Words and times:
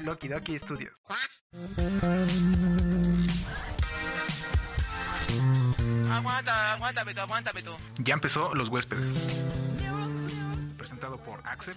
Loki 0.00 0.28
Doki 0.28 0.58
Studios. 0.58 0.92
Aguanta, 6.10 6.74
aguántame 6.74 7.14
tú, 7.14 7.20
aguántame 7.20 7.62
tú. 7.62 7.70
Ya 7.98 8.14
empezó 8.14 8.54
Los 8.54 8.68
Huéspedes. 8.68 9.77
Presentado 10.78 11.16
por 11.18 11.40
Axel. 11.44 11.76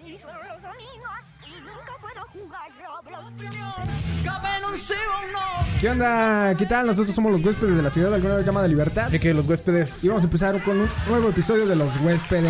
¿Qué 5.80 5.89
onda? 5.89 6.55
¿Qué 6.55 6.66
tal? 6.68 6.86
Nosotros 6.86 7.16
somos 7.16 7.32
los 7.32 7.42
huéspedes 7.43 7.75
de 7.78 7.82
la 7.82 7.89
ciudad, 7.89 8.14
alguna 8.14 8.36
vez 8.36 8.46
llamada 8.46 8.68
Libertad. 8.68 9.10
De 9.10 9.20
que 9.20 9.34
los 9.34 9.48
huéspedes. 9.48 10.04
Y 10.04 10.07
vamos 10.07 10.21
a 10.24 10.28
empezar 10.28 10.61
con 10.61 10.79
un 10.79 10.89
nuevo 11.10 11.29
episodio 11.29 11.66
de 11.66 11.75
los 11.75 11.89
huéspedes. 12.02 12.46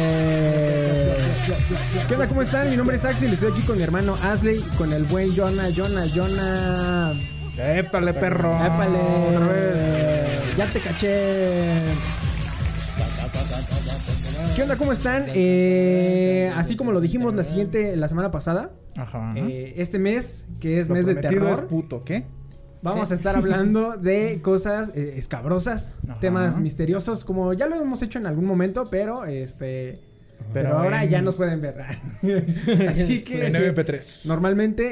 ¿Qué 2.08 2.14
onda? 2.14 2.28
¿Cómo 2.28 2.42
están? 2.42 2.70
Mi 2.70 2.76
nombre 2.76 2.98
es 2.98 3.06
Axel 3.06 3.30
y 3.30 3.34
estoy 3.36 3.54
aquí 3.54 3.62
con 3.62 3.78
mi 3.78 3.84
hermano 3.84 4.16
Asley 4.22 4.58
y 4.58 4.78
con 4.78 4.92
el 4.92 5.06
buen 5.06 5.34
Jonah, 5.34 5.70
Jonah, 5.74 6.04
Jonah. 6.14 7.14
Épale, 7.58 8.14
perro. 8.14 8.54
Épale. 8.54 9.00
Ya 10.58 10.66
te 10.66 10.82
caché. 10.82 12.21
¿Qué 14.56 14.64
onda? 14.64 14.76
¿Cómo 14.76 14.92
están? 14.92 15.26
Eh, 15.34 16.52
así 16.56 16.76
como 16.76 16.92
lo 16.92 17.00
dijimos 17.02 17.34
la 17.36 17.44
siguiente, 17.44 17.96
la 17.96 18.08
semana 18.10 18.32
pasada, 18.32 18.72
Ajá. 18.98 19.34
eh, 19.38 19.74
este 19.78 19.98
mes, 19.98 20.46
que 20.60 20.80
es 20.80 20.88
Lo 20.90 20.96
mes 20.96 21.06
de 21.06 21.14
prometido 21.16 21.42
terror, 21.46 21.64
es 21.64 21.70
puto, 21.70 22.04
¿qué? 22.04 22.24
vamos 22.84 23.12
a 23.12 23.14
estar 23.14 23.36
hablando 23.36 23.96
de 23.98 24.40
cosas 24.42 24.92
eh, 24.96 25.14
escabrosas, 25.18 25.94
Ajá. 26.08 26.20
temas 26.20 26.60
misteriosos, 26.60 27.24
como 27.24 27.54
ya 27.54 27.68
lo 27.68 27.76
hemos 27.76 28.02
hecho 28.02 28.20
en 28.20 28.26
algún 28.28 28.46
momento, 28.46 28.88
pero 28.90 29.26
este... 29.26 30.00
Pero, 30.54 30.70
Pero 30.70 30.78
ahora 30.80 31.04
en- 31.04 31.10
ya 31.12 31.22
nos 31.22 31.36
pueden 31.36 31.62
ver. 31.62 31.76
así 32.90 33.24
que 33.24 33.46
En 33.46 33.52
sí, 33.52 33.58
MP3. 33.60 34.26
normalmente 34.26 34.90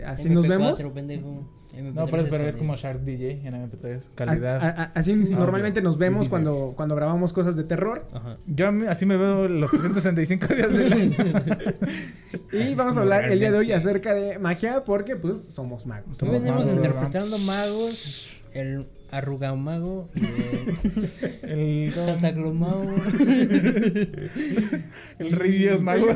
eh, 0.00 0.04
así 0.06 0.28
nos 0.28 0.46
vemos. 0.46 0.80
pendejo. 0.94 1.48
No, 1.82 2.06
pero, 2.06 2.24
pero 2.30 2.44
es 2.48 2.56
como 2.56 2.74
Shark 2.76 3.00
DJ 3.02 3.46
en 3.46 3.54
MP3. 3.54 4.00
Calidad. 4.14 4.56
A- 4.62 4.68
a- 4.82 4.92
así 4.94 5.14
normalmente 5.14 5.82
nos 5.82 5.98
vemos 5.98 6.28
cuando, 6.28 6.72
cuando 6.76 6.94
grabamos 6.96 7.32
cosas 7.32 7.56
de 7.56 7.64
terror. 7.64 8.06
Ajá. 8.12 8.38
Yo 8.46 8.68
así 8.88 9.06
me 9.06 9.16
veo 9.16 9.46
los 9.48 9.70
365 9.70 10.54
días 10.54 10.72
del 10.72 10.92
año. 10.92 11.16
Y 12.52 12.74
vamos 12.74 12.96
a 12.96 13.00
hablar 13.00 13.24
el 13.30 13.38
día 13.38 13.50
de 13.50 13.58
hoy 13.58 13.72
acerca 13.72 14.14
de 14.14 14.38
magia 14.38 14.84
porque 14.84 15.16
pues 15.16 15.38
somos 15.50 15.86
magos. 15.86 16.08
Hoy 16.10 16.16
Somos 16.16 16.34
venimos 16.42 16.60
magos. 16.66 16.76
interpretando 16.76 17.38
magos, 17.40 18.30
el 18.52 18.86
arrugamago 19.10 20.08
y 20.14 20.20
el 21.42 21.84
El, 21.86 21.90
Santaclomago. 21.92 22.94
el 25.18 25.32
rey 25.32 25.58
Dios 25.58 25.82
mago. 25.82 26.06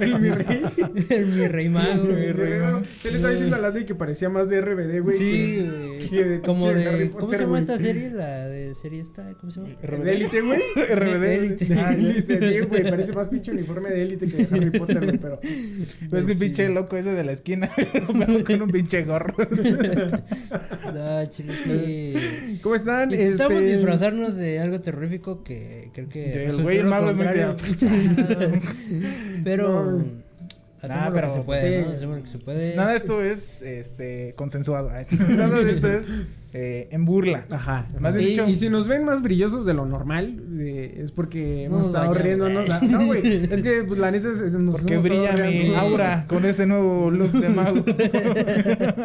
El 0.00 0.20
mi 0.20 0.30
rey. 0.30 0.62
el 1.10 1.26
mi 1.26 1.48
rey 1.48 1.68
mago. 1.68 2.04
Mi 2.04 2.32
rey 2.32 2.60
mago. 2.60 2.82
Se 3.00 3.10
le 3.10 3.16
está 3.16 3.30
diciendo 3.30 3.56
a 3.56 3.58
Landy 3.58 3.84
que 3.84 3.94
parecía 3.94 4.28
más 4.28 4.48
de 4.48 4.60
RBD, 4.60 5.00
güey. 5.02 5.18
Sí, 5.18 6.08
que- 6.10 6.24
de 6.24 6.40
Como 6.40 6.68
Harry 6.68 6.84
de. 6.84 7.10
¿Cómo 7.10 7.26
Potter, 7.26 7.38
se 7.38 7.44
llama 7.44 7.58
esta 7.58 7.78
serie? 7.78 8.10
La 8.10 8.46
de 8.46 8.74
serie 8.74 9.00
esta. 9.00 9.34
¿Cómo 9.34 9.52
se 9.52 9.60
llama? 9.60 9.74
De 10.04 10.12
élite, 10.12 10.40
güey. 10.42 10.60
RBD. 10.76 11.24
Élite. 11.24 11.64
De 11.66 11.80
élite, 11.92 12.38
sí, 12.40 12.60
güey. 12.66 12.82
Parece 12.88 13.12
más 13.12 13.28
pinche 13.28 13.50
uniforme 13.52 13.90
de 13.90 14.02
élite 14.02 14.26
que 14.26 14.44
de 14.46 14.54
Harry 14.56 14.70
Potter, 14.78 15.04
güey. 15.04 15.18
Pero. 15.18 15.40
Es 15.42 16.24
que 16.26 16.32
el 16.32 16.38
pinche 16.38 16.68
loco 16.68 16.96
ese 16.96 17.12
de 17.12 17.24
la 17.24 17.32
esquina. 17.32 17.70
con 18.46 18.62
un 18.62 18.70
pinche 18.70 19.02
gorro. 19.04 19.34
No, 20.94 21.26
chile, 21.26 21.52
sí. 21.52 22.58
¿Cómo 22.62 22.74
están? 22.74 23.10
Intentamos 23.10 23.62
Este- 23.62 23.76
disfrazarnos 23.76 24.36
de 24.36 24.60
algo 24.60 24.80
terrorífico 24.80 25.42
que 25.42 25.90
creo 25.92 26.08
que. 26.08 26.50
Güey, 26.62 26.78
el 26.78 26.84
lo 26.84 26.90
mago 26.90 27.10
es. 27.10 27.16
Pero. 29.44 29.92
No. 29.92 30.24
Lo 30.86 31.14
pero, 31.14 31.28
que 31.28 31.34
se 31.34 31.40
puede, 31.44 31.80
sí. 31.80 31.86
¿no? 31.86 31.92
Hacemos 31.94 32.16
lo 32.18 32.22
que 32.24 32.28
se 32.28 32.38
puede. 32.38 32.76
Nada 32.76 32.90
de 32.90 32.96
esto 32.96 33.22
es 33.22 33.62
este 33.62 34.34
consensuado. 34.36 34.90
Nada 35.28 35.60
de 35.60 35.72
esto 35.72 35.88
es 35.88 36.06
eh, 36.56 36.88
en 36.92 37.04
burla. 37.04 37.44
Ajá. 37.50 37.88
Más 37.98 38.14
y, 38.14 38.18
dicho- 38.18 38.48
y 38.48 38.54
si 38.54 38.68
nos 38.70 38.86
ven 38.86 39.04
más 39.04 39.22
brillosos 39.22 39.66
de 39.66 39.74
lo 39.74 39.86
normal, 39.86 40.40
eh, 40.60 41.00
es 41.02 41.10
porque 41.10 41.64
hemos 41.64 41.86
estado 41.86 42.14
riéndonos. 42.14 42.70
Ah, 42.70 42.80
No, 42.88 43.06
güey. 43.06 43.48
Es 43.50 43.60
que, 43.62 43.82
pues, 43.82 43.98
la 43.98 44.12
neta, 44.12 44.28
es, 44.32 44.38
es- 44.40 44.52
nos 44.54 44.76
Porque 44.80 44.98
brilla 44.98 45.32
mi 45.32 45.40
riendo. 45.42 45.76
aura 45.78 46.26
con 46.28 46.44
este 46.44 46.64
nuevo 46.64 47.10
look 47.10 47.32
de 47.32 47.48
mago. 47.48 47.84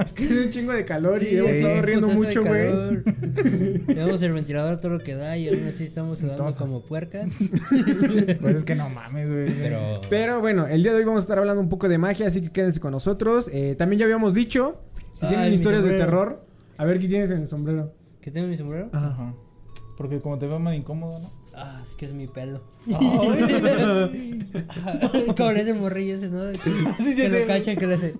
Es 0.05 0.13
que 0.13 0.23
hace 0.25 0.43
un 0.45 0.49
chingo 0.51 0.73
de 0.73 0.85
calor 0.85 1.21
y 1.23 1.37
hemos 1.37 1.51
sí. 1.51 1.57
estado 1.57 1.81
riendo 1.81 2.07
de 2.07 2.13
mucho, 2.13 2.43
güey. 2.45 2.69
Llevamos 3.87 4.21
el 4.21 4.31
ventilador 4.33 4.77
todo 4.79 4.91
lo 4.93 4.99
que 4.99 5.15
da 5.15 5.35
y 5.37 5.49
aún 5.49 5.65
así 5.67 5.83
estamos 5.85 6.19
sudando 6.19 6.47
Entonces- 6.47 6.61
como 6.61 6.81
puercas. 6.85 7.31
Pues 8.41 8.55
es 8.55 8.63
que 8.63 8.75
no 8.75 8.89
mames, 8.89 9.27
güey. 9.27 9.47
Pero. 9.59 10.01
Pero 10.09 10.39
bueno, 10.39 10.67
el 10.67 10.83
día 10.83 10.91
de 10.93 10.99
hoy 10.99 11.03
vamos 11.05 11.23
a 11.23 11.25
estar 11.25 11.39
hablando 11.39 11.61
un 11.61 11.69
poco 11.69 11.89
de 11.89 11.97
magia, 11.97 12.27
así 12.27 12.41
que 12.41 12.51
quédense 12.51 12.79
con 12.79 12.91
nosotros. 12.91 13.49
Eh, 13.51 13.75
también 13.77 13.99
ya 13.99 14.05
habíamos 14.05 14.33
dicho, 14.33 14.81
si 15.13 15.25
Ay, 15.25 15.29
tienen 15.31 15.53
historias 15.53 15.83
de 15.83 15.91
terror, 15.93 16.45
a 16.79 16.85
ver 16.85 16.97
qué 16.97 17.09
tienes 17.09 17.29
en 17.29 17.41
el 17.41 17.47
sombrero. 17.49 17.93
¿Qué 18.21 18.31
tengo 18.31 18.45
en 18.45 18.51
mi 18.51 18.57
sombrero? 18.57 18.89
Ajá. 18.93 19.33
Porque 19.97 20.21
como 20.21 20.39
te 20.39 20.47
veo 20.47 20.59
más 20.59 20.77
incómodo, 20.77 21.19
¿no? 21.19 21.29
Ah, 21.53 21.81
es 21.83 21.93
que 21.95 22.05
es 22.05 22.13
mi 22.13 22.25
pelo. 22.25 22.61
Hace 25.35 25.59
el 25.71 25.75
morrillo 25.75 26.15
ese, 26.15 26.29
¿no? 26.29 26.39
Que, 26.53 27.03
Sí, 27.03 27.17
que 27.17 27.27
lo 27.27 27.45
cachan, 27.45 27.75
que 27.75 27.85
le 27.85 27.95
hace. 27.95 28.15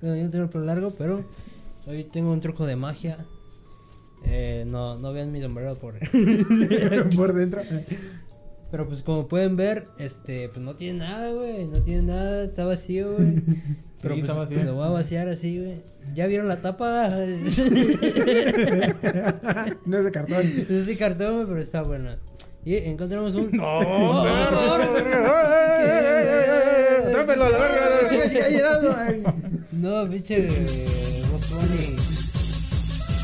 No, 0.00 0.16
yo 0.16 0.24
no 0.24 0.30
tengo 0.30 0.44
el 0.44 0.50
pelo 0.50 0.64
largo, 0.64 0.94
pero 0.96 1.26
hoy 1.86 2.04
tengo 2.04 2.32
un 2.32 2.40
truco 2.40 2.64
de 2.64 2.76
magia. 2.76 3.26
Eh, 4.24 4.64
no, 4.66 4.98
no 4.98 5.12
vean 5.12 5.30
mi 5.30 5.42
sombrero 5.42 5.74
por. 5.74 5.98
Por 7.16 7.34
dentro. 7.34 7.60
Pero 8.70 8.88
pues 8.88 9.02
como 9.02 9.28
pueden 9.28 9.56
ver, 9.56 9.88
este, 9.98 10.48
pues 10.48 10.60
no 10.64 10.74
tiene 10.74 11.00
nada, 11.00 11.32
güey. 11.32 11.66
No 11.66 11.82
tiene 11.82 12.00
nada, 12.14 12.44
está 12.44 12.64
vacío, 12.64 13.12
güey. 13.12 13.42
Pero 14.06 14.14
Sí, 14.14 14.20
pues 14.22 14.30
está 14.30 14.42
vacío. 14.44 14.64
lo 14.64 14.74
voy 14.74 14.86
a 14.86 14.90
vaciar 14.90 15.28
así, 15.28 15.58
güey. 15.58 15.74
¿Ya 16.14 16.26
vieron 16.26 16.48
la 16.48 16.56
tapa? 16.56 17.08
no 17.08 17.16
es 19.98 20.04
de 20.04 20.10
cartón. 20.12 20.40
es 20.42 20.86
de 20.86 20.96
cartón, 20.96 21.46
pero 21.48 21.60
está 21.60 21.82
buena. 21.82 22.16
Y 22.64 22.76
encontramos 22.76 23.34
un. 23.34 23.50
No. 23.52 23.80
¡Atrápelo 27.06 27.44
a 27.44 27.50
la 27.50 27.58
verga! 27.58 29.34
No, 29.72 30.08
pinche. 30.08 30.48
Bunny. 31.50 31.96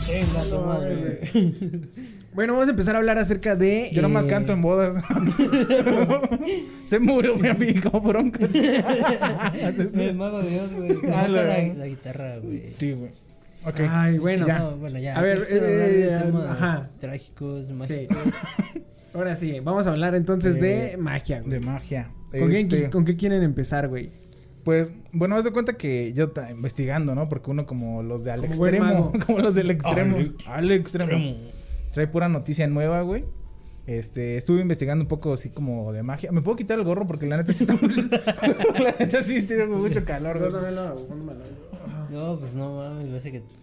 Venga, 0.09 0.41
tu 0.51 0.61
madre, 0.61 0.95
güey. 1.33 1.81
Bueno, 2.35 2.55
vamos 2.55 2.69
a 2.69 2.71
empezar 2.71 2.95
a 2.95 2.99
hablar 2.99 3.19
acerca 3.19 3.57
de. 3.57 3.91
Yo 3.93 4.01
nomás 4.03 4.25
eh, 4.25 4.29
canto 4.29 4.53
en 4.53 4.63
bodas. 4.63 5.05
Se 6.87 6.99
murió 6.99 7.37
mi 7.37 7.49
amigo 7.49 7.91
bronco. 8.01 8.39
El 8.55 10.15
mago 10.15 10.43
de 10.43 10.51
Dios, 10.51 10.73
güey. 10.73 10.97
Ah, 11.13 11.29
la- 11.29 11.87
guitarra, 11.87 12.39
güey. 12.39 12.73
Sí, 12.79 12.93
güey. 12.93 13.11
Ok. 13.65 13.81
Ay, 13.89 14.19
bueno. 14.19 14.47
Ya. 14.47 14.59
No, 14.61 14.77
bueno, 14.77 14.99
ya. 14.99 15.19
A 15.19 15.23
ver, 15.23 15.47
eh, 15.49 16.19
temas 16.25 16.47
ajá. 16.51 16.91
Trágicos, 17.01 17.67
Sí. 17.67 17.73
mágicos. 17.75 18.17
Ahora 19.15 19.37
sí, 19.37 19.61
vamos 19.61 19.87
a 19.87 19.91
hablar 19.91 20.15
entonces 20.15 20.59
de 20.59 20.93
Eh, 20.93 20.97
magia, 20.97 21.41
güey. 21.41 21.51
De 21.51 21.61
magia. 21.61 22.09
¿Con, 22.31 22.49
qué, 22.51 22.61
Este, 22.61 22.89
¿Con 22.91 23.05
qué 23.05 23.17
quieren 23.17 23.43
empezar, 23.43 23.89
güey? 23.89 24.09
Pues, 24.65 24.91
bueno, 25.13 25.37
haz 25.37 25.45
de 25.45 25.51
cuenta 25.51 25.75
que 25.75 26.13
yo 26.15 26.31
ta- 26.31 26.51
investigando, 26.51 27.15
¿no? 27.15 27.29
Porque 27.29 27.51
uno 27.51 27.67
como 27.67 28.03
los 28.03 28.25
de 28.25 28.31
al 28.33 28.45
extremo, 28.45 29.13
como 29.27 29.41
los 29.41 29.55
del 29.55 29.71
extremo, 29.71 30.17
Al 30.17 30.35
al 30.65 30.71
extremo, 30.71 31.37
trae 31.93 32.07
pura 32.07 32.29
noticia 32.29 32.67
nueva, 32.67 33.03
güey. 33.03 33.25
Este, 33.87 34.37
estuve 34.37 34.61
investigando 34.61 35.03
un 35.03 35.09
poco 35.09 35.33
así 35.33 35.51
como 35.51 35.93
de 35.93 36.03
magia. 36.03 36.31
¿Me 36.31 36.41
puedo 36.41 36.57
quitar 36.57 36.79
el 36.79 36.85
gorro? 36.85 37.07
Porque 37.07 37.27
la 37.27 37.37
neta 37.39 37.53
sí 37.53 37.65
está 37.65 37.75
mucho... 37.75 38.03
la 38.83 38.95
neta 38.99 39.23
sí 39.23 39.43
tengo 39.43 39.77
mucho 39.77 40.05
calor, 40.05 40.39
güey. 40.39 40.53
No, 42.11 42.37
pues 42.39 42.53
no 42.55 42.77
mames, 42.77 43.05
me 43.05 43.09
parece 43.09 43.33
que, 43.33 43.43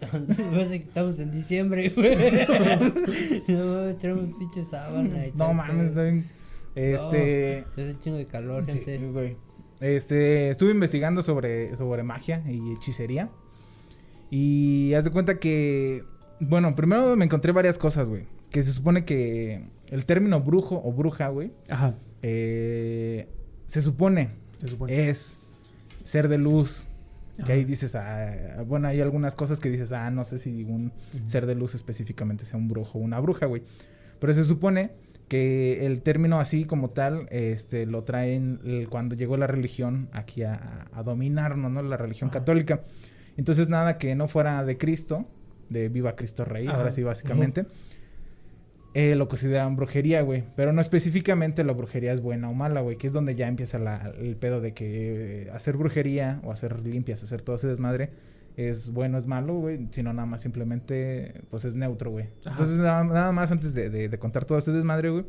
parece 0.52 0.82
que 0.82 0.88
estamos 0.88 1.18
en 1.20 1.30
diciembre, 1.30 1.88
güey. 1.90 2.16
No 3.48 3.64
mames, 3.76 3.98
tenemos 3.98 4.34
pinche 4.38 4.64
sábana 4.64 5.26
y 5.26 5.32
No 5.36 5.54
mames, 5.54 5.90
está 5.90 6.02
bien. 6.02 6.26
Este... 6.74 7.64
No, 7.66 7.74
se 7.74 7.82
hace 7.82 8.00
chingo 8.00 8.16
de 8.16 8.26
calor, 8.26 8.64
Sí, 8.66 8.72
gente. 8.72 8.98
güey. 8.98 9.36
Este, 9.80 10.50
estuve 10.50 10.72
investigando 10.72 11.22
sobre, 11.22 11.76
sobre 11.76 12.02
magia 12.02 12.42
y 12.46 12.72
hechicería. 12.74 13.30
Y 14.30 14.92
haz 14.94 15.04
de 15.04 15.10
cuenta 15.10 15.38
que, 15.38 16.04
bueno, 16.40 16.74
primero 16.74 17.16
me 17.16 17.24
encontré 17.24 17.52
varias 17.52 17.78
cosas, 17.78 18.08
güey. 18.08 18.24
Que 18.50 18.62
se 18.62 18.72
supone 18.72 19.04
que 19.04 19.62
el 19.88 20.04
término 20.06 20.40
brujo 20.40 20.80
o 20.84 20.92
bruja, 20.92 21.28
güey, 21.28 21.50
Ajá. 21.68 21.94
eh, 22.22 23.28
se 23.66 23.80
supone, 23.82 24.30
Se 24.58 24.68
supone. 24.68 25.08
es 25.10 25.36
ser 26.04 26.28
de 26.28 26.38
luz. 26.38 26.86
Que 27.36 27.42
Ajá. 27.44 27.52
ahí 27.54 27.64
dices, 27.64 27.94
ah, 27.94 28.62
bueno, 28.66 28.88
hay 28.88 29.00
algunas 29.00 29.34
cosas 29.34 29.60
que 29.60 29.70
dices, 29.70 29.92
ah, 29.92 30.10
no 30.10 30.24
sé 30.26 30.38
si 30.38 30.62
un 30.64 30.92
ser 31.26 31.46
de 31.46 31.54
luz 31.54 31.74
específicamente 31.74 32.44
sea 32.44 32.58
un 32.58 32.68
brujo 32.68 32.98
o 32.98 33.00
una 33.00 33.18
bruja, 33.18 33.46
güey. 33.46 33.62
Pero 34.18 34.34
se 34.34 34.44
supone 34.44 34.90
que 35.28 35.86
el 35.86 36.02
término 36.02 36.38
así 36.40 36.64
como 36.66 36.90
tal, 36.90 37.28
este, 37.30 37.86
lo 37.86 38.02
traen 38.02 38.60
el- 38.64 38.88
cuando 38.90 39.14
llegó 39.14 39.36
la 39.38 39.46
religión 39.46 40.08
aquí 40.12 40.42
a, 40.42 40.88
a 40.92 41.02
dominarnos, 41.02 41.70
¿no? 41.70 41.82
La 41.82 41.96
religión 41.96 42.28
Ajá. 42.28 42.40
católica. 42.40 42.82
Entonces 43.38 43.68
nada 43.70 43.96
que 43.96 44.14
no 44.16 44.28
fuera 44.28 44.62
de 44.64 44.76
Cristo, 44.76 45.24
de 45.70 45.88
viva 45.88 46.14
Cristo 46.16 46.44
Rey, 46.44 46.66
Ajá. 46.66 46.76
ahora 46.78 46.90
sí 46.92 47.02
básicamente. 47.02 47.64
eh, 48.92 49.14
lo 49.14 49.28
consideran 49.28 49.76
brujería, 49.76 50.20
güey. 50.22 50.42
Pero 50.56 50.72
no 50.72 50.80
específicamente 50.80 51.62
la 51.62 51.72
brujería 51.72 52.12
es 52.12 52.20
buena 52.20 52.50
o 52.50 52.54
mala, 52.54 52.80
güey. 52.80 52.96
Que 52.96 53.06
es 53.06 53.12
donde 53.12 53.36
ya 53.36 53.46
empieza 53.46 53.78
la- 53.78 54.12
el 54.18 54.34
pedo 54.36 54.60
de 54.60 54.72
que 54.74 55.42
eh, 55.44 55.50
hacer 55.52 55.76
brujería 55.76 56.40
o 56.42 56.50
hacer 56.50 56.84
limpias, 56.84 57.22
hacer 57.22 57.40
todo 57.40 57.54
ese 57.56 57.68
desmadre 57.68 58.10
es 58.56 58.90
bueno, 58.92 59.16
es 59.16 59.28
malo, 59.28 59.54
güey. 59.54 59.86
Sino 59.92 60.12
nada 60.12 60.26
más 60.26 60.40
simplemente, 60.40 61.34
pues 61.50 61.64
es 61.64 61.74
neutro, 61.74 62.10
güey. 62.10 62.26
Entonces, 62.44 62.78
nada, 62.78 63.04
nada 63.04 63.30
más 63.30 63.52
antes 63.52 63.74
de, 63.74 63.90
de- 63.90 64.08
de 64.08 64.18
contar 64.18 64.44
todo 64.44 64.58
ese 64.58 64.72
desmadre, 64.72 65.10
güey. 65.10 65.24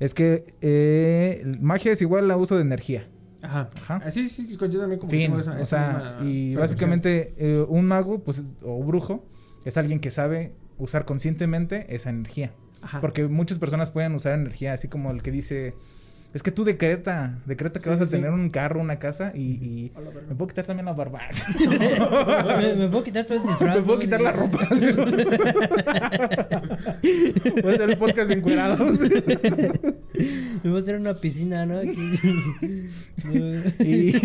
Es 0.00 0.12
que 0.12 0.54
eh, 0.60 1.52
magia 1.60 1.92
es 1.92 2.02
igual 2.02 2.28
a 2.32 2.36
uso 2.36 2.56
de 2.56 2.62
energía. 2.62 3.06
Ajá. 3.42 3.70
Ajá. 3.76 4.00
Ah, 4.04 4.10
Sí, 4.10 4.28
sí, 4.28 4.48
yo 4.56 4.58
también 4.80 4.98
como 4.98 5.08
Fin. 5.12 5.32
esa- 5.38 5.60
o 5.60 5.64
sea, 5.64 6.16
y 6.22 6.56
percepción. 6.56 6.60
básicamente 6.60 7.34
eh, 7.38 7.64
un 7.68 7.84
mago, 7.86 8.18
pues, 8.24 8.42
o 8.64 8.82
brujo, 8.82 9.24
es 9.68 9.76
alguien 9.76 10.00
que 10.00 10.10
sabe 10.10 10.52
usar 10.78 11.04
conscientemente 11.04 11.94
esa 11.94 12.08
energía. 12.08 12.52
Ajá. 12.80 13.00
Porque 13.02 13.26
muchas 13.26 13.58
personas 13.58 13.90
pueden 13.90 14.14
usar 14.14 14.32
energía, 14.32 14.72
así 14.72 14.88
como 14.88 15.10
el 15.10 15.22
que 15.22 15.30
dice, 15.30 15.74
es 16.32 16.42
que 16.42 16.50
tú 16.50 16.64
decreta, 16.64 17.38
decreta 17.44 17.78
que 17.78 17.84
Sí, 17.84 17.90
vas 17.90 17.98
sí, 17.98 18.04
a 18.04 18.06
sí. 18.06 18.12
tener 18.12 18.30
un 18.30 18.48
carro, 18.48 18.80
una 18.80 18.98
casa 18.98 19.32
y, 19.34 19.92
me 20.28 20.34
puedo 20.34 20.48
quitar 20.48 20.64
también 20.64 20.86
la 20.86 20.94
barba. 20.94 21.20
me, 21.58 22.74
me 22.74 22.88
puedo 22.88 23.04
quitar 23.04 23.26
todo 23.26 23.36
el 23.42 23.46
disfraz. 23.46 23.76
me 23.80 23.82
puedo 23.82 23.98
quitar 23.98 24.20
la 24.22 24.32
ropa. 24.32 24.68
Voy 27.62 27.72
a 27.72 27.74
hacer 27.74 27.90
el 27.90 27.96
podcast 27.98 28.30
encuerado. 28.30 28.86
Me 30.64 30.70
voy 30.70 30.80
a 30.80 30.82
hacer 30.82 30.96
una 30.96 31.14
piscina, 31.14 31.64
¿no? 31.66 31.78
Aquí. 31.78 32.20
y, 33.84 34.16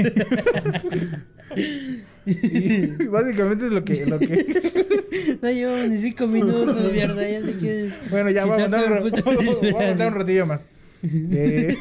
y 2.26 3.08
básicamente 3.08 3.68
es 3.68 3.72
lo 3.72 3.84
que, 3.84 4.06
lo 4.06 4.20
que 4.20 4.84
No 5.42 5.52
llevamos 5.52 5.90
ni 5.90 5.98
cinco 5.98 6.28
minutos, 6.28 6.92
mierda. 6.92 7.28
Ya 7.28 7.42
se 7.42 7.60
quiere. 7.60 7.94
Bueno, 8.10 8.30
ya 8.32 8.46
vamos 8.46 9.02
puto 9.02 9.24
vamos 9.26 9.82
a 9.84 9.94
dar 9.96 10.14
un 10.14 10.20
ratillo 10.20 10.46
más. 10.46 10.62
Eh, 11.04 11.78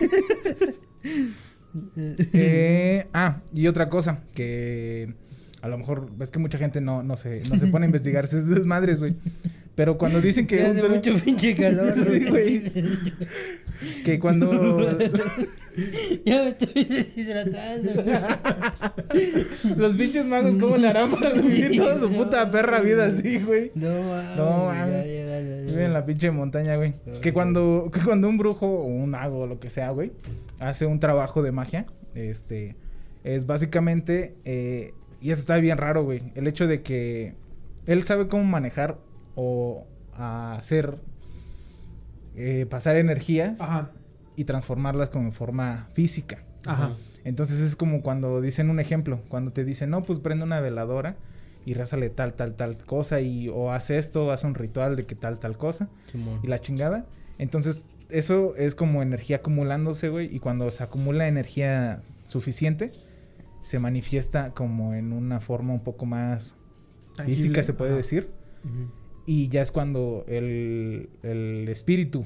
eh, 2.32 3.06
ah, 3.12 3.41
y 3.55 3.67
otra 3.69 3.88
cosa 3.88 4.20
que 4.35 5.14
a 5.62 5.69
lo 5.69 5.79
mejor 5.79 6.11
es 6.20 6.31
que 6.31 6.38
mucha 6.41 6.59
gente 6.59 6.81
no, 6.81 7.03
no, 7.03 7.17
se, 7.17 7.41
no 7.49 7.59
se 7.59 7.69
pone 7.69 7.87
a 7.87 7.88
investigar 7.88 8.25
esas 8.25 8.49
desmadres, 8.49 9.00
güey. 9.00 9.14
Pero 9.75 9.97
cuando 9.97 10.21
dicen 10.21 10.47
que, 10.47 10.63
hace 10.63 10.87
mucho 10.87 11.15
pinche 11.15 11.55
calor. 11.57 11.95
Sí, 12.11 12.25
güey. 12.29 12.63
que 14.05 14.19
cuando 14.19 14.51
Ya 16.27 16.43
me 16.43 16.49
estoy 16.49 16.85
deshidratando. 16.85 18.05
los 19.77 19.97
pinches 19.97 20.27
magos, 20.27 20.57
¿cómo 20.57 20.77
le 20.77 20.89
harán 20.89 21.11
para 21.11 21.33
vivir 21.33 21.77
toda 21.79 21.99
su 21.99 22.11
No, 22.11 22.17
puta 22.17 22.51
perra 22.51 22.81
vida 22.81 23.07
así, 23.07 23.39
güey? 23.39 23.71
No 23.75 23.89
mames. 24.03 24.37
No, 24.37 24.65
mames. 24.67 25.67
Vive 25.67 25.85
en 25.87 25.93
la 25.95 26.05
pinche 26.05 26.31
montaña, 26.31 26.77
güey. 26.77 26.95
Que 27.23 27.33
cuando, 27.33 27.91
que 27.93 28.01
cuando 28.01 28.29
un 28.29 28.37
brujo 28.37 28.67
o 28.67 28.85
un 28.85 29.11
mago 29.11 29.41
o 29.41 29.47
lo 29.47 29.59
que 29.59 29.71
sea, 29.71 29.91
güey, 29.91 30.13
hace 30.59 30.85
un 30.85 31.01
trabajo 31.01 31.43
de 31.43 31.53
magia, 31.53 31.87
este, 32.15 32.77
es 33.25 33.47
básicamente, 33.47 34.35
eh, 34.45 34.93
y 35.23 35.31
eso 35.31 35.41
está 35.41 35.57
bien 35.57 35.79
raro, 35.79 36.05
güey, 36.05 36.23
el 36.35 36.47
hecho 36.47 36.67
de 36.67 36.83
que 36.83 37.33
él 37.87 38.05
sabe 38.05 38.29
cómo 38.29 38.45
manejar 38.45 38.99
o 39.34 39.87
hacer, 40.17 40.96
eh, 42.37 42.67
pasar 42.69 42.96
energías 42.96 43.61
Ajá. 43.61 43.90
y 44.37 44.44
transformarlas 44.44 45.11
como 45.11 45.26
en 45.26 45.32
forma 45.32 45.88
física. 45.94 46.38
Ajá. 46.67 46.93
Entonces 47.25 47.61
es 47.61 47.76
como 47.76 48.02
cuando 48.02 48.40
dicen 48.40 48.70
un 48.70 48.81
ejemplo, 48.81 49.20
cuando 49.29 49.52
te 49.52 49.64
dicen, 49.64 49.90
no, 49.90 50.02
pues 50.02 50.19
prende 50.19 50.44
una 50.44 50.61
veladora 50.61 51.17
y 51.64 51.75
rázale 51.75 52.11
tal, 52.11 52.34
tal, 52.34 52.55
tal 52.55 52.76
cosa 52.79 53.20
y 53.20 53.49
o 53.49 53.70
hace 53.70 53.99
esto, 53.99 54.32
hace 54.32 54.46
un 54.46 54.55
ritual 54.55 54.96
de 54.96 55.05
que 55.05 55.14
tal, 55.14 55.38
tal 55.38 55.56
cosa 55.56 55.88
Simón. 56.11 56.40
y 56.43 56.49
la 56.49 56.61
chingada. 56.61 57.05
Entonces 57.38 57.81
eso 58.08 58.56
es 58.56 58.75
como 58.75 59.02
energía 59.02 59.37
acumulándose, 59.37 60.08
güey, 60.08 60.35
y 60.35 60.40
cuando 60.40 60.70
se 60.70 60.82
acumula 60.82 61.28
energía 61.28 62.00
suficiente, 62.28 62.90
se 63.62 63.78
manifiesta 63.78 64.50
como 64.50 64.94
en 64.94 65.12
una 65.12 65.40
forma 65.40 65.73
un 65.73 65.81
poco 65.85 66.05
más 66.05 66.56
Tangible. 67.17 67.37
física, 67.37 67.62
se 67.62 67.73
puede 67.73 67.93
Ajá. 67.93 67.99
decir. 67.99 68.31
Ujú. 68.64 68.90
Y 69.27 69.49
ya 69.49 69.63
es 69.63 69.71
cuando 69.73 70.25
el, 70.29 71.09
el 71.23 71.69
espíritu 71.69 72.25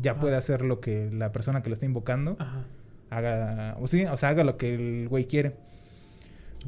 ya 0.00 0.12
Ajá. 0.12 0.20
puede 0.20 0.36
hacer 0.36 0.62
lo 0.62 0.80
que 0.80 1.10
la 1.12 1.32
persona 1.32 1.62
que 1.62 1.70
lo 1.70 1.74
está 1.74 1.86
invocando 1.86 2.36
Ajá. 2.38 2.64
haga, 3.10 3.76
o 3.80 3.88
sí, 3.88 4.04
o 4.04 4.16
sea, 4.16 4.30
haga 4.30 4.44
lo 4.44 4.56
que 4.56 4.74
el 4.74 5.08
güey 5.08 5.24
quiere. 5.26 5.54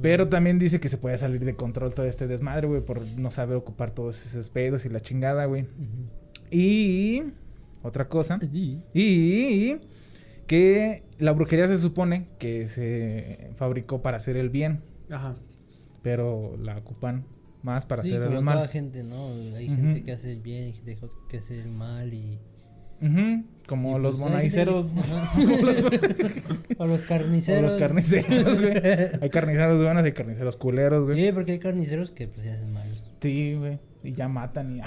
Pero 0.00 0.28
también 0.28 0.58
dice 0.58 0.80
que 0.80 0.88
se 0.88 0.96
puede 0.96 1.18
salir 1.18 1.44
de 1.44 1.56
control 1.56 1.92
todo 1.92 2.06
este 2.06 2.26
desmadre, 2.26 2.66
güey, 2.68 2.80
por 2.80 3.02
no 3.18 3.30
saber 3.30 3.56
ocupar 3.56 3.90
todos 3.90 4.24
esos 4.24 4.48
pedos 4.48 4.84
y 4.86 4.88
la 4.88 5.00
chingada, 5.00 5.44
güey. 5.46 5.66
Y 6.50 7.22
otra 7.82 8.08
cosa, 8.08 8.38
y 8.52 9.76
que 10.46 11.02
la 11.18 11.30
brujería 11.32 11.68
se 11.68 11.78
supone 11.78 12.26
que 12.38 12.66
se 12.66 13.50
fabricó 13.56 14.02
para 14.02 14.16
hacer 14.16 14.36
el 14.36 14.48
bien, 14.50 14.80
Ajá. 15.10 15.36
pero 16.02 16.56
la 16.60 16.76
ocupan 16.78 17.24
más 17.62 17.86
para 17.86 18.02
sí, 18.02 18.08
hacer 18.10 18.24
como 18.26 18.38
el 18.38 18.44
toda 18.44 18.56
mal. 18.56 18.68
gente, 18.68 19.02
¿no? 19.04 19.28
Hay 19.56 19.66
gente 19.68 20.02
que 20.02 20.12
hace 20.12 20.32
el 20.32 20.40
bien, 20.40 20.64
hay 20.64 20.72
gente 20.72 20.98
que 21.28 21.36
hace 21.38 21.60
el 21.60 21.70
mal 21.70 22.12
y... 22.14 22.38
Ujú, 23.02 23.44
Como 23.66 23.98
y 23.98 24.02
los 24.02 24.16
pues 24.16 24.30
bonaiceros. 24.30 24.92
o 26.78 26.86
los 26.86 27.00
O 27.02 27.06
carniceros. 27.06 27.70
los 27.72 27.78
carniceros, 27.80 28.60
güey. 28.60 28.74
Hay 29.22 29.30
carniceros 29.30 29.82
buenos 29.82 30.06
y 30.06 30.12
carniceros 30.12 30.56
culeros, 30.56 31.06
güey. 31.06 31.24
Sí, 31.26 31.32
porque 31.32 31.52
hay 31.52 31.58
carniceros 31.60 32.10
que 32.10 32.28
pues 32.28 32.42
se 32.42 32.52
hacen 32.52 32.72
malos. 32.72 33.10
Sí, 33.22 33.54
güey. 33.54 33.78
Y 34.02 34.12
ya 34.12 34.28
matan 34.28 34.74
y 34.74 34.78
ya. 34.78 34.86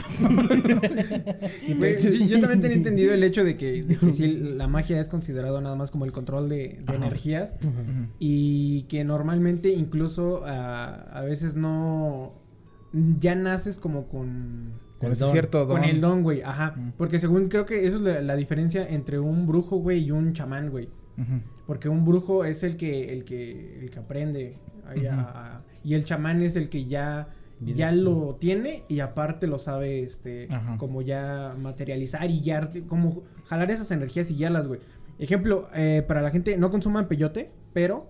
y 1.68 1.74
Güey, 1.76 1.98
pinches- 1.98 2.12
sí, 2.12 2.28
yo 2.28 2.40
también 2.40 2.62
tenía 2.62 2.78
entendido 2.78 3.14
el 3.14 3.24
hecho 3.24 3.44
de 3.44 3.58
que, 3.58 3.84
de 3.84 3.96
que 3.96 4.12
sí, 4.14 4.28
la 4.56 4.68
magia 4.68 5.00
es 5.00 5.08
considerado 5.08 5.62
nada 5.62 5.76
más 5.76 5.92
como 5.92 6.06
el 6.06 6.12
control 6.12 6.50
de, 6.50 6.80
energías 6.94 7.56
y 8.20 8.84
que 8.84 9.04
normalmente 9.04 9.70
incluso 9.70 10.42
ah, 10.46 11.06
a 11.14 11.22
veces 11.22 11.56
no 11.56 12.34
ya 13.20 13.36
naces 13.36 13.78
como 13.78 14.08
con 14.08 14.72
Con 15.00 15.12
El 15.12 15.18
don. 15.18 15.32
cierto 15.32 15.66
don. 15.66 15.80
con 15.80 15.84
el 15.84 16.00
don, 16.00 16.24
güey, 16.24 16.42
ajá, 16.44 16.74
Mm. 16.78 16.92
porque 16.98 17.20
según 17.20 17.50
creo 17.50 17.66
que 17.66 17.86
eso 17.88 17.98
es 17.98 18.02
la, 18.04 18.22
la 18.22 18.36
diferencia 18.36 18.88
entre 18.88 19.20
un 19.20 19.48
brujo, 19.48 19.78
güey, 19.78 20.04
y 20.06 20.12
un 20.12 20.34
chamán, 20.34 20.70
güey. 20.70 20.90
Porque 21.68 21.90
un 21.90 22.06
brujo 22.06 22.44
es 22.46 22.64
el 22.64 22.76
que 22.78 23.14
el 23.14 23.24
que 23.24 23.80
el 23.82 23.90
que 23.92 24.00
aprende 24.00 24.56
a- 24.88 25.22
a- 25.22 25.62
y 25.84 25.94
el 25.94 26.06
chamán 26.06 26.42
es 26.42 26.56
el 26.56 26.70
que 26.70 26.86
ya 26.86 27.28
ya 27.64 27.92
lo 27.94 28.36
tiene 28.40 28.84
y 28.90 29.00
aparte 29.00 29.48
lo 29.48 29.58
sabe 29.60 30.04
este 30.04 30.48
Ajá. 30.52 30.78
como 30.78 31.02
ya 31.02 31.56
materializar 31.58 32.30
y 32.30 32.42
ya 32.42 32.70
como 32.90 33.22
jalar 33.48 33.72
esas 33.72 33.90
energías 33.92 34.30
y 34.32 34.36
guiarlas, 34.36 34.68
güey. 34.68 34.80
Ejemplo, 35.20 35.70
eh, 35.76 36.04
para 36.08 36.22
la 36.22 36.32
gente 36.32 36.58
no 36.58 36.70
consuman 36.72 37.08
peyote, 37.08 37.52
pero 37.72 38.08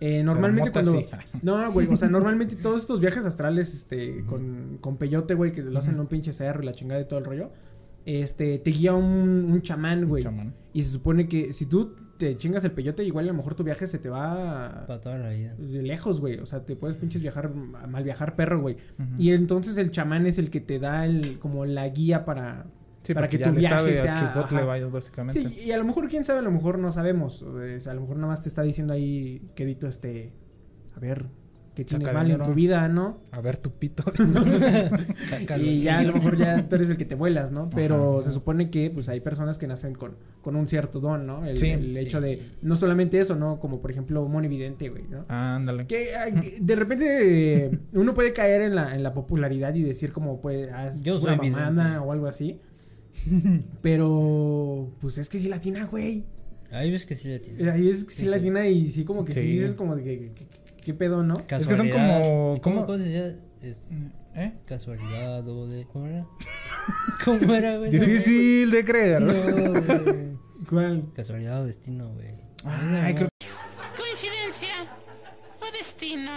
eh, 0.00 0.22
normalmente 0.22 0.70
cuando 0.70 0.92
sí. 0.92 1.06
no, 1.42 1.72
güey, 1.72 1.86
o 1.88 1.96
sea, 1.96 2.08
normalmente 2.08 2.56
todos 2.56 2.82
estos 2.82 3.00
viajes 3.00 3.26
astrales 3.26 3.74
este 3.74 4.24
con, 4.26 4.78
con 4.80 4.96
peyote, 4.96 5.34
güey, 5.34 5.52
que 5.52 5.62
lo 5.62 5.78
hacen 5.78 5.94
en 5.94 6.00
un 6.00 6.06
pinche 6.06 6.32
cerro 6.32 6.62
y 6.62 6.66
la 6.66 6.72
chingada 6.72 6.98
de 6.98 7.06
todo 7.06 7.18
el 7.18 7.24
rollo. 7.24 7.50
Este, 8.04 8.58
te 8.58 8.70
guía 8.70 8.94
un, 8.94 9.50
un 9.50 9.62
chamán, 9.62 10.08
güey. 10.08 10.22
Chamán. 10.22 10.54
Y 10.72 10.82
se 10.82 10.90
supone 10.90 11.28
que 11.28 11.52
si 11.52 11.66
tú 11.66 11.94
te 12.18 12.36
chingas 12.36 12.64
el 12.64 12.72
peyote, 12.72 13.04
igual 13.04 13.26
a 13.26 13.28
lo 13.28 13.34
mejor 13.34 13.54
tu 13.54 13.64
viaje 13.64 13.86
se 13.86 13.98
te 13.98 14.08
va 14.08 14.84
Para 14.86 15.00
toda 15.00 15.18
la 15.18 15.30
vida. 15.30 15.54
de 15.56 15.82
lejos, 15.82 16.20
güey. 16.20 16.38
O 16.38 16.46
sea, 16.46 16.64
te 16.64 16.76
puedes 16.76 16.96
pinches 16.96 17.22
viajar, 17.22 17.54
mal 17.54 18.04
viajar 18.04 18.36
perro, 18.36 18.60
güey. 18.60 18.76
Y 19.16 19.32
entonces 19.32 19.78
el 19.78 19.90
chamán 19.90 20.26
es 20.26 20.38
el 20.38 20.50
que 20.50 20.60
te 20.60 20.78
da 20.78 21.06
el, 21.06 21.38
como 21.38 21.64
la 21.64 21.88
guía 21.88 22.24
para... 22.24 22.66
Sí, 23.08 23.14
para 23.14 23.28
que 23.28 23.38
ya 23.38 23.46
tu 23.48 23.52
le 23.54 23.60
viaje 23.60 23.74
sabe 23.76 23.98
a 23.98 24.02
sea- 24.02 24.28
Chipotle, 24.34 24.58
ajá. 24.58 24.66
vaya, 24.66 24.86
básicamente. 24.86 25.40
Sí, 25.40 25.62
y 25.64 25.72
a 25.72 25.78
lo 25.78 25.84
mejor, 25.84 26.08
quién 26.08 26.24
sabe, 26.24 26.38
a 26.38 26.42
lo 26.42 26.50
mejor 26.50 26.78
no 26.78 26.92
sabemos. 26.92 27.42
O 27.42 27.58
sea, 27.80 27.92
a 27.92 27.94
lo 27.94 28.02
mejor 28.02 28.16
nada 28.16 28.28
más 28.28 28.42
te 28.42 28.48
está 28.48 28.62
diciendo 28.62 28.92
ahí, 28.92 29.42
quedito, 29.54 29.88
este... 29.88 30.32
A 30.94 31.00
ver, 31.00 31.24
¿qué 31.74 31.84
tienes 31.84 32.12
mal 32.12 32.30
en 32.30 32.42
tu 32.42 32.52
vida, 32.54 32.86
no? 32.88 33.22
A 33.30 33.40
ver 33.40 33.56
tu 33.56 33.70
pito. 33.70 34.04
Y 35.60 35.82
ya 35.82 35.98
a 35.98 36.02
lo 36.02 36.14
mejor 36.14 36.36
ya 36.36 36.68
tú 36.68 36.74
eres 36.76 36.90
el 36.90 36.96
que 36.96 37.04
te 37.04 37.14
vuelas, 37.14 37.52
¿no? 37.52 37.70
Pero 37.70 38.18
Ajá. 38.20 38.28
se 38.28 38.34
supone 38.34 38.70
que 38.70 38.90
pues 38.90 39.08
hay 39.08 39.20
personas 39.20 39.58
que 39.58 39.66
nacen 39.66 39.94
con, 39.94 40.16
con 40.42 40.56
un 40.56 40.66
cierto 40.66 41.00
don, 41.00 41.26
¿no? 41.26 41.44
El, 41.46 41.58
Sí. 41.58 41.70
el 41.70 41.96
hecho 41.96 42.18
Sí. 42.18 42.24
de, 42.24 42.42
no 42.62 42.76
solamente 42.76 43.18
eso, 43.20 43.36
¿no? 43.36 43.60
Como 43.60 43.80
por 43.80 43.90
ejemplo 43.90 44.26
monividente, 44.28 44.88
güey, 44.88 45.04
¿no? 45.08 45.24
Ándale. 45.28 45.86
Que 45.86 46.10
que 46.42 46.58
de 46.60 46.76
repente 46.76 47.78
uno 47.92 48.14
puede 48.14 48.32
caer 48.32 48.62
en 48.62 48.74
la, 48.74 48.94
en 48.94 49.02
la 49.02 49.12
popularidad 49.14 49.74
y 49.74 49.82
decir 49.82 50.12
como 50.12 50.40
pues 50.40 50.70
ah, 50.72 50.88
es 50.88 51.00
Yo 51.00 51.18
pura 51.20 51.36
soy 51.36 51.50
mamada 51.50 51.70
vidente. 51.84 51.98
o 52.06 52.12
algo 52.12 52.26
así. 52.26 52.60
Pero 53.82 54.88
pues 55.00 55.18
es 55.18 55.28
que 55.28 55.38
sí 55.40 55.48
latina, 55.48 55.86
güey. 55.86 56.24
Ahí 56.70 56.90
ves 56.90 57.06
que 57.06 57.14
sí 57.14 57.28
le 57.28 57.38
tiene. 57.38 57.70
Ahí 57.70 57.88
es 57.88 58.04
que 58.04 58.10
sí, 58.10 58.16
Sí, 58.18 58.22
sí. 58.24 58.28
latina 58.28 58.66
y 58.66 58.90
sí 58.90 59.04
como 59.04 59.24
que 59.24 59.32
sí, 59.34 59.40
Sí. 59.40 59.46
dices 59.52 59.74
como 59.74 59.96
de 59.96 60.04
que, 60.04 60.18
que- 60.18 60.32
que- 60.34 60.46
¿qué 60.84 60.94
pedo, 60.94 61.22
no? 61.22 61.38
Es 61.48 61.66
que 61.66 61.74
son 61.74 61.88
como- 61.88 62.58
¿Cómo, 62.60 62.60
como- 62.62 62.86
cómo 62.86 62.98
se 62.98 63.04
decía? 63.04 63.38
Es 63.62 63.84
¿Eh? 64.34 64.52
casualidad 64.66 65.46
o 65.48 65.66
de... 65.66 65.84
¿Cómo 65.92 66.06
era? 66.06 66.26
¿Cómo 67.24 67.54
era, 67.54 67.76
güey? 67.78 67.90
Difícil 67.90 68.70
de 68.70 68.84
creer. 68.84 69.20
No, 69.22 69.32
güey. 70.12 70.38
¿Cuál? 70.68 71.02
Casualidad 71.14 71.62
o 71.62 71.66
destino, 71.66 72.12
güey. 72.12 72.34
Ay, 72.64 73.14
creo- 73.14 73.28
Coincidencia 73.96 74.68
o 75.60 75.72
destino. 75.76 76.30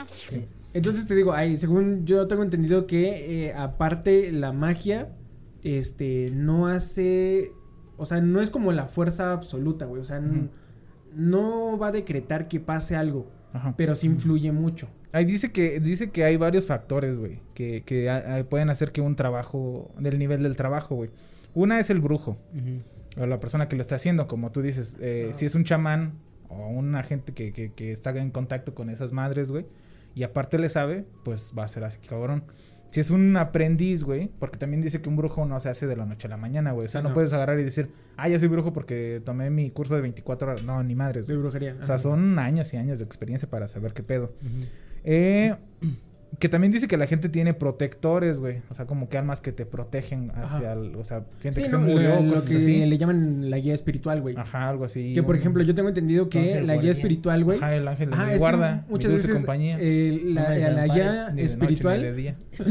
Entonces 0.74 1.06
te 1.06 1.16
digo, 1.16 1.34
ay, 1.34 1.58
según 1.58 2.06
yo 2.06 2.28
tengo 2.28 2.44
entendido 2.44 2.88
que 2.88 3.48
eh, 3.50 3.54
aparte 3.54 4.32
la 4.32 4.54
magia 4.54 5.10
este, 5.64 6.32
no 6.34 6.68
hace, 6.68 7.52
o 7.98 8.06
sea, 8.06 8.22
no 8.22 8.42
es 8.42 8.50
como 8.50 8.72
la 8.72 8.88
fuerza 8.88 9.32
absoluta, 9.34 9.86
güey, 9.86 10.02
o 10.02 10.06
sea, 10.06 10.22
no 11.14 11.78
va 11.78 11.88
a 11.88 11.92
decretar 11.92 12.48
que 12.48 12.60
pase 12.60 12.96
algo, 12.96 13.28
Ajá. 13.54 13.74
pero 13.78 13.96
sí 13.96 14.08
influye 14.08 14.52
mucho. 14.52 14.88
Ahí 15.14 15.26
dice 15.26 15.52
que, 15.52 15.80
dice 15.82 16.10
que 16.10 16.24
hay 16.24 16.38
varios 16.38 16.66
factores, 16.68 17.20
güey, 17.20 17.40
que, 17.54 17.82
que 17.86 18.10
a- 18.10 18.38
a- 18.38 18.44
pueden 18.46 18.70
hacer 18.70 18.92
que 18.92 19.02
un 19.02 19.16
trabajo, 19.16 19.92
del 20.00 20.18
nivel 20.20 20.44
del 20.44 20.56
trabajo, 20.56 20.96
güey. 20.96 21.10
Una 21.54 21.80
es 21.80 21.90
el 21.90 22.00
brujo, 22.00 22.38
Ujú. 22.56 23.22
o 23.24 23.26
la 23.26 23.40
persona 23.42 23.68
que 23.68 23.76
lo 23.76 23.82
está 23.82 23.96
haciendo, 23.96 24.28
como 24.28 24.52
tú 24.52 24.62
dices, 24.62 24.96
eh, 25.02 25.32
si 25.34 25.46
es 25.46 25.54
un 25.56 25.66
chamán 25.66 26.14
o 26.48 26.68
una 26.70 27.04
gente 27.04 27.34
que, 27.34 27.52
que, 27.52 27.74
que 27.74 27.92
está 27.92 28.12
en 28.18 28.32
contacto 28.32 28.74
con 28.74 28.90
esas 28.90 29.12
madres, 29.12 29.52
güey, 29.52 29.66
y 30.16 30.24
aparte 30.24 30.58
le 30.60 30.70
sabe, 30.70 31.06
pues 31.26 31.54
va 31.58 31.64
a 31.66 31.68
ser 31.68 31.84
así, 31.84 32.00
cabrón. 32.00 32.44
Si 32.92 33.00
es 33.00 33.10
un 33.10 33.36
aprendiz, 33.38 34.04
güey, 34.04 34.30
porque 34.38 34.58
también 34.60 34.82
dice 34.82 35.02
que 35.02 35.10
un 35.10 35.16
brujo 35.16 35.46
no 35.46 35.60
se 35.60 35.70
hace 35.70 35.88
de 35.88 35.96
la 35.96 36.06
noche 36.06 36.28
a 36.28 36.30
la 36.30 36.38
mañana, 36.38 36.72
güey. 36.74 36.86
O 36.86 36.90
sea, 36.90 37.02
Sí, 37.02 37.04
no. 37.04 37.10
no. 37.10 37.16
puedes 37.16 37.34
agarrar 37.34 37.60
y 37.60 37.64
decir, 37.64 37.90
ah, 38.18 38.28
ya 38.30 38.38
soy 38.38 38.50
brujo 38.50 38.72
porque 38.74 39.22
tomé 39.26 39.50
mi 39.50 39.72
curso 39.72 39.96
de 39.96 40.02
24 40.02 40.48
horas. 40.52 40.64
No, 40.64 40.84
ni 40.84 40.94
madres, 40.94 41.26
De 41.26 41.34
güey. 41.34 41.42
brujería. 41.42 41.74
O 41.82 41.86
sea, 41.86 41.96
ajá. 41.96 42.04
son 42.04 42.38
años 42.38 42.72
y 42.74 42.78
años 42.78 43.00
de 43.00 43.06
experiencia 43.06 43.50
para 43.50 43.68
saber 43.68 43.94
qué 43.94 44.04
pedo. 44.04 44.34
Eh, 45.04 45.56
que 46.40 46.48
también 46.50 46.72
dice 46.72 46.88
que 46.88 46.96
la 46.98 47.08
gente 47.08 47.28
tiene 47.30 47.54
protectores, 47.54 48.40
güey. 48.40 48.62
O 48.70 48.74
sea, 48.74 48.86
como 48.86 49.10
que 49.10 49.18
almas 49.18 49.42
que 49.42 49.52
te 49.52 49.66
protegen 49.66 50.32
hacia 50.34 50.74
el, 50.74 50.96
o 50.96 51.04
sea, 51.04 51.26
gente 51.42 51.58
Sí, 51.60 51.64
que 51.66 51.70
no, 51.72 51.80
se 51.80 51.84
murió, 51.92 52.22
lo, 52.22 52.34
que 52.46 52.56
así. 52.58 52.86
le 52.86 52.98
llaman 52.98 53.50
la 53.50 53.58
guía 53.58 53.74
espiritual, 53.74 54.22
güey. 54.22 54.36
Ajá, 54.38 54.70
algo 54.70 54.86
así. 54.86 55.14
Que 55.14 55.22
por 55.24 55.36
un- 55.36 55.42
ejemplo, 55.42 55.62
yo 55.64 55.76
tengo 55.76 55.90
entendido 55.90 56.30
que 56.30 56.40
Ángel 56.40 56.68
la 56.68 56.78
guía 56.78 56.92
espiritual, 56.92 57.44
güey. 57.44 57.58
Ajá, 57.58 57.76
el 57.76 57.88
ángel 57.88 58.14
Ajá, 58.14 58.28
es 58.28 58.34
que 58.34 58.38
guarda, 58.40 58.86
muchas 58.90 59.12
veces 59.12 59.32
compañía. 59.38 59.78
eh, 59.80 60.22
la, 60.26 60.42
No 60.58 60.76
la 60.76 60.88
guía 60.88 61.30
noche, 61.32 61.44
espiritual, 61.44 62.02
de 62.02 62.14
día. 62.14 62.36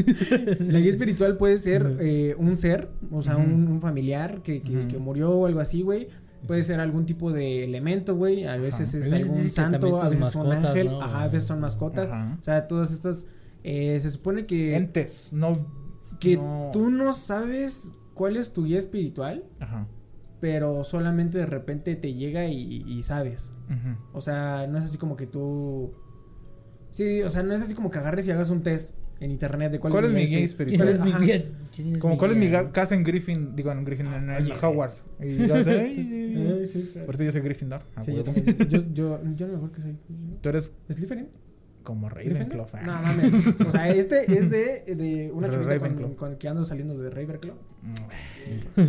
la 0.59 0.79
guía 0.79 0.89
espiritual 0.89 1.37
puede 1.37 1.57
ser 1.57 1.97
eh, 1.99 2.35
un 2.37 2.57
ser, 2.57 2.89
o 3.11 3.21
sea, 3.21 3.37
un, 3.37 3.67
un 3.67 3.79
familiar 3.81 4.41
que, 4.43 4.61
que, 4.61 4.87
que 4.87 4.97
murió 4.97 5.31
o 5.31 5.45
algo 5.45 5.59
así, 5.59 5.81
güey. 5.81 6.07
Puede 6.47 6.63
ser 6.63 6.79
algún 6.79 7.05
tipo 7.05 7.31
de 7.31 7.63
elemento, 7.63 8.15
güey. 8.15 8.47
A 8.47 8.57
veces 8.57 8.89
Ajá. 8.89 8.97
es 8.97 9.11
veces 9.11 9.13
algún 9.27 9.51
santo, 9.51 10.01
a 10.01 10.09
veces 10.09 10.29
son 10.29 10.47
mascotas, 10.49 10.65
ángel, 10.71 10.87
¿no? 10.87 11.01
ajá, 11.03 11.21
a 11.21 11.27
veces 11.27 11.43
son 11.43 11.59
mascotas. 11.59 12.09
Ajá. 12.09 12.37
O 12.41 12.43
sea, 12.43 12.67
todas 12.67 12.91
estas 12.91 13.27
eh, 13.63 13.99
se 14.01 14.09
supone 14.09 14.45
que 14.45 14.75
Entes, 14.75 15.29
no... 15.33 15.65
que 16.19 16.37
no- 16.37 16.69
tú 16.73 16.89
no 16.89 17.13
sabes 17.13 17.91
cuál 18.13 18.37
es 18.37 18.53
tu 18.53 18.65
guía 18.65 18.77
espiritual, 18.79 19.43
Ajá. 19.59 19.87
pero 20.39 20.83
solamente 20.83 21.37
de 21.37 21.45
repente 21.45 21.95
te 21.95 22.13
llega 22.13 22.47
y, 22.47 22.83
y 22.87 23.03
sabes. 23.03 23.51
ujú. 23.69 23.95
O 24.13 24.21
sea, 24.21 24.67
no 24.67 24.77
es 24.77 24.85
así 24.85 24.97
como 24.97 25.15
que 25.15 25.27
tú. 25.27 25.93
Sí, 26.91 27.21
o 27.21 27.29
sea, 27.29 27.41
no 27.43 27.53
es 27.53 27.61
así 27.61 27.73
como 27.73 27.89
que 27.89 27.99
agarres 27.99 28.27
y 28.27 28.31
hagas 28.31 28.49
un 28.49 28.63
test 28.63 28.95
en 29.21 29.31
internet 29.31 29.71
de 29.71 29.79
cuál, 29.79 29.91
¿Cuál 29.93 30.05
es 30.05 30.11
mi 30.11 30.21
guía 30.21 30.29
¿Quién 30.39 30.43
espiritual? 30.43 30.89
es 30.89 30.99
mi 30.99 31.11
Ajá. 31.11 31.19
guía? 31.19 31.43
¿Quién 31.73 31.99
Como 31.99 32.17
cuál 32.17 32.31
es 32.31 32.37
mi 32.37 32.49
casa 32.71 32.95
en 32.95 33.03
Griffin, 33.03 33.55
digo 33.55 33.71
en 33.71 33.85
Griffin, 33.85 34.07
en, 34.07 34.29
en. 34.31 34.51
Howard. 34.61 34.93
Y 35.21 35.47
yo, 35.47 35.55
sí, 35.63 36.65
sí, 36.67 36.89
sí. 36.93 36.99
Por 37.05 37.15
eso 37.15 37.23
yo 37.23 37.31
soy 37.31 37.41
Gryffindor. 37.41 37.83
a 37.95 38.03
Sí, 38.03 38.11
yo 38.13 38.23
huevo. 38.23 38.33
también. 38.33 38.57
Yo, 38.69 38.81
yo, 38.93 39.19
yo 39.35 39.45
no 39.47 39.53
me 39.53 39.57
acuerdo 39.57 39.71
que 39.75 39.81
soy. 39.83 39.95
Tú 40.41 40.49
eres 40.49 40.73
¿Slytherin? 40.89 41.27
Como. 41.91 42.09
Ravenclaw. 42.09 42.67
ah. 42.73 42.81
No 42.85 43.01
mames. 43.01 43.33
O 43.67 43.71
sea, 43.71 43.89
este 43.89 44.31
es 44.33 44.49
de, 44.49 44.83
de 44.95 45.31
una 45.33 45.47
Ra- 45.47 45.53
chavita 45.53 45.79
con, 45.89 46.15
con 46.15 46.35
que 46.37 46.47
ando 46.47 46.65
saliendo 46.65 46.97
de 46.97 47.09
Ravenclaw. 47.09 47.55
Mm. 47.83 48.81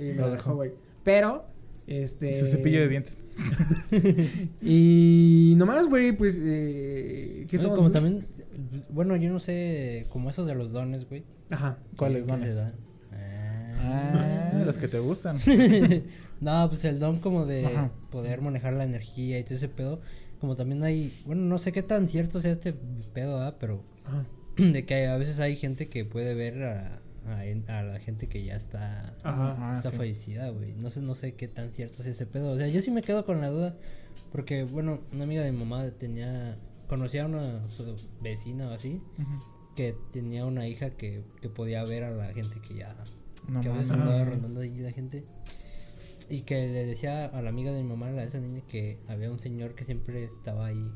Y 0.00 0.02
me 0.02 0.14
Lo 0.14 0.30
dejó. 0.30 0.54
güey. 0.54 0.72
Pero, 1.04 1.44
este. 1.86 2.38
Su 2.38 2.46
cepillo 2.46 2.80
de 2.80 2.88
dientes. 2.88 3.18
Y 4.62 5.54
nomás, 5.56 5.86
güey, 5.88 6.12
pues. 6.12 6.38
Eh, 6.42 7.46
¿Qué 7.48 7.56
Oye, 7.56 7.62
estamos 7.66 7.76
como 7.78 7.88
haciendo? 7.88 8.20
también, 8.20 8.26
bueno, 8.90 9.16
yo 9.16 9.30
no 9.30 9.40
sé, 9.40 10.06
como 10.10 10.30
esos 10.30 10.46
de 10.46 10.54
los 10.54 10.72
dones, 10.72 11.08
güey. 11.08 11.24
Ajá. 11.50 11.78
¿Cuáles 11.96 12.24
¿Qué 12.24 12.30
se 12.30 12.36
dones? 12.36 12.56
dan? 12.56 12.72
Ah, 13.12 14.50
Ah. 14.52 14.62
los 14.66 14.76
que 14.76 14.88
te 14.88 14.98
gustan. 14.98 15.38
no, 16.40 16.68
pues 16.68 16.84
el 16.84 16.98
don 17.00 17.18
como 17.20 17.46
de 17.46 17.64
Ajá. 17.66 17.90
poder 18.10 18.40
manejar 18.42 18.74
la 18.74 18.84
energía 18.84 19.38
y 19.38 19.44
todo 19.44 19.54
ese 19.54 19.68
pedo. 19.68 20.00
Como 20.40 20.56
también 20.56 20.82
hay, 20.82 21.12
bueno, 21.26 21.42
no 21.42 21.58
sé 21.58 21.72
qué 21.72 21.82
tan 21.82 22.08
cierto 22.08 22.40
sea 22.40 22.52
este 22.52 22.72
pedo, 23.12 23.40
¿ah? 23.40 23.56
pero 23.58 23.82
Ajá. 24.04 24.24
de 24.56 24.86
que 24.86 25.06
a 25.06 25.16
veces 25.16 25.38
hay 25.38 25.56
gente 25.56 25.88
que 25.88 26.04
puede 26.04 26.34
ver 26.34 26.62
a, 26.64 27.00
a, 27.26 27.82
la 27.82 27.98
gente 28.00 28.26
que 28.28 28.44
ya 28.44 28.56
está, 28.56 29.14
Ajá. 29.22 29.74
Está 29.74 29.90
sí. 29.90 29.96
fallecida, 29.96 30.48
güey. 30.50 30.74
No 30.74 30.90
sé, 30.90 31.02
no 31.02 31.14
sé 31.14 31.34
qué 31.34 31.48
tan 31.48 31.72
cierto 31.72 32.02
es 32.02 32.08
ese 32.08 32.26
pedo. 32.26 32.52
O 32.52 32.56
sea, 32.56 32.68
yo 32.68 32.80
sí 32.80 32.90
me 32.90 33.02
quedo 33.02 33.24
con 33.24 33.40
la 33.40 33.48
duda. 33.48 33.76
Porque, 34.32 34.62
bueno, 34.62 35.00
una 35.12 35.24
amiga 35.24 35.42
de 35.42 35.50
mi 35.50 35.58
mamá 35.58 35.90
tenía, 35.90 36.56
conocía 36.88 37.24
a 37.24 37.26
una 37.26 37.68
su 37.68 37.96
vecina 38.20 38.68
o 38.68 38.70
así, 38.70 39.02
que 39.74 39.94
tenía 40.12 40.46
una 40.46 40.68
hija 40.68 40.90
que, 40.90 41.24
que 41.40 41.48
podía 41.48 41.82
ver 41.84 42.04
a 42.04 42.10
la 42.10 42.32
gente 42.32 42.60
que 42.60 42.74
ya 42.76 42.94
No 43.48 43.60
que 43.60 43.68
a 43.68 43.72
veces 43.72 43.90
andaba 43.90 44.24
rondando 44.24 44.60
ahí 44.60 44.78
la 44.78 44.92
gente. 44.92 45.24
Y 46.30 46.42
que 46.42 46.54
le 46.68 46.86
decía 46.86 47.26
a 47.26 47.42
la 47.42 47.50
amiga 47.50 47.72
de 47.72 47.82
mi 47.82 47.88
mamá, 47.88 48.06
a 48.06 48.22
esa 48.22 48.38
niña, 48.38 48.60
que 48.68 48.98
había 49.08 49.30
un 49.30 49.38
señor 49.40 49.74
que 49.74 49.84
siempre 49.84 50.24
estaba 50.24 50.66
ahí 50.66 50.90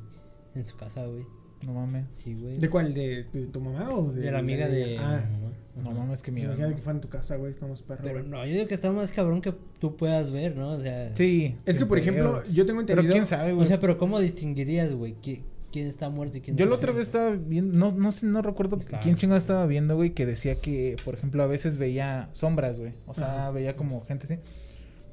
en 0.54 0.64
su 0.64 0.76
casa, 0.76 1.04
güey. 1.06 1.24
No 1.66 1.72
mames. 1.74 2.06
Sí, 2.12 2.34
güey. 2.34 2.56
¿De 2.58 2.68
cuál? 2.70 2.92
¿De, 2.94 3.24
de 3.32 3.46
tu 3.46 3.60
mamá 3.60 3.88
o 3.90 4.12
de, 4.12 4.20
De 4.22 4.30
la 4.30 4.38
amiga 4.38 4.68
de 4.68 4.98
Ah, 4.98 5.24
mi 5.28 5.38
mamá. 5.38 5.52
No 5.82 5.90
mames, 5.98 6.20
que 6.22 6.30
miedo. 6.30 6.48
imagínate 6.48 6.76
que 6.76 6.82
fuera 6.82 6.96
en 6.98 7.00
tu 7.00 7.08
casa, 7.08 7.36
güey. 7.36 7.50
Estamos 7.50 7.82
perros. 7.82 8.04
Pero 8.04 8.18
güey. 8.20 8.30
no, 8.30 8.44
yo 8.46 8.52
digo 8.52 8.68
que 8.68 8.74
está 8.74 8.92
más 8.92 9.10
cabrón 9.10 9.40
que 9.40 9.52
tú 9.80 9.96
puedas 9.96 10.30
ver, 10.30 10.56
¿no? 10.56 10.70
O 10.70 10.80
sea, 10.80 11.10
Sí. 11.16 11.56
Es 11.66 11.78
que, 11.78 11.86
por 11.86 11.98
ejemplo, 11.98 12.42
yo 12.44 12.64
tengo 12.66 12.80
Pero 12.86 13.00
entendido. 13.00 13.12
quién 13.14 13.26
sabe, 13.26 13.52
o 13.52 13.56
güey. 13.56 13.66
sea, 13.68 13.80
pero 13.80 13.98
¿cómo 13.98 14.20
distinguirías, 14.20 14.92
güey? 14.94 15.14
¿Qui- 15.16 15.40
¿Quién 15.72 15.88
está 15.88 16.08
muerto 16.10 16.36
y 16.36 16.40
quién 16.40 16.56
Yo 16.56 16.66
la 16.66 16.76
otra 16.76 16.92
vez 16.92 17.06
estaba 17.06 17.30
viendo, 17.32 17.76
no, 17.76 17.90
no 17.90 18.12
sé, 18.12 18.26
no 18.26 18.42
recuerdo 18.42 18.76
Está- 18.78 19.00
quién 19.00 19.16
chingada 19.16 19.38
estaba 19.38 19.66
viendo, 19.66 19.96
güey, 19.96 20.10
que 20.10 20.24
decía 20.24 20.54
que, 20.60 20.94
por 21.04 21.14
ejemplo, 21.14 21.42
a 21.42 21.46
veces 21.48 21.78
veía 21.78 22.28
sombras, 22.32 22.78
güey. 22.78 22.92
O 23.06 23.14
sea, 23.14 23.32
Ajá. 23.46 23.50
veía 23.50 23.74
como 23.74 24.00
gente 24.04 24.26
así. 24.26 24.38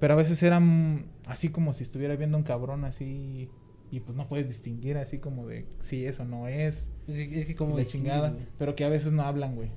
Pero 0.02 0.16
a 0.16 0.18
veces 0.18 0.42
eran 0.42 1.06
así 1.28 1.50
como 1.50 1.76
si 1.76 1.84
estuviera 1.84 2.16
viendo 2.16 2.36
un 2.36 2.44
cabrón 2.44 2.86
así. 2.86 3.50
Y 3.92 4.00
pues 4.00 4.18
no 4.18 4.28
puedes 4.28 4.48
distinguir 4.48 4.98
así 4.98 5.20
como 5.20 5.48
de 5.48 5.68
si 5.82 6.06
eso 6.06 6.26
no 6.26 6.48
es. 6.48 6.90
Es 7.08 7.16
que, 7.16 7.40
es 7.40 7.46
que 7.46 7.56
como 7.56 7.78
de 7.78 7.86
chingada. 7.86 8.34
Pero 8.58 8.76
que 8.76 8.84
a 8.84 8.90
veces 8.90 9.12
no 9.12 9.22
hablan, 9.22 9.56
güey. 9.56 9.70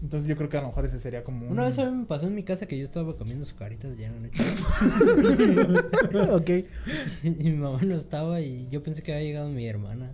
Entonces 0.00 0.26
yo 0.26 0.36
creo 0.36 0.48
que 0.48 0.56
a 0.56 0.62
lo 0.62 0.68
mejor 0.68 0.86
ese 0.86 0.98
sería 0.98 1.22
como 1.22 1.46
un... 1.46 1.52
Una 1.52 1.64
vez 1.64 1.78
a 1.78 1.84
mí 1.84 1.94
me 1.96 2.06
pasó 2.06 2.28
en 2.28 2.34
mi 2.34 2.44
casa 2.44 2.66
que 2.66 2.78
yo 2.78 2.84
estaba 2.84 3.14
comiendo 3.16 3.44
sucaritas 3.44 3.96
ya 3.98 4.08
en 4.08 4.14
la 4.14 4.20
noche. 6.32 6.32
ok. 6.32 6.50
y 7.22 7.50
mi 7.50 7.52
mamá 7.52 7.78
no 7.82 7.94
estaba 7.94 8.40
y 8.40 8.68
yo 8.70 8.82
pensé 8.82 9.02
que 9.02 9.12
había 9.12 9.24
llegado 9.24 9.50
mi 9.50 9.66
hermana. 9.66 10.12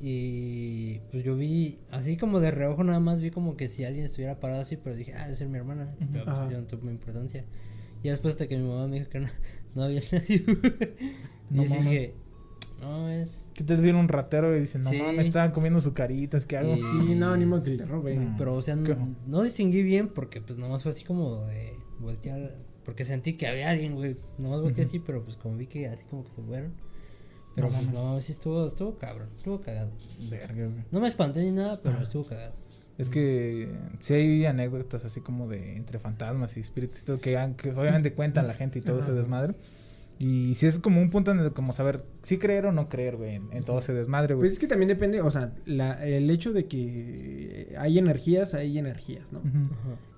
Y 0.00 0.98
pues 1.10 1.22
yo 1.22 1.36
vi, 1.36 1.78
así 1.90 2.16
como 2.16 2.40
de 2.40 2.50
reojo 2.50 2.82
nada 2.82 3.00
más, 3.00 3.20
vi 3.20 3.30
como 3.30 3.56
que 3.56 3.68
si 3.68 3.84
alguien 3.84 4.04
estuviera 4.04 4.40
parado 4.40 4.60
así, 4.60 4.76
pero 4.76 4.96
dije, 4.96 5.14
ah, 5.14 5.24
debe 5.24 5.36
ser 5.36 5.48
mi 5.48 5.58
hermana. 5.58 5.94
Ujú. 6.00 6.08
Pero 6.12 6.24
pues 6.24 6.50
yo 6.50 6.60
no 6.60 6.66
tuve 6.66 6.90
importancia. 6.90 7.44
Y 8.06 8.08
después 8.10 8.34
hasta 8.34 8.46
que 8.46 8.56
mi 8.56 8.68
mamá 8.68 8.86
me 8.86 8.98
dijo 9.00 9.10
que 9.10 9.18
no, 9.18 9.28
no 9.74 9.82
había 9.82 10.00
nadie. 10.12 10.44
y 11.50 11.54
No 11.54 11.64
mames. 11.64 11.70
dije, 11.84 12.14
no 12.80 13.08
es... 13.10 13.30
¿Qué 13.54 13.64
te 13.64 13.74
viene 13.74 13.98
un 13.98 14.06
ratero 14.08 14.54
y 14.56 14.60
dicen, 14.60 14.82
no 14.82 14.90
Sí. 14.90 14.98
mames, 15.02 15.26
estaban 15.26 15.50
comiendo 15.50 15.80
su 15.80 15.92
caritas, 15.94 16.46
¿qué 16.46 16.58
hago? 16.58 16.76
Y- 16.76 16.82
Sí, 16.82 17.14
no, 17.16 17.36
ni 17.36 17.46
modo 17.46 17.64
que 17.64 17.70
le 17.70 17.84
robe. 17.86 18.14
No. 18.16 18.34
Pero 18.38 18.54
o 18.54 18.62
sea, 18.62 18.76
no, 18.76 19.16
no 19.26 19.42
distinguí 19.42 19.82
bien 19.82 20.08
porque 20.08 20.40
pues 20.40 20.56
nomás 20.58 20.82
fue 20.84 20.92
así 20.92 21.02
como 21.04 21.44
de 21.46 21.72
voltear. 21.98 22.54
Porque 22.84 23.04
sentí 23.04 23.32
que 23.32 23.48
había 23.48 23.70
alguien, 23.70 23.96
güey. 23.96 24.16
Nomás 24.38 24.60
volteé 24.60 24.84
así, 24.84 25.00
pero 25.00 25.24
pues 25.24 25.36
como 25.36 25.56
vi 25.56 25.66
que 25.66 25.88
así 25.88 26.04
como 26.04 26.22
que 26.24 26.30
se 26.30 26.42
fueron. 26.42 26.72
Pero 27.56 27.70
No 27.70 27.76
pues 27.78 27.90
no, 27.92 28.20
sí 28.20 28.30
estuvo, 28.32 28.66
estuvo 28.66 28.96
cabrón, 28.98 29.30
estuvo 29.38 29.60
cagado. 29.62 29.90
Verga, 30.30 30.54
güey. 30.66 30.84
No 30.92 31.00
me 31.00 31.08
espanté 31.08 31.42
ni 31.42 31.50
nada, 31.50 31.80
pero 31.82 32.00
estuvo 32.02 32.24
cagado. 32.26 32.52
Es 32.98 33.10
que 33.10 33.68
sí 34.00 34.14
hay 34.14 34.46
anécdotas 34.46 35.04
así 35.04 35.20
como 35.20 35.48
de 35.48 35.76
entre 35.76 35.98
fantasmas 35.98 36.56
y 36.56 36.60
espíritus 36.60 37.02
y 37.02 37.04
todo 37.04 37.18
que, 37.20 37.36
obviamente 37.36 38.12
cuentan 38.14 38.46
la 38.46 38.54
gente 38.54 38.78
y 38.78 38.82
todo 38.82 39.00
ese 39.00 39.12
desmadre. 39.12 39.54
Y 40.18 40.54
sí 40.54 40.64
es 40.66 40.78
como 40.78 41.02
un 41.02 41.10
punto 41.10 41.30
en 41.30 41.40
el 41.40 41.52
como 41.52 41.74
saber 41.74 42.02
si 42.22 42.38
creer 42.38 42.64
o 42.64 42.72
no 42.72 42.88
creer, 42.88 43.16
güey, 43.18 43.34
en, 43.34 43.48
en 43.52 43.64
todo 43.64 43.80
ese 43.80 43.92
desmadre, 43.92 44.32
güey. 44.34 44.46
Pues 44.48 44.54
es 44.54 44.58
que 44.58 44.66
también 44.66 44.88
depende, 44.88 45.20
o 45.20 45.30
sea, 45.30 45.52
la- 45.66 46.02
el 46.06 46.30
hecho 46.30 46.54
de 46.54 46.64
que 46.64 47.74
hay 47.78 47.98
energías, 47.98 48.54
hay 48.54 48.78
energías, 48.78 49.30
¿no? 49.34 49.42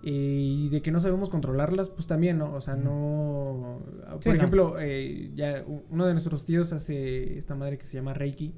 Y 0.02 0.68
de 0.68 0.82
que 0.82 0.92
no 0.92 1.00
sabemos 1.00 1.28
controlarlas, 1.30 1.88
pues 1.88 2.06
también, 2.06 2.38
¿no? 2.38 2.52
O 2.54 2.60
sea, 2.60 2.76
no... 2.76 3.80
Por 4.22 4.26
no. 4.28 4.32
ejemplo, 4.34 4.76
eh, 4.78 5.32
ya 5.34 5.64
uno 5.90 6.06
de 6.06 6.12
nuestros 6.12 6.44
tíos 6.46 6.72
hace 6.72 7.36
esta 7.36 7.56
madre 7.56 7.76
que 7.76 7.86
se 7.86 7.96
llama 7.96 8.14
Reiki, 8.14 8.54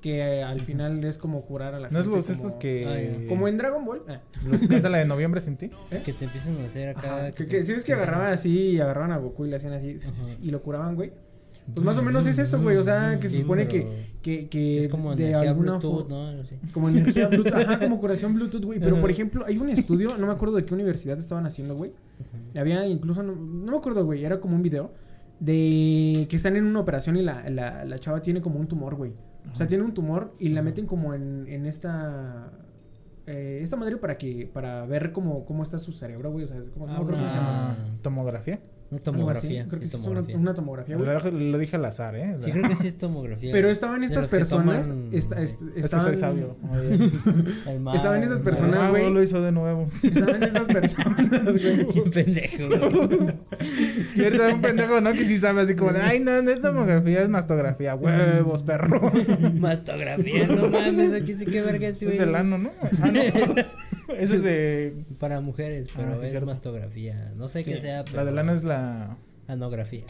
que 0.00 0.18
eh, 0.18 0.42
al 0.42 0.60
final 0.62 1.04
es 1.04 1.18
como 1.18 1.42
curar 1.42 1.74
a 1.74 1.80
la 1.80 1.88
¿No 1.90 1.98
es 2.00 2.04
gente. 2.04 2.16
los 2.16 2.24
como, 2.26 2.36
estos 2.38 2.52
que... 2.60 2.86
Ay, 2.86 3.26
Como 3.28 3.48
en 3.48 3.58
Dragon 3.58 3.84
Ball. 3.84 4.02
eh. 4.08 4.18
canta 4.68 4.88
la 4.88 4.98
de 4.98 5.04
noviembre 5.04 5.40
sin 5.40 5.56
ti? 5.56 5.70
Que 6.04 6.12
te 6.12 6.24
empiecen 6.24 6.56
a 6.60 6.64
hacer 6.64 6.88
acá. 6.90 7.16
Ajá, 7.18 7.32
que, 7.32 7.44
te- 7.44 7.50
que, 7.50 7.62
si 7.64 7.72
ves 7.72 7.84
que 7.84 7.92
agarraban 7.92 8.32
así 8.32 8.70
y 8.70 8.80
agarraban 8.80 9.12
a 9.12 9.18
Goku 9.18 9.46
y 9.46 9.50
le 9.50 9.56
hacían 9.56 9.74
así 9.74 9.98
Ajá. 10.02 10.30
y 10.42 10.50
lo 10.50 10.62
curaban, 10.62 10.94
güey. 10.96 11.12
Pues 11.72 11.84
más 11.86 11.96
o 11.98 12.02
menos 12.02 12.26
es 12.26 12.38
eso, 12.38 12.60
güey. 12.60 12.76
O 12.78 12.82
sea, 12.82 13.18
que 13.20 13.28
se 13.28 13.36
Sí, 13.36 13.42
supone 13.42 13.68
que, 13.68 14.08
que, 14.22 14.48
que 14.48 14.84
Es 14.84 14.88
como 14.88 15.14
de 15.14 15.28
energía 15.28 15.50
alguna 15.50 15.78
Bluetooth, 15.78 16.08
¿no? 16.08 16.32
Como 16.72 16.88
energía 16.88 17.28
Bluetooth, 17.28 17.54
ajá, 17.54 17.78
como 17.78 18.00
curación 18.00 18.34
Bluetooth, 18.34 18.64
güey. 18.64 18.80
Pero 18.80 19.00
por 19.00 19.10
ejemplo, 19.10 19.44
hay 19.46 19.58
un 19.58 19.68
estudio, 19.70 20.16
no 20.18 20.26
me 20.26 20.32
acuerdo 20.32 20.56
de 20.56 20.64
qué 20.64 20.74
universidad 20.74 21.18
estaban 21.18 21.46
haciendo, 21.46 21.76
güey. 21.76 21.92
Había 22.56 22.84
incluso, 22.86 23.22
no, 23.22 23.36
no 23.36 23.70
me 23.72 23.76
acuerdo, 23.78 24.04
güey, 24.04 24.24
era 24.24 24.40
como 24.40 24.56
un 24.56 24.62
video 24.62 24.90
de 25.38 26.26
que 26.28 26.36
están 26.36 26.56
en 26.56 26.64
una 26.64 26.80
operación 26.80 27.16
y 27.16 27.22
la, 27.22 27.48
la, 27.48 27.84
la 27.84 27.98
chava 27.98 28.20
tiene 28.20 28.40
como 28.40 28.58
un 28.58 28.66
tumor, 28.66 28.94
güey. 28.96 29.12
O 29.52 29.56
sea, 29.56 29.66
tiene 29.66 29.84
un 29.84 29.94
tumor 29.94 30.34
y 30.38 30.48
la 30.50 30.62
meten 30.62 30.86
como 30.86 31.14
en, 31.14 31.46
en 31.48 31.66
esta... 31.66 32.50
eh, 33.26 33.60
esta 33.62 33.76
madre 33.76 33.96
para 33.96 34.16
que, 34.18 34.48
para 34.52 34.86
ver 34.86 35.12
cómo, 35.12 35.44
cómo 35.44 35.62
está 35.62 35.78
su 35.78 35.92
cerebro, 35.92 36.30
güey. 36.32 36.44
O 36.44 36.48
sea, 36.48 36.62
cómo, 36.72 36.86
no 36.86 36.92
Ah, 36.94 36.96
cómo 36.98 37.14
se 37.14 37.20
llama. 37.36 37.70
Ah, 37.72 37.76
¿Tomografía? 38.02 38.60
Una 38.90 39.00
tomografía. 39.00 39.66
Creo 39.68 39.80
que 39.80 39.86
sí, 39.88 39.96
una, 39.96 40.02
tomografía. 40.04 40.36
una 40.36 40.54
tomografía, 40.54 40.96
güey. 40.96 41.08
Lo, 41.08 41.30
lo 41.52 41.58
dije 41.58 41.76
al 41.76 41.84
azar, 41.84 42.16
¿eh? 42.16 42.34
Sí, 42.38 42.50
creo 42.50 42.68
que 42.68 42.76
sí 42.76 42.88
es 42.88 42.98
tomografía. 42.98 43.52
Pero 43.52 43.66
güey. 43.68 43.72
estaban 43.72 44.02
estas 44.02 44.26
personas, 44.26 44.88
toman, 44.88 45.08
esta- 45.12 45.40
est- 45.40 45.62
estaban, 45.76 46.06
soy 46.06 46.16
sabio. 46.16 46.56
Mar, 47.80 47.94
estaban 47.94 48.22
esas 48.22 48.38
el 48.38 48.42
personas, 48.42 48.90
güey. 48.90 49.04
Ah, 49.06 49.10
lo 49.10 49.22
hizo 49.22 49.40
de 49.40 49.52
nuevo. 49.52 49.88
estaban 50.02 50.42
estas 50.42 50.66
personas, 50.66 51.44
güey. 51.44 51.86
Qué 51.94 52.02
pendejo, 52.10 52.68
güey. 52.68 53.34
Y 54.16 54.24
ahorita 54.24 54.48
un 54.54 54.60
pendejo, 54.60 55.00
¿no? 55.00 55.12
Que 55.12 55.24
sí 55.24 55.38
sabe 55.38 55.62
así 55.62 55.74
como 55.76 55.92
de, 55.92 56.00
ay, 56.02 56.18
no, 56.20 56.42
no 56.42 56.50
es 56.50 56.60
tomografía, 56.60 57.22
es 57.22 57.28
mastografía. 57.28 57.94
Huevos, 57.94 58.62
perro. 58.64 59.12
Mastografía, 59.54 60.46
no 60.48 60.68
mames, 60.68 61.12
aquí 61.12 61.34
sí 61.34 61.44
que 61.44 61.62
verga 61.62 61.88
Es 61.88 62.00
del 62.00 62.34
ano, 62.34 62.58
¿no? 62.58 62.70
Ah, 63.02 63.10
no. 63.12 63.20
Ese 64.18 64.36
es 64.36 64.42
de... 64.42 64.94
Para 65.18 65.40
mujeres, 65.40 65.86
Ah, 65.90 65.98
pero 65.98 66.22
es 66.22 66.30
cierto. 66.30 66.46
mastografía. 66.46 67.32
No 67.36 67.48
sé 67.48 67.62
Sí, 67.64 67.72
qué 67.72 67.80
sea, 67.80 68.04
pero... 68.04 68.16
La 68.18 68.24
del 68.24 68.38
ano 68.38 68.54
es 68.54 68.64
la... 68.64 69.16
Anografía. 69.48 70.04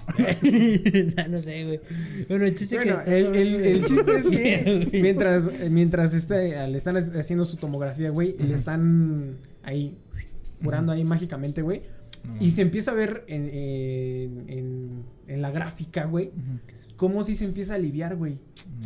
no, 1.17 1.29
no 1.29 1.41
sé, 1.41 1.65
güey. 1.65 1.81
Bueno, 2.29 2.45
el 2.45 2.57
chiste 2.59 2.77
Bueno, 2.77 3.03
que... 3.05 3.19
el, 3.21 3.35
el, 3.35 3.55
el 3.55 3.85
chiste 3.87 4.13
es 4.19 4.27
que 4.29 4.89
mientras, 5.01 5.51
mientras 5.71 6.13
este, 6.13 6.67
le 6.69 6.77
están 6.77 6.97
haciendo 6.99 7.45
su 7.47 7.57
tomografía, 7.57 8.11
güey, 8.11 8.37
le 8.39 8.55
están 8.55 9.37
ahí 9.63 9.97
curando 10.63 10.93
ahí 10.93 11.05
mágicamente, 11.05 11.63
güey. 11.63 11.81
Y 12.39 12.51
se 12.51 12.61
empieza 12.61 12.91
a 12.91 12.95
ver 12.95 13.25
en, 13.29 13.49
en, 13.49 14.45
en- 14.49 15.05
en 15.27 15.41
la 15.43 15.51
gráfica, 15.51 16.05
güey, 16.05 16.33
cómo 16.97 17.23
sí 17.23 17.35
se 17.35 17.47
empieza 17.47 17.73
a 17.73 17.77
aliviar, 17.77 18.17
güey, 18.17 18.37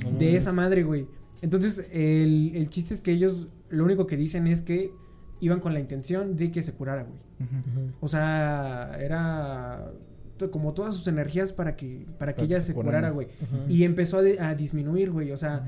No 0.05 0.11
de 0.19 0.37
esa 0.37 0.53
madre, 0.53 0.85
güey. 0.85 1.07
Entonces, 1.43 1.85
el, 1.91 2.53
el 2.55 2.71
chiste 2.71 2.95
es 2.95 3.01
que 3.01 3.11
ellos 3.11 3.49
lo 3.71 3.83
único 3.85 4.07
que 4.07 4.17
dicen 4.17 4.47
es 4.47 4.63
que 4.63 4.93
iban 5.41 5.61
con 5.61 5.73
la 5.75 5.81
intención 5.81 6.37
de 6.37 6.51
que 6.51 6.63
se 6.63 6.73
curara, 6.73 7.03
güey. 7.05 7.21
O 8.01 8.09
sea, 8.09 8.97
era 9.01 9.91
como 10.51 10.75
todas 10.75 10.95
sus 10.95 11.07
energías 11.09 11.53
para 11.53 11.77
que 11.77 11.87
para 11.97 12.07
que 12.07 12.17
Para 12.19 12.35
que 12.35 12.45
ella 12.45 12.57
se 12.61 12.67
se 12.69 12.75
curara. 12.75 13.11
güey. 13.11 13.29
Y 13.69 13.85
empezó 13.85 14.19
a, 14.19 14.23
de- 14.23 14.41
a 14.41 14.55
disminuir, 14.55 15.11
güey. 15.11 15.31
O 15.33 15.37
sea, 15.37 15.65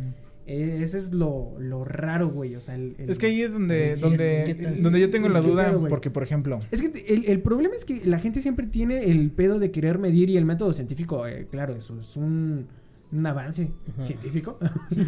eh, 0.47 0.79
ese 0.81 0.99
es 0.99 1.13
lo, 1.13 1.55
lo 1.59 1.85
raro, 1.85 2.29
güey. 2.31 2.55
O 2.57 2.61
sea, 2.61 2.75
el, 2.75 2.95
el- 2.99 3.11
Es 3.11 3.19
que 3.19 3.27
ahí 3.27 3.43
es 3.43 3.53
donde, 3.53 3.97
donde, 3.97 4.77
donde 4.81 5.01
yo 5.01 5.11
tengo 5.11 5.29
la 5.29 5.41
¿Qué 5.41 5.49
duda, 5.49 5.67
pedo, 5.71 5.89
porque 5.89 6.11
por 6.11 6.23
ejemplo, 6.23 6.59
Es 6.71 6.83
que 6.83 7.05
el 7.27 7.41
problema 7.43 7.75
es 7.75 7.85
que 7.85 8.05
la 8.05 8.19
gente 8.19 8.41
siempre 8.41 8.67
tiene 8.67 9.11
el 9.11 9.31
pedo 9.31 9.59
de 9.59 9.71
querer 9.71 9.99
medir 9.99 10.31
y 10.31 10.37
el 10.37 10.45
método 10.45 10.73
científico, 10.73 11.27
eh, 11.27 11.47
claro, 11.51 11.75
eso 11.75 11.99
es 12.01 12.17
un, 12.17 12.67
un 13.13 13.27
avance 13.27 13.71
Ajá. 13.93 14.03
científico. 14.03 14.59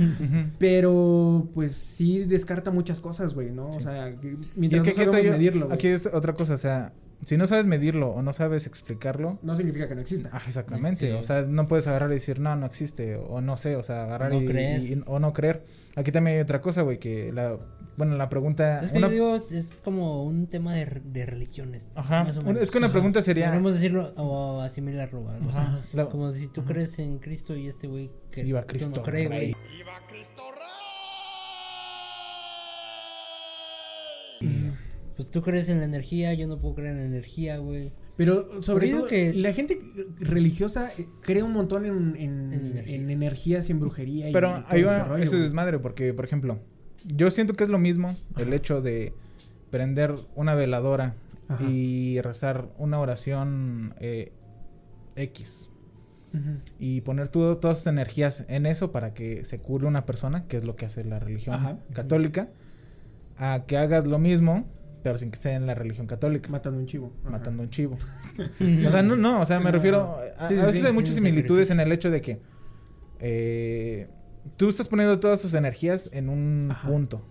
Pero, 0.58 1.48
pues 1.54 1.72
sí 1.72 2.24
descarta 2.24 2.70
muchas 2.70 3.00
cosas, 3.00 3.34
güey, 3.34 3.50
¿no? 3.50 3.68
O 3.68 3.80
sea, 3.80 4.10
y 4.10 4.14
es 4.14 4.56
mientras 4.56 4.82
que 4.82 5.04
no 5.04 5.12
sabemos 5.12 5.32
medirlo, 5.32 5.72
aquí 5.72 5.88
es 5.88 6.06
otra 6.06 6.34
cosa, 6.34 6.54
o 6.54 6.58
sea, 6.58 6.92
si 7.24 7.36
no 7.36 7.46
sabes 7.46 7.66
medirlo 7.66 8.10
o 8.10 8.22
no 8.22 8.32
sabes 8.32 8.66
explicarlo, 8.66 9.38
no 9.42 9.54
significa 9.54 9.88
que 9.88 9.94
no 9.94 10.00
exista. 10.00 10.30
ah, 10.32 10.42
exactamente, 10.46 11.06
Sí. 11.08 11.12
o 11.12 11.24
sea, 11.24 11.42
no 11.42 11.66
puedes 11.68 11.86
agarrar 11.86 12.10
y 12.10 12.14
decir, 12.14 12.38
no, 12.40 12.54
no 12.56 12.66
existe, 12.66 13.16
o 13.16 13.40
no 13.40 13.56
sé, 13.56 13.76
o 13.76 13.82
sea, 13.82 14.04
agarrar 14.04 14.32
No 14.32 14.40
y, 14.42 14.46
creer. 14.46 14.82
y- 14.82 15.02
o 15.06 15.18
no 15.18 15.32
creer. 15.32 15.64
Aquí 15.96 16.12
también 16.12 16.36
hay 16.36 16.42
otra 16.42 16.60
cosa, 16.60 16.82
güey, 16.82 16.98
que 16.98 17.32
la, 17.32 17.58
bueno, 17.96 18.16
la 18.16 18.28
pregunta... 18.28 18.80
Es 18.82 18.92
que 18.92 18.98
una- 18.98 19.08
yo 19.08 19.12
digo, 19.12 19.36
es 19.50 19.72
como 19.82 20.22
un 20.24 20.46
tema 20.46 20.74
de, 20.74 20.84
re- 20.84 21.02
de 21.04 21.26
religiones. 21.26 21.84
Ajá, 21.96 22.22
más 22.24 22.36
o 22.36 22.40
un- 22.40 22.46
menos. 22.46 22.62
es 22.62 22.70
que 22.70 22.78
una 22.78 22.92
pregunta 22.92 23.20
sería... 23.20 23.48
Podemos 23.48 23.74
decirlo 23.74 24.12
o 24.16 24.60
asimilarlo, 24.60 25.20
o 25.22 25.28
la- 25.92 26.06
Como 26.06 26.30
si 26.30 26.46
tú 26.46 26.64
crees 26.64 26.98
en 27.00 27.18
Cristo 27.18 27.56
y 27.56 27.66
este 27.66 27.88
güey 27.88 28.10
que 28.30 28.44
Viva 28.44 28.62
Cristo 28.64 28.92
no 28.94 29.02
cree, 29.02 29.26
güey. 29.26 29.56
Pues 35.18 35.28
tú 35.30 35.42
crees 35.42 35.68
en 35.68 35.78
la 35.80 35.84
energía, 35.84 36.32
yo 36.32 36.46
no 36.46 36.58
puedo 36.58 36.76
creer 36.76 36.92
en 36.92 36.96
la 36.98 37.04
energía, 37.04 37.58
güey. 37.58 37.92
Pero 38.16 38.62
sobre 38.62 38.86
Pero 38.86 38.98
todo, 39.00 39.08
que- 39.08 39.34
la 39.34 39.52
gente 39.52 39.78
religiosa 40.20 40.92
eh, 40.96 41.06
cree 41.22 41.42
un 41.42 41.52
montón 41.52 41.84
en, 41.84 42.14
en, 42.16 42.52
En 42.52 42.64
energías. 42.66 42.88
en 43.00 43.10
energías 43.10 43.68
y 43.68 43.72
en 43.72 43.80
brujería. 43.80 44.30
y 44.30 44.32
Pero 44.32 44.48
todo 44.48 44.64
ahí 44.68 44.80
este 44.80 44.84
va 44.92 45.04
rollo, 45.04 45.22
ese 45.24 45.30
güey. 45.32 45.42
desmadre, 45.42 45.78
porque, 45.80 46.14
por 46.14 46.24
ejemplo, 46.24 46.60
yo 47.04 47.30
siento 47.32 47.54
que 47.54 47.64
es 47.64 47.70
lo 47.70 47.78
mismo 47.78 48.14
el 48.36 48.52
hecho 48.52 48.80
de 48.80 49.12
prender 49.70 50.14
una 50.36 50.54
veladora 50.54 51.14
Ajá. 51.48 51.64
y 51.68 52.20
rezar 52.20 52.68
una 52.78 53.00
oración 53.00 53.94
eh, 54.00 54.32
X 55.16 55.68
y 56.78 57.00
poner 57.00 57.26
todo- 57.28 57.56
todas 57.58 57.78
sus 57.78 57.86
energías 57.88 58.44
en 58.48 58.66
eso 58.66 58.92
para 58.92 59.14
que 59.14 59.44
se 59.44 59.58
cure 59.58 59.86
una 59.86 60.06
persona, 60.06 60.46
que 60.46 60.58
es 60.58 60.64
lo 60.64 60.76
que 60.76 60.86
hace 60.86 61.02
la 61.04 61.18
religión 61.18 61.56
Ajá. 61.56 61.78
católica, 61.92 62.50
a 63.36 63.64
que 63.66 63.76
hagas 63.78 64.06
lo 64.06 64.18
mismo, 64.20 64.66
pero 65.02 65.18
sin 65.18 65.30
que 65.30 65.36
esté 65.36 65.52
en 65.52 65.66
la 65.66 65.74
religión 65.74 66.06
católica. 66.06 66.48
Matando 66.50 66.78
un 66.78 66.86
chivo. 66.86 67.12
Ajá. 67.22 67.30
matando 67.30 67.62
un 67.62 67.70
chivo. 67.70 67.96
o 68.38 68.90
sea, 68.90 69.02
no, 69.02 69.16
no, 69.16 69.40
o 69.40 69.44
sea, 69.46 69.60
me 69.60 69.70
refiero. 69.72 70.18
A, 70.38 70.46
Sí, 70.46 70.54
sí, 70.54 70.60
a 70.60 70.66
veces 70.66 70.80
sí, 70.80 70.86
hay 70.86 70.92
sí, 70.92 70.94
muchas 70.94 71.14
similitudes 71.14 71.70
en 71.70 71.80
el 71.80 71.90
hecho 71.92 72.10
de 72.10 72.20
que 72.20 72.38
eh, 73.20 74.06
tú 74.56 74.68
estás 74.68 74.88
poniendo 74.88 75.18
todas 75.20 75.42
tus 75.42 75.54
energías 75.54 76.08
en 76.12 76.28
un 76.28 76.70
Ajá. 76.70 76.88
punto. 76.88 77.22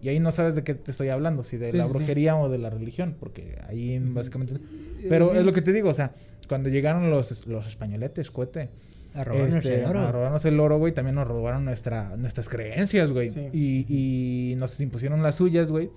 Y 0.00 0.08
ahí 0.10 0.20
no 0.20 0.30
sabes 0.30 0.54
de 0.54 0.62
qué 0.62 0.74
te 0.74 0.92
estoy 0.92 1.08
hablando, 1.08 1.42
si 1.42 1.56
de 1.56 1.70
Sí, 1.72 1.76
la 1.76 1.86
brujería 1.86 2.36
o 2.36 2.48
de 2.48 2.58
la 2.58 2.70
religión, 2.70 3.16
porque 3.18 3.58
ahí 3.68 3.98
básicamente. 3.98 4.54
Eh, 4.54 5.06
Pero 5.08 5.30
sí. 5.30 5.38
es 5.38 5.44
lo 5.46 5.52
que 5.52 5.60
te 5.60 5.72
digo, 5.72 5.88
o 5.90 5.94
sea, 5.94 6.12
cuando 6.48 6.68
llegaron 6.68 7.10
los, 7.10 7.46
los 7.48 7.66
españoletes, 7.66 8.30
cohete, 8.30 8.70
A 9.12 9.24
robarnos 9.24 9.56
este, 9.56 9.80
el 9.80 9.86
oro. 9.86 10.00
a 10.00 10.12
robarnos 10.12 10.44
el 10.44 10.60
oro, 10.60 10.78
güey, 10.78 10.94
también 10.94 11.16
nos 11.16 11.26
robaron 11.26 11.64
nuestra, 11.64 12.16
nuestras 12.16 12.48
creencias, 12.48 13.10
güey. 13.10 13.30
Sí. 13.30 13.48
Y, 13.52 14.52
y 14.52 14.54
nos 14.54 14.80
impusieron 14.80 15.20
las 15.22 15.34
suyas, 15.34 15.72
güey. 15.72 15.90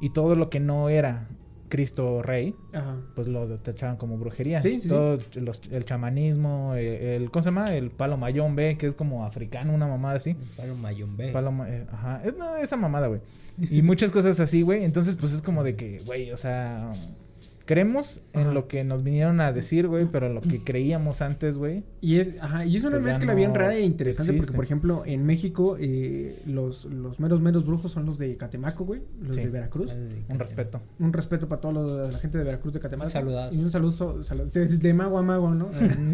Y 0.00 0.10
todo 0.10 0.34
lo 0.34 0.48
que 0.50 0.60
no 0.60 0.88
era 0.88 1.28
Cristo 1.68 2.20
Rey, 2.22 2.54
Ajá. 2.72 2.96
pues 3.14 3.28
lo 3.28 3.46
tachaban 3.58 3.96
como 3.96 4.18
brujería. 4.18 4.60
Sí, 4.60 4.70
sí, 4.78 4.80
sí. 4.80 4.88
Todo 4.88 5.18
los- 5.36 5.62
el 5.70 5.84
chamanismo, 5.84 6.74
el, 6.74 6.84
el- 6.86 7.30
¿cómo 7.30 7.42
se 7.42 7.48
llama? 7.48 7.72
El 7.74 7.90
palo 7.90 8.16
mayón 8.16 8.56
B, 8.56 8.76
que 8.76 8.86
es 8.88 8.94
como 8.94 9.24
africano, 9.24 9.72
una 9.72 9.86
mamada 9.86 10.16
así. 10.16 10.30
El 10.30 10.36
Palo 10.56 10.74
Mayombe. 10.74 11.28
Palo 11.28 11.52
eh, 11.66 11.86
ajá, 11.92 12.22
es 12.24 12.36
no, 12.36 12.56
esa 12.56 12.76
mamada, 12.76 13.06
güey. 13.06 13.20
Y 13.58 13.82
muchas 13.82 14.10
cosas 14.10 14.40
así, 14.40 14.62
güey. 14.62 14.82
Entonces, 14.84 15.14
pues 15.16 15.32
es 15.32 15.42
como 15.42 15.62
de 15.62 15.76
que, 15.76 16.00
güey, 16.06 16.32
o 16.32 16.36
sea, 16.36 16.90
creemos 17.70 18.20
en 18.32 18.40
Ajá. 18.40 18.52
lo 18.52 18.66
que 18.66 18.82
nos 18.82 19.04
vinieron 19.04 19.40
a 19.40 19.52
decir, 19.52 19.86
güey, 19.86 20.04
pero 20.06 20.28
lo 20.28 20.40
que 20.40 20.64
creíamos 20.64 21.22
antes, 21.22 21.56
güey. 21.56 21.84
Y 22.00 22.18
es, 22.18 22.34
ajá, 22.42 22.64
y 22.64 22.74
es 22.76 22.82
una 22.82 22.94
Pues 22.96 23.04
mezcla 23.04 23.26
no 23.32 23.36
bien 23.36 23.54
rara 23.54 23.76
e 23.76 23.82
interesante 23.82 24.32
porque, 24.32 24.52
por 24.52 24.64
ejemplo, 24.64 25.04
en 25.06 25.24
México 25.24 25.76
eh, 25.78 26.42
los, 26.46 26.86
los 26.86 27.20
meros 27.20 27.40
meros 27.40 27.64
brujos 27.64 27.92
son 27.92 28.06
los 28.06 28.18
de 28.18 28.36
Catemaco, 28.36 28.84
güey, 28.84 29.02
los 29.22 29.36
Sí. 29.36 29.44
de 29.44 29.50
Veracruz. 29.50 29.94
Un 30.28 30.38
respeto. 30.40 30.80
Un 30.98 31.12
respeto 31.12 31.48
para 31.48 31.60
toda 31.60 32.10
la 32.10 32.18
gente 32.18 32.38
de 32.38 32.44
Veracruz 32.44 32.74
de 32.74 32.80
Catemaco. 32.80 33.06
Un 33.08 33.12
saludazo. 33.12 33.54
Y 33.54 33.58
un 33.62 33.70
saludo 33.70 34.22
saludo- 34.24 34.46
de, 34.46 34.66
de 34.66 34.94
mago 34.94 35.16
a 35.18 35.22
mago, 35.22 35.54
¿no? 35.54 35.68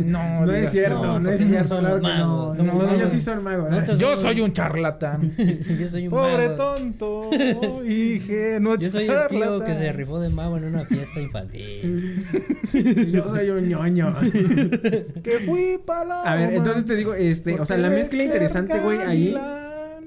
No, 0.04 0.44
No 0.44 0.52
es 0.52 0.70
cierto, 0.70 1.02
no, 1.06 1.20
no, 1.20 1.30
es 1.30 1.40
no 1.40 1.46
cierto, 1.46 1.78
claro 1.78 1.96
que 1.96 2.02
magos, 2.02 2.58
no. 2.58 2.64
No, 2.64 2.92
Ellos 2.94 3.08
sí 3.08 3.20
son 3.22 3.42
magos. 3.42 3.68
¿eh? 3.68 3.70
Nosotros 3.70 3.98
Yo 3.98 4.08
somos- 4.10 4.22
soy 4.22 4.40
un 4.42 4.52
charlatán. 4.52 5.34
yo 5.80 5.88
soy 5.88 6.04
un 6.08 6.10
Pobre 6.10 6.48
mago. 6.50 6.56
tonto, 6.74 7.30
ingenuo 7.86 8.76
Yo 8.76 8.90
soy 8.90 9.06
el 9.06 9.26
tío 9.28 9.64
que 9.64 9.74
se 9.74 9.90
rifó 9.94 10.20
de 10.20 10.28
mago 10.28 10.58
en 10.58 10.64
una 10.64 10.84
fiesta 10.84 11.18
infantil. 11.18 11.45
Yo 13.12 13.28
soy 13.28 13.50
un 13.50 13.68
ñoño. 13.68 14.14
Que 15.22 15.38
fui 15.44 15.78
paloma. 15.84 16.22
A 16.22 16.34
ver, 16.34 16.54
entonces 16.54 16.84
te 16.84 16.94
digo, 16.96 17.14
este, 17.14 17.58
o 17.60 17.66
sea, 17.66 17.76
la 17.78 17.90
mezcla 17.90 18.22
interesante, 18.22 18.78
güey, 18.80 18.98
ahí 19.00 19.34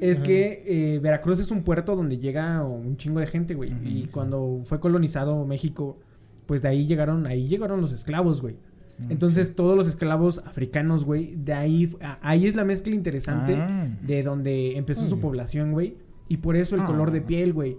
es 0.02 0.18
Ajá. 0.18 0.26
que 0.26 0.64
eh, 0.66 1.00
Veracruz 1.00 1.40
es 1.40 1.52
un 1.52 1.64
puerto 1.64 1.96
donde 1.96 2.18
llega 2.18 2.64
un 2.64 2.96
chingo 2.98 3.20
de 3.20 3.28
gente, 3.28 3.54
güey. 3.56 3.72
Y 3.84 4.04
sí. 4.04 4.10
cuando 4.12 4.62
fue 4.64 4.80
colonizado 4.80 5.46
México, 5.46 5.98
pues 6.46 6.62
de 6.62 6.70
ahí 6.70 6.88
llegaron, 6.88 7.28
ahí 7.28 7.48
llegaron 7.48 7.82
los 7.82 7.92
esclavos, 7.92 8.42
güey. 8.42 8.56
Mm, 9.00 9.12
Entonces 9.12 9.56
todos 9.56 9.76
los 9.78 9.88
esclavos 9.88 10.40
africanos, 10.46 11.04
güey, 11.06 11.36
de 11.36 11.54
ahí, 11.54 11.96
a- 12.02 12.18
ahí 12.22 12.48
es 12.48 12.56
la 12.56 12.64
mezcla 12.66 12.94
interesante 12.96 13.56
Ah. 13.56 13.88
de 14.02 14.24
donde 14.24 14.78
empezó 14.78 15.06
su 15.08 15.20
población, 15.20 15.72
güey. 15.74 15.96
Y 16.28 16.38
por 16.38 16.56
eso 16.56 16.76
el 16.76 16.82
Ah. 16.82 16.86
color 16.86 17.12
de 17.12 17.22
piel, 17.22 17.54
güey. 17.54 17.78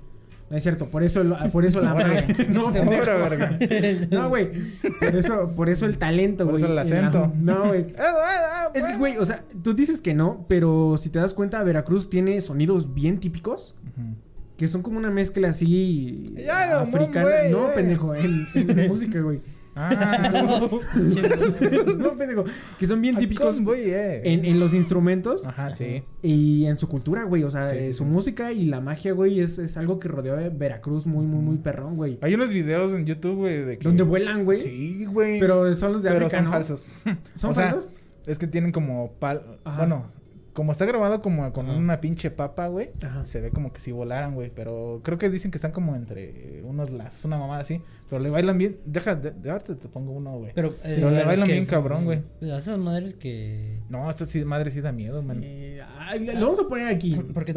No 0.50 0.56
es 0.56 0.64
cierto, 0.64 0.86
por 0.86 1.04
eso, 1.04 1.22
por 1.52 1.64
eso 1.64 1.80
la 1.80 1.94
Órale. 1.94 2.24
no, 2.48 2.72
verga. 2.72 3.56
No, 4.10 4.28
güey. 4.28 4.50
Por 4.98 5.14
eso, 5.14 5.52
por 5.54 5.68
eso 5.68 5.86
el 5.86 5.96
talento, 5.96 6.44
Por 6.44 6.54
güey. 6.54 6.64
eso 6.64 6.72
el 6.72 6.78
acento. 6.78 7.32
No, 7.40 7.68
güey. 7.68 7.86
Ah, 7.98 8.68
Es 8.74 8.84
que, 8.84 8.96
güey, 8.96 9.16
o 9.16 9.24
sea, 9.24 9.44
tú 9.62 9.74
dices 9.74 10.00
que 10.00 10.12
no, 10.12 10.44
pero 10.48 10.96
si 10.98 11.08
te 11.08 11.20
das 11.20 11.34
cuenta, 11.34 11.62
Veracruz 11.62 12.10
tiene 12.10 12.40
sonidos 12.40 12.92
bien 12.94 13.18
típicos 13.20 13.74
que 14.56 14.68
son 14.68 14.82
como 14.82 14.98
una 14.98 15.10
mezcla 15.10 15.48
así 15.48 16.34
Ya, 16.36 16.80
africana. 16.80 17.30
no, 17.50 17.68
eh. 17.70 17.72
pendejo, 17.74 18.14
en, 18.14 18.46
en 18.54 18.88
música, 18.88 19.18
güey. 19.20 19.40
Ah, 19.76 20.30
no, 21.96 22.16
pendejo. 22.16 22.44
Que 22.78 22.86
son 22.86 23.00
bien 23.00 23.16
típicos 23.16 23.60
eh. 23.76 24.20
en, 24.24 24.44
en 24.44 24.58
los 24.58 24.74
instrumentos 24.74 25.46
Ajá, 25.46 25.74
sí. 25.74 26.02
y 26.22 26.66
en 26.66 26.76
su 26.76 26.88
cultura, 26.88 27.24
güey. 27.24 27.44
O 27.44 27.50
sea, 27.50 27.70
Sí, 27.70 27.76
eh, 27.78 27.92
su 27.92 28.04
sí. 28.04 28.10
música 28.10 28.52
y 28.52 28.66
la 28.66 28.80
magia, 28.80 29.12
güey, 29.12 29.40
es, 29.40 29.58
es 29.58 29.76
algo 29.76 29.98
que 30.00 30.08
rodeó 30.08 30.34
a 30.36 30.48
Veracruz 30.48 31.06
muy, 31.06 31.24
muy, 31.24 31.42
muy 31.42 31.58
perrón, 31.58 31.96
güey. 31.96 32.18
Hay 32.20 32.34
unos 32.34 32.50
videos 32.52 32.92
en 32.92 33.06
YouTube, 33.06 33.36
güey, 33.36 33.64
de 33.64 33.78
que... 33.78 33.84
Donde 33.84 34.02
vuelan, 34.02 34.44
güey. 34.44 34.62
Sí, 34.62 35.04
güey. 35.06 35.38
Pero 35.38 35.72
son 35.74 35.92
los 35.92 36.02
de 36.02 36.10
Pero 36.10 36.26
África, 36.26 36.38
son 36.42 36.44
¿no? 36.46 36.50
falsos. 36.52 36.86
¿Son 37.36 37.50
O 37.52 37.54
sea, 37.54 37.70
falsos? 37.70 37.90
Es 38.26 38.38
que 38.38 38.46
tienen 38.46 38.72
como 38.72 39.12
pal... 39.18 39.58
Ajá. 39.64 39.78
Bueno, 39.78 40.06
como 40.52 40.72
está 40.72 40.84
grabado 40.84 41.22
como 41.22 41.52
con 41.52 41.70
una 41.70 42.00
pinche 42.00 42.30
papa, 42.30 42.66
güey, 42.68 42.90
Ajá. 43.04 43.24
se 43.24 43.40
ve 43.40 43.50
como 43.50 43.72
que 43.72 43.80
si 43.80 43.92
volaran, 43.92 44.34
güey. 44.34 44.50
Pero 44.54 45.00
creo 45.04 45.16
que 45.18 45.30
dicen 45.30 45.50
que 45.50 45.58
están 45.58 45.72
como 45.72 45.94
entre 45.96 46.62
unos 46.64 46.90
lazos, 46.90 47.24
una 47.24 47.38
mamada 47.38 47.60
así. 47.62 47.80
Pero 48.08 48.20
le 48.22 48.30
bailan 48.30 48.58
bien. 48.58 48.78
Deja, 48.84 49.14
de, 49.14 49.30
de 49.30 49.50
ahorita 49.50 49.76
te 49.76 49.88
pongo 49.88 50.12
uno, 50.12 50.38
güey. 50.38 50.52
Pero, 50.54 50.68
eh, 50.68 50.94
Pero 50.96 51.10
le 51.10 51.16
los 51.18 51.26
bailan 51.26 51.46
que- 51.46 51.52
bien 51.52 51.66
cabrón, 51.66 52.04
güey. 52.04 52.22
Esas 52.40 52.78
madres 52.78 53.14
que. 53.14 53.80
No, 53.88 54.10
esta 54.10 54.26
sí, 54.26 54.44
madre 54.44 54.70
sí 54.70 54.80
da 54.80 54.92
miedo, 54.92 55.22
man. 55.22 55.40
Eh, 55.42 55.80
ay, 55.98 56.26
lo 56.26 56.46
vamos 56.46 56.60
a 56.60 56.68
poner 56.68 56.88
aquí. 56.88 57.14
Porque 57.34 57.54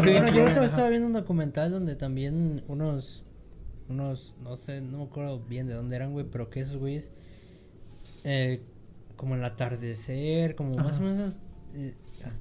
Bueno, 0.00 0.28
sí. 0.28 0.34
Bueno, 0.42 0.54
yo 0.54 0.60
vez 0.62 0.70
estaba 0.70 0.88
viendo 0.90 1.06
un 1.06 1.12
documental 1.12 1.70
donde 1.70 1.96
también 1.96 2.62
unos, 2.68 3.24
unos, 3.88 4.34
no 4.42 4.56
sé, 4.56 4.80
no 4.80 4.98
me 4.98 5.04
acuerdo 5.04 5.40
bien 5.40 5.66
de 5.66 5.74
dónde 5.74 5.96
eran, 5.96 6.12
güey, 6.12 6.26
pero 6.30 6.50
que 6.50 6.60
esos 6.60 6.76
güeyes, 6.76 7.10
eh, 8.24 8.60
como 9.16 9.34
el 9.34 9.44
atardecer, 9.44 10.54
como 10.54 10.74
más 10.74 10.98
o 10.98 11.00
menos, 11.02 11.40
eh, 11.74 11.94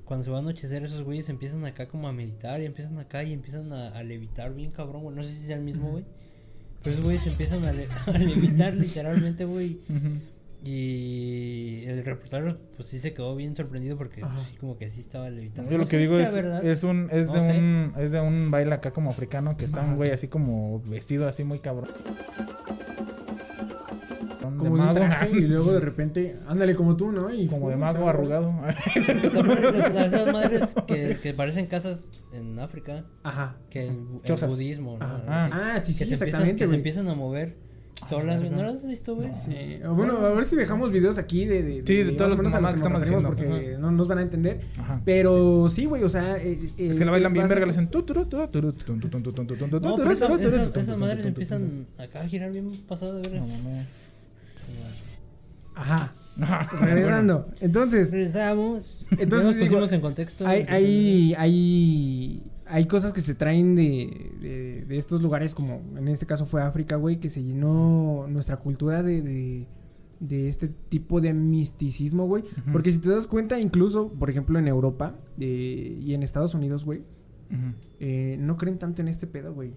cuando 0.05 0.23
se 0.25 0.31
va 0.31 0.37
a 0.37 0.39
anochecer, 0.41 0.83
esos 0.83 1.03
güeyes 1.03 1.29
empiezan 1.29 1.65
acá 1.65 1.87
como 1.87 2.07
a 2.07 2.11
meditar 2.13 2.61
y 2.61 2.65
empiezan 2.65 2.97
acá 2.99 3.23
y 3.23 3.33
empiezan 3.33 3.71
a, 3.73 3.89
a 3.89 4.03
levitar 4.03 4.53
bien 4.53 4.71
cabrón, 4.71 5.03
güey, 5.03 5.15
no 5.15 5.23
sé 5.23 5.33
si 5.33 5.45
sea 5.47 5.55
el 5.57 5.63
mismo, 5.63 5.91
güey. 5.91 6.03
Pero 6.83 6.91
esos 6.93 7.05
güeyes 7.05 7.25
empiezan 7.27 7.63
a, 7.65 7.71
le- 7.71 7.87
a 8.07 8.17
levitar 8.17 8.75
literalmente, 8.75 9.45
güey. 9.45 9.79
Y 10.69 11.86
el 11.86 12.03
reportero, 12.03 12.58
pues 12.75 12.89
sí 12.89 12.99
se 12.99 13.13
quedó 13.13 13.36
bien 13.38 13.56
sorprendido 13.56 13.97
porque 13.97 14.19
pues, 14.21 14.43
sí, 14.43 14.56
como 14.58 14.77
que 14.77 14.89
sí 14.89 14.99
estaba 14.99 15.30
levitando. 15.30 15.71
Yo 15.71 15.77
No 15.77 15.84
lo 15.84 15.89
que 15.89 15.97
digo 15.97 16.19
es, 16.19 16.34
verdad. 16.34 16.65
es 16.65 16.84
un 16.84 17.08
es 17.12 17.27
No 17.27 17.34
de 17.34 17.41
sé. 17.41 17.58
un 17.58 17.93
es 17.97 18.12
de 18.12 18.19
un 18.19 18.51
baile 18.51 18.73
acá 18.73 18.91
como 18.91 19.10
africano 19.12 19.56
que 19.56 19.63
está 19.65 19.80
Ajá. 19.80 19.89
un 19.91 19.95
güey 19.95 20.12
así 20.12 20.27
como 20.27 20.82
vestido 20.82 21.27
así 21.27 21.43
muy 21.45 21.60
cabrón. 21.60 21.89
Como 24.41 24.63
de 24.63 24.69
un 24.69 24.77
mago, 24.77 24.93
traje 24.93 25.30
y 25.32 25.41
luego 25.41 25.71
de 25.73 25.80
repente, 25.89 26.36
ándale 26.47 26.75
como 26.75 26.97
tú, 26.97 27.12
¿no? 27.12 27.34
Y 27.34 27.47
como 27.47 27.69
de 27.69 27.75
mago 27.77 28.03
va. 28.06 28.10
arrugado. 28.10 28.53
Esas 28.95 30.34
madres 30.34 30.75
que, 30.88 31.17
que 31.21 31.34
parecen 31.34 31.67
casas 31.67 32.10
en 32.34 32.60
África, 32.60 33.06
Ajá. 33.23 33.56
que 33.69 33.88
el, 33.88 33.95
budismo, 34.47 34.97
¿no? 34.97 35.06
Ajá. 35.06 35.49
Ah, 35.51 35.82
sí, 35.82 35.93
sí, 35.93 35.99
que 35.99 36.15
se 36.17 36.25
empiezan, 36.25 36.27
exactamente, 36.27 36.65
que 36.65 36.69
se 36.69 36.75
empiezan 36.75 37.08
a 37.08 37.13
mover 37.15 37.56
solas, 38.07 38.39
güey. 38.39 38.51
¿No 38.51 38.63
las 38.63 38.75
has 38.75 38.88
visto, 38.88 39.15
güey? 39.15 39.33
Sí. 39.33 39.79
O 39.86 39.93
Bueno, 39.95 40.17
a 40.17 40.31
ver 40.33 40.45
si 40.45 40.55
dejamos 40.55 40.91
videos 40.91 41.17
aquí 41.17 41.45
de, 41.45 41.63
de, 41.63 41.83
Sí, 41.86 41.95
de 41.97 42.05
más 42.05 42.17
todas 42.17 42.31
o 42.31 42.36
las 42.36 42.38
menos 42.38 42.53
a 42.53 42.57
lo 42.57 42.62
mamadas 42.62 42.75
que 42.75 42.81
que 42.81 42.88
estamos 42.88 43.03
haciendo. 43.03 43.27
porque 43.29 43.77
no 43.79 43.91
nos 43.91 44.07
van 44.07 44.17
a 44.19 44.21
entender. 44.21 44.62
Ajá. 44.77 45.01
Pero 45.05 45.67
sí, 45.69 45.86
güey, 45.86 46.03
o 46.03 46.10
sea, 46.10 46.38
eh, 46.38 46.60
eh, 46.77 46.89
Es 46.89 46.97
que 46.97 47.05
la 47.05 47.12
bailan 47.12 47.33
bien 47.33 47.47
verga, 47.47 47.65
le 47.65 47.71
hacen 47.71 47.89
No, 49.81 50.12
esas, 50.12 50.97
madres 50.97 51.25
empiezan 51.25 51.88
acá 51.97 52.21
a 52.21 52.27
girar 52.27 52.51
bien 52.51 52.71
pasado 52.88 53.19
de 53.19 53.29
verga. 53.29 53.45
Ajá. 55.75 56.13
Regresando. 56.81 57.47
Entonces, 57.62 58.12
Regresamos. 58.12 59.05
Entonces, 59.12 59.43
nos 59.43 59.55
digo, 59.55 59.65
pusimos 59.67 59.91
en 59.91 60.01
contexto. 60.01 60.47
hay, 60.47 61.33
hay, 61.36 62.43
hay 62.69 62.86
cosas 62.86 63.13
que 63.13 63.21
se 63.21 63.36
traen 63.36 63.75
de, 63.75 64.32
de, 64.41 64.86
de 64.88 64.97
estos 64.97 65.21
lugares, 65.21 65.53
como 65.56 65.82
en 65.95 66.08
este 66.08 66.25
caso 66.25 66.45
fue 66.45 66.62
África, 66.62 66.95
güey, 66.95 67.19
que 67.19 67.30
se 67.30 67.43
llenó 67.43 68.25
nuestra 68.30 68.58
cultura 68.58 69.03
de, 69.03 69.21
de, 69.21 69.67
de 70.19 70.49
este 70.49 70.67
tipo 70.67 71.21
de 71.21 71.34
misticismo, 71.34 72.25
güey. 72.27 72.43
Porque 72.71 72.91
si 72.91 72.99
te 72.99 73.10
das 73.10 73.27
cuenta, 73.27 73.60
incluso, 73.60 74.10
por 74.13 74.30
ejemplo, 74.30 74.58
en 74.60 74.67
Europa 74.67 75.15
eh, 75.39 75.99
y 76.01 76.13
en 76.13 76.23
Estados 76.23 76.53
Unidos, 76.53 76.86
güey, 76.86 77.03
eh, 77.99 78.38
no 78.39 78.58
creen 78.58 78.77
tanto 78.77 79.01
en 79.01 79.08
este 79.08 79.27
pedo, 79.27 79.53
güey. 79.53 79.71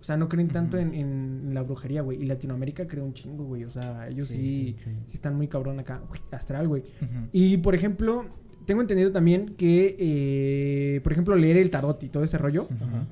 O 0.00 0.04
sea, 0.06 0.16
no 0.16 0.28
creen 0.28 0.48
tanto 0.48 0.78
en, 0.78 0.94
en 0.94 1.50
la 1.54 1.62
brujería, 1.62 2.02
güey. 2.02 2.22
Y 2.22 2.26
Latinoamérica 2.26 2.86
cree 2.86 3.02
un 3.02 3.14
chingo, 3.14 3.44
güey. 3.44 3.64
O 3.64 3.70
sea, 3.70 4.06
ellos 4.08 4.28
sí, 4.28 4.36
Sí, 4.36 4.76
sí, 4.84 4.90
sí. 5.06 5.14
están 5.14 5.34
muy 5.34 5.48
cabrón 5.48 5.80
acá. 5.80 6.02
Uy, 6.12 6.18
astral, 6.30 6.68
güey. 6.68 6.84
Y, 7.32 7.56
por 7.56 7.74
ejemplo, 7.74 8.24
tengo 8.66 8.80
entendido 8.80 9.12
también 9.12 9.54
que, 9.56 9.96
eh, 9.98 11.00
por 11.02 11.12
ejemplo, 11.12 11.34
leer 11.36 11.56
el 11.56 11.70
tarot 11.70 12.02
y 12.02 12.08
todo 12.08 12.24
ese 12.24 12.36
rollo. 12.38 12.66
Ajá. 12.80 13.06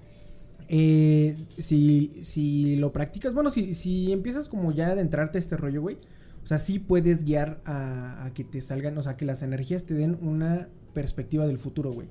eh, 0.68 1.36
si, 1.58 2.12
si 2.22 2.76
lo 2.76 2.92
practicas, 2.92 3.32
bueno, 3.34 3.50
si, 3.50 3.74
si 3.74 4.12
empiezas 4.12 4.48
como 4.48 4.72
ya 4.72 4.88
a 4.88 4.90
adentrarte 4.92 5.38
a 5.38 5.40
este 5.40 5.56
rollo, 5.56 5.80
güey. 5.82 5.96
O 6.42 6.46
sea, 6.46 6.58
sí 6.58 6.78
puedes 6.78 7.24
guiar 7.24 7.60
a, 7.64 8.24
a 8.26 8.34
que 8.34 8.44
te 8.44 8.60
salgan, 8.60 8.98
o 8.98 9.02
sea, 9.02 9.16
que 9.16 9.24
las 9.24 9.42
energías 9.42 9.84
te 9.84 9.94
den 9.94 10.18
una 10.20 10.68
perspectiva 10.92 11.46
del 11.46 11.58
futuro, 11.58 11.90
güey. 11.92 12.08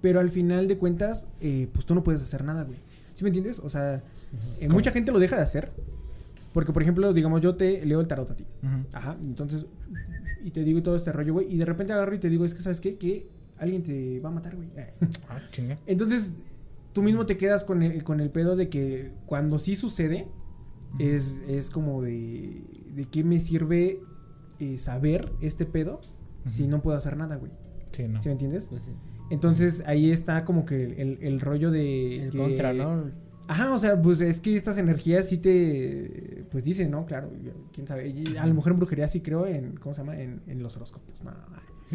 Pero 0.00 0.20
al 0.20 0.30
final 0.30 0.66
de 0.68 0.78
cuentas, 0.78 1.26
eh, 1.42 1.68
pues 1.72 1.84
tú 1.84 1.94
no 1.94 2.02
puedes 2.02 2.22
hacer 2.22 2.44
nada, 2.44 2.64
güey. 2.64 2.78
¿Sí 3.14 3.22
me 3.24 3.28
entiendes? 3.28 3.58
O 3.58 3.68
sea, 3.68 4.02
eh, 4.60 4.68
mucha 4.68 4.90
gente 4.92 5.12
lo 5.12 5.18
deja 5.18 5.36
de 5.36 5.42
hacer. 5.42 5.70
Porque, 6.54 6.72
por 6.72 6.80
ejemplo, 6.82 7.12
digamos, 7.12 7.42
yo 7.42 7.54
te 7.56 7.84
leo 7.84 8.00
el 8.00 8.08
tarot 8.08 8.30
a 8.30 8.34
ti. 8.36 8.44
Ajá, 8.92 9.16
entonces, 9.22 9.66
y 10.44 10.50
te 10.50 10.64
digo 10.64 10.82
todo 10.82 10.96
este 10.96 11.12
rollo, 11.12 11.34
güey. 11.34 11.52
Y 11.52 11.56
de 11.58 11.64
repente 11.64 11.92
agarro 11.92 12.14
y 12.14 12.18
te 12.18 12.28
digo, 12.28 12.44
es 12.44 12.54
que, 12.54 12.60
¿sabes 12.62 12.80
qué? 12.80 12.94
Que 12.94 13.28
alguien 13.58 13.82
te 13.82 14.20
va 14.20 14.28
a 14.30 14.32
matar, 14.32 14.56
güey. 14.56 14.68
Ah, 15.28 15.38
chinga. 15.52 15.78
Entonces, 15.86 16.34
tú 16.92 17.02
mismo 17.02 17.26
te 17.26 17.36
quedas 17.36 17.64
con 17.64 17.82
el, 17.82 18.02
con 18.04 18.20
el 18.20 18.30
pedo 18.30 18.56
de 18.56 18.68
que 18.68 19.12
cuando 19.26 19.58
sí 19.58 19.76
sucede, 19.76 20.26
es, 20.98 21.40
es 21.48 21.70
como 21.70 22.02
de, 22.02 22.62
de 22.94 23.04
qué 23.04 23.22
me 23.22 23.38
sirve 23.40 24.00
eh, 24.58 24.78
saber 24.78 25.30
este 25.40 25.64
pedo 25.66 26.00
si 26.46 26.66
no 26.66 26.80
puedo 26.82 26.96
hacer 26.96 27.16
nada, 27.16 27.36
güey. 27.36 27.52
Sí, 27.94 28.08
no. 28.08 28.20
¿Sí 28.22 28.28
me 28.28 28.32
entiendes? 28.32 28.66
Pues 28.66 28.82
sí. 28.82 28.90
Entonces 29.30 29.82
ahí 29.86 30.10
está 30.10 30.44
como 30.44 30.64
que 30.66 31.00
el, 31.00 31.18
el 31.20 31.38
rollo 31.40 31.70
de... 31.70 32.24
El 32.24 32.30
que- 32.32 32.38
contra, 32.38 32.72
¿no? 32.72 33.04
Ajá, 33.50 33.74
o 33.74 33.78
sea, 33.80 34.00
pues 34.00 34.20
es 34.20 34.40
que 34.40 34.54
estas 34.54 34.78
energías 34.78 35.26
sí 35.28 35.36
te... 35.38 36.44
Pues 36.52 36.62
dicen, 36.62 36.90
¿no? 36.90 37.04
Claro, 37.04 37.30
quién 37.72 37.86
sabe. 37.88 38.08
Y 38.08 38.36
a 38.36 38.46
lo 38.46 38.54
mejor 38.54 38.72
en 38.72 38.78
brujería 38.78 39.08
sí 39.08 39.20
creo 39.20 39.46
en... 39.46 39.72
¿Cómo 39.76 39.92
se 39.92 40.02
llama? 40.02 40.20
En, 40.20 40.40
en 40.46 40.62
los 40.62 40.76
horóscos. 40.76 41.02
No, 41.24 41.32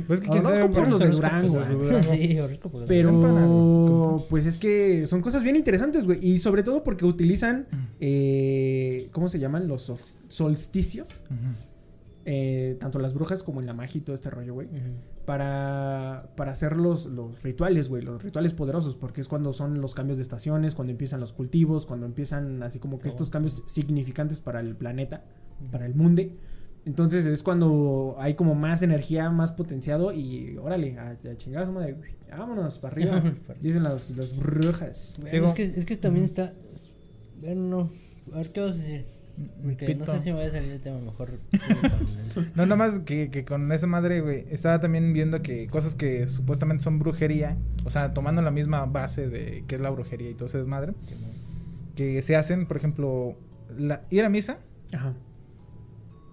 Pues 0.05 0.19
que 0.19 0.27
quién 0.27 0.43
sabe, 0.43 0.57
Horóscopos 0.63 0.89
los 0.89 0.99
de 0.99 1.07
Durango, 1.09 1.53
horóscopos 1.53 1.69
de 1.69 1.75
güey. 1.75 1.87
Durango. 1.87 2.11
sí, 2.13 2.39
horóscopo. 2.39 2.83
Pero, 2.85 4.25
pues 4.29 4.45
es 4.45 4.57
que 4.57 5.07
son 5.07 5.21
cosas 5.21 5.43
bien 5.43 5.55
interesantes, 5.55 6.05
güey. 6.05 6.19
Y 6.21 6.39
sobre 6.39 6.61
todo 6.63 6.83
porque 6.83 7.05
utilizan, 7.05 7.67
eh, 8.01 9.07
¿cómo 9.13 9.29
se 9.29 9.39
llaman? 9.39 9.67
Los 9.69 9.83
sol- 9.83 9.97
solsticios. 10.27 11.21
Eh, 12.25 12.75
tanto 12.79 12.99
las 12.99 13.13
brujas 13.13 13.43
como 13.43 13.61
en 13.61 13.67
la 13.67 13.73
magia 13.73 13.99
y 13.99 14.01
todo 14.01 14.13
este 14.15 14.29
rollo, 14.29 14.53
güey. 14.55 14.67
Ujú. 14.67 14.77
Para, 15.25 16.29
para 16.37 16.51
hacer 16.51 16.77
los, 16.77 17.07
los 17.07 17.41
rituales, 17.41 17.89
güey. 17.89 18.03
Los 18.03 18.21
rituales 18.21 18.53
poderosos. 18.53 18.95
Porque 18.95 19.21
es 19.21 19.27
cuando 19.27 19.53
son 19.53 19.81
los 19.81 19.95
cambios 19.95 20.17
de 20.17 20.23
estaciones, 20.23 20.75
cuando 20.75 20.91
empiezan 20.91 21.19
los 21.19 21.33
cultivos, 21.33 21.85
cuando 21.85 22.05
empiezan 22.05 22.61
así 22.63 22.79
como 22.79 22.97
que 22.99 23.07
Oh. 23.07 23.11
estos 23.11 23.29
cambios 23.29 23.63
significantes 23.65 24.39
para 24.39 24.59
el 24.59 24.75
planeta, 24.75 25.23
para 25.71 25.85
el 25.85 25.95
mundo. 25.95 26.21
Entonces 26.85 27.25
es 27.25 27.41
cuando 27.41 28.15
hay 28.19 28.35
como 28.35 28.53
más 28.53 28.83
energía, 28.83 29.31
más 29.31 29.51
potenciado 29.51 30.13
y 30.13 30.55
órale, 30.57 30.99
a, 30.99 31.17
a 31.31 31.37
chingar 31.37 31.63
a 31.63 31.65
su 31.65 31.71
madre, 31.71 31.97
vámonos 32.29 32.77
para 32.77 32.93
arriba, 32.93 33.23
dicen 33.61 33.81
las, 33.81 34.11
las 34.11 34.37
brujas. 34.37 35.17
Bueno, 35.19 35.47
es, 35.47 35.53
que, 35.55 35.63
es 35.63 35.85
que 35.87 35.97
también 35.97 36.25
está. 36.25 36.53
Bueno, 37.41 37.61
no. 37.61 37.91
A 38.33 38.37
ver 38.37 38.51
qué 38.51 38.59
vas 38.61 38.73
a 38.73 38.77
decir. 38.77 39.05
No 39.37 40.05
sé 40.05 40.19
si 40.19 40.29
me 40.29 40.35
vaya 40.37 40.47
a 40.49 40.51
salir 40.51 40.71
el 40.71 40.81
tema 40.81 40.99
mejor. 40.99 41.31
No, 42.55 42.63
nada 42.65 42.75
más 42.75 42.99
que, 43.05 43.29
que 43.29 43.45
con 43.45 43.71
esa 43.71 43.87
madre, 43.87 44.21
güey. 44.21 44.45
Estaba 44.49 44.79
también 44.79 45.13
viendo 45.13 45.41
que 45.41 45.67
cosas 45.67 45.95
que 45.95 46.27
supuestamente 46.27 46.83
son 46.83 46.99
brujería, 46.99 47.57
o 47.85 47.91
sea, 47.91 48.13
tomando 48.13 48.41
la 48.41 48.51
misma 48.51 48.85
base 48.85 49.27
de 49.29 49.63
qué 49.67 49.75
es 49.75 49.81
la 49.81 49.89
brujería 49.89 50.29
y 50.29 50.33
todo 50.33 50.45
ese 50.47 50.57
desmadre, 50.57 50.93
que 51.95 52.21
se 52.21 52.35
hacen, 52.35 52.65
por 52.65 52.77
ejemplo, 52.77 53.35
la, 53.77 54.01
ir 54.09 54.23
a 54.25 54.29
misa 54.29 54.57
Ajá. 54.93 55.13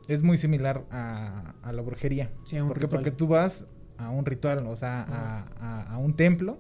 es 0.09 0.23
muy 0.23 0.38
similar 0.38 0.83
a, 0.91 1.55
a 1.62 1.73
la 1.73 1.83
brujería. 1.83 2.31
Sí, 2.45 2.57
a 2.57 2.62
un 2.65 2.69
¿Por 2.69 2.81
qué? 2.81 2.88
Porque 2.88 3.11
tú 3.12 3.27
vas 3.29 3.67
a 3.99 4.11
un 4.11 4.25
ritual, 4.27 4.67
o 4.67 4.77
sea, 4.77 5.03
a, 5.03 5.45
a- 5.61 5.95
a 5.95 5.99
un 5.99 6.15
templo, 6.17 6.59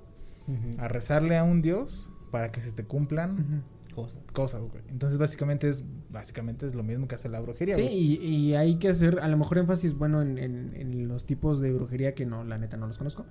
a 0.78 0.88
rezarle 0.88 1.36
a 1.36 1.44
un 1.44 1.62
dios 1.62 2.08
para 2.30 2.50
que 2.52 2.60
se 2.60 2.70
te 2.72 2.84
cumplan 2.84 3.32
Ujú. 3.32 3.62
Cosas. 3.94 4.18
cosas, 4.32 4.60
güey. 4.62 4.82
Entonces, 4.88 5.18
básicamente 5.18 5.68
es 5.68 5.84
básicamente 6.10 6.66
es 6.66 6.74
lo 6.74 6.82
mismo 6.82 7.06
que 7.08 7.14
hace 7.14 7.28
la 7.28 7.40
brujería, 7.40 7.74
Sí, 7.76 7.82
y, 7.82 8.14
y 8.26 8.54
hay 8.54 8.76
que 8.76 8.88
hacer 8.88 9.20
a 9.20 9.28
lo 9.28 9.36
mejor 9.36 9.58
énfasis, 9.58 9.94
bueno, 9.94 10.20
en, 10.22 10.38
en- 10.38 10.72
en 10.74 11.08
los 11.08 11.24
tipos 11.26 11.60
de 11.60 11.72
brujería 11.72 12.14
que 12.14 12.24
no, 12.26 12.44
la 12.44 12.58
neta 12.58 12.76
no 12.76 12.86
los 12.86 12.98
conozco. 12.98 13.24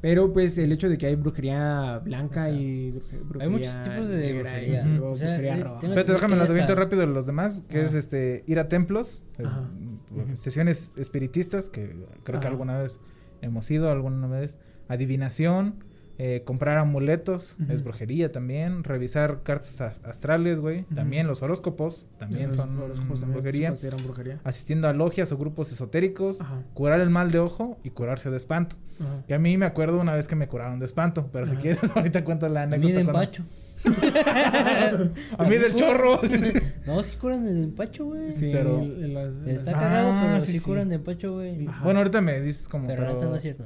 Pero 0.00 0.32
pues 0.32 0.56
el 0.56 0.72
hecho 0.72 0.88
de 0.88 0.96
que 0.96 1.04
hay 1.06 1.14
brujería 1.14 1.98
blanca 2.02 2.50
y 2.50 2.90
bruje- 2.90 3.20
brujería 3.22 3.50
muchos 3.50 3.84
tipos 3.84 4.08
de 4.08 4.16
negra 4.18 4.42
brujería. 4.52 4.84
luego 4.86 5.12
O 5.12 5.16
sea, 5.18 5.28
brujería 5.28 5.56
perro. 5.56 5.70
Tengo- 5.78 5.92
Espérate, 5.92 6.12
déjame 6.12 6.36
lo 6.36 6.42
hasta- 6.42 6.52
aviento 6.54 6.74
rápido 6.74 7.00
de 7.02 7.06
los 7.08 7.26
demás, 7.26 7.62
que 7.68 7.78
Ah. 7.80 7.84
es 7.84 7.94
este 7.94 8.42
ir 8.46 8.58
a 8.58 8.68
templos, 8.70 9.22
es- 9.38 9.48
mm, 9.50 10.36
sesiones 10.36 10.90
espiritistas, 10.96 11.68
que 11.68 11.94
creo 12.24 12.40
que 12.40 12.46
alguna 12.46 12.78
vez 12.78 12.98
hemos 13.42 13.70
ido, 13.70 13.90
alguna 13.90 14.26
vez, 14.26 14.56
adivinación, 14.88 15.84
eh, 16.22 16.42
comprar 16.44 16.76
amuletos, 16.76 17.56
Ujú. 17.62 17.72
es 17.72 17.82
brujería 17.82 18.30
también, 18.30 18.84
revisar 18.84 19.42
cartas 19.42 19.80
as- 19.80 20.04
astrales, 20.04 20.60
güey, 20.60 20.82
también 20.94 21.26
los 21.26 21.40
horóscopos, 21.40 22.06
también 22.18 22.48
Los 22.48 22.56
son 22.56 22.78
horóscopos 22.78 23.20
también 23.20 23.32
brujería, 23.42 23.74
se 23.76 23.88
brujería. 23.88 24.38
asistiendo 24.44 24.86
a 24.88 24.92
logias 24.92 25.32
o 25.32 25.38
grupos 25.38 25.72
esotéricos, 25.72 26.42
Ajá. 26.42 26.62
curar 26.74 27.00
el 27.00 27.08
mal 27.08 27.30
de 27.30 27.38
ojo 27.38 27.78
y 27.84 27.90
curarse 27.90 28.28
de 28.30 28.36
espanto. 28.36 28.76
Ajá. 29.00 29.22
Que 29.26 29.32
a 29.34 29.38
mí 29.38 29.56
me 29.56 29.64
acuerdo 29.64 29.98
una 29.98 30.14
vez 30.14 30.28
que 30.28 30.36
me 30.36 30.46
curaron 30.46 30.78
de 30.78 30.84
espanto, 30.84 31.30
pero 31.32 31.48
si 31.48 31.56
quieres 31.56 31.80
ahorita 31.96 32.22
cuento 32.22 32.46
la 32.50 32.64
A 32.64 32.66
mí 32.66 32.74
anécdota. 32.74 32.94
de 32.96 33.00
empacho. 33.00 33.44
A 35.38 35.44
mí 35.48 35.56
del 35.56 35.74
chorro. 35.74 36.20
No, 36.86 37.02
sí 37.02 37.16
curan 37.16 37.46
el 37.46 37.64
empacho, 37.64 38.04
güey. 38.06 38.32
Sí, 38.32 38.50
Pero- 38.52 38.82
Está 38.82 39.72
las- 39.72 39.74
Ah, 39.74 39.78
cagado, 39.78 40.12
pero 40.20 40.40
sí, 40.40 40.60
curan 40.60 40.88
de 40.88 40.96
empacho, 40.96 41.34
güey. 41.34 41.66
Bueno, 41.82 42.00
ahorita 42.00 42.20
me 42.20 42.40
dices 42.40 42.68
como... 42.68 42.88
Pero 42.88 43.04
pero- 43.16 43.30
no 43.30 43.36
es 43.36 43.42
cierto. 43.42 43.64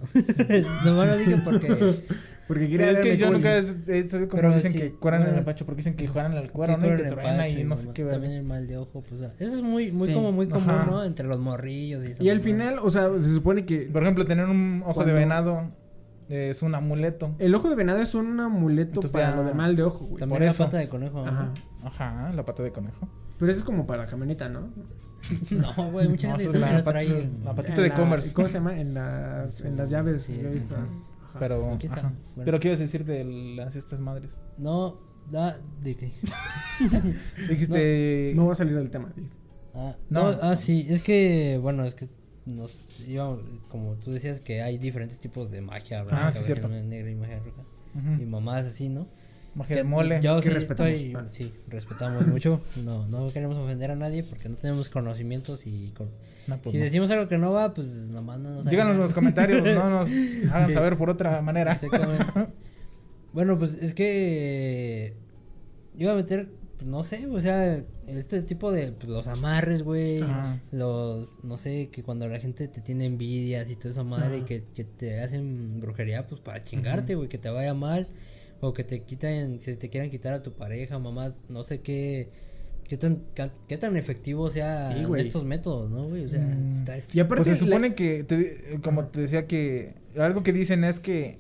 Nomás 0.85 1.09
lo 1.09 1.17
dije 1.17 1.37
porque. 1.45 2.05
Porque 2.47 2.69
quería 2.69 2.91
es 2.91 2.99
que 3.01 3.17
yo 3.17 3.31
nunca 3.31 3.57
he 3.57 3.65
sabido 3.65 4.29
como 4.29 4.43
Pero 4.43 4.55
dicen 4.55 4.73
sí, 4.73 4.79
que 4.79 4.93
curan 4.95 5.21
el 5.23 5.27
bueno. 5.29 5.39
empacho 5.41 5.65
porque 5.65 5.79
dicen 5.79 5.95
que 5.97 6.07
juegan 6.09 6.35
el 6.35 6.51
cuero, 6.51 6.77
¿no? 6.77 6.87
Y 6.93 6.97
que 6.97 7.03
el 7.03 7.09
truena 7.09 7.49
y 7.49 7.65
no 7.65 7.77
sé 7.79 7.89
qué 7.95 8.05
ver. 8.05 8.13
También 8.13 8.35
el 8.35 8.43
mal 8.45 8.67
de 8.67 8.77
ojo, 8.77 9.03
pues. 9.09 9.21
Eso 9.23 9.55
es 9.57 9.63
muy, 9.63 9.91
muy 9.93 10.09
Sí. 10.09 10.15
como 10.15 10.31
muy 10.33 10.47
común, 10.49 10.71
Ajá. 10.71 10.87
¿no? 10.91 11.05
Entre 11.05 11.27
los 11.27 11.39
morrillos 11.41 12.05
y 12.05 12.11
esa 12.11 12.23
Y 12.23 12.29
al 12.31 12.41
final, 12.41 12.79
o 12.81 12.91
sea, 12.91 13.09
se 13.21 13.31
supone 13.33 13.65
que 13.65 13.89
Por 13.93 14.03
ejemplo, 14.03 14.27
tener 14.27 14.45
un 14.47 14.83
ojo 14.85 14.95
Cuando- 14.95 15.13
de 15.15 15.19
venado 15.19 15.71
eh, 16.29 16.49
es 16.51 16.63
un 16.63 16.75
amuleto. 16.75 17.35
el 17.39 17.55
ojo 17.55 17.69
de 17.71 17.77
venado 17.77 18.01
es 18.01 18.15
un 18.15 18.39
amuleto 18.41 18.89
Entonces 18.91 19.11
para 19.13 19.31
ya- 19.31 19.37
lo 19.37 19.45
de 19.45 19.55
mal 19.55 19.75
de 19.77 19.83
ojo, 19.85 20.05
güey. 20.07 20.19
También 20.19 20.39
por 20.39 20.45
la 20.45 20.51
eso. 20.51 20.65
pata 20.65 20.79
de 20.79 20.89
conejo. 20.89 21.23
¿no? 21.25 21.31
Ajá. 21.31 21.53
Ajá, 21.85 22.33
la 22.35 22.43
pata 22.45 22.63
de 22.63 22.73
conejo. 22.73 23.09
Pero 23.39 23.51
eso 23.51 23.61
es 23.61 23.65
como 23.65 23.87
para 23.87 24.05
la 24.05 24.11
camioneta, 24.11 24.49
¿no? 24.49 24.69
No, 25.51 25.91
güey, 25.91 26.07
mucha 26.09 26.29
gente 26.37 26.45
eso 26.45 26.53
la 26.59 26.85
trae. 26.85 27.31
patita 27.57 27.81
de 27.81 27.91
Commerce. 27.91 28.33
¿Cómo 28.35 28.49
se 28.49 28.55
llama? 28.55 28.79
En 28.79 28.93
las, 28.95 29.61
en 29.63 29.77
las 29.77 29.89
llaves. 29.89 30.23
Sí, 30.23 30.39
he 30.39 30.53
visto. 30.53 30.77
Ajá. 31.35 31.38
Pero, 31.40 31.73
ajá. 31.73 32.12
Bueno. 32.35 32.44
pero 32.44 32.61
¿qué 32.61 32.68
ibas 32.68 32.81
a 32.81 32.83
decir 32.85 33.05
de 33.05 33.25
las 33.57 33.75
estas 33.77 34.01
madres? 34.01 34.38
No, 34.59 34.99
da, 35.31 35.59
¿de 35.83 35.97
qué? 35.97 36.12
Dijiste... 37.49 38.33
No 38.35 38.47
va 38.47 38.53
a 38.53 38.57
salir 38.57 38.75
del 38.77 38.90
tema. 38.90 39.11
dijiste. 39.14 39.37
Ah, 39.75 39.97
No. 40.11 40.33
no. 40.33 40.38
ah, 40.42 40.57
sí, 40.57 40.87
es 40.88 41.03
que, 41.03 41.59
bueno, 41.61 41.85
es 41.85 41.94
que 41.94 42.09
nos 42.47 43.01
íbamos, 43.07 43.40
como 43.68 43.94
tú 43.94 44.12
decías 44.12 44.40
que 44.40 44.62
hay 44.62 44.79
diferentes 44.79 45.18
tipos 45.18 45.51
de 45.51 45.61
magia 45.61 46.03
blanca, 46.03 46.29
Ah, 46.29 46.33
sí, 46.33 46.42
cierto. 46.44 46.68
magia 46.68 46.83
negra 46.83 47.11
y 47.11 47.14
magia 47.14 47.38
roja. 47.40 47.62
Y 48.20 48.25
mamás 48.27 48.64
así, 48.66 48.88
¿no? 48.88 49.07
Magia 49.55 49.77
Que 49.77 49.83
de 49.83 49.88
mole. 49.88 50.21
Yo 50.23 50.37
Que 50.37 50.43
sí 50.43 50.49
respetamos, 50.51 50.93
estoy, 50.93 51.14
ah. 51.14 51.27
sí, 51.31 51.53
respetamos 51.69 52.27
mucho. 52.27 52.61
No, 52.85 53.07
no 53.07 53.29
queremos 53.29 53.57
ofender 53.57 53.90
a 53.90 53.97
nadie 53.97 54.25
porque 54.25 54.49
no 54.49 54.57
tenemos 54.57 54.88
conocimientos 54.90 55.67
y 55.67 55.93
con- 55.97 56.11
No, 56.47 56.59
pues 56.59 56.73
si 56.73 56.79
no. 56.79 56.85
decimos 56.85 57.11
algo 57.11 57.29
que 57.29 57.38
no 57.38 57.53
va, 57.53 57.73
pues 57.73 57.87
nomás 58.09 58.40
no 58.40 58.51
nos 58.57 58.64
Díganos 58.67 58.95
en 58.97 59.01
los 59.01 59.14
comentarios, 59.14 59.62
no 59.62 59.90
nos 59.90 60.09
hagan 60.53 60.67
Sí. 60.67 60.73
saber 60.73 60.97
por 60.99 61.11
otra 61.11 61.40
manera. 61.43 61.73
Exactamente. 61.73 62.25
bueno, 63.33 63.59
pues 63.59 63.75
es 63.75 63.95
que 63.95 65.14
iba 65.97 66.12
a 66.12 66.17
meter, 66.17 66.49
pues, 66.77 66.88
no 66.88 67.05
sé, 67.05 67.27
o 67.27 67.40
sea, 67.40 67.83
este 68.09 68.43
tipo 68.43 68.73
de 68.73 68.93
pues, 68.93 69.09
los 69.09 69.27
amarres, 69.29 69.83
güey, 69.83 70.21
Ajá. 70.23 70.59
los, 70.73 71.37
no 71.45 71.57
sé, 71.57 71.88
que 71.93 72.03
cuando 72.03 72.27
la 72.27 72.38
gente 72.40 72.67
te 72.69 72.81
tiene 72.81 73.07
envidias 73.07 73.71
y 73.71 73.77
toda 73.77 73.90
esa 73.90 74.03
madre, 74.05 74.38
Ajá. 74.38 74.47
que, 74.47 74.64
que 74.75 74.85
te 74.85 75.21
hacen 75.21 75.81
brujería, 75.81 76.27
pues 76.27 76.40
para 76.40 76.62
chingarte, 76.64 77.14
güey, 77.14 77.29
que 77.29 77.38
te 77.38 77.49
vaya 77.49 77.73
mal, 77.75 78.09
o 78.61 78.73
que 78.73 78.85
te 78.85 79.03
quitan, 79.03 79.59
que 79.59 79.77
te 79.77 79.88
quieran 79.90 80.11
quitar 80.11 80.33
a 80.35 80.43
tu 80.43 80.53
pareja, 80.53 80.99
mamás, 80.99 81.37
no 81.49 81.64
sé 81.64 81.81
qué, 81.81 82.29
qué 82.88 82.97
tan, 82.97 83.23
qué 83.69 83.77
tan 83.79 83.97
efectivo 83.97 84.49
sea 84.51 84.93
Sí, 84.95 85.05
estos 85.19 85.45
métodos, 85.45 85.90
¿no, 85.90 86.09
güey? 86.09 86.25
O 86.25 86.29
sea, 86.29 86.40
Mm. 86.40 86.67
está... 86.69 86.97
Y 87.12 87.21
aparte, 87.21 87.45
Pues 87.45 87.59
se 87.59 87.64
la- 87.64 87.71
supone 87.71 87.95
que, 87.95 88.25
te- 88.25 88.81
como 88.83 89.07
te 89.07 89.21
decía 89.23 89.47
que, 89.47 89.95
algo 90.19 90.43
que 90.43 90.53
dicen 90.53 90.85
es 90.85 91.01
que 91.01 91.38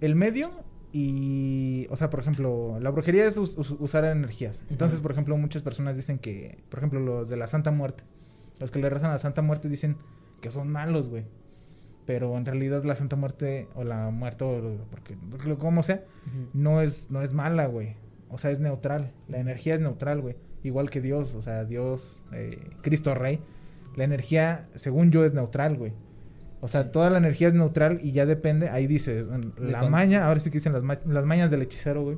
el 0.00 0.14
medio 0.14 0.50
y, 0.92 1.86
o 1.90 1.96
sea, 1.96 2.08
por 2.10 2.20
ejemplo, 2.20 2.78
la 2.80 2.90
brujería 2.90 3.26
es 3.26 3.36
us- 3.36 3.56
us- 3.58 3.74
usar 3.78 4.04
energías. 4.04 4.62
Entonces, 4.70 5.00
por 5.00 5.10
ejemplo, 5.12 5.36
muchas 5.36 5.62
personas 5.62 5.96
dicen 5.96 6.18
que, 6.18 6.58
por 6.68 6.78
ejemplo, 6.78 7.00
los 7.00 7.28
de 7.28 7.36
la 7.36 7.46
Santa 7.48 7.70
Muerte, 7.72 8.04
los 8.60 8.70
que 8.70 8.78
le 8.78 8.88
rezan 8.88 9.10
a 9.10 9.14
la 9.14 9.18
Santa 9.18 9.42
Muerte 9.42 9.68
dicen 9.68 9.96
que 10.40 10.50
son 10.52 10.68
malos, 10.70 11.08
güey. 11.08 11.24
Pero 12.06 12.36
en 12.36 12.44
realidad 12.44 12.84
la 12.84 12.96
Santa 12.96 13.16
Muerte 13.16 13.66
o 13.74 13.82
la 13.84 14.10
muerte, 14.10 14.44
o 14.44 14.60
lo- 14.60 14.84
porque, 14.90 15.16
como 15.58 15.82
sea, 15.82 16.02
no 16.52 16.82
es, 16.82 17.10
no 17.10 17.22
es 17.22 17.32
mala, 17.32 17.66
güey. 17.66 17.94
O 18.28 18.38
sea, 18.38 18.50
es 18.50 18.58
neutral. 18.58 19.10
La 19.28 19.38
energía 19.38 19.74
es 19.74 19.80
neutral, 19.80 20.20
güey. 20.20 20.36
Igual 20.62 20.90
que 20.90 21.00
Dios, 21.00 21.34
o 21.34 21.42
sea, 21.42 21.64
Dios, 21.64 22.20
eh, 22.32 22.58
Cristo 22.82 23.14
Rey. 23.14 23.38
La 23.96 24.04
energía, 24.04 24.66
según 24.74 25.10
yo, 25.10 25.24
es 25.24 25.32
neutral, 25.34 25.76
güey. 25.76 25.92
O 26.60 26.68
sea, 26.68 26.84
Sí. 26.84 26.88
toda 26.92 27.10
la 27.10 27.18
energía 27.18 27.48
es 27.48 27.54
neutral 27.54 28.00
y 28.02 28.12
ya 28.12 28.26
depende, 28.26 28.68
ahí 28.70 28.86
dice, 28.86 29.18
en- 29.20 29.50
¿De 29.54 29.70
la 29.70 29.82
maña, 29.90 30.26
ahora 30.26 30.40
sí 30.40 30.50
que 30.50 30.58
dicen 30.58 30.72
las, 30.72 30.82
ma- 30.82 30.98
las 31.06 31.24
mañas 31.24 31.50
del 31.50 31.62
hechicero, 31.62 32.02
güey. 32.02 32.16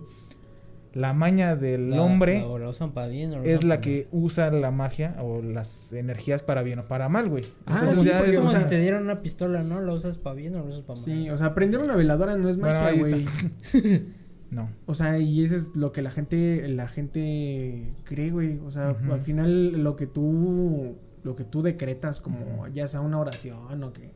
La 0.97 1.13
maña 1.13 1.57
del 1.57 1.91
La- 1.91 2.03
hombre 2.03 2.41
la- 2.41 2.47
o 2.47 2.59
la 2.59 2.69
usan 2.71 2.93
para 2.93 3.09
bien 3.09 3.35
o 3.35 3.43
es 3.43 3.65
la 3.65 3.81
que 3.83 4.09
usa 4.13 4.51
la 4.51 4.71
magia 4.71 5.17
o 5.21 5.43
las 5.43 5.93
energías 5.93 6.43
para 6.43 6.63
bien 6.63 6.79
o 6.79 6.85
para 6.87 7.09
mal, 7.11 7.29
güey. 7.29 7.45
Ah, 7.67 7.81
Entonces 7.81 7.99
sí, 8.01 8.05
ya 8.07 8.17
porque, 8.19 8.31
es- 8.33 8.37
como 8.39 8.49
o 8.49 8.53
sea- 8.53 8.63
si 8.63 8.67
te 8.69 8.81
dieran 8.81 9.03
una 9.03 9.21
pistola, 9.21 9.63
¿no? 9.63 9.81
¿La 9.83 9.93
usas 9.93 10.17
para 10.17 10.35
bien 10.37 10.55
o 10.55 10.61
la 10.61 10.65
usas 10.71 10.81
para 10.83 10.97
mal? 10.97 11.05
Sí, 11.05 11.29
o 11.29 11.37
sea, 11.37 11.55
prender 11.55 11.81
una 11.81 11.97
veladora 11.97 12.37
no 12.37 12.49
es 12.49 12.57
Bueno, 12.57 12.75
magia, 12.75 12.89
ahí 12.89 12.99
güey. 12.99 13.27
no. 14.51 14.71
O 14.87 14.95
sea, 14.95 15.19
y 15.19 15.43
eso 15.43 15.55
es 15.57 15.77
lo 15.77 15.93
que 15.93 16.01
la 16.03 16.11
gente, 16.11 16.67
la 16.69 16.89
gente 16.89 17.93
cree, 18.05 18.31
güey. 18.31 18.59
O 18.65 18.71
sea, 18.71 18.97
al 19.11 19.21
final 19.21 19.83
lo 19.83 19.97
que 19.97 20.07
tú, 20.07 20.97
lo 21.25 21.37
que 21.37 21.45
tú 21.45 21.63
decretas 21.63 22.21
como 22.21 22.67
ya 22.69 22.87
sea 22.87 23.01
una 23.01 23.19
oración 23.19 23.83
o 23.83 23.93
que... 23.93 24.13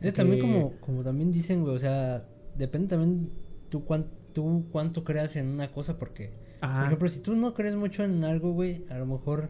Es 0.00 0.14
también 0.14 0.40
como, 0.40 0.72
como 0.80 1.02
también 1.02 1.30
dicen, 1.30 1.62
güey, 1.62 1.76
o 1.76 1.78
sea, 1.78 2.24
depende 2.56 2.88
también 2.88 3.30
tú, 3.70 3.84
cuán- 3.84 4.06
tú 4.32 4.64
cuánto 4.72 5.04
creas 5.04 5.36
en 5.36 5.46
una 5.48 5.70
cosa, 5.72 5.98
porque, 5.98 6.30
por 6.60 6.68
Ajá. 6.68 6.86
ejemplo, 6.86 7.08
si 7.08 7.20
tú 7.20 7.34
no 7.36 7.54
crees 7.54 7.74
mucho 7.76 8.04
en 8.04 8.24
algo, 8.24 8.52
güey, 8.52 8.84
a 8.90 8.98
lo 8.98 9.06
mejor, 9.06 9.48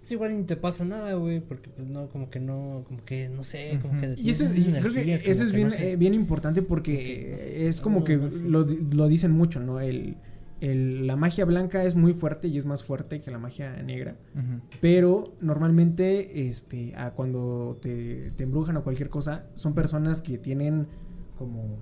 pues 0.00 0.12
igual 0.12 0.36
ni 0.38 0.44
te 0.44 0.56
pasa 0.56 0.84
nada, 0.84 1.14
güey, 1.14 1.40
porque 1.40 1.68
pues 1.70 1.88
no, 1.88 2.08
como 2.08 2.30
que 2.30 2.38
no, 2.40 2.84
como 2.86 3.04
que, 3.04 3.28
no 3.28 3.42
sé, 3.44 3.78
como 3.82 4.00
que... 4.00 4.14
Y 4.16 4.30
eso 4.30 4.44
es, 4.44 4.56
y 4.56 4.70
creo 4.72 4.92
que 4.92 5.14
eso 5.14 5.44
es 5.44 5.50
que 5.50 5.56
bien, 5.56 5.68
no 5.68 5.74
sé. 5.74 5.92
eh, 5.92 5.96
bien 5.96 6.14
importante 6.14 6.62
porque 6.62 7.66
es 7.68 7.80
como 7.80 7.98
no, 8.00 8.04
que 8.04 8.16
lo, 8.16 8.64
lo 8.64 9.08
dicen 9.08 9.32
mucho, 9.32 9.58
¿no? 9.60 9.80
El, 9.80 10.16
el- 10.60 11.06
la 11.06 11.16
magia 11.16 11.44
blanca 11.44 11.84
es 11.84 11.94
muy 11.94 12.14
fuerte 12.14 12.48
y 12.48 12.56
es 12.56 12.64
más 12.64 12.82
fuerte 12.84 13.20
que 13.20 13.30
la 13.30 13.38
magia 13.38 13.82
negra. 13.82 14.16
Pero 14.80 15.34
normalmente, 15.40 16.48
este, 16.48 16.94
a 16.96 17.10
cuando 17.10 17.78
te, 17.82 18.30
te 18.36 18.44
embrujan 18.44 18.76
o 18.76 18.84
cualquier 18.84 19.08
cosa, 19.08 19.46
son 19.54 19.74
personas 19.74 20.22
que 20.22 20.38
tienen 20.38 20.86
como, 21.36 21.78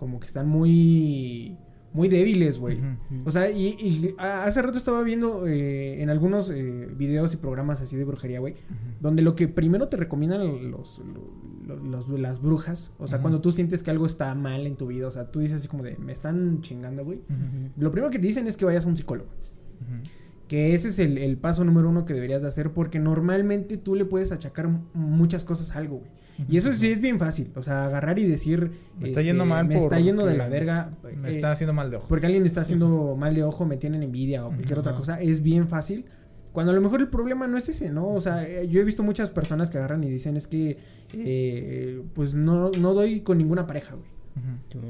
como 0.00 0.18
que 0.18 0.26
están 0.26 0.48
muy, 0.48 1.56
muy 1.92 2.08
débiles, 2.08 2.58
güey. 2.58 2.80
O 3.24 3.30
sea, 3.30 3.50
y, 3.50 3.68
y 3.78 4.14
hace 4.18 4.60
rato 4.62 4.78
estaba 4.78 5.02
viendo 5.02 5.46
eh, 5.46 6.02
en 6.02 6.10
algunos 6.10 6.50
eh, 6.50 6.88
videos 6.96 7.32
y 7.34 7.36
programas 7.36 7.80
así 7.80 7.96
de 7.96 8.04
brujería, 8.04 8.40
güey, 8.40 8.54
donde 9.00 9.22
lo 9.22 9.36
que 9.36 9.46
primero 9.46 9.86
te 9.88 9.96
recomiendan 9.96 10.40
los, 10.70 10.98
los- 10.98 11.02
los- 11.84 12.08
las 12.18 12.42
brujas, 12.42 12.90
o 12.98 13.06
sea, 13.06 13.18
cuando 13.22 13.40
tú 13.40 13.52
sientes 13.52 13.82
que 13.84 13.92
algo 13.92 14.04
está 14.06 14.34
mal 14.34 14.66
en 14.66 14.74
tu 14.76 14.88
vida, 14.88 15.06
o 15.06 15.10
sea, 15.12 15.30
tú 15.30 15.38
dices 15.38 15.58
así 15.58 15.68
como 15.68 15.84
de, 15.84 15.96
me 15.98 16.12
están 16.12 16.62
chingando, 16.62 17.04
güey. 17.04 17.20
Lo 17.76 17.92
primero 17.92 18.10
que 18.10 18.18
te 18.18 18.26
dicen 18.26 18.48
es 18.48 18.56
que 18.56 18.64
vayas 18.64 18.86
a 18.86 18.88
un 18.88 18.96
psicólogo. 18.96 19.28
Que 20.48 20.74
ese 20.74 20.88
es 20.88 20.98
el, 20.98 21.16
el 21.18 21.36
paso 21.36 21.62
número 21.64 21.88
uno 21.88 22.04
que 22.04 22.12
deberías 22.12 22.42
de 22.42 22.48
hacer 22.48 22.72
porque 22.72 22.98
normalmente 22.98 23.76
tú 23.76 23.94
le 23.94 24.04
puedes 24.04 24.32
achacar 24.32 24.68
muchas 24.94 25.44
cosas 25.44 25.70
a 25.70 25.78
algo, 25.78 25.98
güey. 25.98 26.10
Y 26.48 26.56
eso 26.56 26.72
sí 26.72 26.90
es 26.90 27.00
bien 27.00 27.18
fácil, 27.18 27.50
o 27.54 27.62
sea, 27.62 27.86
agarrar 27.86 28.18
y 28.18 28.26
decir... 28.26 28.70
Me 28.98 29.08
está 29.08 29.20
este, 29.20 29.24
yendo 29.24 29.44
mal 29.44 29.66
Me 29.66 29.78
está 29.78 29.98
yendo 30.00 30.26
de 30.26 30.36
la 30.36 30.48
verga. 30.48 30.90
Me 31.16 31.28
eh, 31.28 31.32
está 31.32 31.52
haciendo 31.52 31.72
mal 31.72 31.90
de 31.90 31.96
ojo. 31.96 32.06
Porque 32.08 32.26
alguien 32.26 32.46
está 32.46 32.62
haciendo 32.62 33.16
mal 33.16 33.34
de 33.34 33.44
ojo, 33.44 33.64
me 33.64 33.76
tienen 33.76 34.02
envidia 34.02 34.46
o 34.46 34.48
cualquier 34.50 34.78
otra 34.78 34.94
cosa. 34.94 35.20
Es 35.20 35.42
bien 35.42 35.68
fácil. 35.68 36.04
Cuando 36.52 36.72
a 36.72 36.74
lo 36.74 36.80
mejor 36.80 37.00
el 37.00 37.08
problema 37.08 37.46
no 37.46 37.56
es 37.58 37.68
ese, 37.68 37.90
¿no? 37.90 38.08
O 38.08 38.20
sea, 38.20 38.44
eh, 38.44 38.68
yo 38.68 38.80
he 38.80 38.84
visto 38.84 39.02
muchas 39.02 39.30
personas 39.30 39.70
que 39.70 39.78
agarran 39.78 40.02
y 40.02 40.10
dicen 40.10 40.36
es 40.36 40.46
que... 40.46 40.78
eh, 41.12 42.02
pues 42.14 42.34
no, 42.34 42.70
no 42.70 42.94
doy 42.94 43.20
con 43.20 43.38
ninguna 43.38 43.66
pareja, 43.66 43.94
güey. 43.94 44.19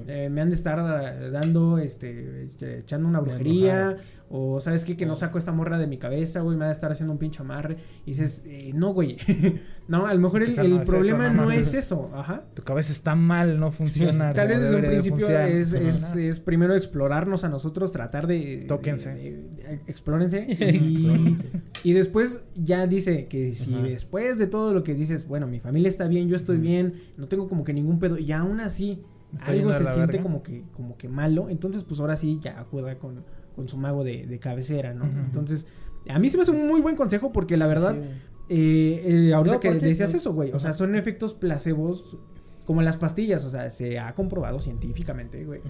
Eh, 0.06 0.28
me 0.30 0.40
han 0.40 0.48
de 0.50 0.54
estar 0.54 0.78
eh, 0.78 1.30
dando, 1.30 1.78
este, 1.78 2.48
eh, 2.60 2.78
echando 2.80 3.08
una 3.08 3.20
brujería, 3.20 3.96
o 4.32 4.60
sabes 4.60 4.84
qué, 4.84 4.96
que 4.96 5.06
no 5.06 5.14
Ah. 5.14 5.16
saco 5.16 5.38
esta 5.38 5.50
morra 5.52 5.76
de 5.78 5.86
mi 5.88 5.98
cabeza, 5.98 6.40
güey, 6.40 6.56
me 6.56 6.64
ha 6.64 6.68
de 6.68 6.72
estar 6.74 6.92
haciendo 6.92 7.12
un 7.12 7.18
pinche 7.18 7.42
amarre. 7.42 7.76
Y 8.06 8.10
dices, 8.10 8.42
eh, 8.46 8.70
no, 8.74 8.92
güey. 8.92 9.16
no, 9.88 10.06
a 10.06 10.14
lo 10.14 10.20
mejor 10.20 10.42
el, 10.44 10.50
Quizá 10.50 10.62
el 10.62 10.70
no 10.70 10.76
es 10.76 10.82
eso, 10.82 10.90
problema 10.92 11.30
no 11.30 11.50
es 11.50 11.68
es- 11.68 11.74
eso, 11.74 12.10
ajá. 12.14 12.44
Tu 12.54 12.62
cabeza 12.62 12.92
está 12.92 13.16
mal, 13.16 13.58
no 13.58 13.72
funciona. 13.72 14.32
Tal 14.32 14.46
vez 14.48 14.60
desde 14.60 14.76
un 14.76 14.82
de 14.82 14.88
principio 14.88 15.28
es, 15.28 15.72
es, 15.72 16.14
es 16.14 16.38
primero 16.38 16.76
explorarnos 16.76 17.42
a 17.42 17.48
nosotros, 17.48 17.90
tratar 17.90 18.26
de... 18.28 18.64
Tóquense. 18.68 19.10
de- 19.14 19.80
explórense. 19.88 20.46
Y, 20.80 21.36
y 21.82 21.92
después 21.94 22.42
ya 22.54 22.86
dice 22.86 23.26
que 23.26 23.54
si 23.54 23.74
Ajá. 23.74 23.82
después 23.82 24.38
de 24.38 24.46
todo 24.46 24.72
lo 24.74 24.84
que 24.84 24.94
dices, 24.94 25.26
bueno, 25.26 25.46
mi 25.48 25.58
familia 25.60 25.88
está 25.88 26.06
bien, 26.06 26.28
yo 26.28 26.36
estoy 26.36 26.58
bien, 26.58 26.94
no 27.16 27.26
tengo 27.26 27.48
como 27.48 27.64
que 27.64 27.72
ningún 27.72 27.98
pedo, 27.98 28.18
y 28.18 28.30
aún 28.32 28.60
así 28.60 29.00
algo 29.40 29.72
se 29.72 29.86
siente 29.94 30.20
como 30.20 30.42
que, 30.42 30.62
como 30.72 30.96
que 30.96 31.08
malo, 31.08 31.48
entonces 31.48 31.84
pues 31.84 32.00
ahora 32.00 32.16
sí 32.16 32.38
ya 32.42 32.58
acuda 32.60 32.98
con, 32.98 33.22
con 33.54 33.68
su 33.68 33.76
mago 33.76 34.04
de, 34.04 34.26
de 34.26 34.38
cabecera, 34.38 34.94
¿no? 34.94 35.04
Entonces, 35.04 35.66
a 36.08 36.18
mí 36.18 36.28
se 36.30 36.36
me 36.36 36.42
hace 36.42 36.50
un 36.52 36.66
muy 36.66 36.80
buen 36.80 36.96
consejo 36.96 37.32
porque 37.32 37.56
la 37.56 37.66
verdad, 37.66 37.94
Sí, 37.94 38.08
eh, 38.48 39.28
eh, 39.28 39.34
ahorita 39.34 39.54
No, 39.56 39.60
que 39.60 39.72
decías 39.74 40.10
no. 40.10 40.16
eso, 40.16 40.32
güey, 40.32 40.52
o 40.52 40.58
sea, 40.58 40.72
son 40.72 40.94
efectos 40.96 41.34
placebos 41.34 42.16
como 42.64 42.82
las 42.82 42.96
pastillas, 42.96 43.44
o 43.44 43.50
sea, 43.50 43.70
se 43.70 43.98
ha 43.98 44.14
comprobado 44.14 44.60
científicamente, 44.60 45.44
güey, 45.44 45.60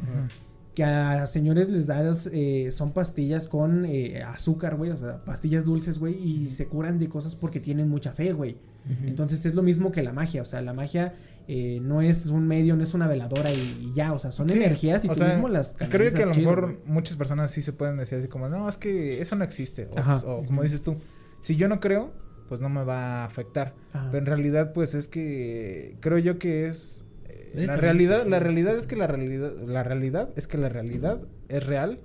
que 0.75 0.85
a 0.85 1.27
señores 1.27 1.69
les 1.69 1.87
das, 1.87 2.31
eh, 2.33 2.71
son 2.73 2.93
pastillas 2.93 3.49
con 3.49 3.85
eh, 3.87 4.23
azúcar, 4.23 4.77
güey, 4.77 4.91
o 4.91 4.97
sea, 4.97 5.25
pastillas 5.25 5.65
dulces, 5.65 5.99
güey, 5.99 6.15
y 6.17 6.49
se 6.49 6.69
curan 6.69 6.99
de 6.99 7.09
cosas 7.09 7.35
porque 7.35 7.59
tienen 7.61 7.89
mucha 7.89 8.13
fe, 8.13 8.33
güey. 8.33 8.57
Entonces 9.05 9.45
es 9.45 9.55
lo 9.55 9.63
mismo 9.63 9.93
que 9.93 10.03
la 10.03 10.13
magia, 10.13 10.43
o 10.43 10.45
sea, 10.45 10.63
la 10.63 10.73
magia 10.73 11.15
eh, 11.53 11.81
no 11.83 12.01
es 12.01 12.27
un 12.27 12.47
medio, 12.47 12.77
no 12.77 12.83
es 12.85 12.95
una 12.95 13.09
veladora 13.09 13.53
y, 13.53 13.79
y 13.81 13.93
ya, 13.93 14.13
o 14.13 14.19
sea, 14.21 14.31
son 14.31 14.49
Sí, 14.49 14.57
energías 14.57 15.05
y 15.05 15.09
o 15.09 15.13
tú 15.13 15.19
sea, 15.19 15.27
mismo 15.29 15.49
las 15.49 15.77
Creo 15.91 16.09
que 16.13 16.23
a 16.23 16.27
lo 16.27 16.33
chido, 16.33 16.51
mejor 16.51 16.79
muchas 16.85 17.17
personas 17.17 17.51
sí 17.51 17.61
se 17.63 17.73
pueden 17.73 17.97
decir 17.97 18.19
así 18.19 18.29
como, 18.29 18.49
no, 18.49 18.69
es 18.69 18.77
que 18.77 19.21
eso 19.21 19.35
no 19.35 19.43
existe. 19.45 19.89
O, 19.93 19.99
Ajá. 19.99 20.17
o 20.25 20.45
como 20.45 20.63
dices 20.63 20.83
tú, 20.83 20.97
si 21.41 21.57
yo 21.57 21.67
no 21.69 21.81
creo, 21.81 22.13
pues 22.49 22.61
no 22.61 22.69
me 22.69 22.85
va 22.85 23.23
a 23.23 23.25
afectar. 23.25 23.75
Ajá. 23.93 24.09
Pero 24.13 24.19
en 24.19 24.27
realidad, 24.27 24.73
pues 24.73 24.95
es 24.95 25.09
que 25.09 25.97
creo 26.01 26.19
yo 26.19 26.39
que 26.39 26.69
es... 26.69 27.03
eh, 27.29 27.51
la 27.67 27.77
realidad, 27.77 28.27
la 28.27 28.39
realidad 28.39 28.77
es 28.77 28.87
que 28.87 28.95
la 28.95 29.09
realidad, 29.09 29.53
la 29.67 29.83
realidad 29.83 30.29
es 30.37 30.47
que 30.47 30.57
la 30.57 30.69
realidad 30.69 31.19
es 31.49 31.67
real 31.67 31.99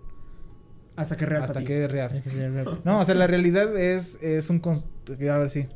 Hasta 0.95 1.17
que 1.17 1.25
real 1.27 1.43
hasta 1.43 1.63
que 1.63 1.86
es 1.86 1.91
real. 1.91 2.23
No, 2.84 2.99
o 2.99 3.05
sea, 3.05 3.13
la 3.15 3.27
realidad 3.27 3.77
es, 3.77 4.17
es 4.23 4.49
un... 4.49 4.60
A 4.65 5.38
ver, 5.38 5.49
sí. 5.51 5.67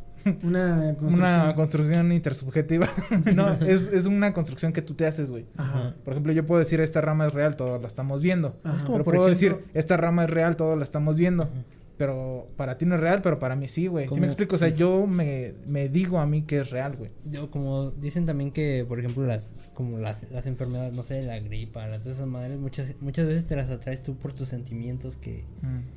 Una 0.43 0.75
Una 0.75 0.95
construcción. 0.95 1.53
construcción 1.53 2.11
intersubjetiva. 2.11 2.89
no, 3.35 3.53
es, 3.65 3.87
es 3.93 4.05
una 4.05 4.33
construcción 4.33 4.73
que 4.73 4.81
tú 4.81 4.93
te 4.93 5.05
haces, 5.05 5.31
güey. 5.31 5.45
Ajá. 5.57 5.95
Por 6.03 6.13
ejemplo, 6.13 6.31
yo 6.33 6.45
puedo 6.45 6.59
decir, 6.59 6.81
esta 6.81 7.01
rama 7.01 7.27
es 7.27 7.33
real, 7.33 7.55
todos 7.55 7.81
la 7.81 7.87
estamos 7.87 8.21
viendo. 8.21 8.57
Ajá. 8.63 8.75
Es 8.75 8.81
como 8.83 8.93
Pero 8.97 9.05
por 9.05 9.15
puedo 9.15 9.29
ejemplo- 9.29 9.57
decir, 9.57 9.71
esta 9.73 9.97
rama 9.97 10.23
es 10.25 10.29
real, 10.29 10.55
todos 10.55 10.77
la 10.77 10.83
estamos 10.83 11.17
viendo. 11.17 11.43
Ajá. 11.43 11.53
Pero 11.97 12.47
para 12.55 12.77
ti 12.77 12.85
no 12.85 12.95
es 12.95 13.01
real, 13.01 13.21
pero 13.21 13.39
para 13.39 13.57
mí 13.57 13.67
sí, 13.67 13.87
güey. 13.87 14.07
¿Sí 14.07 14.21
me 14.21 14.27
explico? 14.27 14.55
O 14.55 14.57
sea, 14.57 14.69
yo 14.69 15.05
me, 15.05 15.53
me 15.67 15.89
digo 15.89 16.19
a 16.19 16.25
mí 16.25 16.43
que 16.43 16.59
es 16.59 16.69
real, 16.69 16.95
güey. 16.95 17.11
Yo, 17.29 17.51
como 17.51 17.91
dicen 17.91 18.25
también 18.25 18.51
que, 18.51 18.85
por 18.87 18.99
ejemplo, 18.99 19.25
las 19.25 19.53
como 19.73 19.97
las, 19.97 20.31
las 20.31 20.47
enfermedades, 20.47 20.93
no 20.93 21.03
sé, 21.03 21.23
la 21.23 21.37
gripa, 21.39 21.85
las 21.87 21.99
todas 21.99 22.15
esas 22.19 22.29
madres, 22.29 22.57
muchas, 22.57 22.95
muchas 23.01 23.27
veces 23.27 23.47
te 23.47 23.57
las 23.57 23.69
atraes 23.69 24.01
tú 24.01 24.15
por 24.15 24.31
tus 24.31 24.47
sentimientos 24.47 25.17
que, 25.17 25.43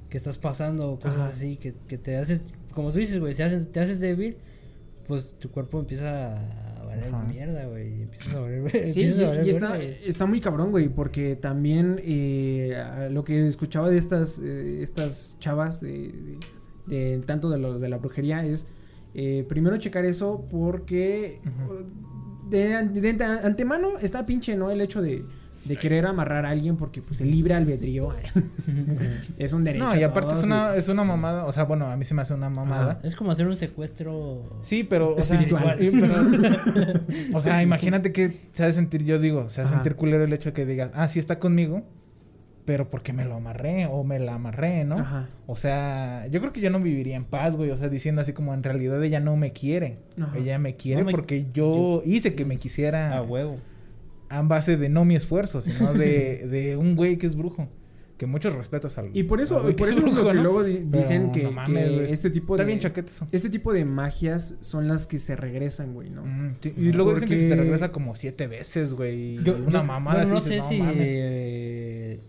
que 0.08 0.16
estás 0.16 0.38
pasando 0.38 0.90
o 0.90 0.96
cosas 0.98 1.14
Ajá. 1.20 1.26
así, 1.28 1.56
que, 1.56 1.72
que 1.87 1.98
te 1.98 2.16
haces, 2.16 2.40
como 2.72 2.90
tú 2.92 2.98
dices, 2.98 3.18
güey, 3.20 3.35
te 3.35 3.42
haces, 3.42 3.70
te 3.72 3.80
haces 3.80 4.00
débil, 4.00 4.37
pues 5.08 5.35
tu 5.38 5.50
cuerpo 5.50 5.80
empieza 5.80 6.35
a 6.80 6.85
valer 6.85 7.12
Ajá. 7.14 7.24
mierda, 7.24 7.66
güey, 7.66 7.98
y 7.98 8.02
empiezas 8.02 8.35
a 8.35 8.40
valer, 8.40 8.92
Sí, 8.92 9.04
a 9.04 9.06
y, 9.06 9.24
valer 9.24 9.46
y 9.46 9.50
está, 9.50 9.78
está 9.82 10.26
muy 10.26 10.40
cabrón, 10.40 10.70
güey, 10.70 10.88
porque 10.88 11.37
también 11.37 12.00
eh, 12.04 13.08
lo 13.11 13.24
que 13.24 13.46
escuchaba 13.48 13.90
de 13.90 13.98
estas, 13.98 14.38
eh, 14.42 14.82
estas 14.82 15.37
chavas, 15.38 15.80
de, 15.80 16.12
de- 16.12 16.38
de- 17.16 17.22
tanto 17.26 17.48
de, 17.50 17.58
lo, 17.58 17.78
de 17.78 17.88
la 17.88 17.98
brujería, 17.98 18.44
es 18.44 18.66
eh, 19.14 19.44
primero 19.48 19.76
checar 19.76 20.04
eso 20.04 20.46
porque 20.50 21.40
Ujú. 21.46 22.48
de, 22.50 22.82
de- 22.88 23.12
de 23.12 23.24
antemano 23.24 23.98
está 24.00 24.24
pinche, 24.26 24.56
¿no? 24.56 24.70
El 24.70 24.80
hecho 24.80 25.00
de, 25.02 25.22
de 25.64 25.77
querer 25.77 26.07
amarrar 26.07 26.44
a 26.44 26.51
alguien 26.51 26.77
porque 26.77 27.01
pues 27.03 27.20
el 27.20 27.31
libre 27.31 27.55
albedrío 27.55 28.09
es 29.38 29.53
un 29.53 29.64
derecho. 29.64 29.85
No, 29.85 29.96
y 29.96 30.03
a 30.03 30.09
aparte 30.09 30.33
es 30.35 30.42
una, 30.44 30.72
y- 30.75 30.79
es 30.79 30.88
una 30.88 31.05
mamada. 31.05 31.44
O 31.44 31.53
sea, 31.53 31.64
bueno, 31.64 31.87
a 31.87 31.96
mí 31.96 32.05
se 32.05 32.14
me 32.14 32.22
hace 32.22 32.35
una 32.35 32.48
mamada. 32.51 32.98
Es 33.03 33.14
como 33.14 33.31
hacer 33.31 33.46
un 33.46 33.57
secuestro. 33.57 34.42
Sí, 34.64 34.85
pero, 34.85 35.14
o 35.14 35.20
sea, 35.20 35.37
Espiritual. 35.37 35.79
y- 35.83 35.90
pero- 35.90 36.14
o 37.38 37.40
sea, 37.40 37.62
imagínate 37.62 38.12
que 38.12 38.33
se 38.55 38.62
ha 38.62 38.66
de 38.66 38.72
sentir, 38.72 39.05
yo 39.05 39.18
digo, 39.18 39.48
se 39.51 39.61
ha 39.61 39.64
de 39.64 39.70
sentir 39.70 39.94
culero 39.96 40.25
el 40.25 40.33
hecho 40.33 40.51
de 40.51 40.53
que 40.55 40.66
digas, 40.66 40.90
ah, 40.94 41.09
sí 41.09 41.18
está 41.18 41.38
conmigo, 41.38 41.83
pero 42.64 42.90
porque 42.90 43.12
me 43.12 43.25
lo 43.25 43.35
amarré 43.35 43.87
o 43.87 44.05
me 44.05 44.18
la 44.20 44.35
amarré, 44.35 44.85
¿no? 44.85 44.96
Ajá. 44.96 45.29
O 45.46 45.57
sea, 45.57 46.27
yo 46.29 46.40
creo 46.40 46.53
que 46.53 46.61
yo 46.61 46.70
no 46.70 46.81
viviría 46.81 47.16
en 47.16 47.25
paz, 47.25 47.57
güey. 47.57 47.70
O 47.70 47.77
sea, 47.77 47.88
diciendo 47.88 48.20
así 48.20 48.33
como 48.33 48.55
en 48.55 48.62
realidad 48.62 49.03
ella 49.03 49.18
no 49.20 49.37
me 49.37 49.53
quiere. 49.53 49.98
Ajá. 50.20 50.38
Ella 50.38 50.59
me 50.59 50.77
quiere 50.77 51.01
No 51.01 51.07
me- 51.07 51.11
porque 51.12 51.46
yo, 51.53 52.03
hice 52.07 52.35
que 52.35 52.44
me 52.44 52.57
quisiera 52.59 53.16
A 53.16 53.22
huevo. 53.22 53.57
A 54.38 54.42
base 54.42 54.77
de 54.77 54.88
no 54.88 55.05
mi 55.05 55.16
esfuerzo, 55.16 55.62
sino 55.62 55.92
de, 55.95 56.47
de 56.51 56.77
un 56.77 56.97
güey 56.97 57.18
que 57.18 57.27
es 57.27 57.37
brujo. 57.37 57.68
Que 58.18 58.27
muchos 58.27 58.53
respetos 58.53 58.97
al. 58.99 59.11
Y 59.14 59.25
por 59.25 59.40
eso, 59.40 59.61
por 59.62 59.75
que 59.75 59.83
eso 59.83 60.07
es 60.07 60.14
lo 60.14 60.29
que 60.29 60.35
¿no? 60.37 60.42
luego 60.42 60.62
di- 60.62 60.87
Pero 60.88 61.03
dicen 61.03 61.33
que, 61.33 61.42
no 61.42 61.51
mames, 61.51 61.88
que 61.88 62.12
este 62.12 62.31
tipo 62.31 62.55
Está 62.55 62.62
de 62.62 62.66
bien 62.68 62.79
chaqueta 62.79 63.11
eso. 63.11 63.27
este 63.33 63.51
tipo 63.51 63.73
de 63.73 63.85
magias 63.85 64.55
son 64.61 64.87
las 64.87 65.09
que 65.09 65.18
se 65.18 65.35
regresan, 65.35 65.92
güey, 65.92 66.09
¿no? 66.11 66.25
Mm, 66.25 66.55
sí, 66.61 66.73
Y 66.77 66.92
luego 66.92 67.14
dicen 67.14 67.29
que 67.29 67.37
se 67.37 67.49
te 67.49 67.57
regresa 67.57 67.90
como 67.90 68.14
siete 68.14 68.47
veces, 68.47 68.95
güey. 68.95 69.38
Yo, 69.42 69.57
una 69.57 69.81
yo- 69.81 69.85
mamada 69.85 70.18
bueno, 70.21 70.33
no 70.35 70.38
así, 70.38 70.49
sé 70.51 70.55
dices, 70.55 70.68
si. 70.68 70.79
mames". 70.79 70.97
eh, 71.01 72.21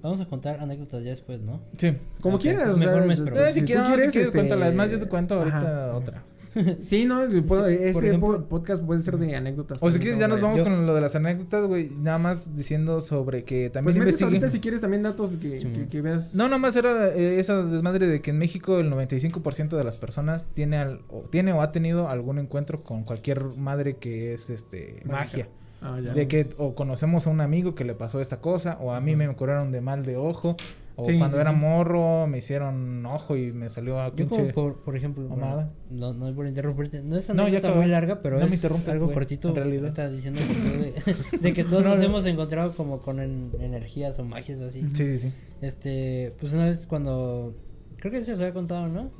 vamos 0.00 0.20
a 0.20 0.26
contar 0.26 0.60
anécdotas 0.60 1.02
ya 1.02 1.10
después, 1.10 1.40
¿no? 1.40 1.60
Sí. 1.76 1.92
Como 2.20 2.38
quieras, 2.38 2.64
pues 2.64 2.76
o 2.76 2.78
sea, 2.78 2.88
mejor 2.88 3.06
me 3.08 3.16
tú- 3.16 3.24
espero. 3.24 3.52
Si, 3.52 3.60
tú 3.60 3.66
quieres, 3.66 3.86
quieres, 3.88 4.04
si 4.06 4.12
quieres, 4.12 4.16
este, 4.28 4.38
cuéntala. 4.38 4.66
Además, 4.66 4.90
yo 4.92 5.00
te 5.00 5.06
cuento 5.08 5.34
ahorita 5.34 5.58
ajá. 5.58 5.96
otra. 5.96 6.22
Sí, 6.82 7.04
no, 7.06 7.20
puedo- 7.46 7.66
este 7.66 8.08
ejemplo- 8.08 8.44
podcast 8.46 8.82
puede 8.82 9.00
ser 9.00 9.16
de 9.18 9.34
anécdotas. 9.36 9.82
O 9.82 9.90
si 9.90 9.98
quieres, 9.98 10.18
ya 10.20 10.28
¿no? 10.28 10.34
nos 10.34 10.42
vamos 10.42 10.58
Yo- 10.58 10.64
con 10.64 10.86
lo 10.86 10.94
de 10.94 11.00
las 11.00 11.14
anécdotas, 11.14 11.66
güey. 11.66 11.90
Nada 11.90 12.18
más 12.18 12.54
diciendo 12.56 13.00
sobre 13.00 13.44
que 13.44 13.62
Pues 13.64 13.72
también 13.72 13.96
investigué. 13.96 14.26
ahorita 14.26 14.48
si 14.48 14.60
quieres 14.60 14.80
también 14.80 15.02
datos 15.02 15.36
que, 15.36 15.58
Sí, 15.60 15.86
que, 15.90 16.00
veas. 16.00 16.34
No, 16.34 16.44
nada 16.44 16.58
más 16.58 16.76
era 16.76 17.08
eh, 17.08 17.40
esa 17.40 17.62
desmadre 17.62 18.06
de 18.06 18.20
que 18.20 18.30
en 18.30 18.38
México 18.38 18.78
el 18.80 18.90
95% 18.90 19.76
de 19.76 19.84
las 19.84 19.96
personas 19.98 20.46
tiene, 20.54 20.76
al- 20.78 21.00
o, 21.08 21.20
tiene 21.30 21.52
o 21.52 21.62
ha 21.62 21.72
tenido 21.72 22.08
algún 22.08 22.38
encuentro 22.38 22.82
con 22.82 23.04
cualquier 23.04 23.42
madre 23.56 23.94
que 23.94 24.34
es 24.34 24.50
este 24.50 25.00
magia. 25.04 25.46
Ah, 25.80 25.98
ya. 26.00 26.12
De 26.12 26.28
que 26.28 26.46
o 26.58 26.74
conocemos 26.76 27.26
a 27.26 27.30
un 27.30 27.40
amigo 27.40 27.74
que 27.74 27.84
le 27.84 27.94
pasó 27.94 28.20
esta 28.20 28.36
cosa, 28.40 28.78
o 28.80 28.92
a 28.92 29.00
mí 29.00 29.16
me 29.16 29.28
curaron 29.34 29.72
de 29.72 29.80
mal 29.80 30.04
de 30.04 30.16
ojo, 30.16 30.56
o 31.02 31.06
Sí, 31.06 31.18
cuando 31.18 31.36
sí, 31.36 31.40
era 31.42 31.50
sí. 31.52 31.56
morro 31.56 32.26
me 32.26 32.38
hicieron 32.38 33.04
ojo 33.06 33.36
y 33.36 33.52
me 33.52 33.68
salió 33.68 34.00
a 34.00 34.14
Yo 34.14 34.28
como 34.28 34.48
por, 34.48 34.76
por 34.82 34.96
ejemplo, 34.96 35.24
bueno, 35.28 35.70
no, 35.90 36.12
no 36.14 36.28
es 36.28 36.34
por 36.34 36.46
interrumpirte, 36.46 37.02
no 37.02 37.16
es 37.16 37.28
No, 37.34 37.42
anécdota 37.42 37.74
muy 37.74 37.86
larga, 37.86 38.20
pero 38.22 38.38
No 38.40 38.46
es 38.46 38.64
algo 38.88 39.12
cortito. 39.12 39.48
en 39.50 39.54
realidad. 39.56 39.86
Estás 39.88 40.12
diciendo 40.12 40.40
que 40.46 40.78
de, 40.78 41.38
de 41.38 41.52
que 41.52 41.64
todos 41.64 41.82
No, 41.84 41.90
nos 41.90 41.98
no. 41.98 42.04
hemos 42.04 42.26
encontrado 42.26 42.72
como 42.72 42.98
con 43.00 43.20
en- 43.20 43.50
energías 43.60 44.18
o 44.18 44.24
magias 44.24 44.60
o 44.60 44.66
así. 44.66 44.80
Sí, 44.94 45.06
sí, 45.06 45.18
sí. 45.18 45.32
Este, 45.60 46.34
pues 46.40 46.52
una 46.52 46.64
vez 46.66 46.86
cuando, 46.86 47.54
creo 47.98 48.12
que 48.12 48.22
se 48.22 48.32
os 48.32 48.40
había 48.40 48.52
contado, 48.54 48.88
¿no? 48.88 49.10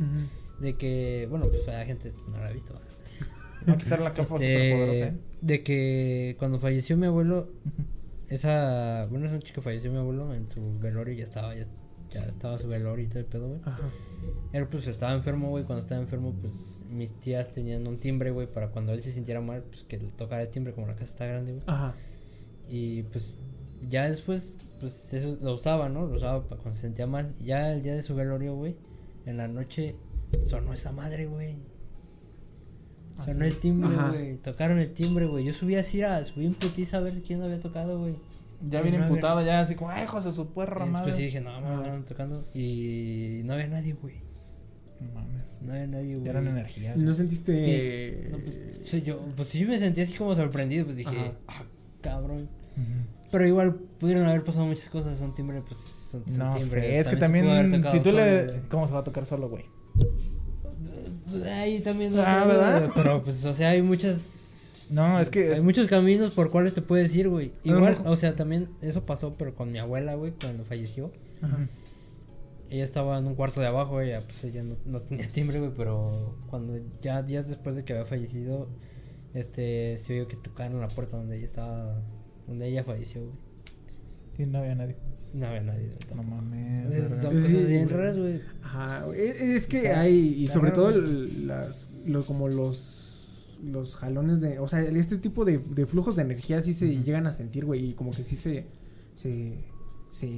De 0.60 0.74
que, 0.76 1.26
bueno, 1.30 1.46
pues 1.48 1.66
la 1.66 1.84
gente 1.84 2.12
no 2.30 2.38
la 2.38 2.46
ha 2.48 2.52
visto. 2.52 2.74
a 3.66 3.76
quitar 3.76 4.00
la 4.00 4.12
capa 4.12 4.34
Este, 4.34 5.02
¿eh? 5.04 5.12
de 5.40 5.62
que 5.62 6.36
cuando 6.38 6.58
falleció 6.58 6.96
mi 6.96 7.06
abuelo, 7.06 7.48
esa, 8.34 9.06
bueno, 9.10 9.26
esa 9.26 9.34
noche 9.34 9.52
que 9.52 9.60
falleció 9.60 9.90
mi 9.90 9.98
abuelo 9.98 10.32
en 10.34 10.48
su 10.48 10.78
velorio 10.78 11.14
ya 11.14 11.24
estaba, 11.24 11.54
ya, 11.54 11.64
ya 12.10 12.22
estaba 12.22 12.58
su 12.58 12.66
velorio 12.66 13.04
y 13.04 13.08
todo 13.08 13.18
el 13.18 13.26
pedo, 13.26 13.48
güey. 13.48 13.60
Ajá. 13.64 13.90
Él 14.52 14.66
pues 14.68 14.86
estaba 14.86 15.12
enfermo, 15.12 15.50
güey. 15.50 15.64
Cuando 15.64 15.82
estaba 15.82 16.00
enfermo, 16.00 16.34
pues 16.40 16.84
mis 16.88 17.12
tías 17.20 17.52
tenían 17.52 17.86
un 17.86 17.98
timbre, 17.98 18.30
güey, 18.30 18.46
para 18.46 18.68
cuando 18.68 18.92
él 18.92 19.02
se 19.02 19.12
sintiera 19.12 19.40
mal, 19.40 19.62
pues 19.64 19.82
que 19.84 19.98
le 19.98 20.08
tocara 20.08 20.42
el 20.42 20.48
timbre, 20.48 20.72
como 20.72 20.86
la 20.86 20.94
casa 20.94 21.10
está 21.10 21.26
grande, 21.26 21.52
güey. 21.52 21.64
Ajá. 21.66 21.94
Y 22.68 23.02
pues 23.04 23.38
ya 23.88 24.08
después, 24.08 24.56
pues 24.80 25.12
eso 25.12 25.36
lo 25.40 25.54
usaba, 25.54 25.88
¿no? 25.88 26.06
Lo 26.06 26.16
usaba 26.16 26.42
para 26.44 26.60
cuando 26.60 26.76
se 26.76 26.82
sentía 26.82 27.06
mal. 27.06 27.34
Ya 27.38 27.72
el 27.72 27.82
día 27.82 27.94
de 27.94 28.02
su 28.02 28.14
velorio, 28.14 28.54
güey, 28.54 28.76
en 29.26 29.36
la 29.36 29.48
noche 29.48 29.96
sonó 30.46 30.72
esa 30.72 30.92
madre, 30.92 31.26
güey. 31.26 31.56
Sonó 33.24 33.44
el 33.44 33.58
timbre, 33.58 33.90
güey. 34.10 34.36
Tocaron 34.38 34.78
el 34.80 34.92
timbre, 34.92 35.26
güey. 35.26 35.44
Yo 35.44 35.52
subí 35.52 35.76
así, 35.76 36.02
a, 36.02 36.24
subí 36.24 36.46
en 36.46 36.54
putiza 36.54 36.96
a 36.98 37.00
ver 37.00 37.22
quién 37.22 37.38
lo 37.40 37.46
había 37.46 37.60
tocado, 37.60 37.98
güey. 38.00 38.14
Ya 38.64 38.80
viene 38.80 38.98
no 38.98 39.04
había- 39.04 39.16
imputado, 39.16 39.44
ya 39.44 39.60
así 39.60 39.74
como, 39.74 39.90
ay, 39.90 40.04
hijos 40.04 40.24
de 40.24 40.32
su 40.32 40.52
perra 40.52 40.86
Y 40.86 40.90
madre. 40.90 41.06
después 41.06 41.16
sí 41.16 41.22
dije, 41.24 41.40
no, 41.40 41.60
me 41.60 41.74
estaban 41.74 42.04
tocando. 42.04 42.44
Y 42.54 43.40
no 43.44 43.54
había 43.54 43.66
nadie, 43.68 43.92
güey. 43.94 44.16
No 45.00 45.12
mames. 45.14 45.42
No 45.60 45.72
había 45.72 45.86
nadie, 45.88 46.12
güey. 46.14 46.24
Ya 46.24 46.30
eran 46.30 46.46
energías. 46.48 46.96
¿No 46.96 47.12
sentiste. 47.12 48.28
No, 48.30 48.38
pues, 48.38 48.56
sí, 48.86 49.02
yo, 49.02 49.20
pues 49.36 49.48
sí 49.48 49.64
me 49.64 49.78
sentí 49.78 50.00
así 50.00 50.14
como 50.14 50.34
sorprendido, 50.34 50.84
pues 50.84 50.96
dije, 50.96 51.10
Ajá. 51.18 51.62
ah, 51.62 51.64
cabrón. 52.00 52.48
Pero 53.30 53.46
igual 53.46 53.74
pudieron 53.98 54.26
haber 54.26 54.44
pasado 54.44 54.66
muchas 54.66 54.88
cosas, 54.90 55.18
son 55.18 55.34
timbre, 55.34 55.62
pues 55.66 55.78
son, 55.78 56.24
son 56.26 56.38
No 56.38 56.50
timbre. 56.58 56.80
sé, 56.82 56.98
es 57.00 57.08
que 57.08 57.16
también, 57.16 57.46
si 57.90 57.98
tú 58.00 58.10
solo, 58.10 58.24
le... 58.24 58.60
¿Cómo 58.70 58.86
se 58.86 58.92
va 58.92 59.00
a 59.00 59.04
tocar 59.04 59.26
solo, 59.26 59.48
güey? 59.48 59.64
Pues 61.32 61.44
ahí 61.44 61.80
también 61.80 62.12
Ah, 62.18 62.44
¿verdad? 62.46 62.90
Pero 62.94 63.22
pues, 63.24 63.44
o 63.44 63.52
sea, 63.54 63.70
hay 63.70 63.82
muchas... 63.82 64.86
No, 64.90 65.18
es 65.20 65.30
que 65.30 65.46
Hay 65.48 65.52
es- 65.58 65.62
muchos 65.64 65.86
caminos 65.86 66.30
por 66.32 66.50
cuales 66.50 66.74
te 66.74 66.82
puedes 66.82 67.14
ir, 67.16 67.28
güey. 67.28 67.52
Igual, 67.64 67.98
o 68.04 68.14
sea, 68.16 68.36
también 68.36 68.68
eso 68.82 69.04
pasó, 69.06 69.34
pero 69.38 69.54
con 69.54 69.72
mi 69.72 69.78
abuela, 69.78 70.14
güey, 70.14 70.32
cuando 70.32 70.64
falleció. 70.64 71.10
Ajá. 71.40 71.66
Ella 72.70 72.84
estaba 72.84 73.18
en 73.18 73.26
un 73.26 73.34
cuarto 73.34 73.60
de 73.60 73.66
abajo, 73.66 74.00
ella 74.00 74.22
pues 74.26 74.44
ella 74.44 74.62
no, 74.62 74.76
no 74.86 75.00
tenía 75.00 75.26
timbre, 75.32 75.58
güey, 75.58 75.72
pero 75.76 76.36
cuando 76.48 76.78
ya 77.02 77.22
días 77.22 77.46
después 77.48 77.76
de 77.76 77.84
que 77.84 77.92
había 77.92 78.06
fallecido, 78.06 78.68
este, 79.34 79.98
se 79.98 80.14
oyó 80.14 80.28
que 80.28 80.36
tocaron 80.36 80.80
la 80.80 80.88
puerta 80.88 81.16
donde 81.16 81.36
ella 81.36 81.46
estaba, 81.46 82.00
donde 82.46 82.68
ella 82.68 82.82
falleció, 82.84 83.20
güey. 83.22 83.34
Sí, 84.36 84.46
no 84.46 84.58
había 84.58 84.74
nadie. 84.74 84.96
No 85.34 85.46
había 85.46 85.60
nadie. 85.62 85.90
No 86.14 86.22
mames. 86.22 86.84
Entonces, 86.94 87.10
verga. 87.10 87.22
son 87.22 87.38
Sí, 87.38 87.52
cosas 87.52 87.68
bien 87.68 87.84
güey. 87.84 87.96
raras, 87.96 88.18
güey. 88.18 88.40
Ajá. 88.62 89.04
Es, 89.16 89.40
es 89.40 89.66
que 89.66 89.78
O 89.78 89.82
sea, 89.82 90.00
hay. 90.00 90.16
Y 90.44 90.48
sobre 90.48 90.70
raro, 90.70 90.82
todo 90.90 91.00
las. 91.46 91.88
Lo, 92.06 92.24
como 92.24 92.48
los. 92.48 93.58
Los 93.64 93.96
jalones 93.96 94.40
de. 94.40 94.58
O 94.58 94.68
sea, 94.68 94.82
este 94.82 95.18
tipo 95.18 95.44
de, 95.44 95.58
de 95.58 95.86
flujos 95.86 96.16
de 96.16 96.22
energía 96.22 96.60
sí 96.60 96.72
se 96.72 96.88
llegan 97.02 97.26
a 97.26 97.32
sentir, 97.32 97.64
güey. 97.64 97.90
Y 97.90 97.92
como 97.94 98.10
que 98.10 98.22
sí 98.24 98.36
se. 98.36 98.66
Se. 99.14 99.54
se 100.10 100.28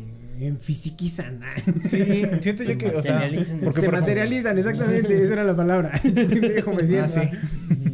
en 0.40 0.58
fisiquizan. 0.58 1.40
Sí, 1.82 2.22
siento 2.40 2.62
yo 2.62 2.78
que, 2.78 2.88
o 2.94 3.02
sea, 3.02 3.22
porque 3.28 3.44
se 3.44 3.54
por 3.56 3.78
ejemplo- 3.78 3.92
materializan, 4.00 4.58
exactamente, 4.58 5.20
esa 5.22 5.32
era 5.32 5.44
la 5.44 5.56
palabra. 5.56 5.90
Pendejo 6.02 6.72
me 6.74 6.86
siento. 6.86 7.12
Ah, 7.20 7.30
sí. 7.32 7.93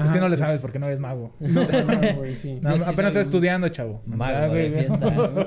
Ajá. 0.00 0.06
Es 0.06 0.12
que 0.12 0.20
no 0.20 0.28
le 0.28 0.36
sabes 0.36 0.60
porque 0.60 0.78
no 0.78 0.86
eres 0.86 1.00
mago. 1.00 1.32
No, 1.40 1.62
no, 1.62 2.16
güey, 2.16 2.36
sí. 2.36 2.58
No, 2.60 2.76
Yo 2.76 2.84
sí 2.84 2.90
apenas 2.90 3.12
estás 3.12 3.26
estudiando, 3.26 3.68
chavo. 3.68 4.02
Mago 4.06 4.48
güey. 4.48 4.70
fiesta. 4.70 5.06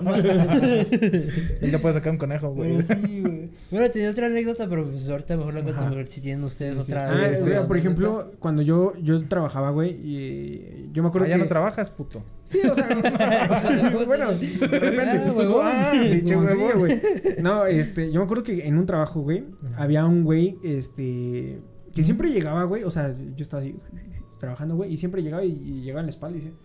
Él 1.62 1.72
te 1.72 1.80
puede 1.80 1.94
sacar 1.94 2.12
un 2.12 2.18
conejo, 2.18 2.50
güey. 2.52 2.82
Sí, 2.84 3.22
güey. 3.22 3.50
Bueno, 3.72 3.90
tenía 3.90 4.10
otra 4.12 4.28
anécdota, 4.28 4.68
pero 4.70 4.86
pues 4.90 5.08
ahorita 5.10 5.38
mejor 5.38 5.54
la 5.54 5.64
cuento 5.64 5.84
si 6.08 6.22
tienen 6.22 6.44
ustedes 6.44 6.76
Sí, 6.86 6.92
otra. 6.92 7.10
Ah, 7.12 7.68
por 7.68 7.78
ejemplo, 7.78 8.32
cuando 8.40 8.62
yo, 8.62 8.94
yo 9.02 9.24
trabajaba, 9.28 9.72
güey, 9.72 9.92
y 9.92 10.90
yo 10.92 11.02
me 11.04 11.10
acuerdo 11.10 11.28
Ah, 11.28 11.30
ya 11.30 11.38
no 11.38 11.48
trabajas, 11.48 11.90
puto. 11.90 12.24
Sí, 12.44 12.60
o 12.70 12.76
sea, 12.76 12.88
bueno, 14.06 14.32
de 14.34 14.80
repente. 14.80 15.22
Ah. 15.64 15.92
Ah, 15.92 15.92
huevón. 15.94 16.80
güey. 16.80 17.00
No, 17.42 17.66
este, 17.66 18.12
yo 18.12 18.20
me 18.20 18.26
acuerdo 18.26 18.44
que 18.44 18.66
en 18.68 18.78
un 18.78 18.86
trabajo, 18.86 19.22
güey, 19.22 19.46
había 19.78 20.06
un 20.06 20.24
güey, 20.24 20.58
este, 20.64 21.60
que 21.94 22.04
siempre 22.04 22.32
llegaba, 22.32 22.64
güey, 22.64 22.84
o 22.84 22.92
sea, 22.92 23.14
yo 23.36 23.42
estaba 23.44 23.64
ahí 23.64 23.76
trabajando, 24.44 24.76
güey, 24.76 24.94
y 24.94 24.98
siempre 24.98 25.24
llegaba 25.24 25.44
y, 25.44 25.52
y 25.52 25.82
llegaba 25.82 26.02
en 26.02 26.06
la 26.08 26.12
espalda 26.12 26.38
y 26.38 26.42
decía, 26.42 26.56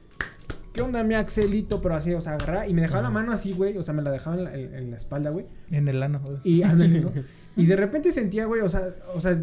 ¿qué 0.73 0.83
onda, 0.83 1.03
mi 1.05 1.15
Axelito? 1.15 1.81
Pero 1.81 1.95
así, 1.95 2.13
o 2.13 2.21
sea, 2.21 2.35
agarraba 2.35 2.67
y 2.67 2.75
me 2.75 2.83
dejaba 2.83 3.03
la 3.03 3.11
mano 3.11 3.33
así, 3.33 3.53
güey, 3.53 3.77
o 3.79 3.83
sea, 3.83 3.95
me 3.95 4.03
la 4.03 4.11
dejaba 4.11 4.37
en 4.37 4.45
la, 4.45 4.55
en- 4.57 4.75
en 4.75 4.91
la 4.91 4.97
espalda, 4.97 5.31
güey, 5.31 5.47
En 5.71 5.89
el 5.89 6.03
ano. 6.03 6.21
güey. 6.25 6.39
y 6.45 6.63
ándale, 6.63 7.01
¿no? 7.01 7.11
Y 7.57 7.67
de 7.67 7.75
repente 7.77 8.13
sentía, 8.13 8.45
güey, 8.47 8.61
o 8.61 8.69
sea, 8.69 8.95
o 9.15 9.21
sea, 9.21 9.37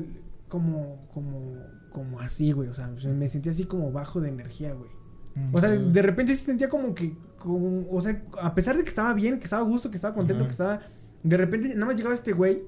como, 0.47 1.07
como, 1.13 1.53
como 1.91 2.19
así, 2.21 2.51
güey, 2.53 2.69
o 2.69 2.73
sea, 2.73 2.87
me 2.87 3.27
sentía 3.27 3.51
así 3.51 3.65
como 3.65 3.91
bajo 3.91 4.21
de 4.21 4.29
energía, 4.29 4.73
güey. 4.73 4.89
O 5.51 5.59
sea, 5.59 5.69
de 5.69 6.01
repente 6.01 6.33
sí 6.35 6.45
sentía 6.45 6.69
como 6.69 6.95
que, 6.95 7.13
como, 7.37 7.85
o 7.91 7.99
sea, 7.99 8.21
a 8.41 8.55
pesar 8.55 8.77
de 8.77 8.83
que 8.83 8.89
estaba 8.89 9.13
bien, 9.13 9.37
que 9.37 9.43
estaba 9.43 9.61
a 9.63 9.65
gusto, 9.65 9.89
que 9.89 9.97
estaba 9.97 10.13
contento, 10.13 10.45
que 10.45 10.51
estaba, 10.51 10.79
de 11.23 11.35
repente 11.37 11.73
nada 11.73 11.87
más 11.87 11.95
llegaba 11.97 12.15
este 12.15 12.31
güey 12.31 12.61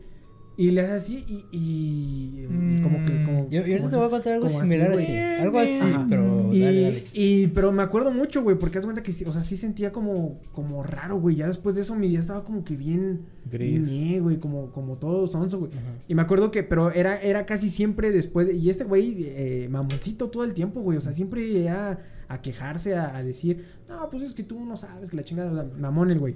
y 0.60 0.72
le 0.72 0.82
hace 0.82 0.92
así 0.94 1.24
y, 1.28 1.46
y, 1.56 2.48
y 2.80 2.82
como 2.82 3.02
que, 3.04 3.24
como, 3.24 3.44
Yo, 3.50 3.60
yo 3.62 3.62
ahorita 3.62 3.78
como 3.78 3.90
te 3.92 3.96
voy 3.98 4.06
a 4.06 4.10
contar 4.10 4.34
algo 4.34 4.46
así, 4.48 4.56
similar 4.58 4.92
güey. 4.94 5.06
así. 5.06 5.44
Algo 5.44 5.60
así, 5.60 5.80
Ajá. 5.82 6.06
pero 6.10 6.50
Y, 6.52 6.60
dale, 6.62 6.82
dale. 6.82 7.04
y, 7.14 7.48
pero 7.48 7.72
me 7.72 7.84
acuerdo 7.84 8.12
mucho, 8.12 8.42
güey, 8.42 8.58
porque 8.58 8.80
haz 8.80 8.86
cuenta 8.86 9.04
que, 9.04 9.14
sí, 9.14 9.24
o 9.26 9.32
sea, 9.34 9.44
sí 9.44 9.56
sentía 9.56 9.92
como, 9.92 10.40
como 10.54 10.82
raro, 10.82 11.20
güey. 11.20 11.36
Ya 11.36 11.48
después 11.48 11.76
de 11.76 11.82
eso 11.82 11.96
mi 11.96 12.08
día 12.10 12.20
estaba 12.20 12.44
como 12.44 12.64
que 12.66 12.76
bien, 12.76 13.22
Gris. 13.46 13.88
bien, 13.88 14.14
ñe, 14.14 14.20
güey, 14.20 14.40
como, 14.40 14.72
como 14.72 14.98
todo 14.98 15.28
sonso, 15.28 15.60
güey. 15.60 15.72
Y 16.08 16.16
me 16.16 16.24
acuerdo 16.24 16.50
que, 16.50 16.64
pero 16.64 16.92
era, 16.92 17.22
era 17.22 17.46
casi 17.46 17.70
siempre 17.70 18.12
después, 18.12 18.48
de- 18.48 18.56
y 18.56 18.70
este 18.72 18.84
güey, 18.84 19.26
eh, 19.28 19.68
mamoncito 19.70 20.30
todo 20.30 20.44
el 20.44 20.54
tiempo, 20.56 20.82
güey, 20.82 20.98
o 20.98 21.02
sea, 21.02 21.14
siempre 21.14 21.64
era 21.64 22.00
a 22.30 22.42
quejarse, 22.42 22.94
a, 22.96 23.16
a 23.16 23.24
decir, 23.24 23.64
no, 23.88 24.10
pues 24.10 24.22
es 24.24 24.34
que 24.34 24.44
tú 24.44 24.60
no 24.66 24.76
sabes 24.76 25.10
que 25.12 25.16
la 25.16 25.24
chingada, 25.24 25.52
o 25.52 25.56
sea, 25.56 25.66
mamón 25.80 26.12
el 26.12 26.20
güey. 26.20 26.36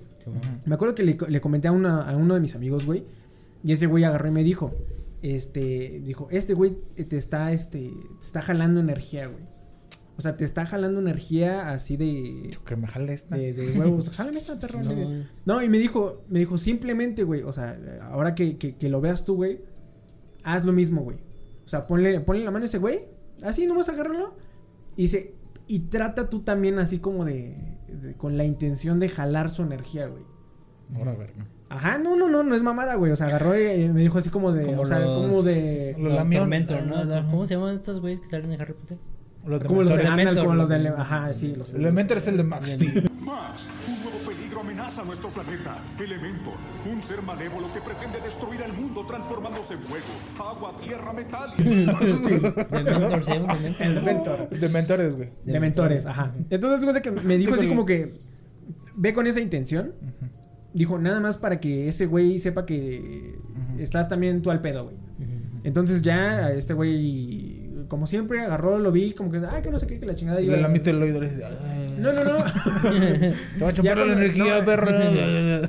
Me 0.65 0.75
acuerdo 0.75 0.95
que 0.95 1.03
le, 1.03 1.17
le 1.27 1.41
comenté 1.41 1.67
a, 1.67 1.71
una- 1.73 2.03
a 2.03 2.15
uno 2.15 2.35
de 2.35 2.39
mis 2.39 2.55
amigos, 2.55 2.85
güey, 2.85 3.03
y 3.63 3.71
ese 3.71 3.85
güey 3.87 4.03
agarró 4.03 4.27
y 4.27 4.31
me 4.31 4.43
dijo, 4.43 4.73
este, 5.21 6.01
dijo, 6.03 6.27
este 6.31 6.53
güey 6.53 6.77
te 7.07 7.17
está, 7.17 7.51
este, 7.51 7.91
te 8.19 8.25
está 8.25 8.41
jalando 8.41 8.79
energía, 8.79 9.27
güey. 9.27 9.43
O 10.17 10.21
sea, 10.21 10.35
te 10.37 10.45
está 10.45 10.65
jalando 10.65 10.99
energía 10.99 11.71
así 11.71 11.97
de, 11.97 12.57
Que 12.65 12.75
me 12.75 12.85
jale 12.87 13.13
esta. 13.13 13.35
de, 13.37 13.53
de 13.53 13.71
huevos. 13.79 14.09
Jálame 14.15 14.37
esta 14.37 14.59
perro. 14.59 14.83
No, 14.83 14.93
No, 14.93 15.25
no, 15.45 15.63
y 15.63 15.69
me 15.69 15.79
dijo, 15.79 16.23
me 16.29 16.39
dijo, 16.39 16.57
simplemente, 16.57 17.23
güey, 17.23 17.41
o 17.43 17.53
sea, 17.53 17.79
ahora 18.11 18.35
que, 18.35 18.57
que, 18.57 18.75
que 18.75 18.89
lo 18.89 19.01
veas 19.01 19.23
tú, 19.25 19.35
güey, 19.35 19.61
haz 20.43 20.65
lo 20.65 20.73
mismo, 20.73 21.01
güey. 21.01 21.17
O 21.65 21.69
sea, 21.69 21.87
ponle, 21.87 22.19
ponle 22.19 22.43
la 22.43 22.51
mano 22.51 22.63
a 22.63 22.67
ese 22.67 22.77
güey, 22.77 22.99
así 23.43 23.65
nomás 23.65 23.89
agárralo, 23.89 24.35
y 24.95 25.03
dice, 25.03 25.33
y 25.67 25.79
trata 25.87 26.29
tú 26.29 26.41
también 26.41 26.77
así 26.79 26.99
como 26.99 27.23
de, 27.25 27.55
de- 27.87 28.13
con 28.15 28.37
la 28.37 28.43
intención 28.43 28.99
de 28.99 29.07
jalar 29.09 29.49
su 29.49 29.63
energía, 29.63 30.07
güey. 30.07 30.23
Ahora, 30.95 31.13
verga. 31.13 31.47
Ajá, 31.71 31.97
no, 31.97 32.15
no, 32.17 32.27
no, 32.29 32.43
no 32.43 32.53
es 32.55 32.61
mamada, 32.63 32.95
güey. 32.95 33.11
O 33.11 33.15
sea, 33.15 33.27
agarró 33.27 33.57
y 33.57 33.87
me 33.89 34.01
dijo 34.01 34.17
así 34.17 34.29
como 34.29 34.51
de, 34.51 34.65
Como 34.65 34.81
o 34.81 34.85
sea, 34.85 34.99
los- 34.99 35.17
como 35.25 35.41
de... 35.41 35.95
Lo 35.97 36.03
Los 36.05 36.13
lamió. 36.13 36.39
Tormentor, 36.39 36.83
¿no? 36.83 37.25
¿Cómo 37.31 37.45
se 37.45 37.55
llaman 37.55 37.75
estos 37.75 38.01
güeyes 38.01 38.19
que 38.19 38.27
salen 38.27 38.51
en 38.51 38.61
Harry 38.61 38.73
Potter? 38.73 38.97
Los 39.45 39.63
Como 39.63 39.81
los 39.83 39.93
de 39.95 40.01
Elementor, 40.01 40.27
Annal, 40.33 40.43
como 40.45 40.55
los 40.55 40.69
de... 40.69 40.79
los 40.79 40.95
de- 40.95 41.01
Ajá, 41.01 41.33
sí, 41.33 41.55
los 41.55 41.73
Elementor 41.73 42.17
es 42.17 42.27
el 42.27 42.37
de 42.37 42.43
Max 42.43 42.69
Steel. 42.71 43.09
Max, 43.21 43.65
un 43.87 44.03
nuevo 44.03 44.17
peligro 44.29 44.59
amenaza 44.59 45.03
nuestro 45.03 45.29
planeta. 45.29 45.77
Elementor, 45.99 46.53
un 46.93 47.01
ser 47.03 47.21
malévolo 47.23 47.73
que 47.73 47.79
pretende 47.81 48.19
destruir 48.21 48.61
el 48.61 48.73
mundo 48.73 49.03
transformándose 49.07 49.73
en 49.73 49.79
fuego, 49.79 50.05
agua, 50.51 50.75
tierra, 50.83 51.13
metal. 51.13 51.53
Dementor, 51.57 53.23
se 53.23 53.33
llama 53.39 53.55
Dementor. 53.55 53.87
El 53.87 53.95
Dementor. 53.95 54.49
Dementores, 54.49 55.15
güey. 55.15 55.29
De 55.45 55.59
mentores, 55.59 56.05
ajá. 56.05 56.33
Entonces, 56.49 56.81
cuenta 56.83 57.01
que 57.01 57.11
me 57.11 57.37
dijo 57.37 57.55
así 57.55 57.67
como 57.67 57.85
que 57.85 58.19
ve 58.95 59.13
con 59.13 59.25
esa 59.25 59.39
intención. 59.39 59.93
Dijo, 60.73 60.97
nada 60.99 61.19
más 61.19 61.37
para 61.37 61.59
que 61.59 61.87
ese 61.89 62.05
güey 62.05 62.39
sepa 62.39 62.65
que 62.65 63.35
estás 63.77 64.07
también 64.09 64.41
tú 64.41 64.51
al 64.51 64.61
pedo, 64.61 64.85
güey. 64.85 64.95
Entonces 65.63 66.01
ya 66.01 66.51
este 66.51 66.73
güey, 66.73 67.69
como 67.87 68.07
siempre, 68.07 68.41
agarró, 68.41 68.79
lo 68.79 68.91
vi, 68.91 69.13
como 69.13 69.29
que, 69.31 69.41
ay, 69.51 69.61
que 69.61 69.69
no 69.69 69.77
sé 69.77 69.85
qué, 69.85 69.99
que 69.99 70.05
la 70.05 70.15
chingada 70.15 70.41
Y 70.41 70.45
iba. 70.45 70.55
le 70.55 70.61
lamiste 70.61 70.89
el 70.89 71.01
oído 71.01 71.19
le 71.21 71.29
dices, 71.29 71.43
"Ay". 71.69 71.95
No, 71.99 72.13
no, 72.13 72.23
no. 72.23 72.37
Te 72.83 73.63
va 73.63 73.67
a 73.69 73.71
Ya 73.71 73.73
chupar 73.73 73.97
la 74.07 74.13
energía, 74.13 74.61
no. 74.61 74.65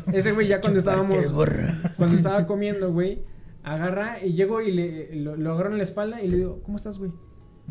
Ese 0.14 0.32
güey 0.32 0.46
ya 0.48 0.60
cuando 0.60 0.78
estábamos, 0.78 1.26
cuando 1.96 2.16
estaba 2.16 2.46
comiendo, 2.46 2.92
güey, 2.92 3.18
agarra 3.64 4.24
y 4.24 4.32
llego 4.32 4.60
y 4.62 4.72
le, 4.72 5.14
lo, 5.16 5.36
lo 5.36 5.52
agarro 5.52 5.72
en 5.72 5.78
la 5.78 5.84
espalda 5.84 6.22
y 6.22 6.28
le 6.28 6.36
digo, 6.38 6.60
¿cómo 6.64 6.76
estás, 6.78 6.98
güey? 6.98 7.10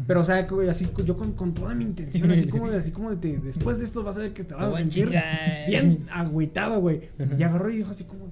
Pero, 0.08 0.22
o 0.22 0.24
sea, 0.24 0.48
así 0.70 0.88
yo 1.06 1.16
con, 1.18 1.34
con 1.34 1.54
toda 1.54 1.74
mi 1.76 1.84
intención, 1.84 2.30
así 2.32 2.48
como 2.48 2.70
de, 2.70 2.78
así 2.78 2.92
como 2.92 3.10
de, 3.12 3.18
te- 3.18 3.38
después 3.40 3.80
de 3.80 3.86
esto 3.86 4.04
vas 4.04 4.16
a 4.18 4.20
ver 4.20 4.34
que 4.34 4.44
te 4.44 4.54
vas 4.54 4.64
a 4.74 4.78
sentir 4.78 5.06
chingar. 5.10 5.68
bien 5.68 6.08
agüitado, 6.12 6.80
güey. 6.80 7.10
Y 7.38 7.44
agarró 7.44 7.70
y 7.70 7.78
dijo 7.78 7.92
así 7.92 8.04
como, 8.06 8.26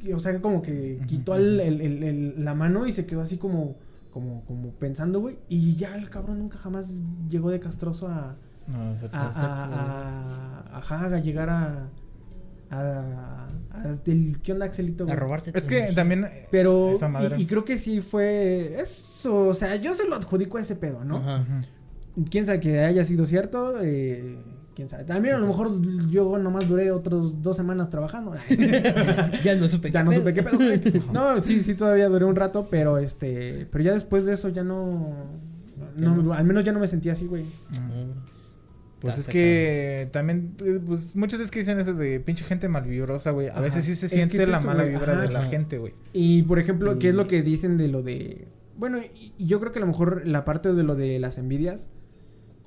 y, 0.00 0.12
o 0.12 0.20
sea, 0.20 0.40
como 0.40 0.62
que 0.62 1.00
quitó 1.06 1.34
el- 1.36 1.60
el- 1.60 1.80
el- 1.80 2.02
el- 2.02 2.44
la 2.44 2.54
mano 2.54 2.86
y 2.86 2.92
se 2.92 3.06
quedó 3.06 3.20
así 3.22 3.36
como, 3.36 3.76
como, 4.12 4.44
como 4.44 4.70
pensando, 4.72 5.20
güey. 5.20 5.36
Y 5.48 5.76
ya 5.76 5.96
el 5.96 6.10
cabrón 6.10 6.38
nunca 6.40 6.58
jamás 6.58 7.00
llegó 7.28 7.50
de 7.50 7.60
castroso 7.60 8.08
a, 8.08 8.34
No, 8.66 8.94
a, 9.12 9.28
a, 10.72 10.78
a- 10.78 11.04
a 11.14 11.18
llegar 11.20 11.48
a, 11.50 11.88
a, 12.72 13.48
a- 13.70 13.92
del, 14.04 14.38
¿qué 14.42 14.52
onda, 14.52 14.66
Axelito? 14.66 15.06
A 15.08 15.14
robarte 15.14 15.50
Es 15.54 15.62
que 15.64 15.76
energía. 15.78 15.94
también. 15.94 16.28
Pero, 16.50 16.92
Esa 16.94 17.08
madre. 17.08 17.36
y, 17.38 17.42
y 17.42 17.46
creo 17.46 17.64
que 17.64 17.76
sí 17.76 18.00
fue 18.00 18.80
eso, 18.80 19.48
o 19.48 19.54
sea, 19.54 19.76
yo 19.76 19.92
se 19.94 20.08
lo 20.08 20.16
adjudico 20.16 20.58
a 20.58 20.60
ese 20.62 20.74
pedo, 20.76 21.04
¿no? 21.04 21.16
Ajá. 21.18 21.44
Quién 22.30 22.44
sabe 22.46 22.60
que 22.60 22.80
haya 22.80 23.04
sido 23.04 23.24
cierto, 23.24 23.76
eh, 23.82 24.36
quién 24.74 24.88
sabe. 24.88 25.04
También 25.04 25.34
a 25.36 25.38
lo 25.38 25.46
mejor 25.46 25.70
yo 26.10 26.36
nomás 26.38 26.68
duré 26.68 26.90
otros 26.92 27.42
dos 27.42 27.56
semanas 27.56 27.88
trabajando. 27.88 28.34
ya 29.44 29.54
no 29.54 29.66
supe 29.68 29.90
ya 29.90 30.02
no 30.02 30.12
supe 30.12 30.34
qué 30.34 30.42
pedo. 30.42 30.56
güey. 30.58 30.82
No, 31.12 31.42
sí, 31.42 31.60
sí, 31.62 31.74
todavía 31.74 32.08
duré 32.08 32.24
un 32.26 32.36
rato, 32.36 32.68
pero 32.70 32.98
este, 32.98 33.66
pero 33.70 33.82
ya 33.84 33.92
después 33.94 34.24
de 34.26 34.34
eso 34.34 34.48
ya 34.50 34.62
no, 34.62 35.14
no, 35.96 36.32
al 36.34 36.44
menos 36.44 36.64
ya 36.64 36.72
no 36.72 36.80
me 36.80 36.88
sentía 36.88 37.12
así, 37.12 37.26
güey. 37.26 37.44
Pues 39.02 39.18
es 39.18 39.26
que 39.26 40.08
también, 40.12 40.54
eh, 40.64 40.80
pues 40.86 41.14
muchas 41.16 41.38
veces 41.38 41.50
que 41.50 41.58
dicen 41.58 41.78
eso 41.80 41.92
de 41.92 42.20
pinche 42.20 42.44
gente 42.44 42.68
malvibrosa, 42.68 43.30
güey. 43.32 43.48
A 43.48 43.52
Ajá. 43.52 43.60
veces 43.60 43.84
sí 43.84 43.94
se 43.94 44.06
Es 44.06 44.12
que 44.12 44.16
siente 44.18 44.42
es 44.42 44.48
la 44.48 44.58
eso, 44.58 44.66
mala 44.66 44.84
güey. 44.84 44.94
vibra 44.94 45.12
Ajá. 45.14 45.22
de 45.22 45.28
la 45.30 45.40
Ajá. 45.40 45.48
gente, 45.50 45.78
güey. 45.78 45.92
Y 46.12 46.42
por 46.44 46.58
ejemplo, 46.58 46.98
¿qué 46.98 47.08
es 47.10 47.14
lo 47.14 47.26
que 47.28 47.42
dicen 47.42 47.76
de 47.78 47.88
lo 47.88 48.02
de, 48.02 48.46
bueno, 48.78 48.98
y, 48.98 49.32
y 49.36 49.46
yo 49.46 49.60
creo 49.60 49.72
que 49.72 49.78
a 49.78 49.82
lo 49.82 49.86
mejor 49.88 50.26
la 50.26 50.44
parte 50.44 50.72
de 50.72 50.82
lo 50.84 50.94
de 50.94 51.18
las 51.18 51.36
envidias, 51.38 51.90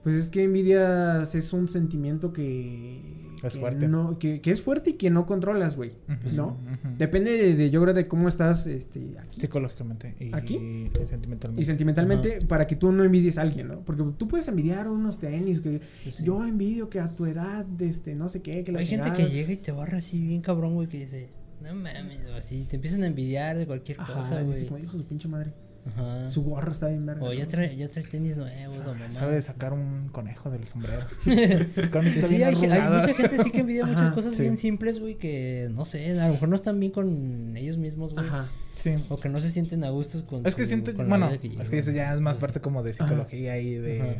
pues 0.03 0.15
es 0.17 0.29
que 0.29 0.43
envidias 0.43 1.33
es 1.35 1.51
un 1.53 1.67
sentimiento 1.67 2.31
que 2.33 3.24
Es 3.47 3.53
que 3.55 3.59
fuerte. 3.59 3.87
no, 3.87 4.17
que, 4.19 4.41
que 4.41 4.51
es 4.51 4.61
fuerte 4.61 4.91
y 4.91 4.93
que 4.93 5.09
no 5.09 5.25
controlas, 5.25 5.75
güey. 5.75 5.91
¿no? 6.33 6.57
Depende 6.97 7.31
de, 7.31 7.55
de, 7.55 7.69
yo 7.69 7.81
creo 7.81 7.93
de 7.93 8.07
cómo 8.07 8.27
estás, 8.27 8.67
este, 8.67 9.15
aquí 9.19 9.41
Psicológicamente 9.41 10.15
y, 10.19 10.33
¿Aquí? 10.33 10.55
y 10.55 10.91
sentimentalmente. 11.07 11.61
y 11.61 11.65
sentimentalmente 11.65 12.39
para 12.47 12.67
que 12.67 12.75
tú 12.75 12.91
no 12.91 13.03
envidies 13.03 13.37
a 13.37 13.41
alguien, 13.41 13.67
¿no? 13.67 13.79
Porque 13.81 14.03
tú 14.17 14.27
puedes 14.27 14.47
envidiar 14.47 14.87
unos 14.87 15.19
tenis 15.19 15.61
que 15.61 15.81
sí. 16.11 16.23
yo 16.23 16.43
envidio 16.45 16.89
que 16.89 16.99
a 16.99 17.13
tu 17.13 17.25
edad, 17.25 17.65
este, 17.81 18.15
no 18.15 18.29
sé 18.29 18.41
qué, 18.41 18.63
que 18.63 18.71
la 18.71 18.79
Hay 18.79 18.85
gente 18.85 19.11
que 19.13 19.29
llega 19.29 19.51
y 19.51 19.57
te 19.57 19.71
barra 19.71 19.97
así 19.99 20.19
bien 20.19 20.41
cabrón, 20.41 20.75
güey, 20.75 20.87
que 20.87 20.99
dice, 20.99 21.29
no 21.61 21.73
mames, 21.73 22.19
o 22.33 22.35
así, 22.35 22.65
te 22.65 22.75
empiezan 22.75 23.03
a 23.03 23.07
envidiar 23.07 23.57
de 23.57 23.65
cualquier 23.65 23.99
Ajá, 23.99 24.13
cosa, 24.13 24.41
güey. 24.41 24.65
como 24.65 24.77
dijo 24.79 24.97
su 24.97 25.05
pinche 25.05 25.27
madre. 25.27 25.51
Ajá. 25.87 26.27
Su 26.27 26.43
gorra 26.43 26.71
está 26.71 26.87
bien 26.87 27.05
verga. 27.05 27.23
O 27.23 27.31
ya 27.33 27.45
trae, 27.45 27.75
ya 27.75 27.87
trae 27.89 28.03
tenis 28.05 28.37
nuevos, 28.37 28.79
o 28.79 28.93
mamá. 28.93 29.09
Sabe 29.11 29.41
sacar 29.41 29.73
un 29.73 30.09
conejo 30.11 30.49
del 30.49 30.65
sombrero. 30.67 31.05
Sí, 31.25 32.35
bien 32.35 32.71
hay, 32.71 32.81
mucha 32.81 33.13
gente 33.13 33.43
sí 33.43 33.51
que 33.51 33.59
envidia 33.59 33.85
muchas 33.85 34.13
cosas 34.13 34.35
sí. 34.35 34.41
bien 34.41 34.57
simples, 34.57 34.99
güey, 34.99 35.15
que 35.15 35.69
no 35.71 35.85
sé, 35.85 36.19
a 36.19 36.27
lo 36.27 36.33
mejor 36.33 36.49
no 36.49 36.55
están 36.55 36.79
bien 36.79 36.91
con 36.91 37.55
ellos 37.55 37.77
mismos, 37.77 38.13
güey. 38.13 38.25
Ajá. 38.25 38.47
Sí. 38.75 38.95
O 39.09 39.17
que 39.17 39.29
no 39.29 39.39
se 39.39 39.51
sienten 39.51 39.83
a 39.83 39.89
gustos 39.89 40.23
con 40.23 40.45
Es 40.45 40.55
que 40.55 40.63
su- 40.63 40.69
siento, 40.69 40.93
bueno, 40.93 41.29
que 41.39 41.47
es 41.61 41.69
que 41.69 41.77
eso 41.77 41.91
ya 41.91 42.13
es 42.13 42.19
más 42.19 42.37
parte 42.37 42.59
como 42.61 42.83
de 42.83 42.93
psicología 42.93 43.59
y 43.59 43.75
de... 43.75 44.01
Ajá. 44.01 44.13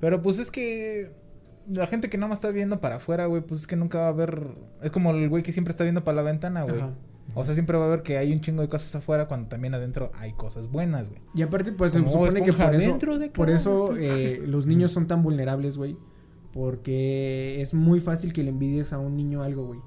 Pero 0.00 0.22
pues 0.22 0.38
es 0.38 0.50
que 0.50 1.10
la 1.68 1.86
gente 1.86 2.08
que 2.10 2.18
nada 2.18 2.28
más 2.28 2.38
está 2.38 2.50
viendo 2.50 2.80
para 2.80 2.96
afuera, 2.96 3.26
güey, 3.26 3.42
pues 3.42 3.62
es 3.62 3.66
que 3.66 3.76
nunca 3.76 3.98
va 3.98 4.08
a 4.08 4.12
ver... 4.12 4.48
Es 4.82 4.92
como 4.92 5.10
el 5.10 5.28
güey 5.28 5.42
que 5.42 5.52
siempre 5.52 5.72
está 5.72 5.84
viendo 5.84 6.04
para 6.04 6.16
la 6.16 6.22
ventana, 6.22 6.62
güey. 6.62 6.82
O 7.34 7.44
sea, 7.44 7.54
siempre 7.54 7.76
va 7.76 7.86
a 7.86 7.88
ver 7.88 8.02
que 8.02 8.18
hay 8.18 8.32
un 8.32 8.40
chingo 8.40 8.62
de 8.62 8.68
cosas 8.68 8.94
afuera 8.94 9.26
cuando 9.26 9.48
también 9.48 9.74
adentro 9.74 10.10
hay 10.18 10.32
cosas 10.32 10.70
buenas, 10.70 11.10
güey. 11.10 11.20
Y 11.34 11.42
aparte, 11.42 11.72
pues 11.72 11.92
se 11.92 11.98
supone 11.98 12.42
que 12.42 12.52
por 12.52 12.74
eso, 12.74 13.18
de 13.18 13.30
por 13.30 13.50
eso 13.50 13.96
eh, 13.96 14.42
los 14.46 14.66
niños 14.66 14.92
son 14.92 15.06
tan 15.06 15.22
vulnerables, 15.22 15.76
güey. 15.76 15.96
Porque 16.52 17.60
es 17.60 17.74
muy 17.74 18.00
fácil 18.00 18.32
que 18.32 18.42
le 18.42 18.50
envidies 18.50 18.92
a 18.92 18.98
un 18.98 19.16
niño 19.16 19.42
algo, 19.42 19.66
güey. 19.66 19.80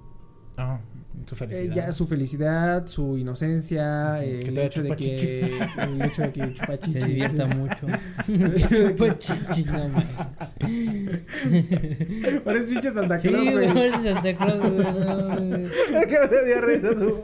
Ah, 0.58 0.80
su 1.28 1.36
Eh, 1.36 1.38
felicidad. 1.38 1.76
ya 1.76 1.92
su 1.92 2.08
felicidad, 2.08 2.88
su 2.88 3.18
inocencia, 3.18 4.24
eh, 4.24 4.40
que 4.44 4.50
el, 4.50 4.58
hecho 4.60 4.82
de 4.84 4.96
que, 4.96 5.60
el 5.78 6.02
hecho 6.02 6.22
de 6.24 6.32
que 6.32 6.54
chupa 6.54 6.78
Se 6.92 7.06
divierta 7.06 7.46
mucho. 7.48 7.88
El 8.28 8.54
hecho 8.56 8.70
de 8.70 8.86
que- 8.86 8.90
Pues 8.92 9.20
chichi, 9.20 9.64
no 9.66 9.90
mames. 9.90 10.06
Pareces 12.44 12.70
pinche 12.70 12.90
Santa 12.92 13.18
Sí, 13.20 13.28
Claus, 13.30 13.44
güey, 13.44 13.54
güey. 13.56 13.68
parece 13.92 14.14
Santa 14.14 14.36
Claus, 14.38 14.60
güey. 14.72 14.86
No. 14.86 15.68
¿Qué 16.08 16.18
me 16.32 16.46
dio 16.46 16.62
risa 16.62 16.90
tú? 17.00 17.24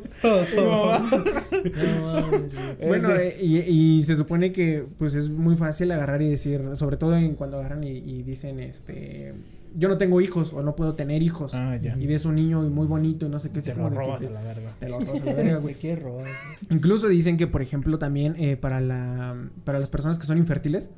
No 0.56 0.86
mames, 0.86 2.56
güey. 2.56 2.88
Bueno, 2.88 3.12
Este- 3.16 3.28
eh, 3.28 3.38
y, 3.42 3.58
y 4.00 4.04
se 4.04 4.16
supone 4.16 4.52
que 4.52 4.86
pues 4.98 5.14
es 5.16 5.30
muy 5.30 5.56
fácil 5.58 5.92
agarrar 5.92 6.22
y 6.22 6.30
decir, 6.30 6.62
sobre 6.76 6.98
todo 6.98 7.16
en 7.16 7.36
cuando 7.36 7.58
agarran 7.60 7.84
y, 7.84 7.92
y 7.98 8.24
dicen, 8.24 8.60
este, 8.60 9.34
yo 9.78 9.88
no 9.90 9.98
tengo 9.98 10.22
hijos 10.22 10.54
o 10.54 10.62
no 10.62 10.76
puedo 10.76 10.96
tener 10.96 11.22
hijos. 11.22 11.54
Ah, 11.54 11.76
ya. 11.78 11.98
Y 11.98 12.08
ves 12.08 12.26
un 12.26 12.36
niño 12.36 12.62
muy 12.70 12.88
bonito 12.88 13.26
y 13.26 13.30
no 13.30 13.40
sé 13.40 13.52
qué. 13.52 13.62
Te 13.62 13.70
lo 13.76 13.76
como 13.84 13.90
de 13.90 13.96
que 13.98 14.04
robas 14.06 14.22
te- 14.22 14.28
a 14.28 14.32
la 14.32 14.42
verga. 14.42 14.70
Te 14.80 14.90
lo 14.90 15.00
robas 15.00 15.22
a 15.22 15.26
la 15.26 15.34
verga, 15.34 15.58
güey. 15.58 15.76
Quiere 15.82 16.02
robar. 16.02 16.28
Incluso 16.70 17.08
dicen 17.08 17.38
que, 17.38 17.48
por 17.48 17.62
ejemplo, 17.62 17.98
también 18.00 18.36
eh, 18.38 18.58
para 18.58 18.80
la 18.82 19.36
para 19.64 19.80
las 19.80 19.90
personas 19.90 20.18
que 20.18 20.26
son 20.26 20.38
infértiles, 20.38 20.92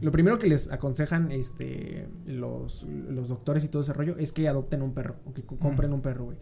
lo 0.00 0.10
primero 0.10 0.36
que 0.38 0.48
les 0.48 0.68
aconsejan 0.72 1.30
este 1.30 2.08
los, 2.26 2.84
los 3.08 3.28
doctores 3.28 3.64
y 3.64 3.68
todo 3.68 3.82
ese 3.82 3.92
rollo 3.92 4.16
es 4.18 4.32
que 4.32 4.48
adopten 4.48 4.82
un 4.82 4.92
perro 4.94 5.14
o 5.26 5.32
que 5.32 5.42
co- 5.44 5.58
compren 5.58 5.92
un 5.92 6.00
perro, 6.02 6.24
güey. 6.24 6.38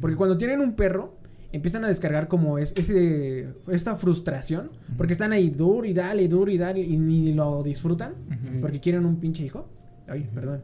Porque 0.00 0.16
cuando 0.16 0.38
tienen 0.38 0.60
un 0.60 0.74
perro, 0.74 1.18
empiezan 1.52 1.84
a 1.84 1.88
descargar 1.88 2.28
como 2.28 2.56
es 2.58 2.72
ese 2.76 3.48
esta 3.68 3.96
frustración, 3.96 4.70
porque 4.96 5.12
están 5.12 5.32
ahí 5.32 5.50
duro 5.50 5.84
y 5.86 5.92
dale, 5.92 6.26
duro 6.28 6.50
y 6.50 6.56
dale 6.56 6.80
y 6.80 6.96
ni 6.96 7.32
lo 7.34 7.62
disfrutan, 7.62 8.14
porque 8.62 8.80
quieren 8.80 9.04
un 9.04 9.16
pinche 9.20 9.44
hijo. 9.44 9.68
Ay, 10.08 10.28
perdón. 10.34 10.62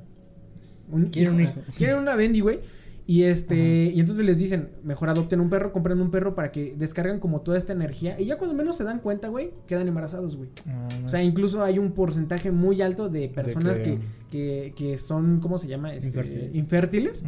Un 0.90 1.06
Quieren 1.06 1.34
un 1.34 1.40
hijo. 1.42 1.60
Quieren 1.76 1.98
una 1.98 2.14
bendy, 2.16 2.40
güey. 2.40 2.60
Y 3.06 3.22
este, 3.22 3.56
y 3.94 3.98
entonces 4.00 4.22
les 4.26 4.36
dicen, 4.36 4.68
mejor 4.84 5.08
adopten 5.08 5.40
un 5.40 5.48
perro, 5.48 5.72
compren 5.72 5.98
un 5.98 6.10
perro 6.10 6.34
para 6.34 6.52
que 6.52 6.74
descarguen 6.76 7.20
como 7.20 7.40
toda 7.40 7.56
esta 7.56 7.72
energía. 7.72 8.20
Y 8.20 8.26
ya 8.26 8.36
cuando 8.36 8.54
menos 8.54 8.76
se 8.76 8.84
dan 8.84 8.98
cuenta, 8.98 9.28
güey, 9.28 9.50
quedan 9.66 9.88
embarazados, 9.88 10.36
güey. 10.36 10.50
Ah. 10.68 10.88
O 11.06 11.08
sea, 11.08 11.22
incluso 11.22 11.64
hay 11.64 11.78
un 11.78 11.92
porcentaje 11.92 12.50
muy 12.52 12.82
alto 12.82 13.08
de 13.08 13.30
personas 13.30 13.78
que- 13.78 13.98
que, 14.30 14.74
que, 14.76 14.90
que 14.90 14.98
son, 14.98 15.40
¿cómo 15.40 15.56
se 15.56 15.68
llama? 15.68 15.94
Este, 15.94 16.50
Infértiles. 16.52 17.24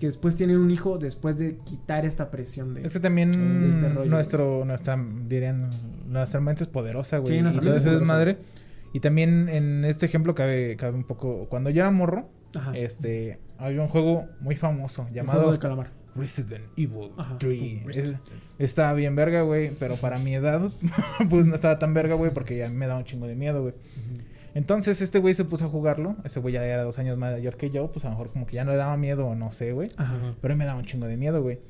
Que 0.00 0.06
después 0.06 0.34
tienen 0.34 0.58
un 0.58 0.68
hijo 0.72 0.98
después 0.98 1.38
de 1.38 1.58
quitar 1.64 2.04
esta 2.04 2.28
presión 2.32 2.74
de... 2.74 2.82
Es 2.86 2.92
que 2.92 2.98
también 2.98 3.30
de 3.30 3.68
este 3.70 3.88
rollo, 3.88 4.10
nuestro, 4.10 4.64
nuestra, 4.64 4.98
dirían, 5.28 5.70
nuestra 6.08 6.40
mente 6.40 6.64
es 6.64 6.68
poderosa, 6.68 7.18
güey. 7.18 7.36
Sí, 7.36 7.40
nuestra 7.42 7.62
mente 7.62 7.76
es 7.78 7.84
poderosa. 7.84 8.00
desmadre. 8.00 8.38
Y 8.92 8.98
también 8.98 9.48
en 9.48 9.84
este 9.84 10.06
ejemplo 10.06 10.34
cabe, 10.34 10.74
cabe 10.76 10.96
un 10.96 11.04
poco. 11.04 11.46
Cuando 11.48 11.70
yo 11.70 11.82
era 11.82 11.90
morro, 11.92 12.28
Ajá. 12.54 12.76
este, 12.76 13.38
había 13.58 13.82
un 13.82 13.88
juego 13.88 14.26
muy 14.40 14.56
famoso 14.56 15.06
llamado 15.12 15.40
juego 15.40 15.52
de 15.52 15.58
calamar. 15.58 15.90
Resident 16.16 16.64
Evil 16.76 17.10
Ajá. 17.16 17.36
3. 17.38 17.86
Es- 17.96 18.14
estaba 18.58 18.92
bien 18.94 19.14
verga, 19.14 19.42
güey, 19.42 19.70
pero 19.78 19.94
para 19.96 20.18
mi 20.18 20.34
edad, 20.34 20.70
pues 21.30 21.46
no 21.46 21.54
estaba 21.54 21.78
tan 21.78 21.94
verga, 21.94 22.14
güey, 22.14 22.32
porque 22.32 22.56
ya 22.58 22.68
me 22.68 22.86
daba 22.86 22.98
un 22.98 23.04
chingo 23.06 23.26
de 23.26 23.36
miedo, 23.36 23.62
güey. 23.62 23.74
Entonces 24.54 25.00
este 25.00 25.20
güey 25.20 25.34
se 25.34 25.44
puso 25.44 25.66
a 25.66 25.68
jugarlo. 25.68 26.16
Ese 26.24 26.40
güey 26.40 26.54
ya 26.54 26.64
era 26.66 26.82
dos 26.82 26.98
años 26.98 27.16
mayor 27.16 27.56
que 27.56 27.70
yo, 27.70 27.92
pues 27.92 28.04
a 28.04 28.08
lo 28.08 28.14
mejor 28.16 28.32
como 28.32 28.46
que 28.46 28.56
ya 28.56 28.64
no 28.64 28.72
le 28.72 28.76
daba 28.78 28.96
miedo 28.96 29.26
o 29.28 29.36
no 29.36 29.52
sé, 29.52 29.72
güey. 29.72 29.90
Ajá. 29.96 30.34
Pero 30.40 30.56
me 30.56 30.64
daba 30.64 30.78
un 30.78 30.84
chingo 30.84 31.06
de 31.06 31.16
miedo, 31.16 31.40
güey. 31.42 31.60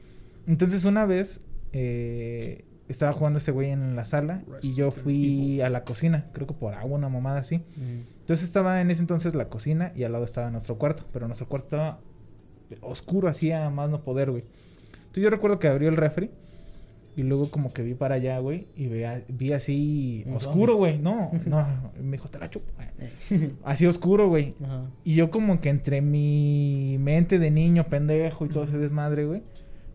Entonces 0.47 0.87
una 0.87 1.05
vez 1.05 1.43
eh, 1.74 2.64
estaba 2.93 3.12
jugando 3.12 3.38
ese 3.38 3.53
güey 3.53 3.70
en 3.70 3.95
la 3.97 4.05
sala 4.05 4.43
y 4.62 4.74
yo 4.74 4.91
fui 4.91 5.61
a 5.61 5.70
la 5.70 5.84
cocina, 5.84 6.26
creo 6.32 6.47
que 6.47 6.55
por 6.55 6.74
agua, 6.74 6.99
una 6.99 7.09
mamada 7.09 7.41
así. 7.41 7.62
Entonces 8.20 8.45
estaba 8.47 8.80
en 8.80 8.91
ese 8.91 9.01
entonces 9.01 9.34
la 9.34 9.47
cocina 9.49 9.93
y 9.97 10.05
al 10.05 10.12
lado 10.12 10.24
estaba 10.24 10.51
nuestro 10.51 10.76
cuarto, 10.78 11.05
pero 11.12 11.26
nuestro 11.26 11.49
cuarto 11.49 11.66
estaba 11.66 12.01
oscuro, 12.80 13.28
hacía 13.28 13.68
más 13.70 13.91
no 13.91 14.03
poder, 14.03 14.30
güey. 14.30 14.45
Entonces 14.99 15.22
yo 15.24 15.30
recuerdo 15.30 15.59
que 15.59 15.68
abrió 15.68 15.88
el 15.88 15.97
refri 15.97 16.30
y 17.16 17.22
luego 17.24 17.51
como 17.51 17.72
que 17.72 17.82
vi 17.82 17.95
para 17.95 18.14
allá, 18.14 18.38
güey, 18.38 18.68
y 18.76 18.86
vea- 18.86 19.22
vi 19.28 19.53
así 19.53 20.24
oscuro, 20.32 20.76
güey. 20.76 20.99
No, 20.99 21.32
no, 21.47 21.66
me 22.01 22.12
dijo, 22.12 22.28
te 22.28 22.38
la 22.38 22.49
chupo. 22.51 22.66
Así 23.64 23.86
oscuro, 23.86 24.28
güey. 24.28 24.55
Y 25.05 25.14
yo 25.14 25.30
como 25.30 25.61
que 25.61 25.70
entre 25.70 26.01
mi 26.03 26.97
mente 27.01 27.38
de 27.38 27.51
niño 27.51 27.84
pendejo 27.84 28.45
y 28.47 28.49
todo 28.49 28.64
ese 28.64 28.78
desmadre, 28.78 29.24
güey, 29.26 29.43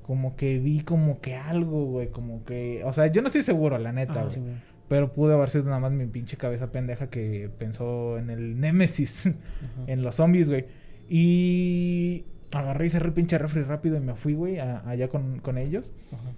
como 0.06 0.36
que 0.36 0.60
vi 0.60 0.82
como 0.82 1.20
que 1.20 1.36
algo, 1.36 1.86
güey, 1.86 2.10
como 2.10 2.46
que, 2.46 2.84
o 2.86 2.94
sea, 2.94 3.08
yo 3.08 3.22
no 3.24 3.28
estoy 3.28 3.42
seguro, 3.42 3.78
la 3.80 3.92
neta, 3.92 4.14
Ajá. 4.14 4.22
güey. 4.26 4.34
Sí. 4.36 4.42
Pero 4.88 5.12
pudo 5.12 5.34
haber 5.34 5.50
sido 5.50 5.64
nada 5.66 5.80
más 5.80 5.92
mi 5.94 6.06
pinche 6.06 6.38
cabeza 6.38 6.72
pendeja 6.72 7.10
que 7.10 7.50
pensó 7.58 8.20
en 8.20 8.30
el 8.30 8.60
Némesis, 8.60 9.32
en 9.88 10.04
los 10.04 10.16
zombies, 10.18 10.48
güey. 10.48 10.66
Y 11.10 12.24
agarré 12.52 12.86
y 12.86 12.90
cerré 12.92 13.08
el 13.08 13.14
pinche 13.14 13.38
refri 13.40 13.64
rápido 13.64 13.98
y 13.98 14.00
me 14.02 14.14
fui, 14.14 14.36
güey, 14.36 14.60
allá 14.60 15.08
con, 15.08 15.40
con 15.40 15.58
ellos. 15.58 15.92
Ajá. 16.14 16.32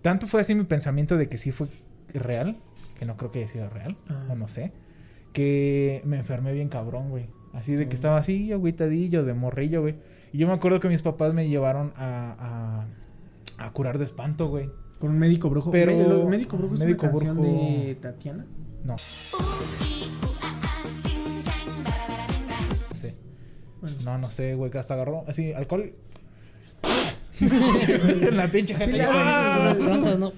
Tanto 0.00 0.26
fue 0.26 0.40
así 0.40 0.54
mi 0.54 0.64
pensamiento 0.64 1.16
de 1.18 1.28
que 1.28 1.36
sí 1.36 1.52
fue 1.52 1.66
real, 2.14 2.56
que 2.98 3.04
no 3.04 3.16
creo 3.18 3.30
que 3.30 3.40
haya 3.40 3.48
sido 3.48 3.68
real, 3.68 3.96
Ah. 4.08 4.28
o 4.30 4.34
no 4.34 4.48
sé, 4.48 4.72
que 5.34 6.00
me 6.04 6.16
enfermé 6.18 6.52
bien 6.54 6.68
cabrón, 6.70 7.10
güey. 7.10 7.26
Así 7.52 7.74
de 7.74 7.88
que 7.88 7.94
estaba 7.94 8.16
así, 8.18 8.50
agüitadillo, 8.52 9.24
de 9.24 9.34
morrillo, 9.34 9.82
güey. 9.82 9.94
Y 10.34 10.38
yo 10.38 10.48
me 10.48 10.52
acuerdo 10.52 10.80
que 10.80 10.88
mis 10.88 11.00
papás 11.00 11.32
me 11.32 11.48
llevaron 11.48 11.92
a, 11.96 12.84
a, 13.58 13.66
a 13.66 13.70
curar 13.70 13.98
de 13.98 14.04
espanto, 14.04 14.48
güey. 14.48 14.68
Con 14.98 15.10
un 15.10 15.18
médico 15.20 15.48
brujo. 15.48 15.70
Pero- 15.70 15.92
lo- 16.08 16.28
médico 16.28 16.56
brujo 16.56 16.74
es 16.74 16.80
Médico 16.80 17.06
una 17.06 17.12
canción 17.12 17.36
brujo- 17.38 17.84
de 17.86 17.94
Tatiana. 18.00 18.44
No. 18.82 18.96
No 22.90 22.96
sé. 22.96 23.14
Bueno. 23.80 23.96
No, 24.04 24.18
no 24.18 24.30
sé, 24.32 24.56
güey, 24.56 24.72
que 24.72 24.78
hasta 24.78 24.94
agarró 24.94 25.22
así, 25.28 25.52
alcohol. 25.52 25.92
en 27.40 28.36
la 28.36 28.48
pinche 28.48 28.74
Así 28.74 28.84
gente. 28.86 28.98
le 28.98 29.04
¡Ah! 29.08 29.72
¿no? 30.18 30.32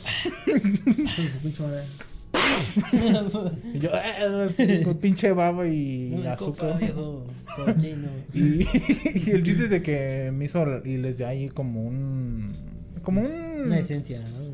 Y 3.74 3.78
yo, 3.80 3.90
"Ah", 3.92 4.46
con 4.84 4.96
pinche 4.98 5.32
baba 5.32 5.66
y 5.66 6.10
No 6.22 6.30
azúcar. 6.30 6.78
viejo. 6.78 7.24
Y, 8.34 8.38
y 8.38 9.30
el 9.30 9.42
chiste 9.42 9.64
es 9.64 9.70
de 9.70 9.82
que 9.82 10.30
me 10.34 10.44
hizo 10.44 10.62
y 10.84 10.98
les 10.98 11.16
di 11.18 11.24
ahí 11.24 11.48
como 11.48 11.82
un. 11.84 12.52
Como 13.02 13.22
un. 13.22 13.62
Una 13.66 13.78
esencia, 13.78 14.20
¿no? 14.20 14.44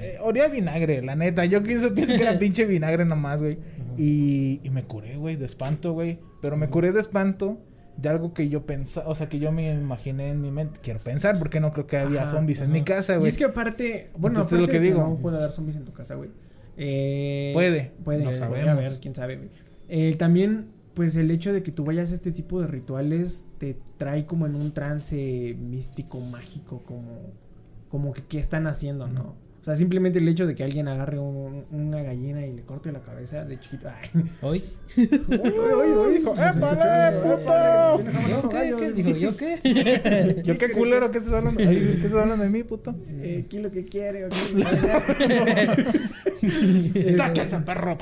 Eh, 0.00 0.16
olía 0.22 0.44
a 0.44 0.48
vinagre, 0.48 1.02
la 1.02 1.16
neta. 1.16 1.44
Yo 1.44 1.62
pienso, 1.62 1.92
pienso 1.92 2.14
que 2.16 2.22
era 2.22 2.38
pinche 2.38 2.64
vinagre 2.64 3.04
nomás, 3.04 3.42
güey. 3.42 3.58
Y, 3.98 4.60
y 4.62 4.70
me 4.70 4.82
curé, 4.84 5.16
güey, 5.16 5.36
de 5.36 5.44
espanto, 5.44 5.92
güey. 5.92 6.18
Pero 6.40 6.56
me 6.56 6.68
curé 6.68 6.92
de 6.92 7.00
espanto 7.00 7.58
de 7.98 8.08
algo 8.10 8.32
que 8.34 8.48
yo 8.48 8.64
pensaba, 8.66 9.08
o 9.08 9.14
sea, 9.14 9.28
que 9.28 9.38
yo 9.38 9.52
me 9.52 9.70
imaginé 9.72 10.30
en 10.30 10.40
mi 10.40 10.50
mente. 10.50 10.80
Quiero 10.82 11.00
pensar, 11.00 11.38
porque 11.38 11.60
no 11.60 11.72
creo 11.72 11.86
que 11.86 11.96
había 11.98 12.22
Ajá, 12.24 12.32
zombies 12.32 12.60
en 12.60 12.70
mi 12.72 12.82
casa, 12.84 13.14
Y 13.14 13.18
güey. 13.18 13.28
es 13.30 13.36
que 13.38 13.44
aparte, 13.44 14.10
bueno, 14.16 14.40
Entonces, 14.40 14.58
aparte 14.58 14.60
lo 14.60 14.66
que 14.66 14.72
de 14.72 14.78
que 14.78 14.94
digo. 14.94 15.08
no 15.08 15.16
puede 15.16 15.36
haber 15.38 15.52
zombies 15.52 15.76
en 15.76 15.84
tu 15.84 15.92
casa, 15.92 16.14
güey. 16.14 16.30
Eh, 16.76 17.50
Puede, 17.54 17.92
Puede, 18.04 18.24
no 18.24 18.34
sabemos. 18.34 18.68
haber, 18.70 19.00
quién 19.00 19.14
sabe. 19.14 19.48
Eh, 19.88 20.14
también, 20.16 20.66
pues 20.94 21.16
el 21.16 21.30
hecho 21.30 21.52
de 21.52 21.62
que 21.62 21.72
tú 21.72 21.84
vayas 21.84 22.12
a 22.12 22.14
este 22.14 22.32
tipo 22.32 22.60
de 22.60 22.66
rituales 22.66 23.44
te 23.58 23.76
trae 23.96 24.26
como 24.26 24.46
en 24.46 24.54
un 24.54 24.72
trance 24.72 25.56
místico, 25.58 26.20
mágico, 26.20 26.82
como, 26.84 27.32
como 27.88 28.12
que 28.12 28.22
qué 28.22 28.38
están 28.38 28.66
haciendo, 28.66 29.08
¿no? 29.08 29.34
O 29.60 29.64
sea, 29.66 29.74
simplemente 29.74 30.20
el 30.20 30.28
hecho 30.28 30.46
de 30.46 30.54
que 30.54 30.62
alguien 30.62 30.86
agarre 30.86 31.18
un- 31.18 31.64
una 31.72 32.00
gallina 32.00 32.46
y 32.46 32.52
le 32.52 32.62
corte 32.62 32.92
la 32.92 33.00
cabeza 33.00 33.44
de 33.44 33.58
chiquito. 33.58 33.88
Ay. 33.88 34.22
¿Hoy? 34.40 34.62
¡Uy, 34.96 35.08
uy, 35.28 35.92
uy! 35.92 36.18
Dijo, 36.18 36.34
¡épale, 36.34 37.20
puto! 37.20 37.96
¿Tienes 37.96 38.14
hambre, 38.14 38.30
¿Yo 38.30 38.48
qué? 38.48 38.74
¿Qué? 38.78 38.92
Dijo, 38.92 39.10
¿yo 39.18 39.36
qué? 39.36 40.40
Yo 40.44 40.56
qué 40.56 40.70
culero, 40.70 41.10
¿qué 41.10 41.18
estás 41.18 41.34
hablando? 41.34 41.58
¿Qué 41.58 41.94
estás 41.94 42.12
hablando 42.12 42.44
de 42.44 42.50
mí, 42.50 42.62
puto? 42.62 42.94
Eh, 43.08 43.46
¿Qué 43.50 43.56
es 43.56 43.62
lo 43.64 43.72
que 43.72 43.84
quiere? 43.86 44.26
ok? 44.26 44.32
¡Sáquese, 47.16 47.58
perro! 47.66 47.96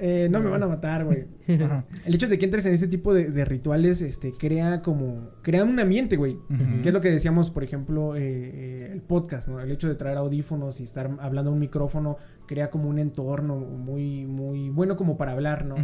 Eh, 0.00 0.28
no 0.30 0.40
me 0.40 0.50
van 0.50 0.62
a 0.62 0.68
matar, 0.68 1.04
güey. 1.04 1.24
El 1.46 2.14
hecho 2.14 2.28
de 2.28 2.38
que 2.38 2.44
entres 2.44 2.66
en 2.66 2.74
este 2.74 2.88
tipo 2.88 3.12
de, 3.12 3.30
de 3.30 3.44
rituales, 3.44 4.02
este, 4.02 4.32
crea 4.32 4.82
como, 4.82 5.30
crea 5.42 5.64
un 5.64 5.78
ambiente, 5.78 6.16
güey. 6.16 6.36
Que 6.82 6.88
es 6.88 6.94
lo 6.94 7.00
que 7.00 7.10
decíamos, 7.10 7.50
por 7.50 7.64
ejemplo, 7.64 8.16
eh, 8.16 8.20
eh, 8.22 8.90
el 8.92 9.02
podcast, 9.02 9.48
¿no? 9.48 9.60
El 9.60 9.70
hecho 9.70 9.88
de 9.88 9.94
traer 9.94 10.16
audífonos 10.18 10.80
y 10.80 10.84
estar 10.84 11.10
hablando 11.20 11.50
a 11.50 11.54
un 11.54 11.60
micrófono 11.60 12.16
crea 12.46 12.70
como 12.70 12.88
un 12.88 12.98
entorno 12.98 13.56
muy, 13.56 14.26
muy 14.26 14.68
bueno 14.70 14.96
como 14.96 15.16
para 15.16 15.32
hablar, 15.32 15.64
¿no? 15.64 15.76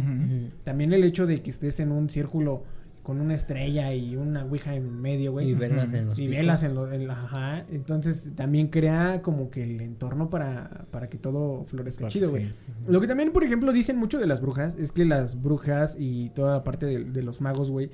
También 0.63 0.93
el 0.93 1.03
hecho 1.03 1.25
de 1.25 1.41
que 1.41 1.49
estés 1.49 1.79
en 1.79 1.91
un 1.91 2.09
círculo 2.09 2.63
con 3.11 3.19
una 3.19 3.35
estrella 3.35 3.93
y 3.93 4.15
una 4.15 4.45
ouija 4.45 4.73
en 4.73 5.01
medio, 5.01 5.33
güey. 5.33 5.49
Y 5.49 5.53
velas 5.53 5.93
en 5.93 6.07
los 6.07 6.17
Y 6.17 6.27
velas 6.29 6.63
en 6.63 6.75
los... 6.75 6.89
Ajá. 7.09 7.65
Entonces 7.69 8.31
también 8.35 8.67
crea 8.69 9.21
como 9.21 9.49
que 9.49 9.63
el 9.63 9.81
entorno 9.81 10.29
para, 10.29 10.85
para 10.91 11.07
que 11.09 11.17
todo 11.17 11.65
florezca 11.65 11.99
Claro, 12.07 12.11
chido, 12.13 12.27
sí. 12.27 12.31
güey. 12.31 12.53
Lo 12.87 13.01
que 13.01 13.07
también, 13.07 13.33
por 13.33 13.43
ejemplo, 13.43 13.73
dicen 13.73 13.97
mucho 13.97 14.17
de 14.17 14.27
las 14.27 14.39
brujas 14.39 14.77
es 14.77 14.93
que 14.93 15.03
las 15.03 15.41
brujas 15.41 15.97
y 15.99 16.29
toda 16.29 16.53
la 16.53 16.63
parte 16.63 16.85
de, 16.85 17.03
de 17.03 17.21
los 17.21 17.41
magos, 17.41 17.69
güey, 17.69 17.89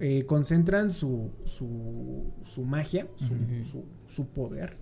eh, 0.00 0.24
concentran 0.24 0.90
su, 0.90 1.30
su, 1.44 2.32
su 2.44 2.64
magia, 2.64 3.06
su, 3.16 3.34
su, 3.64 3.84
su 4.06 4.26
poder. 4.28 4.78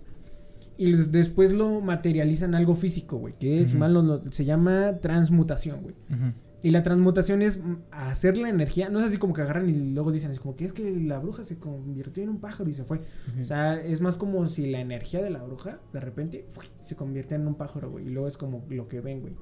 Y 0.77 0.93
después 0.93 1.51
lo 1.53 1.81
materializan 1.81 2.55
algo 2.55 2.75
físico, 2.75 3.17
güey. 3.17 3.33
Que 3.37 3.59
es, 3.59 3.67
si 3.67 3.73
Ujú. 3.73 3.79
mal 3.81 3.93
no- 3.93 4.01
no- 4.03 4.21
se 4.31 4.45
llama 4.45 4.99
transmutación, 5.01 5.81
güey. 5.81 5.95
Ujú. 6.09 6.33
Y 6.63 6.71
la 6.71 6.83
transmutación 6.83 7.41
es 7.41 7.57
mm, 7.57 7.77
hacer 7.91 8.37
la 8.37 8.49
energía, 8.49 8.89
no 8.89 8.99
es 8.99 9.05
así 9.05 9.17
como 9.17 9.33
que 9.33 9.41
agarran 9.41 9.69
y 9.69 9.93
luego 9.93 10.11
dicen, 10.11 10.31
es 10.31 10.39
como 10.39 10.55
que 10.55 10.65
es 10.65 10.73
que 10.73 10.99
la 11.01 11.19
bruja 11.19 11.43
se 11.43 11.57
convirtió 11.57 12.23
en 12.23 12.29
un 12.29 12.39
pájaro 12.39 12.69
y 12.69 12.73
se 12.73 12.83
fue. 12.83 13.01
O 13.39 13.43
sea, 13.43 13.79
es 13.79 14.01
más 14.01 14.17
como 14.17 14.47
si 14.47 14.69
la 14.69 14.79
energía 14.79 15.21
de 15.21 15.29
la 15.29 15.43
bruja 15.43 15.79
de 15.93 15.99
repente 15.99 16.45
se 16.81 16.95
convierte 16.95 17.35
en 17.35 17.47
un 17.47 17.55
pájaro, 17.55 17.89
güey. 17.89 18.07
Y 18.07 18.09
luego 18.09 18.27
es 18.27 18.37
como 18.37 18.63
lo 18.69 18.87
que 18.87 19.01
ven, 19.01 19.21
güey. 19.21 19.33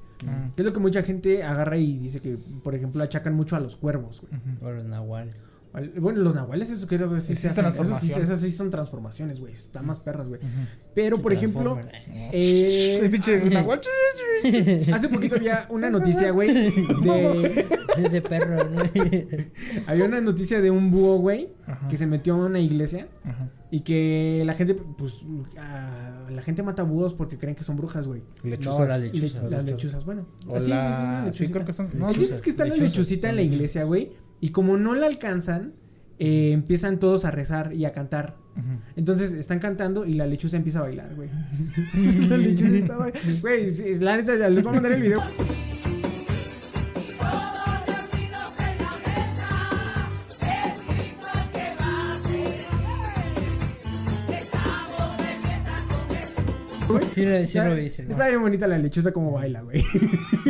Que 0.56 0.62
es 0.62 0.66
lo 0.66 0.74
que 0.74 0.80
mucha 0.80 1.04
gente 1.04 1.44
agarra 1.44 1.78
y 1.78 1.98
dice 1.98 2.22
que, 2.22 2.38
por 2.64 2.76
ejemplo, 2.76 3.04
achacan 3.04 3.34
mucho 3.34 3.56
a 3.56 3.60
los 3.60 3.76
cuervos, 3.76 4.22
güey. 4.22 4.42
O 4.62 4.72
los 4.72 4.86
nahuales. 4.86 5.49
Bueno, 6.00 6.22
los 6.22 6.34
nahuales, 6.34 6.70
eso 6.72 6.88
creo 6.88 7.14
que 7.14 7.22
sí 7.22 7.36
se 7.36 7.48
hacen. 7.48 7.64
Eso 7.66 7.74
sí, 7.74 7.78
transformación. 7.78 8.22
esas 8.24 8.42
sí 8.42 8.52
son 8.52 8.72
transformaciones, 8.72 9.40
güey. 9.40 9.54
Están 9.54 9.86
más 9.86 10.00
perras, 10.00 10.28
güey. 10.28 10.42
Pero, 10.96 11.18
Se 11.18 11.22
por 11.24 11.32
ejemplo, 11.32 11.80
eh, 12.32 13.08
pinche 13.12 13.38
nahual. 13.50 13.80
hace 14.94 15.10
poquito 15.10 15.36
había 15.36 15.68
una 15.70 15.90
noticia, 15.92 16.32
güey, 16.32 16.48
de... 17.04 17.66
Ese 17.98 18.22
perro, 18.22 18.58
¿no? 18.70 18.82
Había 19.88 20.06
una 20.06 20.22
noticia 20.22 20.60
de 20.62 20.72
un 20.72 20.90
búho, 20.92 21.18
güey, 21.20 21.50
Ajá. 21.68 21.88
que 21.88 21.98
se 21.98 22.08
metió 22.08 22.34
a 22.34 22.38
una 22.46 22.60
iglesia 22.60 23.08
Ajá. 23.26 23.50
y 23.70 23.82
que 23.82 24.42
la 24.46 24.54
gente, 24.56 24.74
pues, 24.74 25.22
la 25.56 26.42
gente 26.42 26.64
mata 26.64 26.84
búhos 26.84 27.14
porque 27.14 27.38
creen 27.38 27.56
que 27.56 27.64
son 27.64 27.76
brujas, 27.78 28.08
güey. 28.08 28.24
Lechuzas. 28.44 28.80
No, 28.80 28.86
la 28.86 28.98
Y 29.00 29.02
le- 29.12 29.20
lechuzas. 29.22 29.52
las 29.52 29.66
lechuzas, 29.66 30.06
bueno. 30.06 30.26
Ah, 30.72 31.30
sí, 31.34 31.44
una 31.46 31.52
creo 31.52 31.66
que 31.66 31.74
son... 31.74 31.90
El 31.94 32.00
No, 32.00 32.12
chiste 32.14 32.34
es 32.36 32.42
que 32.42 32.50
está 32.50 32.64
la 32.64 32.70
lechuzas, 32.74 32.94
lechucita 32.94 33.30
en 33.30 33.36
la 33.36 33.42
iglesia, 33.44 33.84
güey, 33.84 34.12
y 34.42 34.50
como 34.50 34.78
no 34.78 34.96
la 34.96 35.08
alcanzan, 35.08 35.74
eh, 36.18 36.52
empiezan 36.52 37.00
todos 37.00 37.26
a 37.26 37.32
rezar 37.32 37.74
y 37.74 37.86
a 37.86 37.94
cantar. 37.94 38.36
Entonces 38.98 39.32
están 39.32 39.60
cantando 39.60 40.06
y 40.06 40.16
la 40.16 40.28
lechuza 40.28 40.58
empieza 40.58 40.80
a 40.80 40.82
bailar, 40.82 41.16
güey. 41.16 41.30
La 42.30 42.36
lechuza 42.36 42.76
está 42.76 42.98
bailando. 42.98 43.42
Güey, 43.42 44.00
la 44.00 44.18
neta, 44.18 44.50
les 44.50 44.64
voy 44.64 44.72
a 44.72 44.74
mandar 44.74 44.92
el 44.92 45.02
video. 45.02 45.24
Sí, 57.14 57.24
lo, 57.26 57.32
sí 57.38 57.42
Está, 57.58 57.70
lo 57.70 57.76
vi, 57.76 57.90
sí 57.90 58.02
lo 58.02 58.08
vi. 58.08 58.12
está 58.12 58.28
bien 58.28 58.42
bonita 58.42 58.68
la 58.68 58.78
lechuza 58.78 59.12
como 59.12 59.32
baila, 59.32 59.62
güey. 59.62 59.82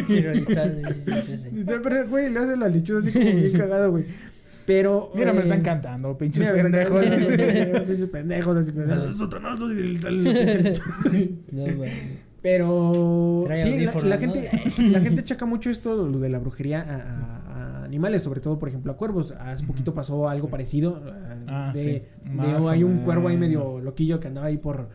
Sí, 0.08 0.22
lo 0.22 0.32
vi, 0.32 0.40
está-. 0.40 0.66
Está, 0.66 1.82
Pero, 1.84 2.08
güey, 2.08 2.30
le 2.32 2.40
hace 2.40 2.56
la 2.58 2.68
lechuza 2.70 3.00
así 3.08 3.12
como 3.18 3.26
bien 3.36 3.52
cagado, 3.58 3.92
güey. 3.92 4.06
Pero. 4.66 5.12
Mira, 5.16 5.34
me 5.34 5.40
eh, 5.40 5.44
están 5.44 5.62
cantando, 5.64 6.18
pinches 6.18 6.42
Mira, 6.42 6.54
pendejos. 6.62 7.06
pendejos. 7.06 7.82
Pinches 7.88 8.10
pendejos, 8.10 8.58
así 8.58 8.72
como. 8.72 8.86
Satanás, 9.18 9.60
No, 11.52 11.76
güey. 11.76 11.92
Pero 12.42 13.42
Trae 13.48 13.62
sí, 13.62 13.80
la, 13.80 14.18
gente, 14.18 14.50
la 14.90 15.00
gente 15.02 15.24
checa 15.26 15.46
mucho 15.46 15.70
esto, 15.70 16.08
lo 16.08 16.20
de 16.20 16.30
la 16.30 16.40
brujería 16.40 16.80
a, 16.82 16.96
a- 16.96 17.82
a 17.82 17.84
animales, 17.84 18.24
sobre 18.24 18.40
todo, 18.40 18.58
por 18.60 18.70
ejemplo, 18.70 18.94
a 18.94 18.96
cuervos. 18.96 19.32
Hace 19.32 19.66
poquito 19.66 19.94
pasó 19.94 20.30
algo 20.30 20.48
parecido. 20.48 21.02
Ah, 21.48 21.72
de, 21.74 21.84
sí. 21.84 21.90
de- 22.24 22.32
Más 22.32 22.66
hay 22.68 22.84
un 22.84 23.00
cuervo 23.00 23.28
ahí 23.28 23.36
medio 23.36 23.80
loquillo 23.82 24.22
que 24.22 24.30
andaba 24.30 24.48
ahí 24.48 24.58
por, 24.58 24.88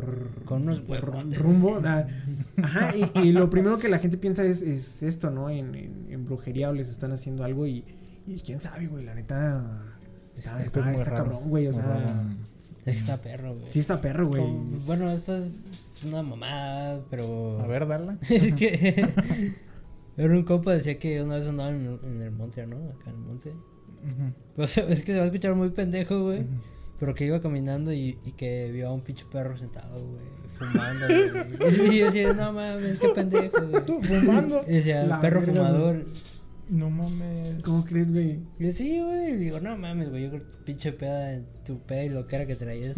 por, 0.00 0.44
Con 0.44 0.62
unos 0.62 0.80
por 0.80 1.00
rumbo. 1.34 1.80
Ajá, 2.62 2.92
y, 2.96 3.10
y 3.20 3.32
lo 3.32 3.48
primero 3.50 3.78
que 3.78 3.88
la 3.88 3.98
gente 3.98 4.16
piensa 4.18 4.44
es, 4.44 4.62
es 4.62 5.02
esto, 5.02 5.30
¿no? 5.30 5.48
En, 5.50 5.74
en- 5.74 6.06
en 6.10 6.24
brujería 6.24 6.70
o 6.70 6.72
les 6.72 6.88
están 6.90 7.12
haciendo 7.12 7.44
algo 7.44 7.66
y, 7.66 7.84
y 8.26 8.40
quién 8.40 8.60
sabe, 8.60 8.86
güey, 8.86 9.04
la 9.04 9.14
neta. 9.14 9.84
Está, 10.34 10.62
está, 10.62 10.82
cabrón, 11.14 11.48
güey, 11.48 11.66
o 11.68 11.72
sea. 11.72 12.24
Está 12.84 13.16
perro, 13.16 13.54
güey. 13.54 13.66
Sí 13.72 13.78
está 13.80 14.00
perro, 14.00 14.28
güey. 14.28 14.42
Como- 14.42 14.78
Bueno, 14.86 15.10
esto 15.10 15.36
es 15.36 16.02
una 16.06 16.22
mamada, 16.22 17.00
pero. 17.10 17.60
A 17.60 17.66
ver, 17.66 17.86
darla. 17.88 18.18
es 18.28 18.54
que. 18.54 19.08
Era 20.18 20.32
un 20.34 20.44
compa 20.44 20.72
decía 20.72 20.98
que 20.98 21.22
una 21.22 21.34
vez 21.36 21.46
andaba 21.46 21.70
en, 21.70 21.98
en 22.02 22.22
el 22.22 22.30
monte, 22.30 22.66
¿no? 22.66 22.76
Acá 22.76 23.10
en 23.10 23.16
el 23.16 23.20
monte. 23.22 23.52
O 24.56 24.66
sea, 24.66 24.84
es 24.88 25.02
que 25.02 25.12
se 25.12 25.18
va 25.18 25.24
a 25.24 25.26
escuchar 25.26 25.54
muy 25.54 25.70
pendejo, 25.70 26.22
güey. 26.24 26.44
Pero 26.98 27.14
que 27.14 27.26
iba 27.26 27.40
caminando 27.42 27.92
y, 27.92 28.18
y 28.24 28.32
que 28.32 28.70
vio 28.72 28.88
a 28.88 28.92
un 28.92 29.02
pinche 29.02 29.24
perro 29.30 29.56
sentado, 29.58 30.02
güey, 30.02 30.24
fumando, 30.54 31.06
güey. 31.06 31.90
Y 31.94 31.98
yo 31.98 32.06
decía, 32.06 32.32
no 32.32 32.52
mames, 32.52 32.98
qué 32.98 33.08
pendejo, 33.10 33.66
güey. 33.66 33.82
Fumando. 34.02 34.62
Y 34.66 34.72
decía, 34.72 35.04
La 35.04 35.20
perro 35.20 35.40
verga, 35.40 35.54
fumador. 35.54 36.06
No 36.68 36.90
mames. 36.90 37.62
¿Cómo 37.62 37.84
crees, 37.84 38.12
güey? 38.12 38.40
Y 38.58 38.64
yo, 38.64 38.72
sí, 38.72 39.00
güey. 39.00 39.34
Y 39.34 39.36
digo, 39.36 39.60
no 39.60 39.76
mames, 39.76 40.08
güey. 40.10 40.24
Yo 40.24 40.30
creo 40.30 40.42
que 40.42 40.56
tu 40.58 40.64
pinche 40.64 40.90
peda, 40.92 41.34
en 41.34 41.46
tu 41.64 41.78
peda 41.80 42.04
y 42.04 42.08
lo 42.08 42.26
que 42.26 42.34
era 42.36 42.46
que 42.46 42.56
traías, 42.56 42.96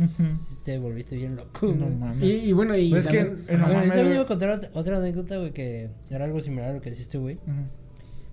te 0.64 0.78
volviste 0.78 1.16
bien 1.16 1.36
loco, 1.36 1.66
No 1.66 1.86
güey. 1.86 1.96
mames. 1.98 2.22
Y, 2.24 2.30
y 2.48 2.52
bueno, 2.52 2.74
y 2.76 2.88
Pues 2.90 3.04
es 3.04 3.10
que- 3.10 3.18
también- 3.24 3.44
no 3.58 3.66
bueno, 3.66 3.74
mames, 3.74 3.88
yo 3.90 3.94
también 3.98 4.18
a 4.20 4.26
contar 4.26 4.50
otra, 4.50 4.70
otra 4.72 4.96
anécdota, 4.96 5.36
güey, 5.38 5.52
que 5.52 5.90
era 6.08 6.24
algo 6.24 6.40
similar 6.40 6.70
a 6.70 6.74
lo 6.74 6.80
que 6.80 6.90
hiciste, 6.90 7.18
güey. 7.18 7.34
Ujú. 7.36 7.52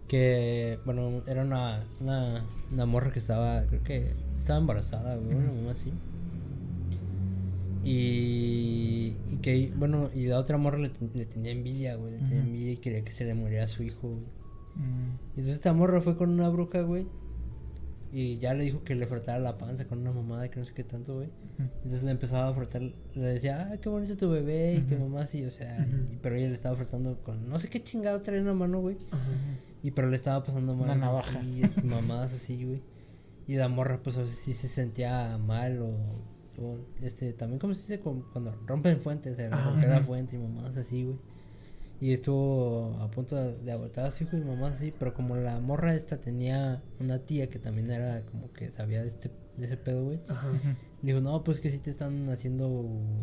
Que, 0.08 0.78
bueno, 0.86 1.24
era 1.28 1.42
una, 1.44 1.84
una, 2.00 2.46
una 2.72 2.86
morra 2.86 3.12
que 3.12 3.20
estaba, 3.20 3.64
creo 3.64 3.84
que 3.84 4.14
estaba 4.38 4.60
embarazada, 4.60 5.16
güey, 5.16 5.36
una 5.36 5.52
mamá 5.52 5.72
así. 5.72 5.92
Y, 7.84 9.14
y 9.32 9.38
que, 9.42 9.72
bueno, 9.76 10.10
y 10.14 10.26
la 10.28 10.40
otra 10.40 10.58
morra 10.58 10.78
le, 10.80 10.90
ten- 10.90 11.12
le 11.14 11.26
tenía 11.26 11.52
envidia, 11.52 11.96
güey, 11.96 12.14
le 12.14 12.18
tenía 12.20 12.40
envidia 12.40 12.72
y 12.74 12.78
quería 12.78 13.04
que 13.04 13.12
se 13.12 13.26
le 13.26 13.34
muriera 13.36 13.66
a 13.66 13.68
su 13.68 13.84
hijo, 13.84 14.10
güey. 14.10 14.24
Mm. 14.76 15.10
Y 15.36 15.40
entonces 15.40 15.56
esta 15.56 15.74
morra 15.74 16.02
fue 16.02 16.18
con 16.18 16.30
una 16.32 16.50
bruja, 16.50 16.82
güey. 16.82 17.06
Y 18.12 18.38
ya 18.38 18.54
le 18.54 18.64
dijo 18.64 18.84
que 18.84 18.96
le 18.96 19.06
frotara 19.08 19.40
la 19.40 19.58
panza 19.58 19.86
con 19.86 20.00
una 20.00 20.12
mamada 20.12 20.50
que 20.50 20.60
no 20.60 20.66
sé 20.66 20.74
qué 20.74 20.84
tanto, 20.84 21.16
güey. 21.16 21.30
Entonces 21.60 22.04
le 22.04 22.12
empezaba 22.12 22.48
a 22.50 22.54
frotar, 22.54 22.82
le 22.82 23.22
decía, 23.22 23.70
ah, 23.72 23.78
qué 23.78 23.90
bonito 23.90 24.16
tu 24.18 24.30
bebé, 24.30 24.76
y 24.76 24.82
que 24.82 24.98
mamá 24.98 25.22
así, 25.22 25.44
o 25.46 25.52
sea, 25.52 25.86
y- 26.12 26.18
pero 26.22 26.36
ella 26.36 26.48
le 26.48 26.54
estaba 26.54 26.76
frotando 26.76 27.18
con 27.24 27.48
no 27.50 27.60
sé 27.60 27.70
qué 27.70 27.84
chingado 27.84 28.22
traía 28.22 28.40
en 28.42 28.48
la 28.48 28.54
mano, 28.54 28.80
güey. 28.82 28.98
Y 29.86 29.92
pero 29.92 30.10
le 30.10 30.16
estaba 30.16 30.44
pasando 30.44 30.74
mal. 30.74 30.86
Una 30.86 30.96
navaja. 30.96 31.42
Y 31.44 31.64
es- 31.64 31.84
mamadas 31.84 32.34
así, 32.34 32.64
güey. 32.66 32.82
Y 33.48 33.56
la 33.56 33.68
morra, 33.68 34.00
pues, 34.02 34.18
a 34.18 34.22
veces 34.22 34.38
sí 34.40 34.54
se 34.54 34.68
sentía 34.68 35.38
mal 35.38 35.80
o, 35.82 35.90
o, 36.62 36.78
este, 37.02 37.32
también 37.34 37.60
como 37.60 37.74
se 37.76 37.82
dice 37.82 38.00
cu- 38.00 38.26
cuando 38.34 38.56
rompen 38.66 39.00
fuentes, 39.00 39.38
se 39.38 39.44
Ajá. 39.46 39.70
rompe 39.70 39.86
la 39.88 40.02
fuente 40.02 40.36
y 40.36 40.40
mamadas 40.40 40.76
así, 40.78 41.04
güey. 41.04 41.18
Y 42.02 42.12
estuvo 42.12 42.98
a 43.00 43.10
punto 43.12 43.36
de, 43.36 43.72
abortar 43.72 44.06
a 44.06 44.12
su 44.12 44.24
hijo 44.24 44.36
y 44.36 44.42
mamás 44.42 44.74
así, 44.78 44.92
pero 44.98 45.14
como 45.14 45.36
la 45.38 45.60
morra 45.60 45.94
esta 45.96 46.18
tenía 46.18 46.82
una 47.00 47.20
tía 47.20 47.50
que 47.50 47.60
también 47.60 47.90
era 47.92 48.22
como 48.26 48.52
que 48.52 48.70
sabía 48.72 49.02
de 49.02 49.08
este 49.08 49.30
de 49.58 49.66
ese 49.66 49.78
pedo, 49.78 50.04
güey. 50.06 50.20
Ajá. 50.28 50.50
Le 51.02 51.14
dijo, 51.14 51.22
no, 51.22 51.44
pues 51.44 51.62
que 51.62 51.70
si 51.70 51.80
te 51.80 51.90
están 51.92 52.28
haciendo 52.30 52.68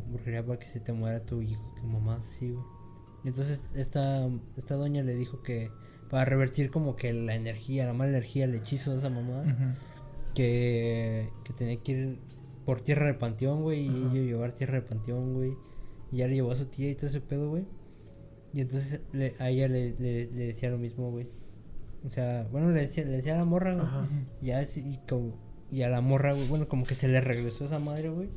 brujería 0.09 0.47
para 0.47 0.59
que 0.59 0.67
se 0.67 0.81
te 0.81 0.93
muera 0.95 1.21
tu 1.21 1.43
hijo, 1.43 1.75
que 1.75 1.83
mamás 1.83 2.21
así, 2.21 2.51
güey. 2.53 2.65
Y 3.25 3.29
entonces 3.29 3.63
esta, 3.75 4.27
esta 4.57 4.77
doña 4.77 5.03
le 5.03 5.15
dijo 5.15 5.43
que 5.43 5.71
para 6.13 6.27
revertir 6.27 6.71
como 6.71 6.95
que 6.95 7.13
la 7.15 7.35
energía, 7.35 7.87
la 7.87 7.95
mala 7.95 8.11
energía, 8.11 8.45
el 8.45 8.55
hechizo 8.55 8.93
de 8.93 8.99
esa 8.99 9.09
mamada, 9.09 9.45
que, 10.35 11.29
que 11.45 11.53
tenía 11.53 11.77
que 11.83 11.93
ir 11.93 12.19
por 12.65 12.81
tierra 12.83 13.07
de 13.07 13.15
panteón, 13.15 13.63
güey, 13.63 13.87
y 13.87 13.89
ella 13.89 14.23
llevar 14.27 14.53
tierra 14.53 14.75
de 14.75 14.83
panteón, 14.83 15.35
güey. 15.35 15.57
Y 16.11 16.19
ya 16.19 16.29
le 16.29 16.35
llevó 16.35 16.53
a 16.53 16.57
su 16.57 16.67
tía 16.67 16.91
y 16.91 16.95
todo 16.95 17.07
ese 17.09 17.21
pedo, 17.21 17.49
güey. 17.51 17.65
Y 18.55 18.61
entonces 18.61 19.01
le- 19.13 19.35
a 19.39 19.49
ella 19.51 19.67
le, 19.69 19.95
le- 19.99 20.27
le 20.31 20.47
decía 20.47 20.69
lo 20.71 20.79
mismo, 20.79 21.11
güey. 21.11 21.27
O 22.05 22.11
sea, 22.11 22.47
bueno, 22.53 22.71
le 22.71 22.81
decía, 22.83 23.05
le 23.05 23.13
decía 23.13 23.35
a 23.35 23.39
la 23.39 23.45
morra, 23.45 23.73
güey. 23.75 23.87
Ya 24.43 24.61
es, 24.61 24.77
y, 24.77 24.99
como, 25.09 25.33
y 25.71 25.83
a 25.83 25.89
la 25.89 26.01
morra, 26.03 26.33
güey, 26.35 26.47
bueno, 26.47 26.69
como 26.69 26.85
que 26.85 26.95
se 26.95 27.09
le 27.09 27.21
regresó 27.23 27.65
esa 27.65 27.79
madre, 27.79 28.11
güey. 28.11 28.29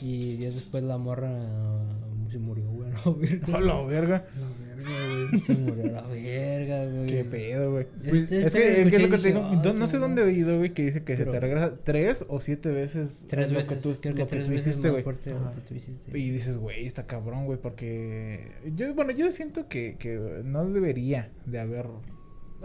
Y 0.00 0.36
días 0.36 0.54
después 0.54 0.82
la 0.84 0.98
morra 0.98 1.30
uh, 1.32 2.30
se 2.30 2.38
murió, 2.38 2.64
güey, 2.70 2.90
a 2.90 2.94
la 2.94 3.12
verga. 3.16 3.56
A 3.56 3.60
la 3.60 3.82
verga. 3.82 4.24
La 4.38 4.48
verga, 4.66 5.28
güey. 5.30 5.40
Se 5.40 5.54
murió 5.54 5.84
a 5.84 6.02
la 6.02 6.06
verga, 6.08 6.84
güey. 6.86 7.06
Qué 7.06 7.24
pedo, 7.24 7.70
güey. 7.72 7.86
Este- 8.04 8.38
Es 8.38 8.46
este 8.46 8.58
que, 8.60 8.82
es 8.82 8.90
que 8.90 8.96
es 8.96 9.02
lo 9.02 9.16
que 9.16 9.22
te 9.22 9.28
digo. 9.28 9.44
"Ay, 9.50 9.72
no 9.74 9.86
sé 9.86 9.98
dónde 9.98 10.22
he 10.22 10.24
mamada". 10.26 10.36
oído, 10.46 10.58
güey, 10.58 10.74
que 10.74 10.82
dice 10.84 11.02
que 11.02 11.14
Pero- 11.16 11.32
se 11.32 11.38
te 11.38 11.40
regresa 11.40 11.72
tres 11.82 12.24
o 12.28 12.40
siete 12.40 12.70
veces 12.70 13.24
Tres 13.28 13.50
lo 13.50 13.58
veces, 13.58 13.74
que 13.74 13.82
tú, 13.82 13.94
creo 14.00 14.14
que 14.14 14.20
lo 14.20 14.26
tres 14.26 14.44
tú 14.44 14.50
veces 14.50 14.66
hiciste, 14.68 14.90
güey. 14.90 15.02
lo 15.04 16.12
que. 16.12 16.18
Y 16.18 16.30
dices, 16.30 16.58
güey, 16.58 16.86
está 16.86 17.06
cabrón, 17.06 17.46
güey, 17.46 17.58
porque 17.58 18.50
yo, 18.74 18.92
bueno, 18.94 19.12
yo 19.12 19.32
siento 19.32 19.68
que, 19.68 19.96
que 19.98 20.42
no 20.44 20.68
debería 20.68 21.30
de 21.46 21.58
haber, 21.58 21.86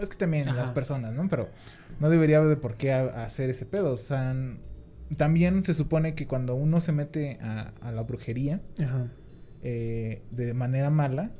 es 0.00 0.08
que 0.08 0.16
también 0.16 0.48
Ajá. 0.48 0.60
las 0.62 0.70
personas, 0.70 1.14
¿no? 1.14 1.26
Pero 1.28 1.48
no 1.98 2.10
debería 2.10 2.40
de 2.42 2.56
por 2.56 2.74
qué 2.76 2.92
hacer 2.92 3.50
ese 3.50 3.64
pedo, 3.66 3.92
o 3.92 3.96
sea, 3.96 4.34
también 5.16 5.64
se 5.64 5.74
supone 5.74 6.14
que 6.14 6.26
cuando 6.26 6.54
uno 6.54 6.80
se 6.80 6.92
mete 6.92 7.38
a, 7.40 7.72
a 7.80 7.92
la 7.92 8.02
brujería 8.02 8.60
Ajá. 8.82 9.08
eh, 9.62 10.22
de 10.30 10.54
manera 10.54 10.90
mala, 10.90 11.30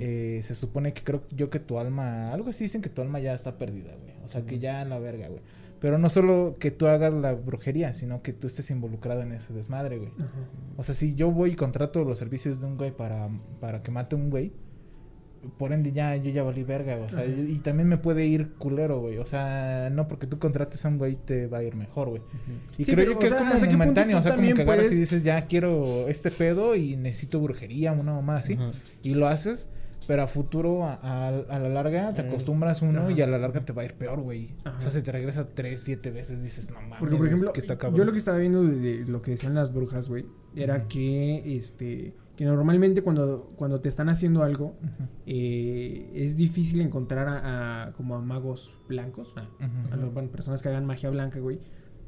eh, 0.00 0.40
se 0.42 0.54
supone 0.56 0.92
que 0.92 1.02
creo 1.04 1.22
yo 1.30 1.48
que 1.48 1.60
tu 1.60 1.78
alma, 1.78 2.32
algo 2.32 2.50
así 2.50 2.64
dicen 2.64 2.82
que 2.82 2.88
tu 2.88 3.02
alma 3.02 3.20
ya 3.20 3.34
está 3.34 3.56
perdida, 3.56 3.94
güey. 4.02 4.14
O 4.24 4.28
sea, 4.28 4.42
que 4.42 4.58
ya 4.58 4.84
la 4.84 4.98
verga, 4.98 5.28
güey. 5.28 5.42
Pero 5.80 5.96
no 5.96 6.10
solo 6.10 6.56
que 6.58 6.70
tú 6.70 6.86
hagas 6.88 7.14
la 7.14 7.32
brujería, 7.32 7.94
sino 7.94 8.20
que 8.20 8.32
tú 8.32 8.46
estés 8.48 8.70
involucrado 8.70 9.22
en 9.22 9.32
ese 9.32 9.54
desmadre, 9.54 9.98
güey. 9.98 10.10
Ajá. 10.18 10.28
O 10.76 10.82
sea, 10.84 10.94
si 10.94 11.14
yo 11.14 11.30
voy 11.30 11.52
y 11.52 11.56
contrato 11.56 12.04
los 12.04 12.18
servicios 12.18 12.60
de 12.60 12.66
un 12.66 12.76
güey 12.76 12.90
para, 12.90 13.28
para 13.60 13.82
que 13.82 13.90
mate 13.90 14.16
a 14.16 14.18
un 14.18 14.28
güey, 14.28 14.52
por 15.58 15.72
ende 15.72 15.92
ya 15.92 16.16
yo 16.16 16.30
ya 16.30 16.42
valí 16.42 16.62
verga, 16.64 16.96
o 16.96 17.08
sea, 17.08 17.24
y 17.24 17.58
también 17.62 17.88
me 17.88 17.96
puede 17.96 18.26
ir 18.26 18.50
culero, 18.58 19.00
güey. 19.00 19.16
O 19.18 19.26
sea, 19.26 19.88
no 19.90 20.06
porque 20.08 20.26
tú 20.26 20.38
contrates 20.38 20.84
a 20.84 20.88
un 20.88 20.98
güey 20.98 21.16
te 21.16 21.46
va 21.46 21.58
a 21.58 21.62
ir 21.62 21.76
mejor, 21.76 22.08
güey. 22.10 22.22
Y 22.76 22.84
Sí, 22.84 22.92
creo 22.92 23.04
pero, 23.06 23.12
yo 23.14 23.18
que 23.18 23.24
o 23.26 23.28
es 23.28 23.34
como 23.34 23.46
¿hasta 23.46 23.60
qué 23.60 23.66
punto 23.68 23.78
momentáneo, 23.78 24.18
o 24.18 24.22
sea, 24.22 24.36
como 24.36 24.46
que 24.54 24.62
agarras 24.62 24.76
y 24.76 24.80
puedes- 24.88 24.98
dices, 24.98 25.22
ya 25.22 25.46
quiero 25.46 26.08
este 26.08 26.30
pedo 26.30 26.74
y 26.76 26.96
necesito 26.96 27.40
brujería, 27.40 27.92
una 27.92 28.12
mamá 28.12 28.36
así, 28.38 28.54
Ajá. 28.54 28.70
y 29.02 29.14
lo 29.14 29.26
haces, 29.28 29.68
Pero 30.06 30.22
a 30.22 30.26
futuro, 30.26 30.84
a, 30.86 30.94
a- 30.94 31.28
a 31.28 31.58
la 31.60 31.68
larga, 31.68 32.12
te 32.14 32.22
Eh, 32.22 32.26
acostumbras 32.26 32.82
uno 32.82 33.02
ajá. 33.02 33.12
y 33.12 33.20
a 33.20 33.26
la 33.28 33.38
larga 33.38 33.64
te 33.64 33.72
va 33.72 33.82
a 33.82 33.84
ir 33.84 33.94
peor, 33.94 34.20
güey. 34.22 34.48
O 34.64 34.80
sea, 34.80 34.90
se 34.90 35.02
te 35.02 35.12
regresa 35.12 35.46
tres, 35.54 35.82
siete 35.82 36.10
veces, 36.10 36.42
dices, 36.42 36.68
no 36.70 36.80
mames. 36.80 36.98
Porque, 36.98 37.14
por 37.16 37.26
es 37.26 37.32
ejemplo, 37.32 37.52
que 37.52 37.60
está 37.60 37.78
cabrón". 37.78 37.98
yo 37.98 38.04
lo 38.04 38.10
que 38.10 38.18
estaba 38.18 38.38
viendo 38.38 38.64
de, 38.64 38.76
de 38.76 39.04
lo 39.04 39.22
que 39.22 39.32
decían 39.32 39.54
las 39.54 39.72
brujas, 39.72 40.08
güey, 40.08 40.24
era 40.56 40.88
que, 40.88 41.54
este, 41.56 42.14
que 42.40 42.46
normalmente 42.46 43.02
cuando, 43.02 43.52
cuando 43.56 43.82
te 43.82 43.90
están 43.90 44.08
haciendo 44.08 44.42
algo, 44.42 44.74
eh, 45.26 46.10
es 46.14 46.36
difícil 46.38 46.80
encontrar 46.80 47.28
a, 47.28 47.88
a- 47.88 47.92
como 47.92 48.14
a 48.14 48.20
magos 48.22 48.74
blancos, 48.88 49.34
a, 49.36 49.96
las 49.96 50.28
personas 50.30 50.62
que 50.62 50.70
hagan 50.70 50.86
magia 50.86 51.10
blanca, 51.10 51.38
güey, 51.38 51.58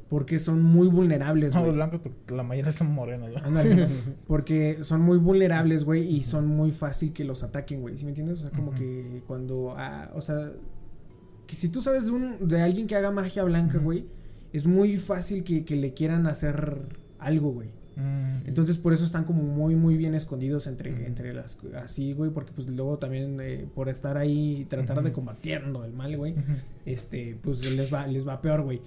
porque 0.09 0.39
son 0.39 0.63
muy 0.63 0.87
vulnerables, 0.87 1.53
güey. 1.61 1.75
blancos, 1.75 1.99
porque 2.01 2.33
la 2.35 2.41
mayoría 2.41 2.71
son 2.71 2.91
morenos, 2.91 3.29
porque 4.27 4.83
son 4.83 5.01
muy 5.01 5.19
vulnerables, 5.19 5.83
güey, 5.83 6.07
y 6.07 6.23
son 6.23 6.47
muy 6.47 6.71
fácil 6.71 7.13
que 7.13 7.23
los 7.23 7.43
ataquen, 7.43 7.81
güey, 7.81 7.95
¿sí 7.99 8.03
me 8.03 8.09
entiendes? 8.09 8.39
O 8.39 8.41
sea, 8.41 8.49
como 8.49 8.71
que 8.73 9.21
cuando, 9.27 9.75
ah, 9.77 10.09
o 10.15 10.21
sea, 10.21 10.51
que 11.45 11.55
si 11.55 11.69
tú 11.69 11.79
sabes 11.83 12.05
de, 12.05 12.11
un, 12.11 12.47
de 12.47 12.59
alguien 12.59 12.87
que 12.87 12.95
haga 12.95 13.11
magia 13.11 13.43
blanca, 13.43 13.77
güey, 13.77 14.07
es 14.51 14.65
muy 14.65 14.97
fácil 14.97 15.43
que, 15.43 15.63
que 15.63 15.75
le 15.75 15.93
quieran 15.93 16.25
hacer 16.25 16.87
algo, 17.19 17.51
güey. 17.51 17.69
Mm. 17.95 18.47
Entonces 18.47 18.77
por 18.77 18.93
eso 18.93 19.05
están 19.05 19.23
como 19.23 19.43
muy 19.43 19.75
muy 19.75 19.97
bien 19.97 20.15
escondidos 20.15 20.67
entre, 20.67 21.05
entre 21.05 21.33
las 21.33 21.57
así, 21.75 22.13
güey, 22.13 22.31
porque 22.31 22.51
pues 22.51 22.67
luego 22.67 22.97
también 22.97 23.39
eh, 23.41 23.65
por 23.73 23.89
estar 23.89 24.17
ahí 24.17 24.61
y 24.61 24.65
tratar 24.65 25.03
de 25.03 25.11
combatiendo 25.11 25.85
el 25.85 25.93
mal, 25.93 26.15
güey, 26.17 26.35
este, 26.85 27.37
pues 27.41 27.69
les 27.71 27.93
va, 27.93 28.07
les 28.07 28.27
va 28.27 28.41
peor, 28.41 28.61
güey. 28.63 28.81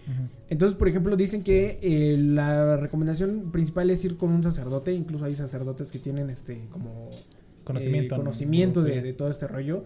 Entonces, 0.49 0.77
por 0.77 0.89
ejemplo, 0.89 1.17
dicen 1.17 1.43
que 1.43 1.79
eh, 1.83 2.17
la 2.19 2.77
recomendación 2.77 3.51
principal 3.53 3.91
es 3.91 4.05
ir 4.05 4.17
con 4.17 4.31
un 4.31 4.43
sacerdote, 4.43 4.93
incluso 4.93 5.25
hay 5.25 5.33
sacerdotes 5.35 5.91
que 5.91 5.99
tienen 5.99 6.31
este 6.31 6.67
como 6.71 7.11
Conocimiento. 7.65 8.15
eh, 8.15 8.19
¿no? 8.19 8.25
conocimiento 8.25 8.83
de, 8.83 9.03
de 9.03 9.13
todo 9.13 9.31
este 9.31 9.47
rollo. 9.47 9.85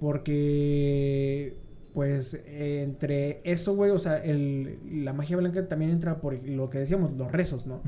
Porque, 0.00 1.54
pues, 1.94 2.34
eh, 2.34 2.82
entre 2.82 3.40
eso, 3.44 3.74
güey, 3.74 3.92
o 3.92 3.98
sea, 3.98 4.18
el, 4.18 4.78
la 5.04 5.12
magia 5.12 5.36
blanca 5.36 5.66
también 5.68 5.92
entra 5.92 6.20
por 6.20 6.36
lo 6.46 6.68
que 6.68 6.78
decíamos, 6.78 7.12
los 7.12 7.32
rezos, 7.32 7.66
¿no? 7.66 7.80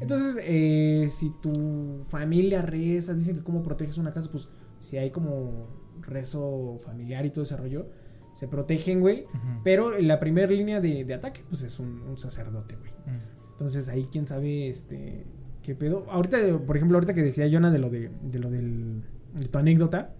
Entonces, 0.00 0.42
eh, 0.46 1.08
si 1.10 1.32
tu 1.42 2.04
familia 2.08 2.62
reza, 2.62 3.14
dicen 3.14 3.36
que 3.36 3.42
cómo 3.42 3.62
proteges 3.62 3.98
una 3.98 4.12
casa, 4.12 4.30
pues, 4.30 4.48
si 4.80 4.98
hay 4.98 5.10
como 5.10 5.66
rezo 6.02 6.78
familiar 6.84 7.24
y 7.26 7.30
todo 7.30 7.44
ese 7.44 7.56
rollo, 7.56 7.86
se 8.34 8.48
protegen, 8.48 9.00
güey. 9.00 9.24
Ujú. 9.24 9.62
Pero 9.64 9.98
la 9.98 10.20
primera 10.20 10.50
línea 10.50 10.80
de, 10.80 11.04
de 11.04 11.14
ataque, 11.14 11.42
pues, 11.48 11.62
es 11.62 11.78
un, 11.78 12.02
un 12.02 12.18
sacerdote, 12.18 12.76
güey. 12.76 12.92
Entonces 13.52 13.88
ahí 13.88 14.08
quién 14.10 14.26
sabe 14.26 14.68
este 14.68 15.24
qué 15.62 15.74
pedo. 15.74 16.06
Ahorita, 16.10 16.38
por 16.66 16.76
ejemplo, 16.76 16.96
ahorita 16.96 17.14
que 17.14 17.22
decía 17.22 17.48
Jonah 17.50 17.70
de 17.70 17.78
lo 17.78 17.90
de, 17.90 18.10
de 18.22 18.38
lo 18.38 18.50
del 18.50 19.02
de 19.34 19.48
tu 19.48 19.58
anécdota. 19.58 20.14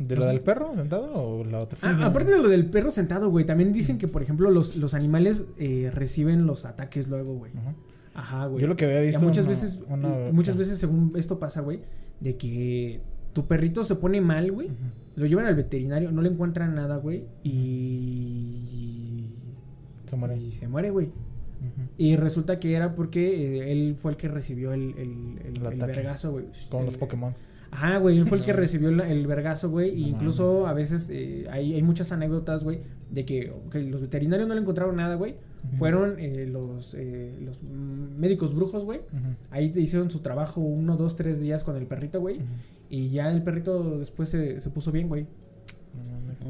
¿De 0.00 0.16
lo 0.16 0.24
del 0.24 0.40
perro 0.40 0.74
sentado 0.74 1.12
o 1.14 1.44
la 1.44 1.58
otra? 1.60 1.78
Ah, 1.82 2.06
aparte 2.06 2.30
de 2.32 2.38
lo 2.38 2.48
del 2.48 2.66
perro 2.66 2.90
sentado, 2.90 3.28
güey, 3.30 3.44
también 3.44 3.70
dicen 3.72 3.98
que, 3.98 4.08
por 4.08 4.22
ejemplo, 4.22 4.50
los, 4.50 4.76
los 4.76 4.94
animales 4.94 5.44
eh, 5.58 5.90
reciben 5.94 6.46
los 6.46 6.64
ataques 6.64 7.08
luego, 7.08 7.34
güey. 7.34 7.52
Ujú. 7.52 7.74
Ajá, 8.14 8.46
güey. 8.46 8.62
Yo 8.62 8.66
lo 8.68 8.76
que 8.76 8.86
había 8.86 9.00
Ya 9.02 9.06
visto. 9.08 9.20
muchas 9.24 9.44
una- 9.44 9.50
veces, 9.52 9.78
una- 9.88 10.32
muchas 10.32 10.56
veces 10.56 10.78
según 10.78 11.12
esto 11.16 11.38
pasa, 11.38 11.60
güey, 11.60 11.80
de 12.20 12.36
que 12.36 13.00
tu 13.34 13.46
perrito 13.46 13.84
se 13.84 13.94
pone 13.94 14.20
mal, 14.20 14.50
güey. 14.50 14.68
Lo 15.16 15.26
llevan 15.26 15.44
al 15.46 15.54
veterinario, 15.54 16.10
no 16.12 16.22
le 16.22 16.30
encuentran 16.30 16.74
nada, 16.74 16.96
güey, 16.96 17.24
y 17.44 19.24
Se 20.08 20.16
muere. 20.16 20.36
y 20.38 20.52
se 20.52 20.68
muere, 20.68 20.90
güey. 20.90 21.08
Y 21.98 22.16
resulta 22.16 22.58
que 22.58 22.74
era 22.74 22.94
porque 22.94 23.58
eh, 23.58 23.72
él 23.72 23.96
fue 24.00 24.12
el 24.12 24.16
que 24.16 24.28
recibió 24.28 24.72
el, 24.72 24.94
el, 24.96 25.38
el, 25.44 25.56
El 25.56 25.56
el 25.58 25.66
ataque. 25.66 25.92
vergazo, 25.92 26.32
güey. 26.32 26.46
El- 26.46 26.84
los 26.86 26.96
Pokémon. 26.96 27.34
Ajá, 27.72 27.98
güey, 27.98 28.18
él 28.18 28.26
fue 28.26 28.38
el 28.38 28.44
que 28.44 28.52
recibió 28.52 28.88
el, 28.88 29.00
el 29.00 29.26
vergazo, 29.26 29.70
güey. 29.70 29.92
No 29.92 30.08
incluso 30.08 30.66
a 30.66 30.72
veces 30.72 31.08
eh, 31.10 31.46
hay, 31.50 31.74
hay 31.74 31.82
muchas 31.82 32.10
anécdotas, 32.12 32.64
güey, 32.64 32.80
de 33.10 33.24
que 33.24 33.52
los 33.72 34.00
veterinarios 34.00 34.48
no 34.48 34.54
le 34.54 34.60
encontraron 34.60 34.96
nada, 34.96 35.14
güey. 35.14 35.36
Fueron 35.78 36.16
eh, 36.18 36.46
los, 36.50 36.94
eh, 36.94 37.38
los 37.44 37.62
médicos 37.62 38.54
brujos, 38.54 38.84
güey. 38.84 39.00
Ahí 39.50 39.70
te 39.70 39.80
hicieron 39.80 40.10
su 40.10 40.20
trabajo 40.20 40.60
uno, 40.60 40.96
dos, 40.96 41.16
tres 41.16 41.40
días 41.40 41.64
con 41.64 41.76
el 41.76 41.86
perrito, 41.86 42.20
güey. 42.20 42.40
Y 42.88 43.10
ya 43.10 43.30
el 43.30 43.42
perrito 43.42 43.98
después 43.98 44.30
se, 44.30 44.60
se 44.60 44.70
puso 44.70 44.90
bien, 44.90 45.08
güey. 45.08 45.26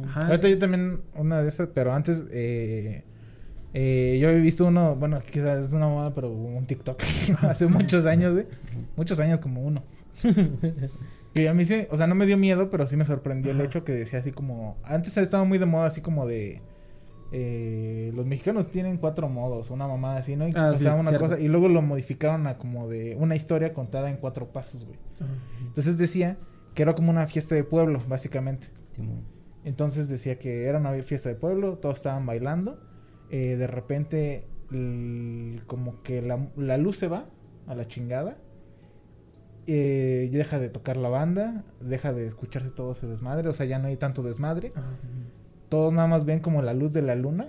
Ajá. 0.05 0.29
Ahorita 0.29 0.49
yo 0.49 0.59
también 0.59 1.01
una 1.15 1.43
de 1.43 1.49
esas, 1.49 1.69
pero 1.75 1.93
antes 1.93 2.23
eh, 2.31 3.03
eh, 3.73 4.19
yo 4.21 4.29
había 4.29 4.41
visto 4.41 4.67
uno, 4.67 4.97
bueno, 4.97 5.21
quizás 5.31 5.67
es 5.67 5.73
una 5.73 5.89
moda, 5.89 6.15
pero 6.15 6.31
un 6.31 6.67
TikTok 6.67 7.03
hace 7.43 7.67
muchos 7.67 8.07
años, 8.07 8.35
güey. 8.35 8.47
Muchos 8.97 9.19
años 9.21 9.41
como 9.41 9.63
uno. 9.63 9.83
Que 11.35 11.49
a 11.49 11.55
mí 11.55 11.65
sí, 11.65 11.87
o 11.91 11.97
sea, 11.97 12.09
no 12.09 12.17
me 12.17 12.27
dio 12.27 12.37
miedo, 12.37 12.71
pero 12.71 12.89
sí 12.89 12.97
me 12.97 13.05
sorprendió 13.05 13.53
el 13.53 13.61
hecho 13.61 13.85
que 13.85 13.93
decía 13.93 14.19
así 14.19 14.33
como... 14.33 14.79
Antes 14.83 15.17
estaba 15.17 15.45
muy 15.45 15.59
de 15.59 15.67
moda 15.67 15.87
así 15.87 16.01
como 16.01 16.27
de... 16.27 16.61
eh, 17.33 18.11
los 18.17 18.27
mexicanos 18.27 18.69
tienen 18.73 18.97
cuatro 18.97 19.29
modos, 19.29 19.71
una 19.71 19.87
mamada 19.87 20.17
así, 20.19 20.35
¿no? 20.35 20.49
Y 20.49 20.53
Ah, 20.57 20.73
sí, 20.73 20.79
contaban 20.79 21.01
una 21.01 21.11
cierto. 21.11 21.29
cosa 21.29 21.41
y 21.41 21.47
luego 21.47 21.69
lo 21.69 21.83
modificaron 21.83 22.49
a 22.49 22.59
como 22.59 22.89
de 22.89 23.15
una 23.15 23.37
historia 23.37 23.73
contada 23.73 24.11
en 24.11 24.17
cuatro 24.17 24.47
pasos, 24.49 24.85
güey. 24.85 24.99
Entonces 25.69 25.97
decía 25.99 26.37
que 26.75 26.83
era 26.83 26.95
como 26.97 27.11
una 27.11 27.27
fiesta 27.29 27.55
de 27.55 27.63
pueblo, 27.63 28.01
básicamente. 28.09 28.67
Timón. 28.97 29.23
Entonces 29.65 30.09
decía 30.09 30.37
que 30.41 30.65
era 30.65 30.79
una 30.81 30.93
fiesta 31.05 31.29
de 31.29 31.37
pueblo, 31.37 31.79
todos 31.79 31.95
estaban 31.97 32.27
bailando. 32.27 32.81
eh, 33.31 33.55
de 33.57 33.67
repente, 33.69 34.45
como 35.67 36.03
que 36.03 36.23
la, 36.23 36.49
la 36.57 36.77
luz 36.77 36.97
se 36.97 37.07
va 37.07 37.27
a 37.69 37.75
la 37.77 37.87
chingada. 37.87 38.37
Eh, 39.67 40.29
deja 40.33 40.59
de 40.59 40.69
tocar 40.69 40.97
la 40.97 41.09
banda, 41.09 41.65
deja 41.81 42.13
de 42.13 42.27
escucharse 42.27 42.71
todo 42.71 42.93
ese 42.93 43.07
desmadre, 43.07 43.49
o 43.49 43.53
sea, 43.53 43.67
ya 43.67 43.79
no 43.79 43.89
hay 43.89 43.97
tanto 43.97 44.23
desmadre. 44.23 44.73
Ajá. 44.75 44.97
Todos 45.71 45.93
nada 45.93 46.09
más 46.09 46.25
ven 46.25 46.41
como 46.41 46.63
la 46.63 46.75
luz 46.75 46.93
de 46.93 47.01
la 47.01 47.15
luna. 47.15 47.49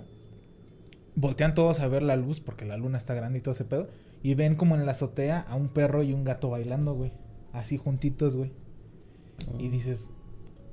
Voltean 1.16 1.54
todos 1.54 1.80
a 1.80 1.88
ver 1.88 2.02
la 2.02 2.16
luz 2.16 2.40
porque 2.40 2.64
la 2.64 2.76
luna 2.76 2.96
está 2.96 3.14
grande 3.14 3.40
y 3.40 3.42
todo 3.42 3.52
ese 3.52 3.64
pedo. 3.64 3.88
Y 4.22 4.34
ven 4.34 4.54
como 4.54 4.76
en 4.76 4.86
la 4.86 4.92
azotea 4.92 5.40
a 5.40 5.56
un 5.56 5.68
perro 5.68 6.04
y 6.04 6.12
un 6.12 6.22
gato 6.22 6.48
bailando, 6.48 6.94
güey. 6.94 7.12
Así 7.52 7.76
juntitos, 7.76 8.36
güey. 8.36 8.52
Y 9.58 9.68
dices, 9.68 10.08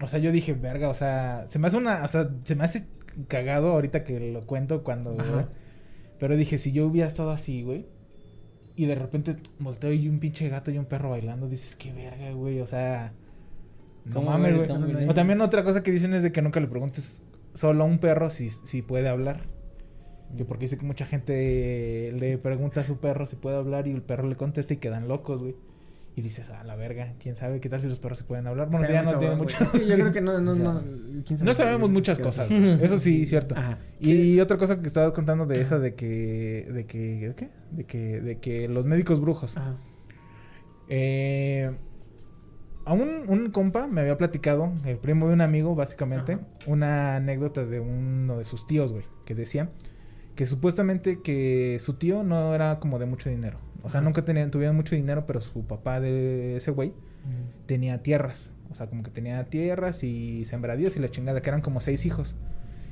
o 0.02 0.08
sea, 0.08 0.20
yo 0.20 0.32
dije, 0.32 0.54
verga, 0.54 0.90
o 0.90 0.94
sea, 0.94 1.46
se 1.50 1.58
me 1.58 1.68
hace 1.68 1.78
una, 1.78 2.04
o 2.04 2.08
sea, 2.08 2.30
se 2.44 2.56
me 2.56 2.64
hace 2.64 2.86
cagado 3.28 3.72
ahorita 3.72 4.04
que 4.04 4.32
lo 4.32 4.46
cuento 4.46 4.84
cuando, 4.84 5.18
pero 6.20 6.38
dije, 6.38 6.60
si 6.60 6.72
yo 6.72 6.86
hubiera 6.86 7.08
estado 7.08 7.32
así, 7.32 7.64
güey, 7.64 7.88
y 8.80 8.86
de 8.86 8.96
repente 8.96 9.36
volteo 9.60 9.92
y 9.92 10.08
un 10.08 10.22
pinche 10.22 10.48
gato 10.48 10.72
y 10.72 10.78
un 10.78 10.86
perro 10.86 11.10
bailando, 11.10 11.50
dices, 11.50 11.76
qué 11.76 11.92
verga, 11.92 12.32
güey, 12.32 12.62
o 12.62 12.66
sea, 12.66 13.12
no 14.06 14.14
¿Cómo 14.14 14.32
mames, 14.32 14.56
güey. 14.56 15.10
O 15.10 15.14
también 15.14 15.42
otra 15.42 15.66
cosa 15.66 15.84
que 15.84 15.92
dicen 15.92 16.14
es 16.14 16.24
de 16.24 16.32
que 16.32 16.42
nunca 16.42 16.62
le 16.62 16.68
preguntes 16.68 17.22
solo 17.54 17.84
a 17.84 17.86
un 17.86 18.00
perro 18.00 18.30
si, 18.30 18.50
si 18.50 18.82
puede 18.82 19.10
hablar. 19.10 19.42
Que 20.38 20.46
porque 20.46 20.64
dice 20.64 20.78
que 20.78 20.86
mucha 20.86 21.06
gente 21.06 22.14
le 22.18 22.38
pregunta 22.38 22.80
a 22.80 22.86
su 22.86 23.02
perro 23.02 23.28
si 23.28 23.36
puede 23.36 23.58
hablar 23.58 23.86
y 23.86 23.92
el 23.92 24.02
perro 24.02 24.30
le 24.30 24.38
contesta 24.38 24.74
y 24.74 24.78
quedan 24.78 25.10
locos, 25.10 25.42
güey. 25.42 25.56
Y 26.20 26.22
dices, 26.22 26.50
ah, 26.50 26.66
la 26.66 26.76
verga, 26.76 27.14
quién 27.18 27.38
sabe 27.38 27.62
qué 27.62 27.70
tal 27.70 27.80
si 27.80 27.88
los 27.88 27.98
perros 27.98 28.18
se 28.18 28.26
pueden 28.26 28.46
hablar. 28.46 28.70
Bueno, 28.70 28.86
ya 28.86 29.04
no 29.04 29.12
tiene 29.12 29.28
cabrón, 29.28 29.38
mucho. 29.38 29.56
güey. 29.58 29.68
Es 29.68 29.72
que 29.72 29.88
yo 29.88 29.96
creo 29.96 30.12
que 30.12 30.20
no, 30.20 30.42
no, 30.42 30.54
no. 30.54 30.82
quién 31.26 31.38
sabe 31.38 31.50
No 31.50 31.54
sabemos 31.54 31.90
muchas 31.90 32.20
cosas. 32.20 32.52
Eso 32.52 33.00
sí, 33.00 33.26
cierto. 33.26 33.56
Ajá. 33.56 33.78
Y, 34.02 34.38
otra 34.42 34.58
cosa 34.58 34.82
que 34.82 34.88
estabas 34.88 35.14
contando 35.14 35.46
de 35.46 35.62
esa 35.62 35.80
de 35.80 35.96
que 35.96 36.68
de 36.74 36.86
que 36.86 37.30
¿de 37.30 37.36
qué? 37.36 37.50
De 37.72 37.86
que 37.86 38.20
de 38.20 38.38
que 38.40 38.68
los 38.68 38.84
médicos 38.84 39.22
brujos. 39.22 39.56
Ajá. 39.56 39.78
Eh, 40.90 41.72
a 42.84 42.92
un, 42.92 43.24
un 43.30 43.50
compa 43.52 43.88
me 43.88 44.02
había 44.02 44.18
platicado, 44.18 44.74
el 44.84 44.98
primo 44.98 45.30
de 45.30 45.36
un 45.36 45.42
amigo, 45.42 45.74
básicamente, 45.74 46.34
Ajá. 46.34 46.44
una 46.66 47.16
anécdota 47.16 47.66
de 47.66 47.80
uno 47.80 48.38
de 48.38 48.44
sus 48.44 48.68
tíos, 48.68 48.92
güey, 48.92 49.06
que 49.24 49.36
decía 49.36 49.70
que 50.36 50.46
supuestamente 50.48 51.22
que 51.22 51.78
su 51.80 51.94
tío 51.94 52.24
no 52.24 52.54
era 52.54 52.80
como 52.80 53.00
de 53.00 53.06
mucho 53.06 53.30
dinero. 53.30 53.58
O 53.84 53.90
sea, 53.90 54.02
nunca 54.02 54.24
tenían, 54.24 54.52
tuvieron 54.52 54.76
mucho 54.76 54.96
dinero, 54.96 55.26
pero 55.26 55.42
su 55.42 55.66
papá 55.66 56.00
de 56.00 56.58
ese 56.58 56.72
güey 56.72 56.94
tenía 57.66 58.02
tierras. 58.04 58.52
O 58.72 58.76
sea, 58.76 58.88
como 58.88 59.04
que 59.04 59.12
tenía 59.12 59.44
tierras 59.46 60.04
y 60.04 60.46
sembradíos 60.46 60.96
y 60.96 61.00
la 61.00 61.10
chingada, 61.10 61.42
que 61.42 61.50
eran 61.50 61.62
como 61.62 61.82
seis 61.82 62.06
hijos. 62.06 62.36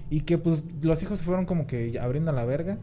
Y 0.10 0.22
que 0.22 0.38
pues 0.38 0.66
los 0.82 1.02
hijos 1.04 1.20
se 1.20 1.26
fueron 1.26 1.46
como 1.46 1.68
que 1.68 2.00
abriendo 2.00 2.32
la 2.32 2.46
verga. 2.46 2.78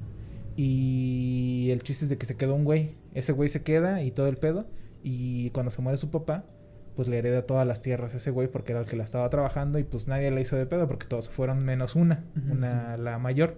Y 0.56 1.68
el 1.70 1.82
chiste 1.82 2.04
es 2.04 2.08
de 2.10 2.18
que 2.18 2.26
se 2.26 2.36
quedó 2.36 2.54
un 2.54 2.64
güey. 2.64 2.92
Ese 3.14 3.32
güey 3.32 3.48
se 3.48 3.62
queda 3.62 4.02
y 4.02 4.10
todo 4.10 4.28
el 4.28 4.36
pedo. 4.36 4.66
Y 5.02 5.50
cuando 5.50 5.70
se 5.70 5.82
muere 5.82 5.96
su 5.96 6.10
papá, 6.10 6.44
pues 6.94 7.08
le 7.08 7.18
hereda 7.18 7.42
todas 7.42 7.66
las 7.66 7.82
tierras 7.82 8.14
a 8.14 8.18
ese 8.18 8.30
güey 8.30 8.48
porque 8.48 8.72
era 8.72 8.80
el 8.80 8.86
que 8.86 8.96
la 8.96 9.04
estaba 9.04 9.28
trabajando. 9.30 9.78
Y 9.78 9.84
pues 9.84 10.06
nadie 10.06 10.30
le 10.30 10.40
hizo 10.42 10.56
de 10.56 10.66
pedo 10.66 10.86
porque 10.86 11.06
todos 11.06 11.28
fueron 11.28 11.64
menos 11.64 11.96
una, 11.96 12.24
una 12.50 12.96
la 12.96 13.18
mayor. 13.18 13.56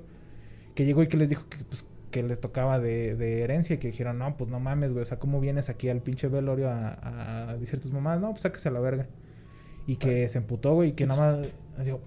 Que 0.74 0.84
llegó 0.84 1.03
y 1.03 1.09
que 1.09 1.16
les 1.16 1.28
dijo 1.28 1.49
que 1.49 1.59
pues 1.64 1.86
que 2.11 2.22
le 2.22 2.36
tocaba 2.36 2.78
de, 2.78 3.14
de 3.16 3.42
herencia 3.42 3.74
y 3.74 3.78
que 3.78 3.88
dijeron, 3.88 4.18
no, 4.18 4.36
pues 4.36 4.48
no 4.50 4.61
mames, 4.61 4.92
güey, 4.92 5.02
o 5.02 5.07
sea, 5.07 5.18
¿cómo 5.18 5.40
vienes 5.40 5.68
aquí 5.68 5.88
al 5.88 6.00
pinche 6.00 6.28
velorio 6.28 6.70
a, 6.70 7.50
a 7.50 7.57
decir 7.57 7.80
tus 7.80 7.92
mamás? 7.92 8.20
No, 8.20 8.30
pues 8.30 8.42
sáquese 8.42 8.68
a 8.68 8.72
la 8.72 8.80
verga. 8.80 9.07
Y 9.86 9.96
que 9.96 10.28
se 10.28 10.38
emputó, 10.38 10.74
güey, 10.74 10.90
y 10.90 10.92
que 10.92 11.07
nada 11.07 11.38
más, 11.38 11.84
digo, 11.84 12.00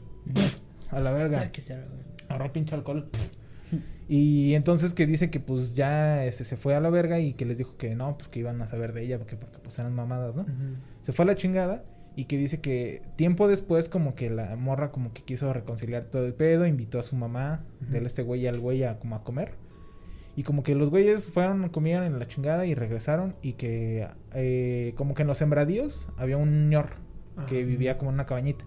a 0.90 1.00
la 1.00 1.12
verga. 1.12 1.40
Sáquese 1.40 1.74
a 1.74 1.78
la 1.78 1.86
verga. 1.86 2.04
Agarró 2.30 2.52
pinche 2.54 2.76
alcohol. 2.76 3.10
Y 4.12 4.56
entonces 4.56 4.96
que 4.96 5.06
dice 5.06 5.30
que 5.30 5.40
pues 5.40 5.76
ya 5.76 6.26
este, 6.26 6.44
se 6.44 6.58
fue 6.58 6.74
a 6.74 6.80
la 6.80 6.90
verga 6.90 7.20
y 7.20 7.34
que 7.34 7.46
les 7.46 7.60
dijo 7.60 7.78
que 7.78 7.94
no, 7.94 8.18
pues 8.18 8.28
que 8.28 8.40
iban 8.40 8.60
a 8.64 8.68
saber 8.68 8.92
de 8.92 9.04
ella 9.04 9.20
porque, 9.20 9.36
porque 9.36 9.60
pues 9.60 9.78
eran 9.78 9.94
mamadas, 9.94 10.36
¿no? 10.36 10.48
Se 11.04 11.12
fue 11.12 11.26
a 11.26 11.28
la 11.28 11.36
chingada 11.36 11.84
Y 12.16 12.26
que 12.26 12.36
dice 12.36 12.60
que 12.60 13.04
tiempo 13.18 13.48
después 13.48 13.88
como 13.88 14.16
que 14.16 14.32
la 14.32 14.56
morra 14.56 14.92
como 14.92 15.14
que 15.14 15.22
quiso 15.22 15.54
reconciliar 15.54 16.06
todo 16.06 16.26
el 16.26 16.34
pedo, 16.34 16.66
invitó 16.66 16.98
a 16.98 17.04
su 17.04 17.16
mamá, 17.16 17.62
Ujú. 17.84 17.92
de 17.92 18.00
este 18.08 18.24
güey 18.24 18.48
al 18.48 18.60
güey 18.60 18.84
a 18.84 18.98
como 18.98 19.16
a 19.16 19.24
comer. 19.24 19.52
Y 20.40 20.44
como 20.44 20.64
que 20.64 20.74
los 20.74 20.90
güeyes 20.90 21.28
fueron, 21.28 21.68
comieron 21.68 22.06
en 22.06 22.18
la 22.18 22.26
chingada 22.26 22.66
y 22.66 22.74
regresaron. 22.74 23.36
Y 23.42 23.56
que 23.56 24.08
eh, 24.34 24.94
como 24.96 25.14
que 25.14 25.24
en 25.24 25.28
los 25.28 25.38
sembradíos 25.38 26.08
había 26.16 26.38
un 26.38 26.70
ñor 26.70 26.92
que 27.50 27.58
Ajá. 27.58 27.68
vivía 27.68 27.98
como 27.98 28.12
en 28.12 28.14
una 28.14 28.26
cabañita. 28.26 28.64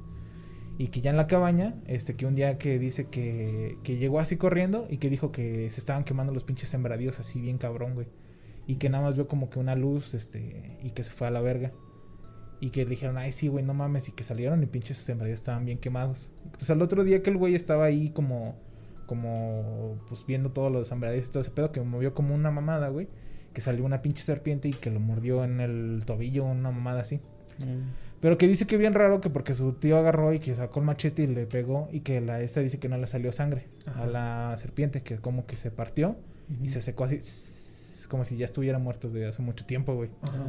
Y 0.77 0.89
que 0.89 1.01
ya 1.01 1.09
en 1.09 1.17
la 1.17 1.27
cabaña, 1.27 1.75
este, 1.87 2.15
que 2.15 2.27
un 2.27 2.35
día 2.35 2.59
que 2.59 2.79
dice 2.79 3.07
que, 3.07 3.79
que 3.85 3.97
llegó 3.97 4.21
así 4.21 4.37
corriendo 4.37 4.87
y 4.91 4.99
que 4.99 5.09
dijo 5.09 5.33
que 5.33 5.71
se 5.71 5.81
estaban 5.81 6.05
quemando 6.05 6.35
los 6.35 6.45
pinches 6.45 6.69
sembradíos 6.69 7.19
así 7.19 7.41
bien 7.41 7.57
cabrón, 7.57 7.95
güey. 7.95 8.09
Y 8.67 8.77
que 8.77 8.91
nada 8.91 9.05
más 9.05 9.15
vio 9.15 9.27
como 9.27 9.49
que 9.49 9.59
una 9.59 9.75
luz, 9.75 10.13
este, 10.13 10.79
y 10.83 10.91
que 10.91 11.05
se 11.05 11.11
fue 11.11 11.29
a 11.29 11.31
la 11.31 11.41
verga. 11.41 11.71
Y 12.61 12.69
que 12.69 12.85
le 12.85 12.91
dijeron, 12.91 13.17
ay, 13.17 13.33
sí, 13.33 13.49
güey, 13.49 13.65
no 13.65 13.73
mames. 13.73 14.11
Y 14.11 14.13
que 14.13 14.25
salieron 14.25 14.63
y 14.63 14.67
pinches 14.67 14.99
sembradíos 14.99 15.41
estaban 15.41 15.65
bien 15.65 15.79
quemados. 15.79 16.31
Entonces 16.45 16.69
al 16.69 16.83
otro 16.83 17.03
día 17.03 17.23
que 17.23 17.31
el 17.31 17.39
güey 17.39 17.55
estaba 17.55 17.87
ahí 17.87 18.11
como, 18.11 18.61
como, 19.07 19.97
pues 20.09 20.25
viendo 20.27 20.51
todos 20.51 20.71
los 20.73 20.89
sembradíos 20.89 21.29
y 21.29 21.31
todo 21.31 21.41
ese 21.41 21.51
pedo, 21.51 21.73
que 21.73 21.81
movió 21.81 22.15
como 22.15 22.35
una 22.35 22.51
mamada, 22.51 22.89
güey. 22.89 23.09
Que 23.53 23.61
salió 23.61 23.85
una 23.85 24.01
pinche 24.01 24.23
serpiente 24.23 24.69
y 24.69 24.73
que 24.73 24.91
lo 24.91 24.99
mordió 24.99 25.45
en 25.45 25.61
el 25.61 26.03
tobillo, 26.07 26.45
una 26.45 26.71
mamada 26.71 27.03
así. 27.03 27.21
Pero 28.21 28.39
que 28.39 28.47
dice 28.47 28.67
que 28.67 28.77
bien 28.77 28.95
raro 28.95 29.21
que 29.21 29.31
porque 29.31 29.55
su 29.55 29.73
tío 29.73 29.99
agarró 29.99 30.33
y 30.33 30.39
que 30.39 30.55
sacó 30.55 30.81
el 30.81 30.87
machete 30.87 31.23
y 31.25 31.27
le 31.27 31.45
pegó 31.47 31.89
y 31.93 32.01
que 32.01 32.21
la 32.21 32.41
esta 32.41 32.61
dice 32.61 32.79
que 32.79 32.89
no 32.89 32.97
le 32.97 33.07
salió 33.07 33.33
sangre 33.33 33.67
Ajá. 33.85 34.05
a 34.05 34.07
la 34.07 34.57
serpiente, 34.59 35.03
que 35.03 35.17
como 35.17 35.45
que 35.45 35.57
se 35.57 35.71
partió 35.71 36.17
y 36.63 36.69
se 36.69 36.81
secó 36.81 37.05
así 37.05 37.21
como 38.09 38.25
si 38.25 38.37
ya 38.37 38.45
estuviera 38.45 38.79
muerto 38.79 39.09
desde 39.09 39.27
hace 39.27 39.43
mucho 39.43 39.65
tiempo, 39.67 39.95
güey. 39.95 40.11
Ajá. 40.23 40.45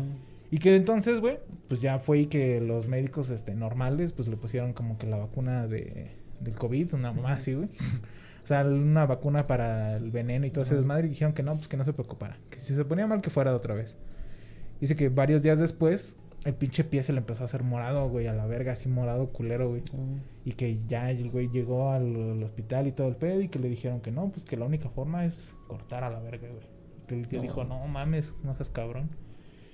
Y 0.52 0.60
que 0.60 0.76
entonces, 0.76 1.20
güey, 1.20 1.40
pues 1.68 1.82
ya 1.82 1.98
fue 1.98 2.20
y 2.20 2.26
que 2.28 2.62
los 2.62 2.88
médicos 2.88 3.32
este 3.32 3.56
normales 3.56 4.14
pues 4.14 4.28
le 4.28 4.38
pusieron 4.38 4.74
como 4.74 4.98
que 5.00 5.08
la 5.08 5.18
vacuna 5.18 5.68
de 5.68 6.12
del 6.42 6.56
COVID, 6.56 6.94
una 6.94 7.12
mamá 7.12 7.34
así, 7.34 7.54
güey. 7.54 7.70
O 8.44 8.48
sea, 8.48 8.64
una 8.66 9.06
vacuna 9.06 9.48
para 9.48 9.96
el 9.96 10.12
veneno 10.12 10.46
y 10.46 10.52
todo 10.52 10.64
ese 10.64 10.76
desmadre 10.76 11.08
y 11.08 11.10
dijeron 11.12 11.34
que 11.34 11.44
no, 11.44 11.56
pues 11.56 11.68
que 11.68 11.78
no 11.78 11.86
se 11.86 11.94
preocupara, 11.94 12.38
que 12.50 12.60
si 12.60 12.76
se 12.76 12.84
ponía 12.86 13.08
mal 13.08 13.22
que 13.22 13.30
fuera 13.30 13.52
de 13.52 13.58
otra 13.58 13.74
vez. 13.74 13.98
Dice 14.82 14.96
que 14.96 15.08
varios 15.10 15.42
días 15.42 15.60
después 15.60 16.18
el 16.44 16.54
pinche 16.54 16.84
pie 16.84 17.04
se 17.04 17.14
le 17.14 17.20
empezó 17.20 17.44
a 17.44 17.46
hacer 17.46 17.64
morado, 17.64 18.10
güey, 18.10 18.28
a 18.28 18.34
la 18.34 18.46
verga, 18.46 18.74
así 18.74 18.90
morado 18.90 19.28
culero, 19.32 19.70
güey. 19.70 19.82
Y 20.44 20.54
que 20.54 20.78
ya 20.88 21.10
el 21.10 21.30
güey 21.30 21.48
llegó 21.50 21.92
al, 21.92 22.16
al 22.34 22.44
hospital 22.44 22.88
y 22.88 22.92
todo 22.92 23.08
el 23.08 23.16
pedo 23.16 23.40
y 23.42 23.48
que 23.48 23.60
le 23.60 23.70
dijeron 23.70 24.02
que 24.02 24.12
no, 24.12 24.30
pues 24.30 24.44
que 24.44 24.58
la 24.58 24.66
única 24.66 24.90
forma 24.90 25.26
es 25.26 25.54
cortar 25.68 26.04
a 26.04 26.10
la 26.10 26.20
verga, 26.20 26.50
güey. 26.50 26.68
Que 27.08 27.16
el 27.16 27.28
tío 27.28 27.40
No. 27.40 27.44
dijo, 27.44 27.64
no 27.64 27.88
mames, 27.88 28.34
no 28.44 28.54
seas 28.56 28.70
cabrón. 28.70 29.10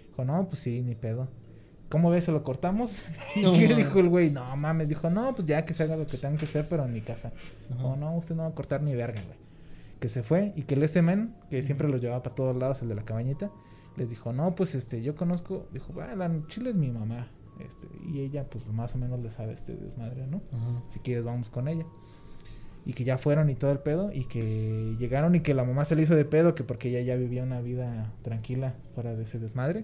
Dijo, 0.10 0.26
no, 0.26 0.48
pues 0.48 0.60
sí, 0.60 0.82
ni 0.82 0.94
pedo. 0.94 1.28
¿Cómo 1.90 2.10
ves? 2.12 2.26
¿Se 2.26 2.32
lo 2.32 2.44
cortamos? 2.44 2.92
No, 3.42 3.56
¿Y 3.56 3.68
dijo 3.68 4.00
el 4.00 4.10
güey? 4.10 4.32
No 4.32 4.56
mames, 4.56 4.88
dijo, 4.88 5.10
no, 5.10 5.34
pues 5.36 5.48
ya 5.48 5.66
que 5.66 5.74
se 5.74 5.84
haga 5.84 5.96
lo 5.98 6.06
que 6.06 6.18
tengan 6.18 6.38
que 6.38 6.46
hacer, 6.46 6.68
pero 6.70 6.86
en 6.86 6.94
mi 6.94 7.02
casa. 7.02 7.32
Dijo, 7.70 7.96
no, 7.96 8.16
usted 8.16 8.36
no 8.36 8.44
va 8.44 8.50
a 8.50 8.56
cortar 8.56 8.82
ni 8.82 8.96
verga, 8.96 9.22
güey. 9.22 9.38
Que 10.00 10.10
se 10.10 10.24
fue 10.24 10.54
y 10.56 10.64
que 10.64 10.76
el 10.76 10.84
este 10.84 11.02
men, 11.02 11.36
que 11.50 11.62
siempre 11.64 11.90
los 11.90 12.02
llevaba 12.02 12.24
para 12.24 12.36
todos 12.36 12.56
lados, 12.56 12.82
el 12.82 12.90
de 12.90 12.96
la 12.96 13.04
cabañita, 13.04 13.50
les 13.98 14.10
dijo, 14.10 14.32
no, 14.34 14.56
pues 14.56 14.76
este, 14.76 15.02
yo 15.02 15.16
conozco, 15.16 15.68
dijo, 15.74 15.94
"Ah, 16.02 16.16
la 16.16 16.32
chile 16.48 16.70
es 16.70 16.76
mi 16.76 16.90
mamá. 16.90 17.28
Este, 17.60 17.88
y 18.08 18.22
ella, 18.22 18.46
pues 18.50 18.66
más 18.68 18.96
o 18.96 18.98
menos 18.98 19.20
le 19.20 19.30
sabe 19.32 19.52
este 19.54 19.76
desmadre, 19.76 20.26
¿no? 20.28 20.42
Ajá. 20.54 20.82
Si 20.88 21.00
quieres, 21.00 21.26
vamos 21.26 21.50
con 21.50 21.68
ella. 21.68 21.86
Y 22.86 22.94
que 22.94 23.04
ya 23.04 23.18
fueron 23.18 23.50
y 23.50 23.56
todo 23.56 23.72
el 23.72 23.80
pedo. 23.80 24.12
Y 24.14 24.24
que 24.26 24.96
llegaron 24.98 25.36
y 25.36 25.42
que 25.42 25.54
la 25.54 25.66
mamá 25.66 25.84
se 25.84 25.96
le 25.98 26.04
hizo 26.04 26.16
de 26.16 26.24
pedo. 26.24 26.56
Que 26.56 26.64
porque 26.64 26.90
ella 26.90 27.02
ya 27.02 27.16
vivía 27.18 27.44
una 27.44 27.60
vida 27.60 28.14
tranquila 28.22 28.76
fuera 28.96 29.14
de 29.16 29.24
ese 29.24 29.38
desmadre. 29.40 29.84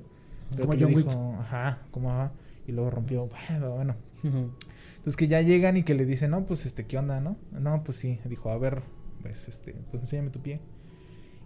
Como 0.60 0.74
John 0.80 0.94
Wick. 0.94 1.08
dijo, 1.08 1.38
ajá, 1.40 1.80
como 1.92 2.12
ajá. 2.12 2.32
Y 2.68 2.72
luego 2.72 2.90
rompió, 2.90 3.28
bueno, 3.28 3.72
bueno. 3.72 3.96
Entonces 4.24 5.18
que 5.18 5.28
ya 5.28 5.42
llegan 5.42 5.78
y 5.78 5.84
que 5.84 5.94
le 5.94 6.06
dicen, 6.06 6.32
no, 6.32 6.46
pues 6.46 6.66
este, 6.66 6.86
¿qué 6.86 6.98
onda, 6.98 7.20
no? 7.20 7.38
No, 7.52 7.84
pues 7.84 7.98
sí. 7.98 8.20
Dijo, 8.26 8.50
a 8.50 8.58
ver, 8.58 8.82
pues 9.22 9.48
este, 9.48 9.76
pues 9.92 10.02
enséñame 10.02 10.32
tu 10.32 10.40
pie. 10.40 10.60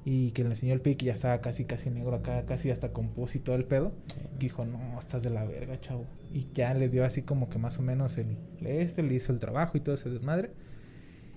Y 0.05 0.31
que 0.31 0.43
le 0.43 0.49
enseñó 0.51 0.73
el 0.73 0.81
pie 0.81 0.95
que 0.95 1.07
ya 1.07 1.13
estaba 1.13 1.41
casi, 1.41 1.65
casi 1.65 1.89
negro 1.89 2.15
acá, 2.15 2.45
casi 2.45 2.71
hasta 2.71 2.93
con 2.93 3.09
pus 3.09 3.35
y 3.35 3.39
todo 3.39 3.57
el 3.57 3.65
pedo. 3.65 3.91
Que 4.39 4.45
dijo, 4.45 4.63
no, 4.65 4.97
estás 4.97 5.23
de 5.23 5.29
la 5.29 5.43
verga, 5.43 5.79
chavo. 5.81 6.05
Y 6.33 6.47
ya 6.53 6.73
le 6.73 6.87
dio 6.87 7.03
así 7.03 7.21
como 7.21 7.49
que 7.49 7.59
más 7.59 7.79
o 7.79 7.81
menos 7.81 8.17
el, 8.17 8.37
este, 8.61 9.03
le 9.03 9.15
hizo 9.15 9.33
el 9.33 9.39
trabajo 9.39 9.77
y 9.77 9.81
todo 9.81 9.95
ese 9.95 10.09
desmadre. 10.09 10.51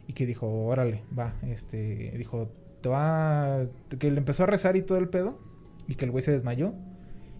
Y 0.06 0.12
que 0.12 0.26
dijo, 0.26 0.46
órale, 0.66 1.02
va, 1.18 1.34
este, 1.42 2.14
dijo, 2.16 2.50
te 2.82 2.88
va, 2.88 3.64
que 3.98 4.10
le 4.10 4.18
empezó 4.18 4.44
a 4.44 4.46
rezar 4.46 4.76
y 4.76 4.82
todo 4.82 4.98
el 4.98 5.08
pedo. 5.08 5.40
Y 5.88 5.96
que 5.96 6.04
el 6.04 6.12
güey 6.12 6.22
se 6.22 6.30
desmayó. 6.30 6.72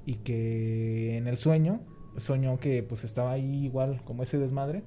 Y 0.04 0.16
que 0.16 1.16
en 1.16 1.28
el 1.28 1.38
sueño, 1.38 1.80
soñó 2.16 2.58
que 2.58 2.82
pues 2.82 3.04
estaba 3.04 3.32
ahí 3.32 3.64
igual 3.64 4.00
como 4.04 4.22
ese 4.22 4.38
desmadre. 4.38 4.82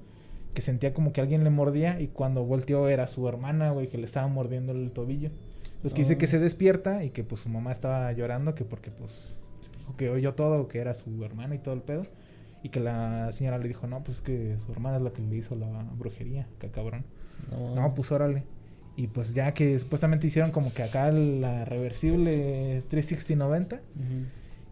Que 0.54 0.62
sentía 0.62 0.94
como 0.94 1.12
que 1.12 1.20
alguien 1.20 1.44
le 1.44 1.50
mordía 1.50 2.00
y 2.00 2.08
cuando 2.08 2.44
volteó 2.44 2.88
era 2.88 3.06
su 3.06 3.28
hermana, 3.28 3.72
güey, 3.72 3.88
que 3.88 3.98
le 3.98 4.06
estaba 4.06 4.26
mordiendo 4.26 4.72
el 4.72 4.90
tobillo. 4.90 5.30
Entonces 5.76 5.92
que 5.92 6.02
dice 6.02 6.18
que 6.18 6.26
se 6.26 6.38
despierta 6.38 7.04
y 7.04 7.10
que 7.10 7.24
pues 7.24 7.42
su 7.42 7.50
mamá 7.50 7.72
estaba 7.72 8.10
llorando 8.12 8.54
que 8.54 8.64
porque 8.64 8.90
pues 8.90 9.38
dijo 9.78 9.96
que 9.96 10.08
oyó 10.08 10.34
todo, 10.34 10.66
que 10.68 10.78
era 10.78 10.94
su 10.94 11.22
hermana 11.24 11.54
y 11.54 11.58
todo 11.58 11.74
el 11.74 11.82
pedo. 11.82 12.06
Y 12.62 12.70
que 12.70 12.80
la 12.80 13.30
señora 13.32 13.58
le 13.58 13.68
dijo, 13.68 13.86
no, 13.86 14.02
pues 14.02 14.18
es 14.18 14.22
que 14.22 14.56
su 14.64 14.72
hermana 14.72 14.96
es 14.96 15.02
la 15.02 15.10
que 15.10 15.22
le 15.22 15.36
hizo 15.36 15.54
la 15.54 15.66
brujería, 15.96 16.46
que 16.58 16.68
cabrón. 16.68 17.04
No, 17.50 17.94
pues 17.94 18.10
órale. 18.10 18.42
Y 18.96 19.08
pues 19.08 19.34
ya 19.34 19.52
que 19.52 19.78
supuestamente 19.78 20.26
hicieron 20.26 20.50
como 20.50 20.72
que 20.72 20.82
acá 20.82 21.12
la 21.12 21.66
reversible 21.66 22.82
360-90 22.90 23.64
Ujú. 23.66 23.78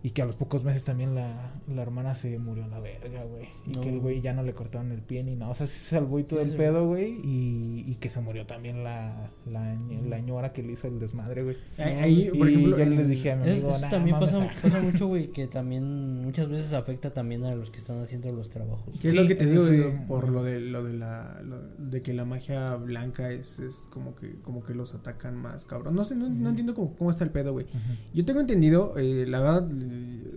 Y 0.07 0.11
que 0.11 0.21
a 0.21 0.27
los 0.27 0.37
pocos 0.37 0.65
meses 0.65 0.85
también 0.85 1.15
la, 1.15 1.55
la 1.67 1.81
hermana 1.81 2.15
se 2.15 2.39
murió 2.39 2.65
a 2.65 2.69
la 2.69 2.79
verga, 2.79 3.25
güey. 3.25 3.49
Y 3.67 3.71
No. 3.73 3.81
que 3.81 3.89
el 3.89 4.01
güey 4.01 4.21
ya 4.21 4.35
no 4.35 4.43
le 4.43 4.53
cortaron 4.53 4.93
el 4.93 5.01
pie 5.01 5.25
ni 5.25 5.35
nada. 5.35 5.51
O 5.53 5.55
sea, 5.55 5.67
sí 5.67 5.79
se 5.79 5.97
salvó 5.97 6.19
y 6.19 6.25
todo 6.25 6.41
Sí, 6.41 6.45
el 6.45 6.51
sí. 6.53 6.57
pedo, 6.59 6.87
güey. 6.87 7.13
Y, 7.25 7.85
y 7.89 7.95
que 7.95 8.11
se 8.11 8.21
murió 8.21 8.45
también 8.47 8.85
la, 8.85 9.27
la, 9.51 9.75
la 10.07 10.19
ñora 10.21 10.53
que 10.53 10.63
le 10.63 10.73
hizo 10.73 10.89
el 10.89 11.01
desmadre, 11.01 11.43
güey. 11.43 11.57
Ahí, 11.79 11.93
ahí, 11.95 12.31
Y 12.35 12.39
por 12.39 12.49
ejemplo, 12.51 12.77
yo 12.77 12.83
en- 12.83 12.97
le 12.97 13.05
dije 13.07 13.33
a 13.33 13.37
mi 13.37 13.51
amigo, 13.51 13.71
eso 13.71 13.79
"Nah, 13.81 13.89
también 13.89 14.17
mames, 14.17 14.31
pasa, 14.31 14.45
ah". 14.45 14.55
pasa 14.63 14.81
mucho, 14.83 15.07
güey, 15.07 15.29
que 15.33 15.47
también 15.47 16.23
muchas 16.23 16.51
veces 16.51 16.75
afecta 16.75 17.11
también 17.15 17.43
a 17.47 17.55
los 17.55 17.71
que 17.71 17.79
están 17.79 17.99
haciendo 18.03 18.31
los 18.31 18.51
trabajos. 18.51 18.95
¿Qué 19.01 19.09
es 19.09 19.13
Sí, 19.15 19.19
lo 19.19 19.27
que 19.27 19.35
te 19.37 19.47
digo 19.47 19.67
sí. 19.67 19.77
de- 19.77 19.91
por 20.07 20.29
lo 20.29 20.43
de 20.43 20.61
lo 20.61 20.85
de 20.85 20.93
la 20.93 21.41
lo- 21.43 21.63
de 21.79 22.03
que 22.03 22.13
la 22.13 22.27
magia 22.27 22.77
blanca 22.77 23.31
es, 23.31 23.59
es 23.59 23.89
como 23.91 24.15
que 24.15 24.35
como 24.43 24.63
que 24.63 24.75
los 24.75 24.93
atacan 24.95 25.35
más 25.37 25.65
cabrón. 25.65 25.95
No 25.95 26.05
sé, 26.05 26.15
no, 26.15 26.29
no 26.29 26.51
entiendo 26.51 26.75
cómo, 26.75 26.95
cómo 26.95 27.11
está 27.11 27.25
el 27.25 27.31
pedo, 27.31 27.53
güey. 27.55 27.65
Ujú. 27.65 27.95
Yo 28.13 28.25
tengo 28.27 28.41
entendido, 28.41 28.99
eh, 28.99 29.25
la 29.27 29.41
verdad, 29.41 29.71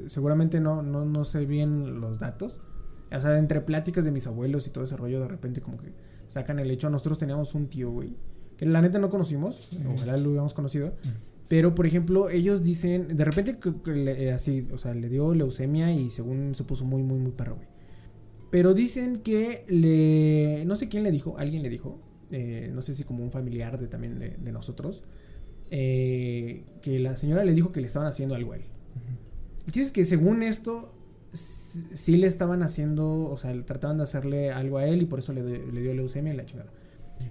seguramente 0.08 0.60
no, 0.60 0.82
no, 0.82 1.06
no 1.06 1.26
sé 1.26 1.46
bien 1.46 2.00
los 2.00 2.20
datos. 2.20 2.60
O 3.12 3.22
sea, 3.22 3.38
entre 3.38 3.62
pláticas 3.62 4.04
de 4.06 4.12
mis 4.12 4.28
abuelos 4.28 4.68
y 4.68 4.70
todo 4.70 4.84
ese 4.84 4.98
rollo, 4.98 5.22
de 5.22 5.28
repente 5.28 5.62
como 5.62 5.78
que 5.78 5.94
sacan 6.28 6.60
el 6.60 6.70
hecho. 6.72 6.90
Nosotros 6.90 7.18
teníamos 7.20 7.56
un 7.56 7.68
tío, 7.68 7.90
güey, 7.92 8.16
que 8.58 8.66
la 8.66 8.82
neta 8.82 9.00
no 9.00 9.10
conocimos, 9.10 9.70
ojalá 9.94 10.18
lo 10.18 10.30
hubiéramos 10.30 10.54
conocido. 10.54 10.94
Pero, 11.48 11.74
por 11.74 11.86
ejemplo, 11.86 12.30
ellos 12.30 12.62
dicen, 12.64 13.16
de 13.16 13.24
repente 13.24 13.58
que- 13.58 13.72
que 13.82 13.92
le- 13.92 14.24
eh, 14.26 14.32
así, 14.34 14.68
o 14.74 14.78
sea, 14.78 14.94
le 14.94 15.08
dio 15.08 15.34
leucemia 15.34 15.94
y 15.94 16.10
según 16.10 16.54
se 16.56 16.66
puso 16.66 16.84
muy, 16.84 17.04
muy, 17.04 17.20
muy 17.20 17.32
perro, 17.32 17.56
güey. 17.56 17.68
Pero 18.52 18.74
dicen 18.74 19.22
que 19.22 19.64
le, 19.70 20.66
no 20.66 20.76
sé 20.76 20.90
quién 20.90 21.04
le 21.04 21.12
dijo, 21.12 21.38
alguien 21.38 21.64
le 21.64 21.70
dijo, 21.70 22.02
eh, 22.32 22.70
no 22.74 22.82
sé 22.82 22.94
si 22.94 23.06
como 23.06 23.24
un 23.24 23.32
familiar 23.32 23.78
de 23.78 23.88
también 23.88 24.20
de, 24.20 24.32
de 24.32 24.52
nosotros, 24.52 25.04
eh, 25.72 26.64
que 26.82 27.00
la 27.00 27.16
señora 27.18 27.44
le 27.46 27.54
dijo 27.54 27.72
que 27.72 27.80
le 27.82 27.88
estaban 27.88 28.08
haciendo 28.10 28.36
algo 28.36 28.54
a 28.54 28.58
él. 28.58 28.64
El 29.68 29.74
chiste 29.74 29.82
es 29.82 29.92
que 29.92 30.04
según 30.06 30.42
esto, 30.44 30.92
sí 31.34 32.18
le 32.18 32.28
estaban 32.28 32.64
haciendo, 32.64 33.30
o 33.30 33.38
sea, 33.38 33.54
trataban 33.66 33.98
de 33.98 34.04
hacerle 34.04 34.52
algo 34.52 34.78
a 34.78 34.86
él 34.86 35.02
y 35.02 35.06
por 35.06 35.20
eso 35.20 35.34
le, 35.34 35.44
le 35.72 35.82
dio 35.82 35.94
leucemia 35.94 36.34
y 36.34 36.38
la 36.38 36.46
chingada. 36.46 36.70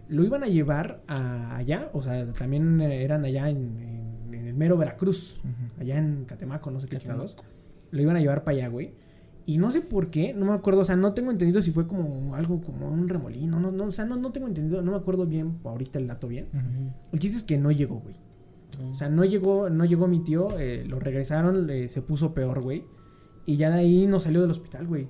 Lo 0.09 0.25
iban 0.25 0.43
a 0.45 0.47
llevar 0.49 1.03
a 1.09 1.57
allá, 1.57 1.91
o 1.93 2.03
sea, 2.03 2.27
también 2.33 2.81
eh, 2.81 3.03
eran 3.05 3.25
allá 3.25 3.49
en, 3.49 3.57
en- 3.79 4.35
en 4.35 4.47
el 4.49 4.55
mero 4.55 4.77
Veracruz, 4.77 5.41
allá 5.81 5.97
en 5.99 6.25
Catemaco, 6.27 6.71
no 6.71 6.81
sé 6.81 6.87
qué 6.89 6.97
chingados. 6.99 7.37
Lo 7.91 8.03
iban 8.03 8.17
a 8.17 8.21
llevar 8.21 8.45
para 8.45 8.57
allá, 8.59 8.69
güey. 8.69 8.93
Y 9.47 9.59
no 9.59 9.71
sé 9.71 9.81
por 9.81 10.11
qué, 10.11 10.35
no 10.35 10.45
me 10.47 10.53
acuerdo, 10.53 10.81
o 10.81 10.85
sea, 10.85 10.97
no 10.97 11.15
tengo 11.15 11.31
entendido 11.31 11.63
si 11.63 11.71
fue 11.71 11.87
como 11.87 12.35
algo 12.35 12.61
como 12.61 12.89
un 12.89 13.09
remolino, 13.09 13.61
no, 13.61 13.71
no, 13.71 13.85
o 13.85 13.93
sea, 13.93 14.05
no, 14.05 14.17
no 14.17 14.33
tengo 14.33 14.49
entendido, 14.49 14.83
no 14.83 14.91
me 14.91 14.97
acuerdo 14.99 15.25
bien 15.25 15.59
ahorita 15.65 16.01
el 16.01 16.09
dato 16.09 16.27
bien. 16.27 16.47
Ujú. 16.53 16.93
El 17.13 17.19
chiste 17.21 17.39
es 17.39 17.45
que 17.45 17.57
no 17.57 17.71
llegó, 17.71 18.01
güey. 18.01 18.17
O 18.91 18.95
sea, 18.95 19.09
no 19.09 19.25
llegó, 19.25 19.71
no 19.71 19.85
llegó 19.85 20.07
mi 20.09 20.21
tío, 20.21 20.49
eh, 20.59 20.85
lo 20.87 20.99
regresaron, 20.99 21.69
eh, 21.71 21.89
se 21.89 22.03
puso 22.03 22.35
peor, 22.35 22.61
güey. 22.63 22.85
Y 23.47 23.57
ya 23.57 23.71
de 23.71 23.79
ahí 23.81 24.07
no 24.07 24.21
salió 24.21 24.41
del 24.43 24.51
hospital, 24.51 24.87
güey. 24.87 25.07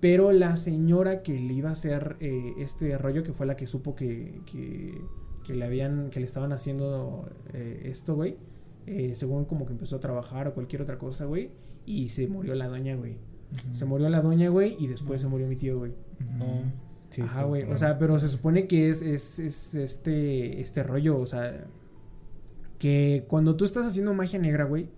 Pero 0.00 0.32
la 0.32 0.56
señora 0.56 1.22
que 1.22 1.38
le 1.38 1.54
iba 1.54 1.70
a 1.70 1.72
hacer 1.74 2.16
eh, 2.20 2.54
este 2.58 2.98
rollo, 2.98 3.22
que 3.22 3.32
fue 3.32 3.46
la 3.46 3.54
que 3.56 3.66
supo 3.68 3.94
que, 3.94 4.40
que, 4.50 5.00
que 5.44 5.54
le 5.54 5.64
habían, 5.64 6.10
que 6.10 6.18
le 6.18 6.26
estaban 6.26 6.52
haciendo 6.52 7.28
eh, 7.52 7.82
esto, 7.84 8.14
güey. 8.16 8.36
eh, 8.86 9.12
según 9.14 9.44
como 9.44 9.64
que 9.64 9.72
empezó 9.72 9.96
a 9.96 10.00
trabajar 10.00 10.48
o 10.48 10.54
cualquier 10.54 10.82
otra 10.82 10.98
cosa, 10.98 11.24
güey. 11.24 11.50
Y 11.86 12.08
se 12.08 12.26
murió 12.26 12.54
la 12.54 12.66
doña, 12.68 12.96
güey. 12.96 13.16
Se 13.72 13.84
murió 13.84 14.08
la 14.08 14.22
doña, 14.22 14.48
güey, 14.48 14.76
y 14.78 14.86
después 14.88 15.20
se 15.20 15.28
murió 15.28 15.46
mi 15.46 15.56
tío, 15.56 15.78
güey. 15.78 15.92
Ajá, 17.22 17.44
güey. 17.44 17.62
O 17.64 17.76
sea, 17.76 17.98
pero 17.98 18.18
se 18.18 18.28
supone 18.28 18.66
que 18.66 18.88
es, 18.88 19.02
es, 19.02 19.38
es 19.38 19.74
este, 19.74 20.60
este 20.60 20.82
rollo, 20.82 21.18
o 21.18 21.26
sea, 21.26 21.64
que 22.82 23.24
cuando 23.28 23.54
tú 23.54 23.64
estás 23.64 23.86
haciendo 23.86 24.12
magia 24.12 24.40
negra, 24.40 24.64
güey, 24.64 24.88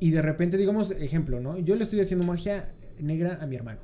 y 0.00 0.10
de 0.10 0.20
repente, 0.20 0.58
digamos, 0.58 0.90
ejemplo, 0.90 1.40
¿no? 1.40 1.56
Yo 1.58 1.74
le 1.76 1.82
estoy 1.82 2.00
haciendo 2.00 2.26
magia 2.26 2.68
negra 3.00 3.38
a 3.40 3.46
mi 3.46 3.56
hermano. 3.56 3.80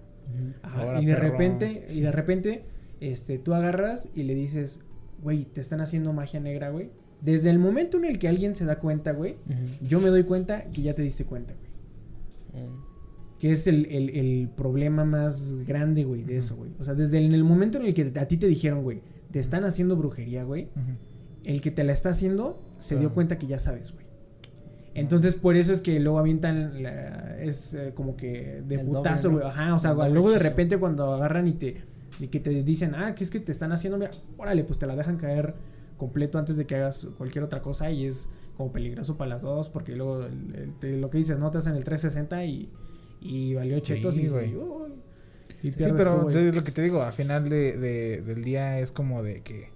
Ajá, 0.62 0.82
Ahora, 0.82 1.00
y 1.02 1.06
de 1.06 1.14
perro. 1.14 1.30
repente, 1.30 1.86
y 1.90 2.00
de 2.02 2.12
repente, 2.12 2.64
este, 3.00 3.38
tú 3.38 3.54
agarras 3.54 4.10
y 4.14 4.24
le 4.24 4.34
dices, 4.34 4.80
güey, 5.22 5.44
te 5.46 5.62
están 5.62 5.80
haciendo 5.80 6.12
magia 6.12 6.40
negra, 6.40 6.68
güey. 6.70 6.90
Desde 7.22 7.48
el 7.48 7.58
momento 7.58 7.96
en 7.96 8.04
el 8.04 8.18
que 8.18 8.28
alguien 8.28 8.54
se 8.54 8.66
da 8.66 8.78
cuenta, 8.78 9.12
güey, 9.12 9.36
yo 9.80 9.98
me 9.98 10.08
doy 10.10 10.24
cuenta 10.24 10.64
que 10.64 10.82
ya 10.82 10.94
te 10.94 11.00
diste 11.02 11.24
cuenta, 11.24 11.54
güey. 12.52 12.64
Mm. 12.66 12.84
Que 13.38 13.50
es 13.52 13.66
el, 13.66 13.86
el- 13.86 14.10
el 14.10 14.48
problema 14.54 15.04
más 15.06 15.54
grande, 15.66 16.04
güey, 16.04 16.22
de 16.22 16.36
eso, 16.36 16.54
güey. 16.54 16.70
O 16.78 16.84
sea, 16.84 16.94
desde 16.94 17.16
el, 17.16 17.24
en 17.26 17.32
el 17.32 17.44
momento 17.44 17.78
en 17.78 17.86
el 17.86 17.94
que 17.94 18.12
a 18.18 18.28
ti 18.28 18.36
te 18.36 18.46
dijeron, 18.46 18.82
güey, 18.82 19.00
te 19.30 19.38
están 19.38 19.64
haciendo 19.64 19.96
brujería, 19.96 20.44
güey, 20.44 20.68
el 21.44 21.60
que 21.60 21.70
te 21.70 21.82
la 21.84 21.92
está 21.92 22.10
haciendo 22.10 22.62
se 22.84 22.98
dio 22.98 23.12
cuenta 23.14 23.38
que 23.38 23.46
ya 23.46 23.58
sabes, 23.58 23.92
güey. 23.92 24.04
Entonces, 24.94 25.34
por 25.34 25.56
eso 25.56 25.72
es 25.72 25.80
que 25.80 25.98
luego 25.98 26.18
avientan, 26.20 26.82
la- 26.82 27.36
es 27.42 27.74
eh, 27.74 27.92
como 27.94 28.16
que 28.16 28.62
de 28.66 28.76
El 28.76 28.86
putazo, 28.86 29.30
güey. 29.30 29.42
¿no? 29.42 29.48
Ajá, 29.50 29.74
o 29.74 29.78
sea, 29.78 29.92
luego 30.08 30.30
de 30.30 30.38
repente 30.38 30.78
cuando 30.78 31.12
agarran 31.12 31.46
y 31.48 31.52
te, 31.52 31.78
y 32.20 32.28
que 32.28 32.38
te 32.38 32.62
dicen, 32.62 32.94
ah, 32.94 33.14
que 33.14 33.24
es 33.24 33.30
que 33.30 33.40
te 33.40 33.50
están 33.50 33.72
haciendo, 33.72 33.98
mira, 33.98 34.12
órale, 34.36 34.62
pues 34.62 34.78
te 34.78 34.86
la 34.86 34.94
dejan 34.94 35.16
caer 35.16 35.54
completo 35.96 36.38
antes 36.38 36.56
de 36.56 36.64
que 36.66 36.76
hagas 36.76 37.06
cualquier 37.18 37.42
otra 37.44 37.60
cosa 37.60 37.90
y 37.90 38.06
es 38.06 38.28
como 38.56 38.70
peligroso 38.70 39.16
para 39.16 39.30
las 39.30 39.42
dos 39.42 39.68
porque 39.68 39.96
luego 39.96 40.24
el- 40.26 40.54
el- 40.54 40.78
te- 40.78 40.96
lo 40.96 41.10
que 41.10 41.18
dices, 41.18 41.38
no 41.40 41.50
te 41.50 41.58
hacen 41.58 41.74
el 41.74 41.82
360 41.82 42.44
y, 42.44 42.70
y 43.20 43.54
valió 43.54 43.80
chetos 43.80 44.14
Sí, 44.14 44.22
y, 44.22 44.28
güey. 44.28 44.54
y 45.62 45.70
Sí, 45.72 45.76
pero 45.80 46.16
tú, 46.16 46.22
güey. 46.22 46.34
de- 46.36 46.52
lo 46.52 46.62
que 46.62 46.70
te 46.70 46.82
digo, 46.82 47.02
al 47.02 47.12
final 47.12 47.48
de, 47.48 47.76
de- 47.78 48.22
del 48.22 48.44
día 48.44 48.78
es 48.78 48.92
como 48.92 49.24
de 49.24 49.42
que. 49.42 49.73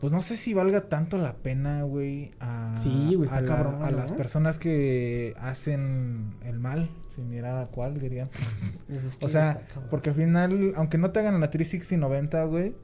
Pues 0.00 0.12
no 0.12 0.20
sé 0.20 0.36
si 0.36 0.54
valga 0.54 0.82
tanto 0.88 1.18
la 1.18 1.34
pena, 1.34 1.82
güey, 1.82 2.30
a, 2.38 2.72
Sí, 2.76 3.14
güey, 3.16 3.24
está 3.24 3.38
a, 3.38 3.40
la- 3.40 3.48
cabrón, 3.48 3.82
a 3.82 3.90
¿no? 3.90 3.96
las 3.96 4.12
personas 4.12 4.56
que 4.58 5.34
hacen 5.40 6.34
el 6.44 6.60
mal, 6.60 6.88
sin 7.16 7.28
mirar 7.30 7.58
a 7.58 7.66
cuál, 7.66 7.98
diría. 7.98 8.28
Es 8.88 9.16
que 9.16 9.26
O 9.26 9.28
sea, 9.28 9.66
porque 9.90 10.10
al 10.10 10.16
final, 10.16 10.72
aunque 10.76 10.98
no 10.98 11.10
te 11.10 11.18
hagan 11.20 11.40
la 11.40 11.50
360-90, 11.50 12.48
güey, 12.48 12.74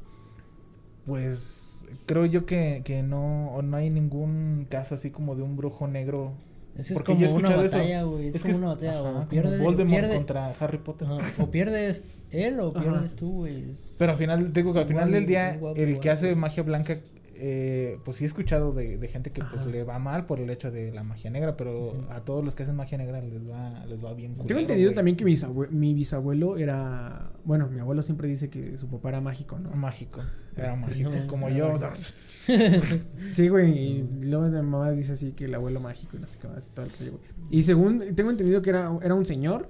pues 1.06 1.84
creo 2.06 2.26
yo 2.26 2.46
que, 2.46 2.82
que 2.84 3.02
no, 3.02 3.48
o 3.54 3.62
no 3.62 3.76
hay 3.76 3.90
ningún 3.90 4.66
caso 4.68 4.94
así 4.94 5.10
como 5.10 5.36
de 5.36 5.42
un 5.42 5.56
brujo 5.56 5.86
negro. 5.86 6.32
Es 6.76 6.88
que 6.88 6.94
es 6.94 7.30
como 7.30 7.36
una 7.36 7.54
batalla, 7.56 8.02
güey. 8.02 8.28
Es, 8.28 8.42
como 8.42 8.56
una 8.56 8.66
batalla. 8.68 8.92
ajá, 8.98 9.02
o 9.02 9.12
como 9.12 9.28
pierdes, 9.28 9.60
Voldemort 9.62 10.02
pierde- 10.04 10.16
contra 10.16 10.50
Harry 10.58 10.78
Potter. 10.78 11.06
Ajá, 11.08 11.42
O 11.42 11.50
pierdes 11.50 12.04
él 12.34 12.60
o 12.60 12.70
Ajá. 12.74 12.80
pierdes 12.82 13.16
tú, 13.16 13.30
güey. 13.32 13.64
Pero 13.98 14.12
al 14.12 14.18
final, 14.18 14.52
digo 14.52 14.72
que 14.72 14.80
al 14.80 14.86
final 14.86 15.10
del 15.10 15.26
día, 15.26 15.58
el 15.76 16.00
que 16.00 16.10
hace 16.10 16.34
magia 16.34 16.62
blanca, 16.62 16.98
eh, 17.36 17.98
pues 18.04 18.18
sí 18.18 18.24
he 18.24 18.26
escuchado 18.28 18.72
de, 18.72 18.96
de 18.96 19.08
gente 19.08 19.32
que 19.32 19.42
pues 19.42 19.66
le 19.66 19.82
va 19.82 19.98
mal 19.98 20.24
por 20.24 20.38
el 20.38 20.48
hecho 20.50 20.70
de 20.70 20.92
la 20.92 21.02
magia 21.02 21.30
negra, 21.30 21.56
pero 21.56 22.06
a 22.10 22.20
todos 22.20 22.44
los 22.44 22.54
que 22.54 22.62
hacen 22.62 22.76
magia 22.76 22.96
negra 22.96 23.20
les 23.20 23.48
va, 23.50 23.84
les 23.86 24.04
va 24.04 24.14
bien. 24.14 24.30
Tengo 24.32 24.42
culero, 24.44 24.60
entendido 24.60 24.88
güey. 24.90 24.94
también 24.94 25.16
que 25.16 25.24
mis 25.24 25.44
abue- 25.44 25.68
mi 25.70 25.94
bisabuelo 25.94 26.56
era. 26.58 27.32
Bueno, 27.44 27.68
mi 27.68 27.80
abuelo 27.80 28.02
siempre 28.02 28.28
dice 28.28 28.50
que 28.50 28.78
su 28.78 28.88
papá 28.88 29.08
era 29.10 29.20
mágico, 29.20 29.58
¿no? 29.58 29.70
Mágico, 29.70 30.20
era 30.56 30.76
mágico, 30.76 31.10
como 31.26 31.48
era 31.48 31.56
yo. 31.56 31.72
mágico. 31.72 33.04
Sí, 33.30 33.48
güey. 33.48 33.70
Y 33.78 34.08
luego 34.26 34.44
mi 34.46 34.52
mamá 34.56 34.90
dice 34.92 35.12
así 35.12 35.32
que 35.32 35.46
el 35.46 35.54
abuelo 35.54 35.80
mágico 35.80 36.16
y 36.16 36.20
no 36.20 36.26
sé 36.26 36.38
qué 36.40 36.48
más. 36.48 36.68
Todo 36.70 36.86
el 36.86 37.10
güey. 37.10 37.22
Y 37.50 37.62
según. 37.62 38.14
Tengo 38.14 38.30
entendido 38.30 38.62
que 38.62 38.70
era, 38.70 38.90
era 39.02 39.14
un 39.14 39.26
señor 39.26 39.68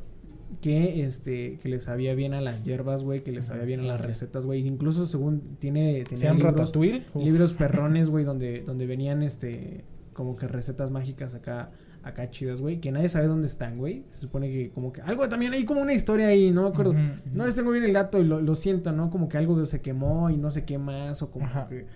que 0.54 1.04
este 1.04 1.58
que 1.62 1.68
le 1.68 1.80
sabía 1.80 2.14
bien 2.14 2.34
a 2.34 2.40
las 2.40 2.64
hierbas, 2.64 3.04
güey. 3.04 3.22
Que 3.22 3.32
le 3.32 3.42
sabía 3.42 3.64
bien 3.64 3.80
a 3.80 3.84
las 3.84 4.00
recetas, 4.00 4.44
güey. 4.44 4.66
Incluso 4.66 5.06
según 5.06 5.56
tiene. 5.58 6.04
tenía 6.04 6.18
¿Sean 6.18 6.36
libros, 6.38 6.72
libros 7.14 7.52
perrones, 7.52 8.08
güey, 8.10 8.24
donde, 8.24 8.62
donde 8.62 8.86
venían 8.86 9.22
este. 9.22 9.84
Como 10.12 10.36
que 10.36 10.46
recetas 10.46 10.90
mágicas 10.90 11.34
acá. 11.34 11.70
Acá 12.02 12.28
chidas, 12.28 12.60
güey. 12.60 12.80
Que 12.80 12.92
nadie 12.92 13.08
sabe 13.08 13.26
dónde 13.26 13.46
están, 13.46 13.78
güey. 13.78 14.04
Se 14.10 14.20
supone 14.20 14.50
que 14.50 14.70
como 14.70 14.92
que. 14.92 15.00
Algo 15.00 15.26
también 15.28 15.54
hay 15.54 15.64
como 15.64 15.80
una 15.80 15.94
historia 15.94 16.28
ahí, 16.28 16.50
no 16.50 16.62
me 16.62 16.68
acuerdo. 16.68 16.94
No 17.32 17.46
les 17.46 17.54
tengo 17.54 17.70
bien 17.70 17.84
el 17.84 17.94
dato 17.94 18.20
y 18.20 18.24
lo, 18.24 18.40
lo 18.42 18.54
siento, 18.54 18.92
¿no? 18.92 19.08
Como 19.08 19.28
que 19.28 19.38
algo 19.38 19.64
se 19.64 19.80
quemó 19.80 20.28
y 20.28 20.36
no 20.36 20.50
sé 20.50 20.64
qué 20.64 20.76
más. 20.76 21.22
O 21.22 21.30
como 21.30 21.46
Ajá. 21.46 21.66
que. 21.68 21.86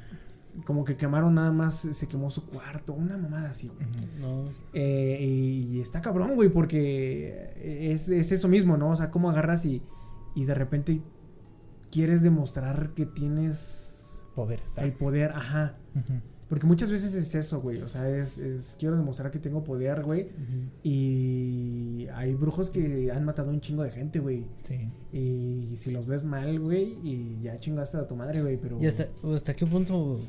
Como 0.65 0.85
que 0.85 0.97
quemaron 0.97 1.35
nada 1.35 1.53
más. 1.53 1.75
Se 1.93 2.07
quemó 2.09 2.31
su 2.31 2.45
cuarto. 2.47 2.93
Una 2.95 3.17
mamada 3.17 3.51
así, 3.51 3.69
güey. 3.69 3.87
No. 4.21 4.51
Eh, 4.73 5.67
y 5.71 5.81
está 5.81 6.01
cabrón, 6.01 6.35
güey, 6.35 6.49
porque 6.49 7.53
es, 7.93 8.09
es 8.09 8.33
eso 8.33 8.49
mismo, 8.49 8.77
¿no? 8.77 8.91
O 8.91 8.97
sea, 8.97 9.11
cómo 9.11 9.31
agarras 9.31 9.65
y, 9.65 9.83
y 10.35 10.45
de 10.45 10.55
repente 10.55 11.01
quieres 11.91 12.23
demostrar 12.23 12.91
que 12.95 13.07
tienes 13.07 14.23
Poderes. 14.35 14.73
el 14.77 14.93
poder, 14.93 15.33
ajá. 15.33 15.75
Porque 16.49 16.67
muchas 16.67 16.91
veces 16.91 17.13
es 17.13 17.35
eso, 17.35 17.61
güey. 17.61 17.79
O 17.83 17.89
sea, 17.89 18.09
es, 18.09 18.39
es 18.39 18.75
quiero 18.79 18.97
demostrar 18.97 19.31
que 19.31 19.39
tengo 19.39 19.65
poder, 19.65 20.03
güey. 20.03 20.29
Y 20.83 22.07
hay 22.15 22.35
brujos 22.35 22.71
que 22.71 23.11
han 23.13 23.25
matado 23.25 23.51
un 23.51 23.61
chingo 23.61 23.83
de 23.83 23.91
gente, 23.91 24.19
güey. 24.19 24.45
Sí. 24.67 24.89
Y 25.13 25.77
si 25.77 25.91
los 25.91 26.07
ves 26.07 26.25
mal, 26.25 26.59
güey, 26.59 26.97
y 27.03 27.41
ya 27.43 27.59
chingaste 27.59 27.99
a 27.99 28.07
tu 28.07 28.17
madre, 28.17 28.41
güey, 28.43 28.57
pero... 28.57 28.81
¿Y 28.81 28.87
hasta, 28.87 29.09
hasta 29.35 29.55
qué 29.55 29.67
punto 29.67 30.21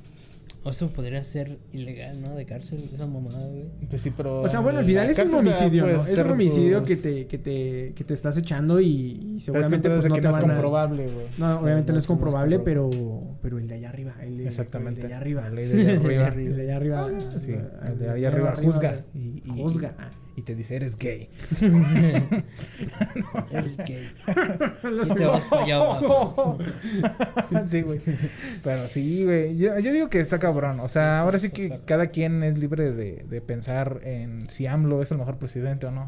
eso 0.66 0.90
podría 0.90 1.24
ser 1.24 1.58
ilegal, 1.72 2.22
¿no? 2.22 2.36
De 2.36 2.46
cárcel, 2.46 2.84
esa 2.94 3.08
mamada, 3.08 3.48
güey. 3.48 3.66
Pues 3.90 4.02
sí, 4.02 4.12
pero. 4.16 4.42
O 4.42 4.48
sea, 4.48 4.60
bueno, 4.60 4.80
al 4.80 4.86
final 4.86 5.10
es 5.10 5.18
un 5.20 5.34
homicidio, 5.34 5.88
¿no? 5.88 5.96
puedes 6.00 6.14
Es 6.18 6.20
un 6.26 6.32
homicidio 6.32 6.80
tus- 6.84 6.88
que 6.90 6.96
te, 6.98 7.28
que 7.28 7.38
te, 7.38 7.94
que 7.96 8.04
te 8.04 8.14
estás 8.14 8.36
echando 8.38 8.80
y, 8.82 8.88
y 8.88 9.18
Pero 9.18 9.30
es 9.30 9.36
que 9.36 9.42
seguramente 9.42 9.90
pues, 9.90 10.06
no 10.06 10.16
que 10.16 10.22
te 10.22 10.28
no 10.28 10.30
es 10.32 10.36
van 10.38 10.46
comprobable, 10.50 11.04
güey. 11.12 11.26
No, 11.38 11.60
obviamente 11.60 11.68
No, 11.70 11.76
no 11.76 11.80
es 11.82 11.88
no 11.94 11.98
es 12.00 12.08
comprobable, 12.08 12.60
pero, 12.60 12.90
pero 13.42 13.58
el 13.58 13.68
de 13.68 13.76
allá 13.76 13.90
arriba, 13.90 14.14
el 14.22 14.38
de, 14.38 14.48
Exactamente. 14.48 15.02
el 15.02 15.08
de 15.08 15.14
allá 15.14 15.22
arriba. 15.22 15.50
Ley 15.50 15.66
de 15.68 15.82
allá 15.82 15.98
arriba. 15.98 16.28
El 16.36 16.56
de 16.56 16.62
allá 16.64 16.76
arriba. 16.76 17.10
Sí, 17.40 17.52
el 17.88 18.00
de 18.00 18.10
allá 18.10 18.28
arriba 18.28 18.56
juzga. 18.56 19.06
Y, 19.14 19.42
y- 19.46 19.62
Juzga. 19.62 19.94
Y 20.40 20.42
te 20.42 20.56
dice, 20.56 20.78
eres 20.78 20.98
gay. 20.98 21.28
Eres 23.52 23.78
gay. 23.86 24.10
Y 25.06 25.14
te 25.14 25.26
vas 25.26 25.44
para 25.44 25.64
allá 25.66 25.76
abajo. 25.76 26.58
sí, 27.68 27.82
güey. 27.82 28.00
Pero 28.64 28.88
sí, 28.88 29.26
güey. 29.26 29.58
Yo, 29.58 29.78
yo 29.80 29.92
digo 29.92 30.10
que 30.10 30.22
está 30.22 30.40
cabrón. 30.40 30.80
O 30.80 30.88
sea, 30.88 31.16
Sí, 31.16 31.20
ahora 31.20 31.40
sí, 31.40 31.50
que 31.50 31.82
cada 31.84 32.08
quien 32.08 32.42
es 32.44 32.58
libre 32.58 32.94
de, 32.94 33.26
de 33.30 33.42
pensar 33.42 34.00
en 34.06 34.50
si 34.50 34.66
AMLO 34.66 35.02
es 35.02 35.12
el 35.12 35.18
mejor 35.18 35.36
presidente 35.40 35.88
o 35.88 35.92
no. 35.92 36.08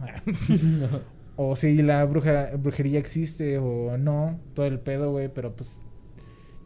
o 1.35 1.57
si 1.57 1.81
la 1.81 2.05
bruja, 2.05 2.51
brujería 2.57 2.99
existe 2.99 3.57
o 3.57 3.97
no. 3.97 4.39
Todo 4.53 4.65
el 4.65 4.79
pedo, 4.79 5.11
güey. 5.11 5.27
Pero 5.27 5.57
pues. 5.57 5.75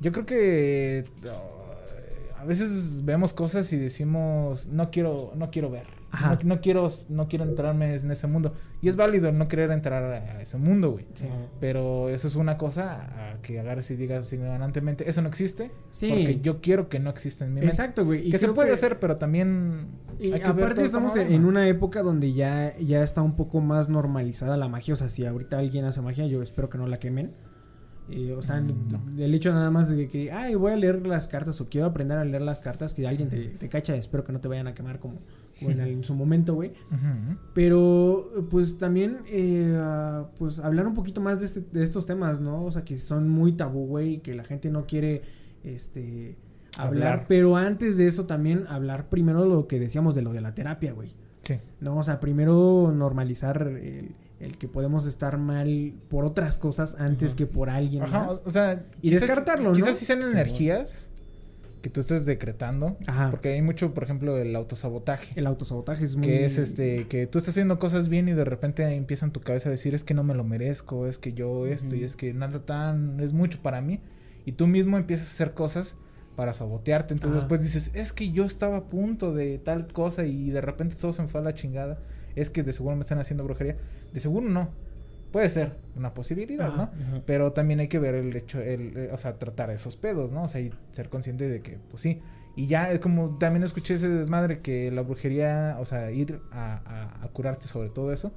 Yo 0.01 0.11
creo 0.11 0.27
que. 0.27 1.05
uh, 1.23 2.39
a 2.39 2.45
veces 2.45 3.03
vemos 3.03 3.33
cosas 3.33 3.73
y 3.73 3.77
decimos. 3.77 4.67
No 4.67 4.91
quiero, 4.91 5.31
no 5.35 5.49
quiero 5.49 5.71
ver. 5.71 5.94
Ajá. 6.15 6.39
No, 6.43 6.55
no 6.55 6.61
quiero, 6.61 6.89
no 7.09 7.27
quiero 7.27 7.45
entrarme 7.45 7.95
en 7.95 8.11
ese 8.11 8.27
mundo. 8.27 8.53
Y 8.81 8.89
es 8.89 8.95
válido 8.95 9.31
no 9.31 9.47
querer 9.47 9.71
entrar 9.71 10.03
a 10.03 10.41
ese 10.41 10.57
mundo, 10.57 10.91
güey. 10.91 11.05
Sí. 11.13 11.25
Pero 11.59 12.09
eso 12.09 12.27
es 12.27 12.35
una 12.35 12.57
cosa 12.57 13.33
a 13.33 13.41
que 13.41 13.59
agarres 13.59 13.91
y 13.91 13.95
digas 13.95 14.31
ignorantemente, 14.31 15.09
eso 15.09 15.21
no 15.21 15.27
existe. 15.27 15.71
Sí. 15.91 16.09
Porque 16.09 16.39
yo 16.41 16.61
quiero 16.61 16.87
que 16.89 16.99
no 16.99 17.09
exista 17.09 17.45
en 17.45 17.53
mi 17.53 17.59
mente. 17.59 17.69
Exacto, 17.69 18.05
güey. 18.05 18.27
y 18.27 18.31
que 18.31 18.37
se 18.37 18.47
puede 18.49 18.71
hacer, 18.71 18.99
pero 18.99 19.17
también. 19.17 19.87
Y 20.19 20.33
aparte 20.41 20.83
estamos 20.83 21.15
en 21.17 21.45
una 21.45 21.67
época 21.67 22.01
donde 22.01 22.33
ya, 22.33 22.75
ya 22.77 23.03
está 23.03 23.21
un 23.21 23.35
poco 23.35 23.61
más 23.61 23.89
normalizada 23.89 24.57
la 24.57 24.67
magia. 24.67 24.93
O 24.93 24.97
sea, 24.97 25.09
si 25.09 25.25
ahorita 25.25 25.59
alguien 25.59 25.85
hace 25.85 26.01
magia, 26.01 26.25
yo 26.25 26.41
espero 26.41 26.69
que 26.69 26.77
no 26.77 26.87
la 26.87 26.97
quemen. 26.97 27.33
Eh, 28.09 28.33
o 28.37 28.41
sea, 28.43 28.61
no. 28.61 28.73
el 29.17 29.33
hecho 29.33 29.51
nada 29.51 29.71
más 29.71 29.89
de 29.89 30.07
que, 30.07 30.31
ay, 30.31 30.53
voy 30.55 30.71
a 30.73 30.75
leer 30.75 31.07
las 31.07 31.27
cartas 31.27 31.59
o 31.61 31.67
quiero 31.69 31.87
aprender 31.87 32.17
a 32.19 32.23
leer 32.25 32.43
las 32.43 32.61
cartas, 32.61 32.93
que 32.93 33.07
alguien 33.07 33.29
te, 33.29 33.45
te 33.47 33.67
cacha, 33.69 33.95
espero 33.95 34.23
que 34.23 34.31
no 34.31 34.39
te 34.39 34.47
vayan 34.47 34.67
a 34.67 34.75
quemar 34.75 34.99
como, 34.99 35.15
como 35.57 35.71
en, 35.71 35.79
el- 35.79 35.89
en 35.93 36.03
su 36.03 36.13
momento, 36.13 36.53
güey. 36.53 36.73
Pero, 37.53 38.31
pues 38.49 38.77
también, 38.77 39.19
eh, 39.27 39.75
ah, 39.79 40.27
pues 40.37 40.59
hablar 40.59 40.87
un 40.87 40.93
poquito 40.93 41.21
más 41.21 41.39
de, 41.39 41.45
este- 41.47 41.61
de 41.61 41.83
estos 41.83 42.05
temas, 42.05 42.39
¿no? 42.39 42.63
O 42.63 42.71
sea, 42.71 42.83
que 42.83 42.97
son 42.97 43.29
muy 43.29 43.53
tabú, 43.53 43.87
güey, 43.87 44.19
que 44.19 44.33
la 44.35 44.43
gente 44.43 44.69
no 44.69 44.85
quiere, 44.85 45.23
este, 45.63 46.37
hablar. 46.77 47.07
Hablar. 47.13 47.25
Pero 47.27 47.55
antes 47.55 47.97
de 47.97 48.07
eso 48.07 48.25
también 48.25 48.65
hablar 48.67 49.09
primero 49.09 49.45
lo 49.45 49.67
que 49.67 49.79
decíamos 49.79 50.15
de 50.15 50.21
lo 50.21 50.33
de 50.33 50.41
la 50.41 50.53
terapia, 50.53 50.93
güey. 50.93 51.13
Sí. 51.43 51.55
No, 51.79 51.97
o 51.97 52.03
sea, 52.03 52.19
primero 52.19 52.91
normalizar 52.95 53.67
el, 53.67 54.15
el 54.39 54.57
que 54.57 54.67
podemos 54.67 55.05
estar 55.05 55.37
mal 55.37 55.93
por 56.09 56.25
otras 56.25 56.57
cosas 56.57 56.95
antes 56.99 57.31
Ajá. 57.31 57.37
que 57.37 57.45
por 57.47 57.69
alguien 57.69 58.03
Ajá, 58.03 58.23
más. 58.23 58.43
o 58.45 58.51
sea. 58.51 58.83
Y 59.01 59.11
descartarlo, 59.11 59.69
¿no? 59.69 59.75
Quizás 59.75 59.97
si 59.97 60.05
sean 60.05 60.19
Sí, 60.23 60.29
energías 60.31 61.09
que 61.81 61.89
tú 61.91 61.99
estés 61.99 62.25
decretando. 62.25 62.97
Ajá. 63.05 63.29
Porque 63.29 63.49
hay 63.49 63.61
mucho, 63.61 63.93
por 63.93 64.03
ejemplo, 64.03 64.37
el 64.37 64.55
autosabotaje. 64.55 65.39
El 65.39 65.45
autosabotaje 65.45 66.03
es 66.03 66.15
muy... 66.15 66.25
Que 66.27 66.45
es 66.45 66.57
este, 66.57 67.07
que 67.07 67.27
tú 67.27 67.37
estás 67.37 67.53
haciendo 67.53 67.77
cosas 67.77 68.09
bien 68.09 68.27
y 68.27 68.33
de 68.33 68.43
repente 68.43 68.83
empieza 68.95 69.25
en 69.25 69.31
tu 69.31 69.41
cabeza 69.41 69.69
a 69.69 69.71
decir 69.71 69.93
es 69.93 70.03
que 70.03 70.15
no 70.15 70.23
me 70.23 70.33
lo 70.33 70.43
merezco, 70.43 71.05
es 71.05 71.19
que 71.19 71.33
yo 71.33 71.67
esto 71.67 71.95
y 71.95 72.03
es 72.03 72.15
que 72.15 72.33
nada 72.33 72.65
tan, 72.65 73.19
es 73.19 73.33
mucho 73.33 73.59
para 73.61 73.81
mí. 73.81 73.99
Y 74.47 74.53
tú 74.53 74.65
mismo 74.65 74.97
empiezas 74.97 75.27
a 75.27 75.31
hacer 75.31 75.53
cosas 75.53 75.93
para 76.35 76.55
sabotearte. 76.55 77.13
Entonces 77.13 77.37
Ajá. 77.37 77.47
después 77.47 77.61
dices, 77.61 77.91
es 77.93 78.11
que 78.11 78.31
yo 78.31 78.45
estaba 78.45 78.77
a 78.77 78.83
punto 78.85 79.33
de 79.33 79.59
tal 79.59 79.87
cosa 79.93 80.25
y 80.25 80.49
de 80.49 80.61
repente 80.61 80.95
todo 80.95 81.13
se 81.13 81.21
me 81.21 81.27
fue 81.27 81.41
a 81.41 81.43
la 81.43 81.53
chingada. 81.53 81.99
Es 82.35 82.49
que 82.49 82.63
de 82.63 82.73
seguro 82.73 82.95
me 82.95 83.01
están 83.01 83.19
haciendo 83.19 83.43
brujería. 83.43 83.77
De 84.13 84.19
seguro 84.19 84.47
no. 84.49 84.69
Puede 85.31 85.49
ser 85.49 85.73
una 85.97 86.13
posibilidad. 86.13 86.73
¿no? 86.75 86.89
Pero 87.25 87.51
también 87.51 87.79
hay 87.81 87.87
que 87.89 87.99
ver 87.99 88.15
el 88.15 88.35
hecho, 88.35 88.59
el, 88.61 88.95
eh, 88.95 89.09
o 89.11 89.17
sea, 89.17 89.33
tratar 89.37 89.69
esos 89.69 89.95
pedos, 89.97 90.31
¿no? 90.31 90.43
O 90.43 90.47
sea, 90.47 90.61
y 90.61 90.71
ser 90.93 91.09
consciente 91.09 91.47
de 91.49 91.61
que, 91.61 91.77
pues 91.89 92.01
sí. 92.01 92.19
Y 92.55 92.67
ya, 92.67 92.89
es 92.91 92.99
como 93.01 93.37
también 93.37 93.63
escuché 93.63 93.95
ese 93.95 94.07
desmadre 94.07 94.59
que 94.59 94.89
la 94.91 95.01
brujería, 95.01 95.75
o 95.79 95.85
sea, 95.85 96.09
ir 96.11 96.39
a, 96.53 96.75
a- 96.85 97.25
a 97.25 97.27
curarte 97.29 97.67
sobre 97.67 97.89
todo 97.89 98.13
eso, 98.13 98.31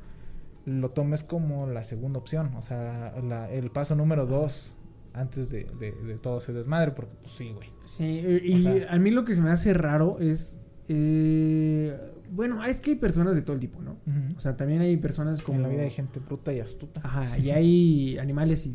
lo 0.66 0.88
tomes 0.88 1.22
como 1.22 1.68
la 1.68 1.84
segunda 1.84 2.18
opción. 2.18 2.53
O 2.57 2.62
sea, 2.62 3.14
la- 3.22 3.49
el 3.53 3.70
paso 3.70 3.94
número 3.94 4.26
dos 4.26 4.74
antes 5.14 5.51
de, 5.51 5.64
de- 5.78 5.92
de 5.92 6.14
todo 6.16 6.38
ese 6.38 6.53
desmadre, 6.53 6.90
porque 6.90 7.12
pues 7.22 7.32
sí, 7.34 7.53
güey. 7.55 7.68
Sí, 7.86 8.20
eh, 8.24 8.40
y 8.42 8.66
O 8.66 8.72
sea- 8.74 8.92
a 8.92 8.99
mí 8.99 9.12
lo 9.12 9.24
que 9.24 9.34
se 9.34 9.40
me 9.40 9.51
hace 9.51 9.72
raro 9.72 10.16
es. 10.18 10.59
eh, 10.88 11.96
bueno, 12.31 12.64
es 12.64 12.81
que 12.81 12.91
hay 12.91 12.97
personas 12.97 13.35
de 13.37 13.43
todo 13.43 13.55
el 13.55 13.61
tipo, 13.61 13.81
¿no? 13.83 13.97
O 14.37 14.41
sea, 14.41 14.57
también 14.57 14.81
hay 14.81 14.97
personas 14.97 15.43
como. 15.43 15.59
En 15.59 15.62
la 15.62 15.68
vida 15.68 15.83
hay 15.83 15.91
gente 15.91 16.20
bruta 16.20 16.53
y 16.53 16.61
astuta. 16.61 17.01
Ajá, 17.05 17.39
y 17.39 17.51
hay 17.51 18.18
animales 18.18 18.66
y, 18.66 18.70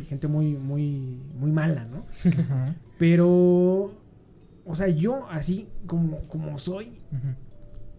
y 0.00 0.04
gente 0.06 0.28
muy, 0.28 0.54
muy, 0.56 1.22
muy 1.38 1.52
mala, 1.52 1.86
¿no? 1.86 2.06
Ajá. 2.40 2.74
Pero. 2.98 3.92
O 4.68 4.74
sea, 4.74 4.88
yo 4.88 5.28
así 5.30 5.68
como, 5.86 6.20
como 6.28 6.58
soy. 6.58 7.00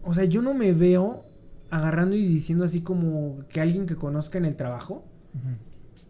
O 0.02 0.14
sea, 0.14 0.24
yo 0.24 0.42
no 0.42 0.54
me 0.54 0.72
veo 0.72 1.24
agarrando 1.70 2.16
y 2.16 2.26
diciendo 2.26 2.64
así 2.64 2.80
como 2.80 3.44
que 3.48 3.60
alguien 3.60 3.86
que 3.86 3.96
conozca 3.96 4.38
en 4.38 4.44
el 4.44 4.56
trabajo. 4.56 5.04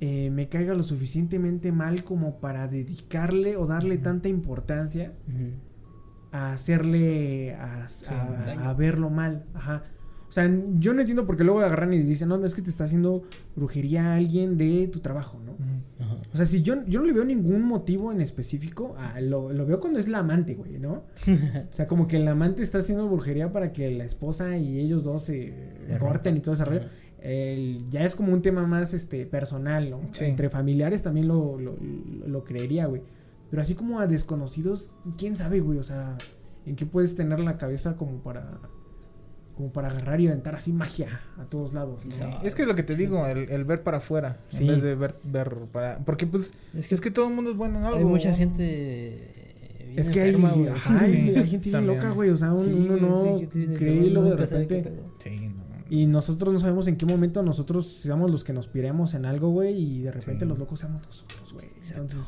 Eh, 0.01 0.31
me 0.31 0.49
caiga 0.49 0.75
lo 0.75 0.85
suficientemente 0.85 1.73
mal 1.73 2.05
como 2.05 2.39
para 2.39 2.69
dedicarle 2.69 3.57
o 3.57 3.67
darle 3.67 3.99
tanta 3.99 4.29
importancia. 4.29 5.13
A 6.33 6.53
hacerle 6.53 7.55
a, 7.55 7.85
a- 7.85 8.45
daño. 8.47 8.61
a 8.61 8.75
verlo 8.75 9.11
mal. 9.11 9.45
Ajá. 9.55 9.83
O 10.29 10.31
sea, 10.33 10.47
yo 10.79 10.93
no 10.93 11.01
entiendo 11.01 11.25
por 11.27 11.39
qué 11.39 11.45
luego 11.45 11.61
agarran 11.61 11.91
y 11.95 12.01
dicen, 12.03 12.29
no, 12.29 12.45
es 12.45 12.55
que 12.55 12.61
te 12.61 12.69
está 12.69 12.85
haciendo 12.85 13.23
brujería 13.57 14.13
a 14.13 14.17
alguien 14.17 14.59
de 14.59 14.87
tu 14.89 15.01
trabajo, 15.01 15.41
¿no? 15.43 15.57
Ajá. 16.05 16.17
O 16.35 16.37
sea, 16.37 16.45
si 16.45 16.61
yo, 16.61 16.85
yo 16.87 17.01
no 17.01 17.07
le 17.07 17.15
veo 17.15 17.25
ningún 17.25 17.63
motivo 17.63 18.13
en 18.13 18.21
específico, 18.21 18.95
ah, 18.99 19.23
lo, 19.23 19.51
lo 19.55 19.65
veo 19.65 19.81
cuando 19.81 19.99
es 19.99 20.07
la 20.07 20.19
amante, 20.19 20.55
güey, 20.55 20.79
¿no? 20.79 21.05
O 21.71 21.73
sea, 21.73 21.87
como 21.87 22.07
que 22.09 22.19
el 22.19 22.29
amante 22.29 22.63
está 22.63 22.77
haciendo 22.77 23.09
brujería 23.09 23.51
para 23.53 23.73
que 23.73 23.91
la 23.91 24.05
esposa 24.05 24.59
y 24.59 24.79
ellos 24.79 25.03
dos 25.05 25.23
se 25.23 25.55
Se 25.89 25.99
corten 25.99 26.37
y 26.37 26.41
todo 26.41 26.53
ese 26.55 26.65
rollo. 26.67 26.83
El- 27.23 27.87
ya 27.91 28.05
es 28.05 28.15
como 28.15 28.31
un 28.35 28.43
tema 28.43 28.67
más 28.67 28.93
este 28.93 29.25
personal, 29.25 29.89
¿no? 29.89 30.01
Sí. 30.13 30.27
Entre 30.27 30.51
familiares 30.51 31.03
también 31.03 31.27
lo, 31.27 31.59
lo, 31.59 31.75
lo 32.27 32.45
creería, 32.45 32.85
güey. 32.85 33.01
Pero 33.51 33.63
así 33.63 33.75
como 33.75 34.01
a 34.01 34.07
desconocidos, 34.07 34.91
quién 35.17 35.37
sabe, 35.37 35.61
güey. 35.61 35.79
O 35.79 35.83
sea, 35.83 36.17
¿en 36.67 36.77
qué 36.77 36.85
puedes 36.87 37.15
tener 37.15 37.41
la 37.41 37.57
cabeza 37.59 37.97
como 37.97 38.19
para 38.23 38.59
como 39.57 39.73
para 39.73 39.89
agarrar 39.89 40.21
y 40.21 40.29
aventar 40.29 40.55
así 40.55 40.73
magia 40.73 41.21
a 41.37 41.45
todos 41.47 41.73
lados? 41.75 42.07
¿no? 42.07 42.15
Sí. 42.15 42.25
Es 42.45 42.55
que 42.55 42.63
es 42.63 42.69
lo 42.69 42.77
que 42.77 42.85
te 42.85 42.95
digo, 42.95 43.27
el, 43.27 43.51
el 43.51 43.65
ver 43.65 43.83
para 43.83 43.97
afuera, 43.99 44.37
Sí. 44.51 44.59
en 44.63 44.69
vez 44.69 44.83
de 44.83 44.95
ver, 44.95 45.17
ver 45.25 45.51
para... 45.73 45.99
Porque 46.05 46.29
pues, 46.29 46.53
es 46.75 47.01
que, 47.01 47.11
todo 47.11 47.27
el 47.27 47.35
mundo 47.35 47.51
es 47.51 47.57
bueno 47.57 47.79
en 47.81 47.85
algo. 47.85 47.99
Hay 47.99 48.05
mucha 48.05 48.33
gente. 48.35 48.63
eh, 48.63 49.85
bien 49.89 49.99
Es 49.99 50.11
que 50.11 50.21
hay, 50.21 50.29
enferma, 50.35 50.53
ajá, 50.75 51.01
hay, 51.01 51.13
Sí, 51.13 51.37
hay 51.37 51.49
gente 51.49 51.71
bien 51.71 51.87
loca, 51.89 52.11
güey. 52.11 52.31
O 52.31 52.37
sea, 52.37 52.53
un- 52.53 52.65
Sí, 52.67 52.73
uno 52.73 52.97
no 52.99 53.41
cree 53.77 53.95
y 54.07 54.11
luego 54.11 54.31
de 54.31 54.37
repente... 54.37 54.83
pedo. 54.83 55.03
Sí, 55.25 55.49
no. 55.49 55.69
Y 55.91 56.07
nosotros 56.07 56.53
no 56.53 56.59
sabemos 56.61 56.87
en 56.87 56.97
qué 56.97 57.07
momento 57.07 57.43
nosotros 57.43 57.89
seamos 57.89 58.31
los 58.31 58.45
que 58.45 58.53
nos 58.53 58.69
piremos 58.69 59.15
en 59.15 59.25
algo, 59.25 59.49
güey, 59.51 59.75
y 59.75 60.03
de 60.03 60.13
repente 60.13 60.45
Sí. 60.45 60.49
los 60.49 60.59
locos 60.59 60.79
seamos 60.81 61.03
nosotros, 61.05 61.53
güey. 61.53 61.67
Entonces, 61.89 62.21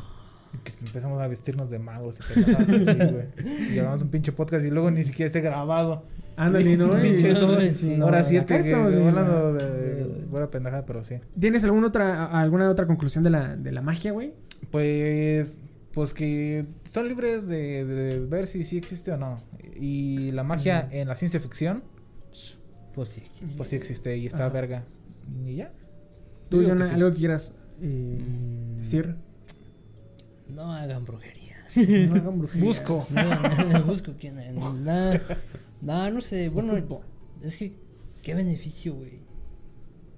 Que 0.64 0.72
empezamos 0.84 1.20
a 1.20 1.26
vestirnos 1.28 1.70
de 1.70 1.78
magos 1.78 2.18
y 2.36 2.40
güey. 2.44 3.26
Y 3.74 3.78
hagamos 3.78 4.02
un 4.02 4.08
pinche 4.10 4.32
podcast 4.32 4.64
y 4.64 4.70
luego 4.70 4.90
ni 4.90 5.04
siquiera 5.04 5.26
esté 5.28 5.40
grabado. 5.40 6.04
ándale, 6.36 6.76
¿no? 6.76 6.90
Pinche 7.00 7.32
no, 7.34 7.60
sí, 7.60 7.96
no, 7.96 8.06
Hora 8.06 8.18
acá 8.18 8.28
7 8.28 8.46
que 8.46 8.58
estamos, 8.60 8.94
hablando 8.94 9.52
de 9.54 10.24
buena 10.30 10.46
pendejada, 10.48 10.84
pero 10.84 11.02
sí. 11.04 11.16
¿Tienes 11.38 11.64
alguna 11.64 11.86
otra, 11.88 12.26
alguna 12.26 12.68
otra 12.70 12.86
conclusión 12.86 13.22
de 13.24 13.30
la, 13.30 13.56
de 13.56 13.72
la 13.72 13.80
magia, 13.80 14.12
güey? 14.12 14.32
Pues, 14.70 15.62
pues 15.92 16.12
que 16.14 16.66
son 16.92 17.08
libres 17.08 17.46
de, 17.46 17.84
de 17.84 18.18
ver 18.20 18.46
si 18.46 18.64
sí 18.64 18.76
existe 18.76 19.12
o 19.12 19.16
no. 19.16 19.40
Y 19.76 20.30
la 20.32 20.42
magia 20.42 20.88
en 20.90 21.08
la 21.08 21.16
ciencia 21.16 21.40
ficción, 21.40 21.82
Pues 22.94 23.08
sí. 23.10 23.20
existe. 23.24 23.56
pues 23.56 23.68
sí 23.68 23.76
existe 23.76 24.16
y 24.16 24.26
está 24.26 24.46
Ajá. 24.46 24.48
verga. 24.52 24.82
Y 25.46 25.56
ya. 25.56 25.72
¿Tú, 26.48 26.62
Jonah, 26.66 26.84
que 26.84 26.90
sí. 26.90 26.94
algo 26.96 27.10
que 27.12 27.16
quieras 27.16 27.54
eh, 27.80 28.18
Mm, 28.20 28.76
decir? 28.78 29.14
No 30.54 30.72
hagan 30.72 31.04
brujería. 31.04 31.56
No 31.76 32.16
hagan 32.16 32.38
brujería. 32.38 32.64
Busco. 32.64 33.06
No, 33.14 33.84
busco 33.84 34.12
quién. 34.18 34.36
Nada, 34.84 35.20
nada, 35.80 36.10
no 36.10 36.20
sé. 36.20 36.48
Bueno, 36.48 36.76
es 37.42 37.56
que. 37.56 37.74
¿Qué 38.22 38.34
beneficio, 38.34 38.94
güey? 38.94 39.20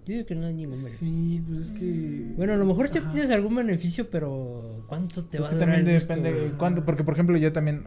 Yo 0.04 0.14
digo 0.14 0.26
que 0.26 0.34
no 0.34 0.46
hay 0.46 0.54
ningún 0.54 0.76
beneficio. 0.76 1.06
Sí, 1.06 1.44
pues 1.46 1.60
es 1.60 1.72
que... 1.72 2.32
Bueno, 2.36 2.54
a 2.54 2.56
lo 2.56 2.64
mejor 2.64 2.88
sí 2.88 2.98
tienes 3.12 3.30
algún 3.30 3.54
beneficio, 3.54 4.10
pero 4.10 4.84
¿cuánto 4.88 5.24
te 5.24 5.38
Pues 5.38 5.48
va 5.48 5.52
a 5.52 5.54
durar 5.54 5.68
también 5.68 5.88
el 5.88 5.94
gusto, 5.94 6.14
depende 6.14 6.40
de 6.40 6.50
cuánto, 6.56 6.84
porque 6.84 7.04
por 7.04 7.14
ejemplo 7.14 7.36
yo 7.36 7.52
también, 7.52 7.84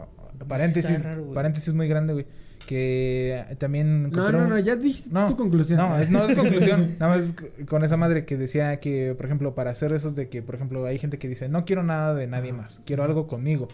paréntesis, 0.48 1.04
raro, 1.04 1.34
paréntesis 1.34 1.74
muy 1.74 1.90
grande, 1.90 2.14
güey, 2.14 2.26
que 2.66 3.46
también 3.60 4.10
No, 4.10 4.32
no, 4.32 4.48
no, 4.48 4.60
ya 4.60 4.76
dijiste 4.76 5.10
No, 5.12 5.26
tu 5.28 5.36
conclusión. 5.36 5.80
No, 5.80 5.98
es- 5.98 6.10
no 6.10 6.26
es 6.26 6.36
conclusión. 6.38 6.96
Nada 7.00 7.16
más 7.16 7.34
con 7.68 7.84
esa 7.84 7.98
madre 7.98 8.26
que 8.26 8.38
decía 8.38 8.80
que, 8.80 9.14
por 9.16 9.26
ejemplo, 9.26 9.56
para 9.56 9.72
hacer 9.72 9.94
esos 9.94 10.16
de 10.16 10.30
que, 10.30 10.42
por 10.42 10.56
ejemplo, 10.56 10.86
hay 10.86 10.98
gente 10.98 11.18
que 11.20 11.28
dice, 11.28 11.50
no 11.50 11.66
quiero 11.66 11.84
nada 11.84 12.14
de 12.14 12.28
nadie 12.28 12.54
más, 12.54 12.82
quiero 12.86 13.04
algo 13.04 13.28
conmigo. 13.28 13.68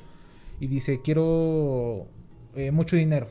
Y 0.59 0.67
dice, 0.67 1.01
quiero 1.03 2.07
eh, 2.55 2.71
mucho 2.71 2.95
dinero. 2.95 3.27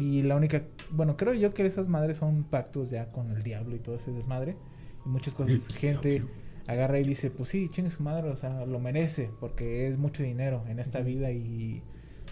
Y 0.00 0.22
la 0.22 0.34
única, 0.36 0.62
bueno, 0.90 1.16
creo 1.16 1.34
yo 1.34 1.52
que 1.54 1.64
esas 1.66 1.88
madres 1.88 2.18
son 2.18 2.42
pactos 2.44 2.90
ya 2.90 3.12
con 3.12 3.30
el 3.30 3.42
diablo 3.42 3.76
y 3.76 3.78
todo 3.78 3.96
ese 3.96 4.10
desmadre. 4.10 4.56
Y 5.04 5.08
muchas 5.08 5.34
cosas, 5.34 5.66
gente 5.68 6.22
agarra 6.66 6.98
y 6.98 7.04
dice, 7.04 7.30
pues 7.30 7.48
sí, 7.50 7.68
chingue 7.72 7.90
su 7.90 8.02
madre, 8.02 8.28
o 8.30 8.36
sea, 8.36 8.66
lo 8.66 8.78
merece, 8.80 9.30
porque 9.40 9.88
es 9.88 9.98
mucho 9.98 10.22
dinero 10.22 10.64
en 10.68 10.78
esta 10.78 11.00
vida 11.00 11.30
y... 11.30 11.82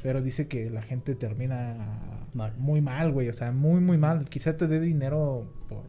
Pero 0.03 0.23
dice 0.23 0.47
que 0.49 0.71
la 0.71 0.83
gente 0.83 1.15
termina 1.15 1.77
Mal. 2.35 2.53
muy 2.59 2.81
mal, 2.81 3.13
güey, 3.13 3.29
o 3.29 3.33
sea, 3.33 3.51
muy, 3.53 3.81
muy 3.81 3.99
mal. 3.99 4.29
Quizá 4.29 4.57
te 4.57 4.67
dé 4.67 4.81
dinero 4.81 5.51
por 5.69 5.83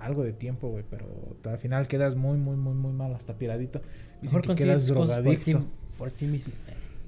algo 0.00 0.22
de 0.22 0.32
tiempo, 0.32 0.68
güey, 0.68 0.84
pero 0.88 1.06
al 1.44 1.58
final 1.58 1.88
quedas 1.88 2.14
muy, 2.14 2.38
muy, 2.38 2.56
muy, 2.56 2.74
muy 2.74 2.92
mal, 2.92 3.14
hasta 3.14 3.34
piradito. 3.34 3.80
Dicen 4.22 4.38
Mejor 4.38 4.42
que 4.42 4.48
consigues 4.48 4.84
quedas 4.86 4.92
cosas 4.92 5.22
por 5.22 5.36
ti, 5.36 5.52
drogadicto. 5.52 5.62
por 5.98 6.10
ti 6.12 6.26
mismo. 6.26 6.52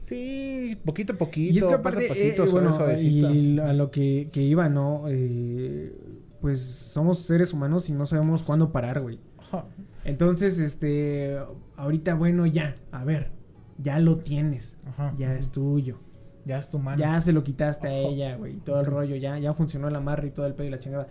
Sí, 0.02 0.78
poquito 0.84 1.12
a 1.12 1.16
poquito, 1.16 1.52
Y 1.54 1.58
es 1.58 1.64
que 1.64 1.68
paso 1.70 1.76
a 1.76 1.78
aparte, 1.80 2.08
pasito, 2.08 2.44
eh, 2.44 2.48
suave, 2.48 2.50
bueno, 2.52 2.72
suavecito. 2.72 3.34
y 3.34 3.58
a 3.58 3.72
lo 3.74 3.90
que, 3.90 4.30
que 4.32 4.40
iba, 4.42 4.68
¿no? 4.68 5.04
Eh, 5.08 5.92
pues 6.40 6.62
somos 6.62 7.18
seres 7.20 7.52
humanos 7.52 7.88
y 7.90 7.92
no 7.92 8.06
sabemos 8.06 8.42
cuándo 8.42 8.72
parar, 8.72 9.00
güey. 9.00 9.18
Entonces, 10.04 10.58
este, 10.58 11.36
ahorita, 11.76 12.14
bueno, 12.14 12.46
ya, 12.46 12.76
a 12.90 13.04
ver, 13.04 13.30
ya 13.78 13.98
lo 13.98 14.16
tienes, 14.18 14.76
Ajá. 14.86 15.12
ya 15.16 15.34
es 15.34 15.50
tuyo. 15.50 16.00
Ya 16.48 16.58
es 16.58 16.70
tu 16.70 16.78
mano. 16.78 16.98
Ya 16.98 17.20
se 17.20 17.32
lo 17.32 17.44
quitaste 17.44 17.86
a 17.86 17.92
ella, 17.94 18.36
güey, 18.36 18.54
todo 18.56 18.80
el 18.80 18.86
rollo, 18.86 19.14
ya, 19.16 19.38
ya 19.38 19.52
funcionó 19.54 19.86
el 19.88 19.94
amarre 19.94 20.28
y 20.28 20.30
todo 20.30 20.46
el 20.46 20.54
pedo 20.54 20.66
y 20.66 20.70
la 20.70 20.78
chingada. 20.80 21.06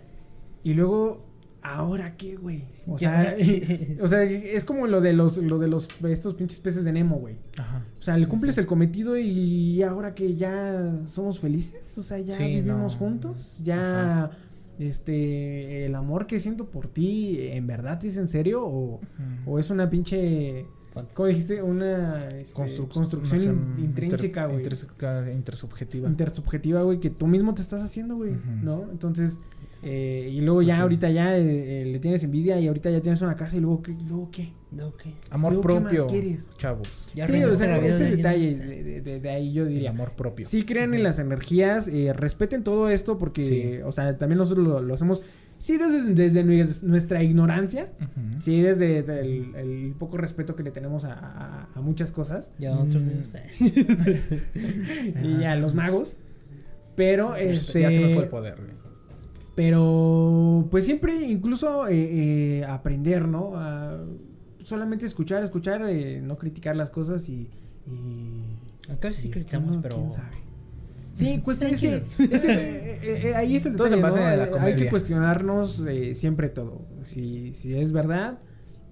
Y 0.64 0.74
luego, 0.74 1.22
¿ahora 1.62 2.18
qué, 2.18 2.36
güey? 2.38 2.64
O 2.88 2.98
sea, 2.98 3.36
o 4.02 4.08
sea, 4.08 4.24
es 4.24 4.64
como 4.64 4.88
lo 4.88 5.00
de 5.00 5.14
los, 5.14 5.38
lo 5.38 5.60
de 5.60 5.68
los, 5.68 5.88
estos 6.10 6.34
pinches 6.34 6.60
peces 6.60 6.84
de 6.84 6.92
Nemo, 6.92 7.18
güey. 7.18 7.36
Ajá. 7.58 7.86
O 8.00 8.02
sea, 8.02 8.18
le 8.18 8.28
cumples 8.28 8.58
el 8.58 8.66
cometido 8.66 9.16
y 9.18 9.82
ahora 9.84 10.16
que 10.16 10.34
ya 10.36 10.92
somos 11.14 11.40
felices, 11.40 11.96
o 12.00 12.04
sea, 12.04 12.18
ya 12.20 12.36
Sí, 12.36 12.44
vivimos 12.44 12.94
no. 12.94 13.00
juntos, 13.00 13.62
ya, 13.64 14.24
Ajá. 14.26 14.32
este, 14.80 15.86
el 15.86 15.96
amor 15.96 16.26
que 16.26 16.40
siento 16.40 16.66
por 16.66 16.88
ti, 16.88 17.38
¿en 17.52 17.68
verdad 17.68 18.04
es 18.04 18.18
en 18.18 18.28
serio 18.28 18.66
o, 18.66 18.99
o 19.45 19.60
es 19.60 19.70
una 19.70 19.90
pinche, 19.90 20.66
¿Cuántas? 20.98 21.15
¿cómo 21.15 21.28
dijiste? 21.28 21.61
Una 21.64 22.30
este, 22.30 22.60
Construc- 22.61 22.88
construcción 22.90 23.41
in- 23.41 23.49
inter- 23.86 24.03
intrínseca, 24.06 24.45
güey. 24.45 24.60
intrínseca, 24.60 25.32
intersubjetiva. 25.32 26.10
Intersubjetiva, 26.10 26.84
güey, 26.84 26.99
que 26.99 27.10
tú 27.10 27.28
mismo 27.28 27.53
te 27.53 27.61
estás 27.61 27.82
haciendo, 27.82 28.15
güey. 28.15 28.34
¿no? 28.61 28.86
Entonces, 28.91 29.40
eh, 29.84 30.30
y 30.34 30.41
luego 30.41 30.61
ya 30.64 30.68
Pues 30.69 30.76
sí. 30.78 30.82
ahorita 30.82 31.10
ya 31.11 31.38
eh, 31.38 31.82
eh, 31.82 31.86
le 31.86 31.99
tienes 31.99 32.24
envidia 32.24 32.60
y 32.60 32.68
ahorita 32.68 32.90
ya 32.90 32.99
tienes 33.02 33.22
una 33.22 33.36
casa 33.36 33.57
y 33.57 33.60
luego, 33.60 33.82
¿qué, 33.84 33.94
luego 34.07 34.30
qué? 34.32 34.52
Amor 35.30 35.53
Luego, 35.53 35.68
¿qué 35.68 35.80
más 35.80 35.94
propio, 35.94 36.07
quieres? 36.07 36.49
chavos. 36.57 37.10
Ya 37.15 37.26
sí, 37.28 37.41
o 37.44 37.56
sea, 37.56 37.78
ese 37.78 38.03
de 38.06 38.15
detalle 38.18 38.57
más. 38.57 38.68
de, 38.68 38.84
de- 38.84 39.02
de- 39.02 39.19
de 39.22 39.30
ahí 39.30 39.53
yo 39.53 39.64
El 39.64 39.69
diría. 39.69 39.91
amor 39.91 40.11
propio. 40.14 40.45
Sí 40.48 40.64
crean 40.65 40.94
en 40.94 41.03
las 41.03 41.19
energías, 41.19 41.88
eh, 41.88 42.11
respeten 42.14 42.64
todo 42.64 42.90
esto 42.90 43.18
porque, 43.18 43.45
Sí. 43.45 43.82
o 43.86 43.91
sea, 43.91 44.18
también 44.18 44.40
nosotros 44.40 44.68
lo, 44.68 44.82
lo 44.82 44.94
hacemos, 44.95 45.22
sí 45.58 45.78
desde, 45.78 46.14
desde 46.14 46.46
nues- 46.46 46.84
nuestra 46.84 47.24
ignorancia, 47.24 47.90
sí 48.40 48.62
desde 48.62 49.02
desde 49.02 49.20
el, 49.22 49.56
el 49.56 49.96
poco 49.98 50.18
respeto 50.18 50.56
que 50.56 50.64
le 50.64 50.72
tenemos 50.72 51.04
a, 51.06 51.14
a- 51.14 51.68
a 51.76 51.82
muchas 51.82 52.12
cosas 52.12 52.52
Ya 52.60 52.74
nosotros 52.76 53.04
Mm. 53.04 53.08
mismos, 53.08 53.34
eh. 53.36 55.12
y 55.24 55.44
a 55.44 55.56
los 55.56 55.74
magos, 55.74 56.18
pero 56.96 57.36
este... 57.36 57.82
Ya 57.82 57.92
se 57.92 58.00
me 58.00 58.14
fue 58.14 58.24
el 58.24 58.30
poder, 58.30 58.56
güey. 58.58 58.78
Pero, 59.56 60.68
pues 60.70 60.86
siempre, 60.86 61.16
incluso 61.28 61.88
eh, 61.88 62.60
eh, 62.60 62.66
aprender, 62.66 63.28
¿no? 63.28 63.54
A 63.56 63.98
solamente 64.62 65.08
escuchar, 65.08 65.44
escuchar, 65.44 65.82
eh, 65.90 66.22
no 66.22 66.38
criticar 66.38 66.76
las 66.76 66.92
cosas 66.92 67.28
y. 67.28 67.50
y 67.88 68.92
Acá 68.92 69.12
sí 69.14 69.16
y 69.16 69.16
es 69.16 69.22
que 69.24 69.30
criticamos, 69.32 69.72
uno, 69.72 69.82
pero. 69.82 69.96
¿Quién 69.96 70.12
sabe? 70.12 70.38
Sí, 71.18 71.39
cuestión 71.44 71.72
es 71.72 71.80
que, 71.80 71.95
es 71.95 72.41
que 72.41 72.52
eh, 72.52 72.99
eh, 73.02 73.22
eh, 73.30 73.35
ahí 73.35 73.56
está 73.56 73.69
el 73.69 73.76
Todo 73.76 73.85
detalle, 73.85 74.02
basa 74.02 74.19
¿no? 74.35 74.44
en 74.44 74.52
la 74.52 74.64
Hay 74.64 74.76
que 74.76 74.89
cuestionarnos 74.89 75.84
eh, 75.88 76.14
siempre 76.15 76.49
todo. 76.49 76.85
Si, 77.03 77.53
si 77.56 77.77
es 77.77 77.91
verdad 77.91 78.38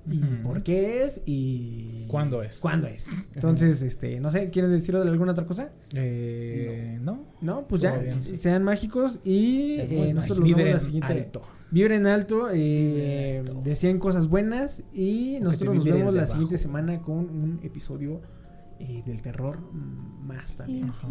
y 0.10 0.19
Ujú. 0.22 0.43
por 0.43 0.61
qué 0.64 1.03
es 1.03 1.22
y 1.26 2.06
¿Cuándo 2.07 2.43
es? 2.43 2.57
¿Cuándo 2.60 2.88
es? 2.88 3.10
Entonces, 3.34 3.81
este, 3.81 4.19
no 4.19 4.30
sé, 4.31 4.49
¿quieres 4.52 4.69
decir 4.72 4.95
alguna 4.95 5.31
otra 5.31 5.45
cosa? 5.45 5.69
Eh, 5.93 6.97
no. 7.02 7.26
No, 7.41 7.68
pues 7.68 7.81
ya, 7.81 7.97
bien. 7.97 8.38
sean 8.38 8.64
mágicos 8.64 9.19
y 9.23 9.77
eh, 9.80 10.11
nosotros 10.14 10.39
los 10.39 10.47
vemos 10.47 10.57
Vibren 10.57 10.73
la 10.73 10.80
siguiente. 10.80 11.14
alto. 11.14 11.41
Vibren 11.72 12.06
alto, 12.07 12.47
eh, 12.53 13.39
alto. 13.39 13.61
decían 13.64 13.97
cosas 13.99 14.27
buenas 14.30 14.84
y 14.93 15.39
nosotros 15.41 15.76
nos 15.76 15.84
vemos 15.84 16.14
la 16.14 16.22
abajo. 16.22 16.34
siguiente 16.34 16.57
semana 16.60 17.02
con 17.02 17.18
un 17.18 17.60
episodio 17.64 18.22
eh, 18.80 19.03
del 19.06 19.22
terror 19.22 19.60
más 19.72 20.56
también. 20.56 20.89
Ajá. 20.89 21.07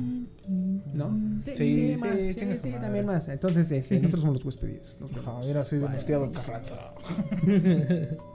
¿No? 0.93 1.41
Sí, 1.45 1.75
sí, 1.75 1.97
más, 1.99 2.19
sí, 2.19 2.35
chinga 2.35 2.57
su 2.57 2.63
sí, 2.63 2.69
madre. 2.69 2.83
también 2.83 3.07
más. 3.07 3.29
Entonces, 3.29 3.71
este, 3.71 3.97
nosotros 4.01 4.21
somos 4.23 4.37
los 4.37 4.45
huéspedes. 4.45 4.99
Nos 5.01 5.13
Ajá, 5.13 5.41
mira, 5.45 5.65
soy 5.65 5.79
Bye. 5.79 5.89
Venustiano 5.89 6.33
Carranza. 6.33 6.95